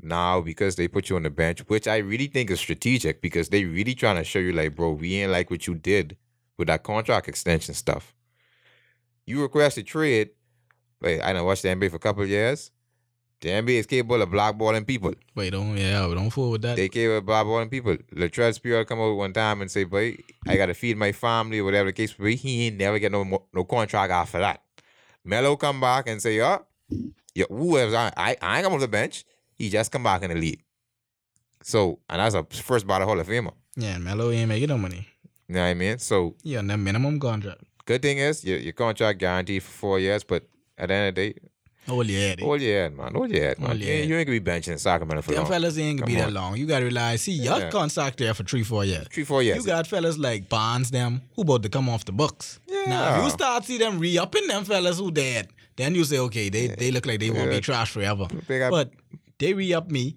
Now 0.00 0.40
because 0.40 0.76
they 0.76 0.86
put 0.86 1.10
you 1.10 1.16
on 1.16 1.24
the 1.24 1.30
bench, 1.30 1.60
which 1.68 1.88
I 1.88 1.96
really 1.96 2.28
think 2.28 2.50
is 2.50 2.60
strategic 2.60 3.20
because 3.20 3.48
they 3.48 3.64
really 3.64 3.94
trying 3.96 4.14
to 4.16 4.22
show 4.24 4.38
you 4.38 4.52
like, 4.52 4.76
bro, 4.76 4.92
we 4.92 5.16
ain't 5.16 5.32
like 5.32 5.50
what 5.50 5.66
you 5.66 5.74
did 5.74 6.16
with 6.56 6.68
that 6.68 6.84
contract 6.84 7.26
extension 7.28 7.74
stuff. 7.74 8.14
You 9.26 9.42
request 9.42 9.76
a 9.76 9.82
trade. 9.82 10.30
Wait, 11.00 11.20
I 11.20 11.32
done 11.32 11.44
watched 11.44 11.62
the 11.62 11.68
NBA 11.70 11.90
for 11.90 11.96
a 11.96 12.00
couple 12.00 12.22
of 12.22 12.28
years. 12.28 12.70
The 13.40 13.50
NBA 13.50 13.78
is 13.78 13.86
capable 13.86 14.20
of 14.20 14.30
blackballing 14.30 14.84
people. 14.86 15.14
wait, 15.36 15.50
don't 15.50 15.76
yeah, 15.76 16.00
don't 16.00 16.30
fool 16.30 16.50
with 16.52 16.62
that. 16.62 16.76
They 16.76 16.88
capable 16.88 17.18
of 17.18 17.24
blackballing 17.24 17.70
people. 17.70 17.96
Latrell 18.14 18.58
Sprewell 18.58 18.84
come 18.86 18.98
over 18.98 19.14
one 19.14 19.32
time 19.32 19.60
and 19.60 19.70
say, 19.70 19.84
boy, 19.84 20.16
I 20.46 20.56
gotta 20.56 20.74
feed 20.74 20.96
my 20.96 21.12
family, 21.12 21.62
whatever 21.62 21.88
the 21.90 21.92
case 21.92 22.12
be. 22.14 22.34
He 22.34 22.66
ain't 22.66 22.78
never 22.78 22.98
get 22.98 23.12
no 23.12 23.24
mo- 23.24 23.46
no 23.54 23.64
contract 23.64 24.10
after 24.12 24.40
that. 24.40 24.62
Melo 25.24 25.56
come 25.56 25.80
back 25.80 26.08
and 26.08 26.20
say, 26.20 26.40
oh, 26.40 26.64
yeah, 27.34 27.44
whoever's 27.48 27.94
on, 27.94 28.10
I, 28.16 28.36
I 28.42 28.56
ain't 28.56 28.64
come 28.64 28.74
off 28.74 28.80
the 28.80 28.88
bench. 28.88 29.24
He 29.56 29.68
just 29.70 29.92
come 29.92 30.02
back 30.02 30.22
in 30.22 30.30
the 30.30 30.36
league. 30.36 30.62
So, 31.62 32.00
and 32.08 32.20
that's 32.20 32.34
a 32.34 32.44
first 32.44 32.86
ballot 32.86 33.06
Hall 33.06 33.18
of 33.20 33.26
Famer. 33.28 33.52
yeah, 33.76 33.98
Melo 33.98 34.30
ain't 34.30 34.48
making 34.48 34.68
no 34.68 34.78
money. 34.78 35.06
You 35.48 35.54
know 35.54 35.62
what 35.62 35.68
I 35.68 35.74
mean? 35.74 35.98
So, 35.98 36.34
on 36.56 36.66
the 36.66 36.76
minimum 36.76 37.20
contract. 37.20 37.62
good 37.84 38.02
thing 38.02 38.18
is 38.18 38.44
your, 38.44 38.58
your 38.58 38.72
contract 38.72 39.18
guaranteed 39.20 39.62
for 39.62 39.70
four 39.70 40.00
years, 40.00 40.24
but 40.24 40.44
at 40.76 40.88
the 40.88 40.94
end 40.94 41.08
of 41.10 41.14
the 41.14 41.32
day, 41.32 41.38
Oh 41.90 42.02
yeah, 42.02 42.34
they, 42.34 42.42
hold 42.44 42.60
your 42.60 42.72
head, 42.82 42.96
man. 42.96 43.14
Hold 43.14 43.30
your 43.30 43.42
head, 43.42 43.58
man. 43.58 43.68
Hold 43.70 43.80
your 43.80 43.94
You, 43.96 44.02
you 44.04 44.16
ain't 44.16 44.26
gonna 44.26 44.40
be 44.40 44.50
benching 44.50 44.72
in 44.72 44.78
Sacramento 44.78 45.22
for 45.22 45.30
them 45.32 45.42
long. 45.44 45.50
fellas 45.52 45.78
ain't 45.78 46.00
gonna 46.00 46.06
be 46.06 46.12
Come 46.16 46.20
that 46.20 46.26
on. 46.28 46.34
long. 46.34 46.56
You 46.56 46.66
gotta 46.66 46.84
realize, 46.84 47.22
see, 47.22 47.32
y'all 47.32 47.60
Yeah. 47.60 47.70
contract 47.70 48.18
there 48.18 48.34
for 48.34 48.44
three, 48.44 48.62
four 48.62 48.84
years. 48.84 49.06
Three, 49.10 49.24
four 49.24 49.42
years. 49.42 49.56
You 49.58 49.64
got 49.64 49.86
fellas 49.86 50.18
like 50.18 50.48
Bonds, 50.48 50.90
them 50.90 51.22
who 51.34 51.42
about 51.42 51.62
to 51.62 51.68
come 51.70 51.88
off 51.88 52.04
the 52.04 52.12
books. 52.12 52.60
Now, 52.68 52.74
if 52.76 52.88
Yeah. 52.88 53.24
you 53.24 53.30
start 53.30 53.64
see 53.64 53.78
them 53.78 53.98
re-upping 53.98 54.46
them 54.48 54.64
fellas 54.64 54.98
who 54.98 55.10
dead, 55.10 55.48
then 55.76 55.94
you 55.94 56.04
say, 56.04 56.18
okay, 56.18 56.48
they, 56.50 56.66
they 56.68 56.90
look 56.90 57.06
like 57.06 57.20
they 57.20 57.30
won't 57.30 57.50
Yeah. 57.50 57.56
be 57.56 57.60
trash 57.62 57.90
forever. 57.90 58.26
They 58.46 58.58
got- 58.58 58.70
But 58.70 58.92
they 59.38 59.54
re-up 59.54 59.90
me, 59.90 60.16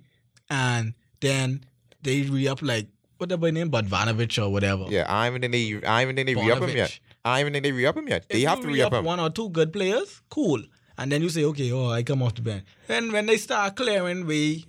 and 0.49 0.93
then 1.21 1.63
they 2.01 2.23
re-up 2.23 2.61
like 2.61 2.87
what 3.17 3.29
the 3.29 3.37
boy 3.37 3.51
name, 3.51 3.69
Bogdanovic 3.69 4.41
or 4.43 4.49
whatever. 4.49 4.85
Yeah, 4.89 5.05
I 5.07 5.29
don't 5.29 5.37
even 5.43 5.51
they, 5.51 5.75
I 5.87 6.01
don't 6.01 6.01
even 6.01 6.15
think 6.15 6.27
they 6.27 6.35
re-up 6.35 6.61
him 6.63 6.75
yet. 6.75 6.99
I 7.23 7.39
even 7.39 7.53
think 7.53 7.63
they 7.63 7.71
re-up 7.71 7.95
him 7.95 8.07
yet. 8.07 8.23
If 8.23 8.27
They 8.29 8.41
have 8.41 8.57
you 8.59 8.63
to 8.65 8.71
re-up 8.73 8.93
him. 8.93 9.05
one 9.05 9.19
or 9.19 9.29
two 9.29 9.49
good 9.49 9.71
players, 9.71 10.21
cool. 10.29 10.61
And 11.01 11.11
then 11.11 11.23
you 11.23 11.29
say, 11.29 11.43
okay, 11.45 11.71
oh, 11.71 11.89
I 11.89 12.03
come 12.03 12.21
off 12.21 12.35
the 12.35 12.43
bench. 12.43 12.63
And 12.87 13.11
when 13.11 13.25
they 13.25 13.37
start 13.37 13.75
clearing 13.75 14.27
way 14.27 14.65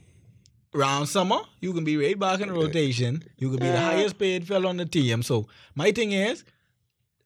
round 0.72 1.11
summer, 1.11 1.41
you 1.61 1.74
can 1.74 1.85
be 1.85 1.99
right 1.99 2.18
back 2.18 2.41
in 2.41 2.51
rotation. 2.51 3.22
You 3.37 3.51
can 3.51 3.59
be 3.59 3.66
the 3.66 3.76
uh, 3.76 3.91
highest 3.91 4.18
paid 4.18 4.47
fellow 4.49 4.70
on 4.70 4.78
the 4.78 4.87
team. 4.87 5.22
So 5.22 5.47
my 5.74 5.93
thing 5.93 6.12
is, 6.12 6.43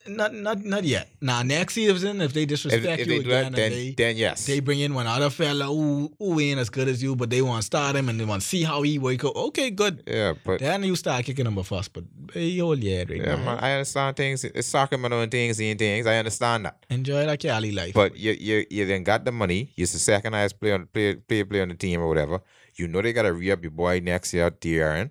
Not 0.09 0.33
not 0.35 0.65
not 0.65 0.85
yet. 0.85 1.09
Now 1.21 1.43
next 1.43 1.75
season, 1.75 2.21
if 2.21 2.33
they 2.33 2.43
If, 2.43 2.49
disrespect 2.49 3.01
if 3.01 3.07
you 3.07 3.19
they 3.19 3.23
do 3.25 3.31
that, 3.31 3.41
again, 3.41 3.53
then, 3.53 3.71
they 3.73 3.91
then 3.93 4.17
yes. 4.17 4.47
they 4.47 4.61
bring 4.61 4.81
in 4.81 4.95
one 4.95 5.07
other 5.07 5.31
fella 5.31 5.67
who 5.67 6.13
who 6.19 6.39
ain't 6.41 6.61
as 6.61 6.71
good 6.71 6.89
as 6.89 7.03
you, 7.03 7.17
but 7.17 7.31
they 7.31 7.43
want 7.43 7.63
to 7.63 7.67
start 7.67 7.97
him 7.97 8.09
and 8.09 8.21
they 8.21 8.25
want 8.25 8.43
to 8.43 8.49
see 8.49 8.63
how 8.63 8.83
he 8.83 8.99
work 8.99 9.25
out. 9.25 9.35
Okay, 9.37 9.71
good. 9.71 10.03
yeah, 10.07 10.35
but 10.45 10.61
Then 10.61 10.85
you 10.85 10.97
start 10.97 11.25
kicking 11.25 11.47
him 11.47 11.63
first, 11.63 11.93
but 11.93 12.05
hey, 12.33 12.59
hold 12.59 12.83
yeah, 12.83 12.99
right 12.99 13.11
yeah, 13.11 13.35
now. 13.37 13.45
man, 13.45 13.59
I 13.61 13.73
understand 13.73 14.17
things. 14.17 14.45
It's 14.45 14.69
Sacramento 14.69 15.21
and 15.21 15.31
things 15.31 15.61
and 15.61 15.79
things. 15.79 16.07
I 16.07 16.17
understand 16.19 16.67
that. 16.67 16.85
Enjoy 16.91 17.27
that 17.27 17.41
Cali 17.41 17.73
life. 17.73 17.95
But 17.95 18.17
you 18.17 18.33
you 18.33 18.65
you 18.71 18.87
then 18.87 19.03
got 19.05 19.25
the 19.25 19.33
money. 19.33 19.73
You're 19.77 19.87
the 19.89 19.99
second 19.99 20.33
highest 20.35 20.61
player 20.61 20.75
on 20.75 20.87
play 20.87 21.15
play 21.17 21.45
play 21.45 21.63
on 21.63 21.69
the 21.69 21.75
team 21.75 22.01
or 22.01 22.09
whatever. 22.09 22.41
You 22.77 22.87
know 22.89 23.01
they 23.03 23.13
gotta 23.13 23.33
re 23.33 23.51
up 23.51 23.63
your 23.63 23.71
boy 23.73 24.01
next 24.01 24.35
year, 24.35 24.51
De'Aaron. 24.51 25.11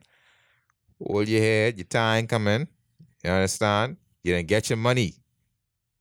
Hold 1.06 1.28
your 1.28 1.41
head, 1.41 1.78
your 1.78 1.86
time 1.86 2.28
coming. 2.28 2.68
You 3.24 3.32
understand? 3.32 3.98
You 4.26 4.34
didn't 4.34 4.48
get 4.48 4.70
your 4.70 4.78
money. 4.78 5.14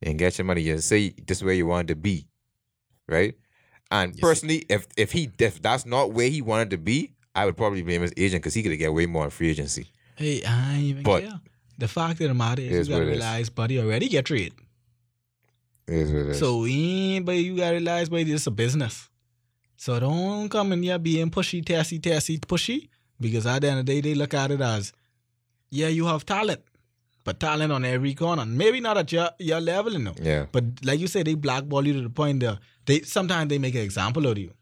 You 0.01 0.05
didn't 0.07 0.17
get 0.17 0.37
your 0.37 0.45
money. 0.45 0.61
You 0.61 0.73
didn't 0.73 0.83
say 0.83 1.13
this 1.27 1.37
is 1.37 1.43
where 1.43 1.53
you 1.53 1.67
wanted 1.67 1.89
to 1.89 1.95
be. 1.95 2.27
Right? 3.07 3.35
And 3.91 4.13
Yes, 4.15 4.19
personally, 4.21 4.65
if 4.67 4.87
if 4.97 5.11
he 5.11 5.29
if 5.39 5.61
that's 5.61 5.85
not 5.85 6.11
where 6.11 6.27
he 6.29 6.41
wanted 6.41 6.71
to 6.71 6.77
be, 6.77 7.11
I 7.35 7.45
would 7.45 7.55
probably 7.55 7.83
blame 7.83 8.01
his 8.01 8.13
agent 8.17 8.41
because 8.41 8.55
he 8.55 8.63
could 8.63 8.71
have 8.71 8.79
get 8.79 8.93
way 8.93 9.05
more 9.05 9.25
in 9.25 9.29
free 9.29 9.49
agency. 9.51 9.87
hey, 10.17 10.41
I 10.43 10.73
ain't 10.75 10.83
even 10.83 11.03
But- 11.03 11.23
care. 11.23 11.39
The 11.77 11.87
fact 11.89 12.21
of 12.21 12.29
the 12.29 12.33
matter 12.33 12.61
is, 12.61 12.71
Is 12.71 12.87
you 12.87 12.93
gotta 12.93 13.03
what 13.05 13.09
it 13.09 13.17
is. 13.17 13.19
realize, 13.19 13.49
buddy, 13.49 13.79
already 13.79 14.07
get 14.07 14.23
traded. 14.25 14.53
It 15.87 15.93
is 15.93 16.11
what 16.11 16.21
it 16.21 16.29
is. 16.29 16.39
So, 16.39 16.63
eh, 16.63 17.19
but 17.19 17.33
you 17.35 17.57
gotta 17.57 17.73
realize, 17.75 18.07
buddy, 18.09 18.23
this 18.23 18.41
is 18.41 18.47
a 18.47 18.51
business. 18.51 19.09
So 19.77 19.99
don't 19.99 20.47
come 20.49 20.71
in 20.71 20.81
here 20.83 20.97
being 20.97 21.29
pushy, 21.29 21.63
tassy, 21.65 21.99
tassy, 21.99 22.37
pushy. 22.39 22.87
Because 23.19 23.45
at 23.45 23.61
the 23.61 23.69
end 23.69 23.79
of 23.81 23.85
the 23.85 23.93
day, 23.93 24.01
they 24.01 24.15
look 24.15 24.33
at 24.33 24.51
it 24.51 24.61
as, 24.61 24.93
yeah, 25.69 25.89
you 25.89 26.05
have 26.05 26.25
talent, 26.25 26.61
but 27.25 27.39
talent 27.41 27.73
on 27.73 27.83
every 27.83 28.13
corner. 28.13 28.45
Maybe 28.45 28.79
not 28.79 28.97
at 28.97 29.11
your 29.11 29.29
your 29.39 29.59
level, 29.59 29.91
you 29.91 29.99
know. 29.99 30.15
yeah. 30.21 30.45
But 30.53 30.63
like 30.83 31.01
you 31.01 31.07
say, 31.07 31.23
they 31.23 31.33
blackball 31.35 31.85
you 31.85 31.93
to 31.93 32.01
the 32.01 32.09
point 32.09 32.39
that 32.39 32.59
they 32.85 33.01
sometimes 33.01 33.49
they 33.49 33.57
make 33.57 33.75
an 33.75 33.81
example 33.81 34.25
of 34.27 34.37
you. 34.37 34.53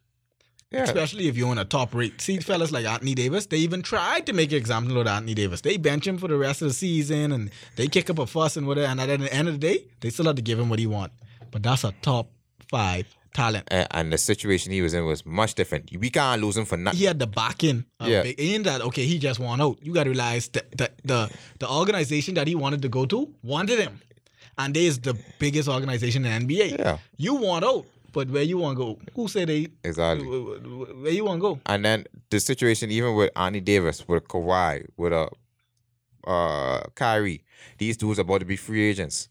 Yeah. 0.71 0.83
Especially 0.83 1.27
if 1.27 1.37
you're 1.37 1.51
in 1.51 1.59
a 1.59 1.65
top 1.65 1.93
rate. 1.93 2.19
See 2.19 2.39
fellas 2.39 2.71
like 2.71 2.85
Anthony 2.87 3.13
Davis, 3.13 3.45
they 3.45 3.57
even 3.57 3.83
tried 3.83 4.25
to 4.25 4.33
make 4.33 4.51
an 4.51 4.57
example 4.57 4.97
of 4.99 5.05
Anthony 5.05 5.35
Davis. 5.35 5.61
They 5.61 5.77
bench 5.77 6.07
him 6.07 6.17
for 6.17 6.27
the 6.27 6.37
rest 6.37 6.63
of 6.63 6.69
the 6.69 6.73
season 6.73 7.31
and 7.31 7.51
they 7.75 7.87
kick 7.87 8.09
up 8.09 8.17
a 8.17 8.25
fuss 8.25 8.57
and 8.57 8.65
whatever. 8.65 8.87
And 8.87 8.99
at 8.99 9.19
the 9.19 9.31
end 9.31 9.47
of 9.47 9.53
the 9.53 9.59
day, 9.59 9.85
they 9.99 10.09
still 10.09 10.25
have 10.25 10.35
to 10.37 10.41
give 10.41 10.57
him 10.57 10.69
what 10.69 10.79
he 10.79 10.87
want. 10.87 11.11
But 11.51 11.61
that's 11.61 11.83
a 11.83 11.93
top 12.01 12.31
five 12.71 13.05
talent. 13.33 13.67
and, 13.71 13.87
and 13.91 14.13
the 14.13 14.17
situation 14.17 14.71
he 14.71 14.81
was 14.81 14.93
in 14.93 15.05
was 15.05 15.25
much 15.25 15.55
different. 15.55 15.89
We 15.97 16.09
can't 16.09 16.41
lose 16.41 16.55
him 16.57 16.65
for 16.65 16.77
nothing. 16.77 16.99
He 16.99 17.05
had 17.05 17.19
the 17.19 17.27
backing. 17.27 17.85
Yeah. 17.99 18.23
big, 18.23 18.39
ain't 18.39 18.63
that 18.65 18.81
okay? 18.81 19.05
He 19.05 19.19
just 19.19 19.39
won 19.39 19.61
out. 19.61 19.77
You 19.81 19.93
got 19.93 20.03
to 20.03 20.11
realize 20.11 20.47
that 20.49 20.71
the, 20.77 20.91
the 21.03 21.31
the 21.59 21.69
organization 21.69 22.35
that 22.35 22.47
he 22.47 22.55
wanted 22.55 22.81
to 22.83 22.89
go 22.89 23.05
to 23.05 23.33
wanted 23.43 23.79
him, 23.79 23.99
and 24.57 24.73
they 24.73 24.85
is 24.85 24.99
the 24.99 25.17
biggest 25.39 25.67
organization 25.69 26.25
in 26.25 26.47
the 26.47 26.55
NBA. 26.55 26.79
Yeah, 26.79 26.97
You 27.17 27.35
want 27.35 27.65
out, 27.65 27.85
but 28.11 28.29
where 28.29 28.43
you 28.43 28.57
want 28.59 28.77
to 28.77 28.83
go? 28.83 28.99
Who 29.15 29.27
said 29.27 29.49
they? 29.49 29.67
exactly. 29.83 30.25
Where 30.25 31.11
you 31.11 31.25
want 31.25 31.37
to 31.39 31.41
go? 31.41 31.59
And 31.65 31.83
then 31.83 32.05
the 32.29 32.39
situation, 32.39 32.91
even 32.91 33.15
with 33.15 33.31
Anthony 33.35 33.61
Davis, 33.61 34.07
with 34.07 34.27
Kawhi, 34.27 34.85
with 34.97 35.13
a 35.13 35.29
uh, 36.25 36.81
Kyrie, 36.95 37.43
these 37.77 37.97
dudes 37.97 38.19
are 38.19 38.21
about 38.21 38.39
to 38.39 38.45
be 38.45 38.55
free 38.55 38.87
agents. 38.89 39.29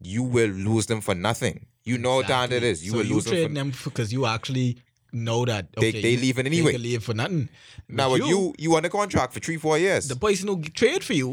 You 0.00 0.22
will 0.22 0.50
lose 0.50 0.86
them 0.86 1.00
for 1.00 1.14
nothing. 1.14 1.66
You 1.88 1.98
know 1.98 2.22
talented 2.22 2.62
it 2.62 2.66
is. 2.72 2.84
You 2.84 2.92
so 2.92 2.98
will 2.98 3.06
you 3.06 3.14
lose 3.14 3.26
trade 3.26 3.54
them. 3.54 3.72
Because 3.84 4.12
you 4.12 4.26
actually 4.26 4.68
know 5.10 5.44
that 5.50 5.64
They- 5.72 5.88
okay, 5.88 6.02
they 6.02 6.10
you- 6.12 6.20
leaving 6.24 6.44
They 6.44 6.50
anyway. 6.58 6.72
can 6.72 6.82
leave 6.82 7.02
for 7.02 7.14
nothing. 7.14 7.48
now, 7.88 8.10
But 8.10 8.20
with 8.20 8.28
you, 8.30 8.40
you 8.58 8.76
on 8.76 8.84
a 8.84 8.90
contract 8.90 9.32
for 9.34 9.40
three, 9.40 9.56
four 9.56 9.76
years. 9.78 10.06
the 10.08 10.16
person 10.16 10.48
who 10.48 10.56
trade 10.80 11.02
for 11.02 11.14
you 11.14 11.28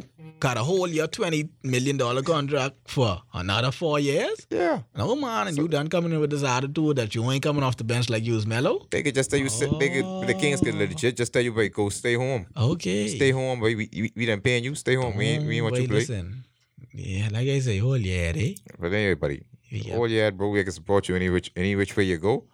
got 0.45 0.55
a 0.61 0.63
whole 0.69 0.87
year 0.97 1.07
twenty 1.07 1.49
million 1.73 1.97
dollar 1.97 2.21
contract 2.21 2.75
for 2.95 3.09
another 3.33 3.71
four 3.81 3.99
years. 3.99 4.47
yeah, 4.49 4.77
No 4.95 5.13
man, 5.23 5.47
and 5.49 5.57
you 5.57 5.67
done 5.67 5.89
coming 5.89 6.13
in 6.13 6.19
with 6.21 6.29
this 6.35 6.43
attitude 6.43 6.95
that 7.01 7.13
you 7.15 7.29
ain't 7.31 7.43
coming 7.43 7.63
off 7.63 7.75
the 7.75 7.83
bench 7.83 8.09
like 8.09 8.23
you 8.29 8.33
was 8.39 8.45
Melo. 8.53 8.73
they 8.91 9.03
could 9.03 9.15
just 9.15 9.29
tell 9.29 9.39
you. 9.45 9.49
sit 9.49 9.69
They 9.83 9.89
could, 9.89 10.05
the 10.29 10.33
Kings 10.43 10.61
could 10.61 10.75
legit 10.75 11.17
just 11.17 11.33
tell 11.33 11.41
you, 11.47 11.51
"Boy, 11.51 11.67
go 11.69 11.89
stay 11.89 12.15
home, 12.15 12.45
Okay. 12.55 13.01
stay 13.17 13.31
home, 13.31 13.59
boy. 13.59 13.75
We 13.75 13.89
we, 14.03 14.11
we 14.15 14.25
done 14.31 14.39
paying 14.47 14.63
you. 14.63 14.73
Stay 14.85 14.95
home. 14.95 15.13
We 15.17 15.25
ain't, 15.31 15.43
we 15.45 15.55
ain't 15.57 15.63
want 15.65 15.75
you 15.75 15.83
to 15.83 15.87
play." 15.89 15.99
Listen. 15.99 16.45
Yeah, 16.93 17.27
like 17.35 17.47
I 17.49 17.59
say, 17.59 17.77
whole 17.79 17.97
year, 17.97 18.31
eh? 18.45 18.53
But 18.79 18.93
anyway, 18.93 19.15
buddy, 19.15 19.41
Yeah. 19.79 19.95
oh 19.95 20.05
yeah, 20.05 20.29
bro, 20.31 20.49
we 20.49 20.63
can 20.63 20.71
support 20.71 21.07
you 21.09 21.15
any 21.15 21.29
which 21.29 21.51
any 21.55 21.75
which 21.75 21.95
way 21.95 22.03
you 22.03 22.17
go. 22.17 22.45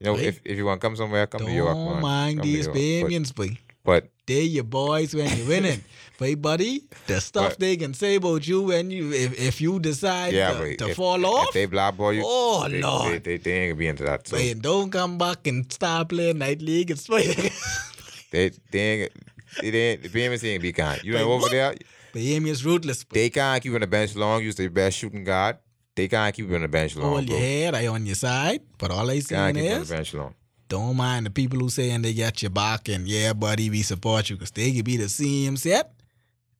You 0.00 0.06
know, 0.06 0.18
if 0.18 0.40
if 0.44 0.56
you 0.56 0.66
want 0.66 0.80
to 0.80 0.86
come 0.86 0.96
somewhere, 0.96 1.26
come 1.26 1.46
to 1.46 1.52
York, 1.52 1.74
Don't 1.74 1.92
man. 1.94 2.02
mind 2.02 2.38
Come 2.40 2.46
these 2.46 2.68
Bamians, 2.68 3.34
boy. 3.34 3.58
But 3.84 4.08
They 4.26 4.42
your 4.42 4.64
boys 4.64 5.14
when 5.14 5.36
you're 5.36 5.46
winning. 5.46 5.84
but 6.18 6.40
buddy, 6.40 6.84
the 7.06 7.20
stuff 7.20 7.50
But- 7.50 7.58
they 7.60 7.76
can 7.76 7.92
say 7.92 8.16
about 8.16 8.46
you 8.48 8.62
when 8.62 8.90
you 8.90 9.12
if, 9.12 9.38
if 9.38 9.60
you 9.60 9.78
decide 9.78 10.32
yeah, 10.32 10.52
to, 10.54 10.76
to 10.76 10.88
if, 10.90 10.96
fall 10.96 11.20
if 11.20 11.26
off, 11.26 11.52
they 11.52 11.66
blackball 11.66 12.12
you, 12.12 12.22
oh 12.24 12.66
they, 12.68 12.80
lord. 12.80 13.12
they, 13.12 13.18
they, 13.18 13.36
they 13.36 13.52
ain't 13.52 13.70
gonna 13.72 13.78
be 13.78 13.86
into 13.86 14.04
that. 14.04 14.26
So 14.26 14.36
Man, 14.36 14.60
don't 14.60 14.90
come 14.90 15.18
back 15.18 15.46
and 15.46 15.70
start 15.70 16.08
playing 16.08 16.38
night 16.38 16.62
league 16.62 16.90
and 16.90 16.98
spite. 16.98 17.52
they 18.30 18.50
they 18.70 18.80
ain't 18.80 19.12
they 19.60 19.90
ain't 19.92 20.02
the 20.02 20.48
ain't 20.48 20.62
be 20.62 20.72
kind. 20.72 21.04
You 21.04 21.12
know 21.12 21.32
over 21.32 21.48
there, 21.50 21.74
Bahamian 22.14 22.48
is 22.48 22.64
ruthless. 22.64 23.04
But 23.04 23.14
they 23.14 23.28
can't 23.30 23.62
keep 23.62 23.74
on 23.74 23.80
the 23.80 23.86
bench 23.86 24.16
long. 24.16 24.42
You're 24.42 24.52
the 24.52 24.68
best 24.68 24.96
shooting 24.96 25.24
guard. 25.24 25.58
They 25.94 26.08
can't 26.08 26.34
keep 26.34 26.48
you 26.48 26.54
on 26.56 26.62
the 26.62 26.68
bench 26.68 26.96
long. 26.96 27.10
hold 27.10 27.26
bro. 27.26 27.36
your 27.36 27.44
head, 27.44 27.74
I 27.74 27.86
on 27.86 28.04
your 28.04 28.16
side. 28.16 28.62
But 28.78 28.90
all 28.90 29.08
I 29.08 29.20
saying 29.20 29.54
keep 29.54 29.64
on 29.64 29.70
the 29.70 29.80
is, 29.80 29.90
bench 29.90 30.14
long. 30.14 30.34
don't 30.68 30.96
mind 30.96 31.26
the 31.26 31.30
people 31.30 31.60
who 31.60 31.68
saying 31.68 32.02
they 32.02 32.14
got 32.14 32.42
your 32.42 32.50
back 32.50 32.88
and 32.88 33.06
yeah, 33.06 33.32
buddy, 33.32 33.70
we 33.70 33.82
support 33.82 34.28
you 34.28 34.36
because 34.36 34.50
they 34.50 34.72
could 34.72 34.84
be 34.84 34.96
the 34.96 35.08
same 35.08 35.56
set. 35.56 35.92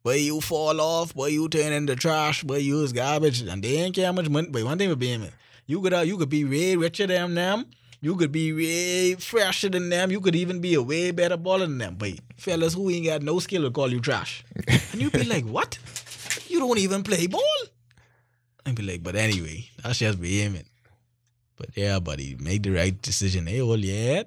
But 0.05 0.20
you 0.20 0.41
fall 0.43 0.80
off, 0.80 1.14
but 1.14 1.32
you 1.32 1.49
turn 1.49 1.72
into 1.72 1.97
trash, 1.97 2.45
but 2.45 2.62
you 2.62 2.82
is 2.82 2.93
garbage, 2.93 3.41
and 3.41 3.62
they 3.62 3.78
ain't 3.78 3.95
care 3.95 4.07
how 4.07 4.12
much 4.12 4.28
money. 4.28 4.49
But 4.51 4.62
one 4.62 4.76
thing 4.76 4.91
with 4.91 4.99
being 4.99 5.26
you 5.66 5.80
could 5.80 5.95
uh, 5.95 6.01
you 6.01 6.18
could 6.18 6.28
be 6.28 6.45
way 6.45 6.76
richer 6.76 7.07
than 7.07 7.35
them. 7.35 7.64
You 8.01 8.16
could 8.16 8.30
be 8.30 8.53
way 8.53 9.14
fresher 9.14 9.70
than 9.70 9.89
them. 9.89 10.11
You 10.11 10.20
could 10.20 10.37
even 10.37 10.61
be 10.61 10.74
a 10.74 10.82
way 10.82 11.11
better 11.11 11.39
baller 11.39 11.61
than 11.61 11.78
them. 11.78 11.95
But 11.99 12.20
fellas 12.37 12.74
who 12.74 12.91
ain't 12.91 13.07
got 13.07 13.22
no 13.22 13.39
skill 13.39 13.62
will 13.62 13.70
call 13.70 13.91
you 13.91 14.01
trash. 14.01 14.45
And 14.93 15.01
you 15.01 15.11
be 15.11 15.24
like, 15.24 15.47
what? 15.57 15.78
You 16.49 16.59
don't 16.59 16.78
even 16.78 17.03
play 17.03 17.26
ball? 17.26 17.41
I'd 18.66 18.74
be 18.74 18.82
like, 18.82 19.02
but 19.02 19.14
anyway, 19.16 19.68
that's 19.82 19.98
just 19.98 20.18
vehement. 20.18 20.66
But 21.56 21.68
yeah, 21.76 21.98
buddy, 22.00 22.36
make 22.40 22.62
the 22.62 22.70
right 22.70 23.00
decision. 23.00 23.46
Eh, 23.48 23.52
hey, 23.52 23.60
all 23.62 23.78
yeah. 23.78 24.22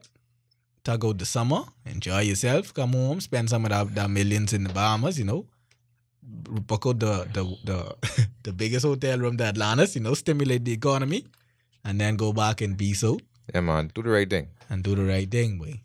Tug 0.84 1.04
out 1.06 1.18
the 1.18 1.26
summer, 1.26 1.64
enjoy 1.86 2.22
yourself, 2.22 2.74
come 2.74 2.94
home, 2.94 3.20
spend 3.20 3.50
some 3.50 3.66
of 3.66 3.72
that, 3.72 3.94
that 3.96 4.10
millions 4.10 4.54
in 4.54 4.64
the 4.64 4.70
Bahamas, 4.72 5.20
you 5.20 5.26
know. 5.26 5.46
Book 6.24 6.86
out 6.88 7.00
the 7.00 7.28
the 7.34 7.44
the, 7.66 8.28
the 8.44 8.54
biggest 8.54 8.86
hotel 8.86 9.18
room, 9.20 9.38
the 9.38 9.46
Atlantis, 9.46 9.96
you 9.96 10.02
know, 10.02 10.14
stimulate 10.14 10.64
the 10.66 10.74
economy, 10.74 11.26
and 11.84 12.00
then 12.00 12.16
go 12.16 12.32
back 12.34 12.62
and 12.62 12.78
be 12.78 12.94
so 12.94 13.20
Yeah, 13.54 13.62
man, 13.62 13.92
do 13.94 14.02
the 14.04 14.10
right 14.10 14.30
thing. 14.30 14.48
and 14.70 14.84
do 14.84 14.96
the 14.96 15.04
right 15.04 15.30
thing, 15.30 15.58
boy. 15.58 15.80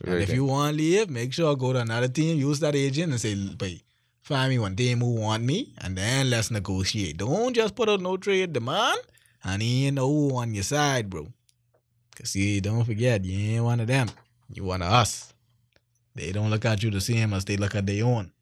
The 0.00 0.06
And 0.06 0.14
right 0.14 0.22
if 0.22 0.28
thing. 0.28 0.36
you 0.36 0.44
want 0.44 0.76
to 0.76 0.82
leave, 0.82 1.10
make 1.10 1.32
sure 1.32 1.54
go 1.56 1.72
to 1.72 1.80
another 1.80 2.08
team, 2.08 2.38
use 2.38 2.60
that 2.60 2.74
agent 2.76 3.12
and 3.12 3.20
say, 3.20 3.34
boy, 3.34 3.80
find 4.28 4.50
me 4.50 4.58
one 4.58 4.76
team 4.76 5.00
who 5.00 5.14
want 5.14 5.42
me, 5.42 5.72
and 5.78 5.96
then 5.96 6.28
let's 6.28 6.50
negotiate. 6.50 7.16
Don't 7.16 7.54
just 7.54 7.74
put 7.74 7.88
out 7.88 8.00
no 8.00 8.16
trade 8.18 8.52
demand, 8.52 9.00
and 9.42 9.62
he 9.62 9.86
ain't 9.86 9.96
know 9.96 10.06
who 10.06 10.36
on 10.36 10.54
your 10.54 10.62
side, 10.64 11.08
bro. 11.08 11.26
Cause 12.14 12.30
see, 12.30 12.60
don't 12.60 12.84
forget, 12.84 13.24
you 13.24 13.54
ain't 13.54 13.64
one 13.64 13.80
of 13.80 13.86
them. 13.86 14.08
You 14.52 14.64
one 14.64 14.82
of 14.82 14.92
us. 14.92 15.32
They 16.14 16.32
don't 16.32 16.50
look 16.50 16.64
at 16.64 16.82
you 16.82 16.90
the 16.90 17.00
same 17.00 17.32
as 17.32 17.44
they 17.44 17.56
look 17.56 17.74
at 17.74 17.86
their 17.86 18.04
own. 18.04 18.32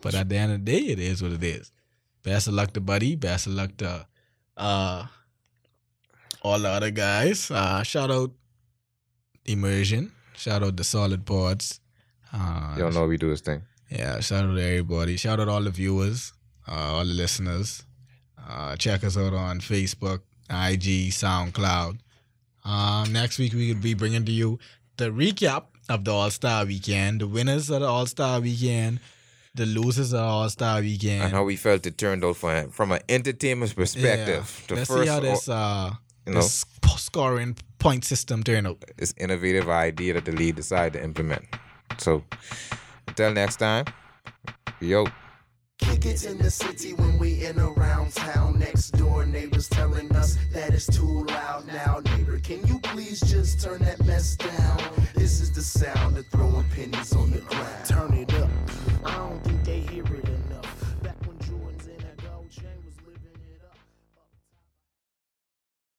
But 0.00 0.14
at 0.14 0.28
the 0.28 0.36
end 0.36 0.52
of 0.52 0.64
the 0.64 0.72
day, 0.72 0.86
it 0.92 0.98
is 0.98 1.22
what 1.22 1.32
it 1.32 1.44
is. 1.44 1.70
Best 2.22 2.46
of 2.48 2.54
luck 2.54 2.72
to 2.72 2.80
Buddy. 2.80 3.14
Best 3.16 3.46
of 3.46 3.52
luck 3.52 3.76
to 3.78 4.06
uh 4.56 5.06
all 6.42 6.58
the 6.58 6.68
other 6.68 6.90
guys. 6.90 7.50
Uh 7.50 7.82
shout 7.82 8.10
out 8.10 8.30
Immersion. 9.44 10.12
Shout 10.36 10.62
out 10.62 10.76
the 10.76 10.84
Solid 10.84 11.26
Pods. 11.26 11.80
Uh, 12.32 12.74
you 12.76 12.82
don't 12.82 12.94
know 12.94 13.06
we 13.06 13.16
do 13.16 13.28
this 13.28 13.40
thing. 13.40 13.62
Yeah, 13.92 14.20
shout 14.20 14.44
out 14.44 14.54
to 14.54 14.62
everybody. 14.62 15.16
Shout 15.16 15.38
out 15.40 15.48
all 15.48 15.62
the 15.62 15.70
viewers, 15.70 16.32
uh, 16.66 16.72
all 16.94 17.04
the 17.04 17.12
listeners. 17.12 17.84
Uh, 18.48 18.76
check 18.76 19.04
us 19.04 19.16
out 19.16 19.34
on 19.34 19.60
Facebook, 19.60 20.20
IG, 20.50 21.10
SoundCloud. 21.12 21.98
Um, 22.64 23.12
next 23.12 23.38
week 23.38 23.52
we 23.52 23.72
will 23.72 23.80
be 23.80 23.94
bringing 23.94 24.24
to 24.24 24.32
you 24.32 24.58
the 24.96 25.10
recap 25.10 25.64
of 25.88 26.04
the 26.04 26.12
All 26.12 26.30
Star 26.30 26.64
Weekend, 26.64 27.20
the 27.20 27.26
winners 27.26 27.70
of 27.70 27.80
the 27.80 27.86
All 27.86 28.06
Star 28.06 28.40
Weekend, 28.40 29.00
the 29.54 29.66
losers 29.66 30.12
of 30.12 30.20
the 30.20 30.24
All 30.24 30.48
Star 30.48 30.80
Weekend. 30.80 31.24
And 31.24 31.32
how 31.32 31.44
we 31.44 31.56
felt 31.56 31.86
it 31.86 31.98
turned 31.98 32.24
out 32.24 32.36
for 32.36 32.68
from 32.70 32.92
an 32.92 33.00
entertainment 33.08 33.74
perspective. 33.74 34.64
The 34.68 34.74
Let's 34.76 34.90
see 34.92 35.06
how 35.06 35.20
this 35.20 35.48
uh 35.48 35.92
you 36.26 36.34
know, 36.34 36.40
this 36.40 36.64
scoring 36.96 37.56
point 37.78 38.04
system 38.04 38.42
turned 38.44 38.66
out. 38.66 38.82
this 38.96 39.12
innovative 39.18 39.68
idea 39.68 40.14
that 40.14 40.24
the 40.24 40.32
league 40.32 40.54
decided 40.56 40.94
to 40.98 41.04
implement. 41.04 41.44
So 41.98 42.22
until 43.12 43.32
next 43.34 43.56
time, 43.56 43.84
yo. 44.80 45.04
Kick 45.78 46.06
it 46.06 46.24
in 46.24 46.38
the 46.38 46.50
city 46.50 46.94
when 46.94 47.18
we 47.18 47.44
in 47.44 47.58
around 47.60 48.14
town. 48.14 48.58
Next 48.58 48.92
door 48.92 49.26
neighbors 49.26 49.68
telling 49.68 50.10
us 50.16 50.38
that 50.54 50.72
it's 50.72 50.86
too 50.86 51.24
loud 51.24 51.66
now. 51.66 52.00
Neighbor, 52.16 52.38
can 52.38 52.66
you 52.66 52.78
please 52.78 53.20
just 53.20 53.62
turn 53.62 53.82
that 53.82 54.02
mess 54.06 54.36
down? 54.36 54.78
This 55.14 55.42
is 55.42 55.52
the 55.52 55.60
sound 55.60 56.16
of 56.16 56.26
throwing 56.28 56.64
pennies 56.70 57.14
on 57.14 57.32
the 57.32 57.40
ground. 57.40 57.84
Turn 57.86 58.14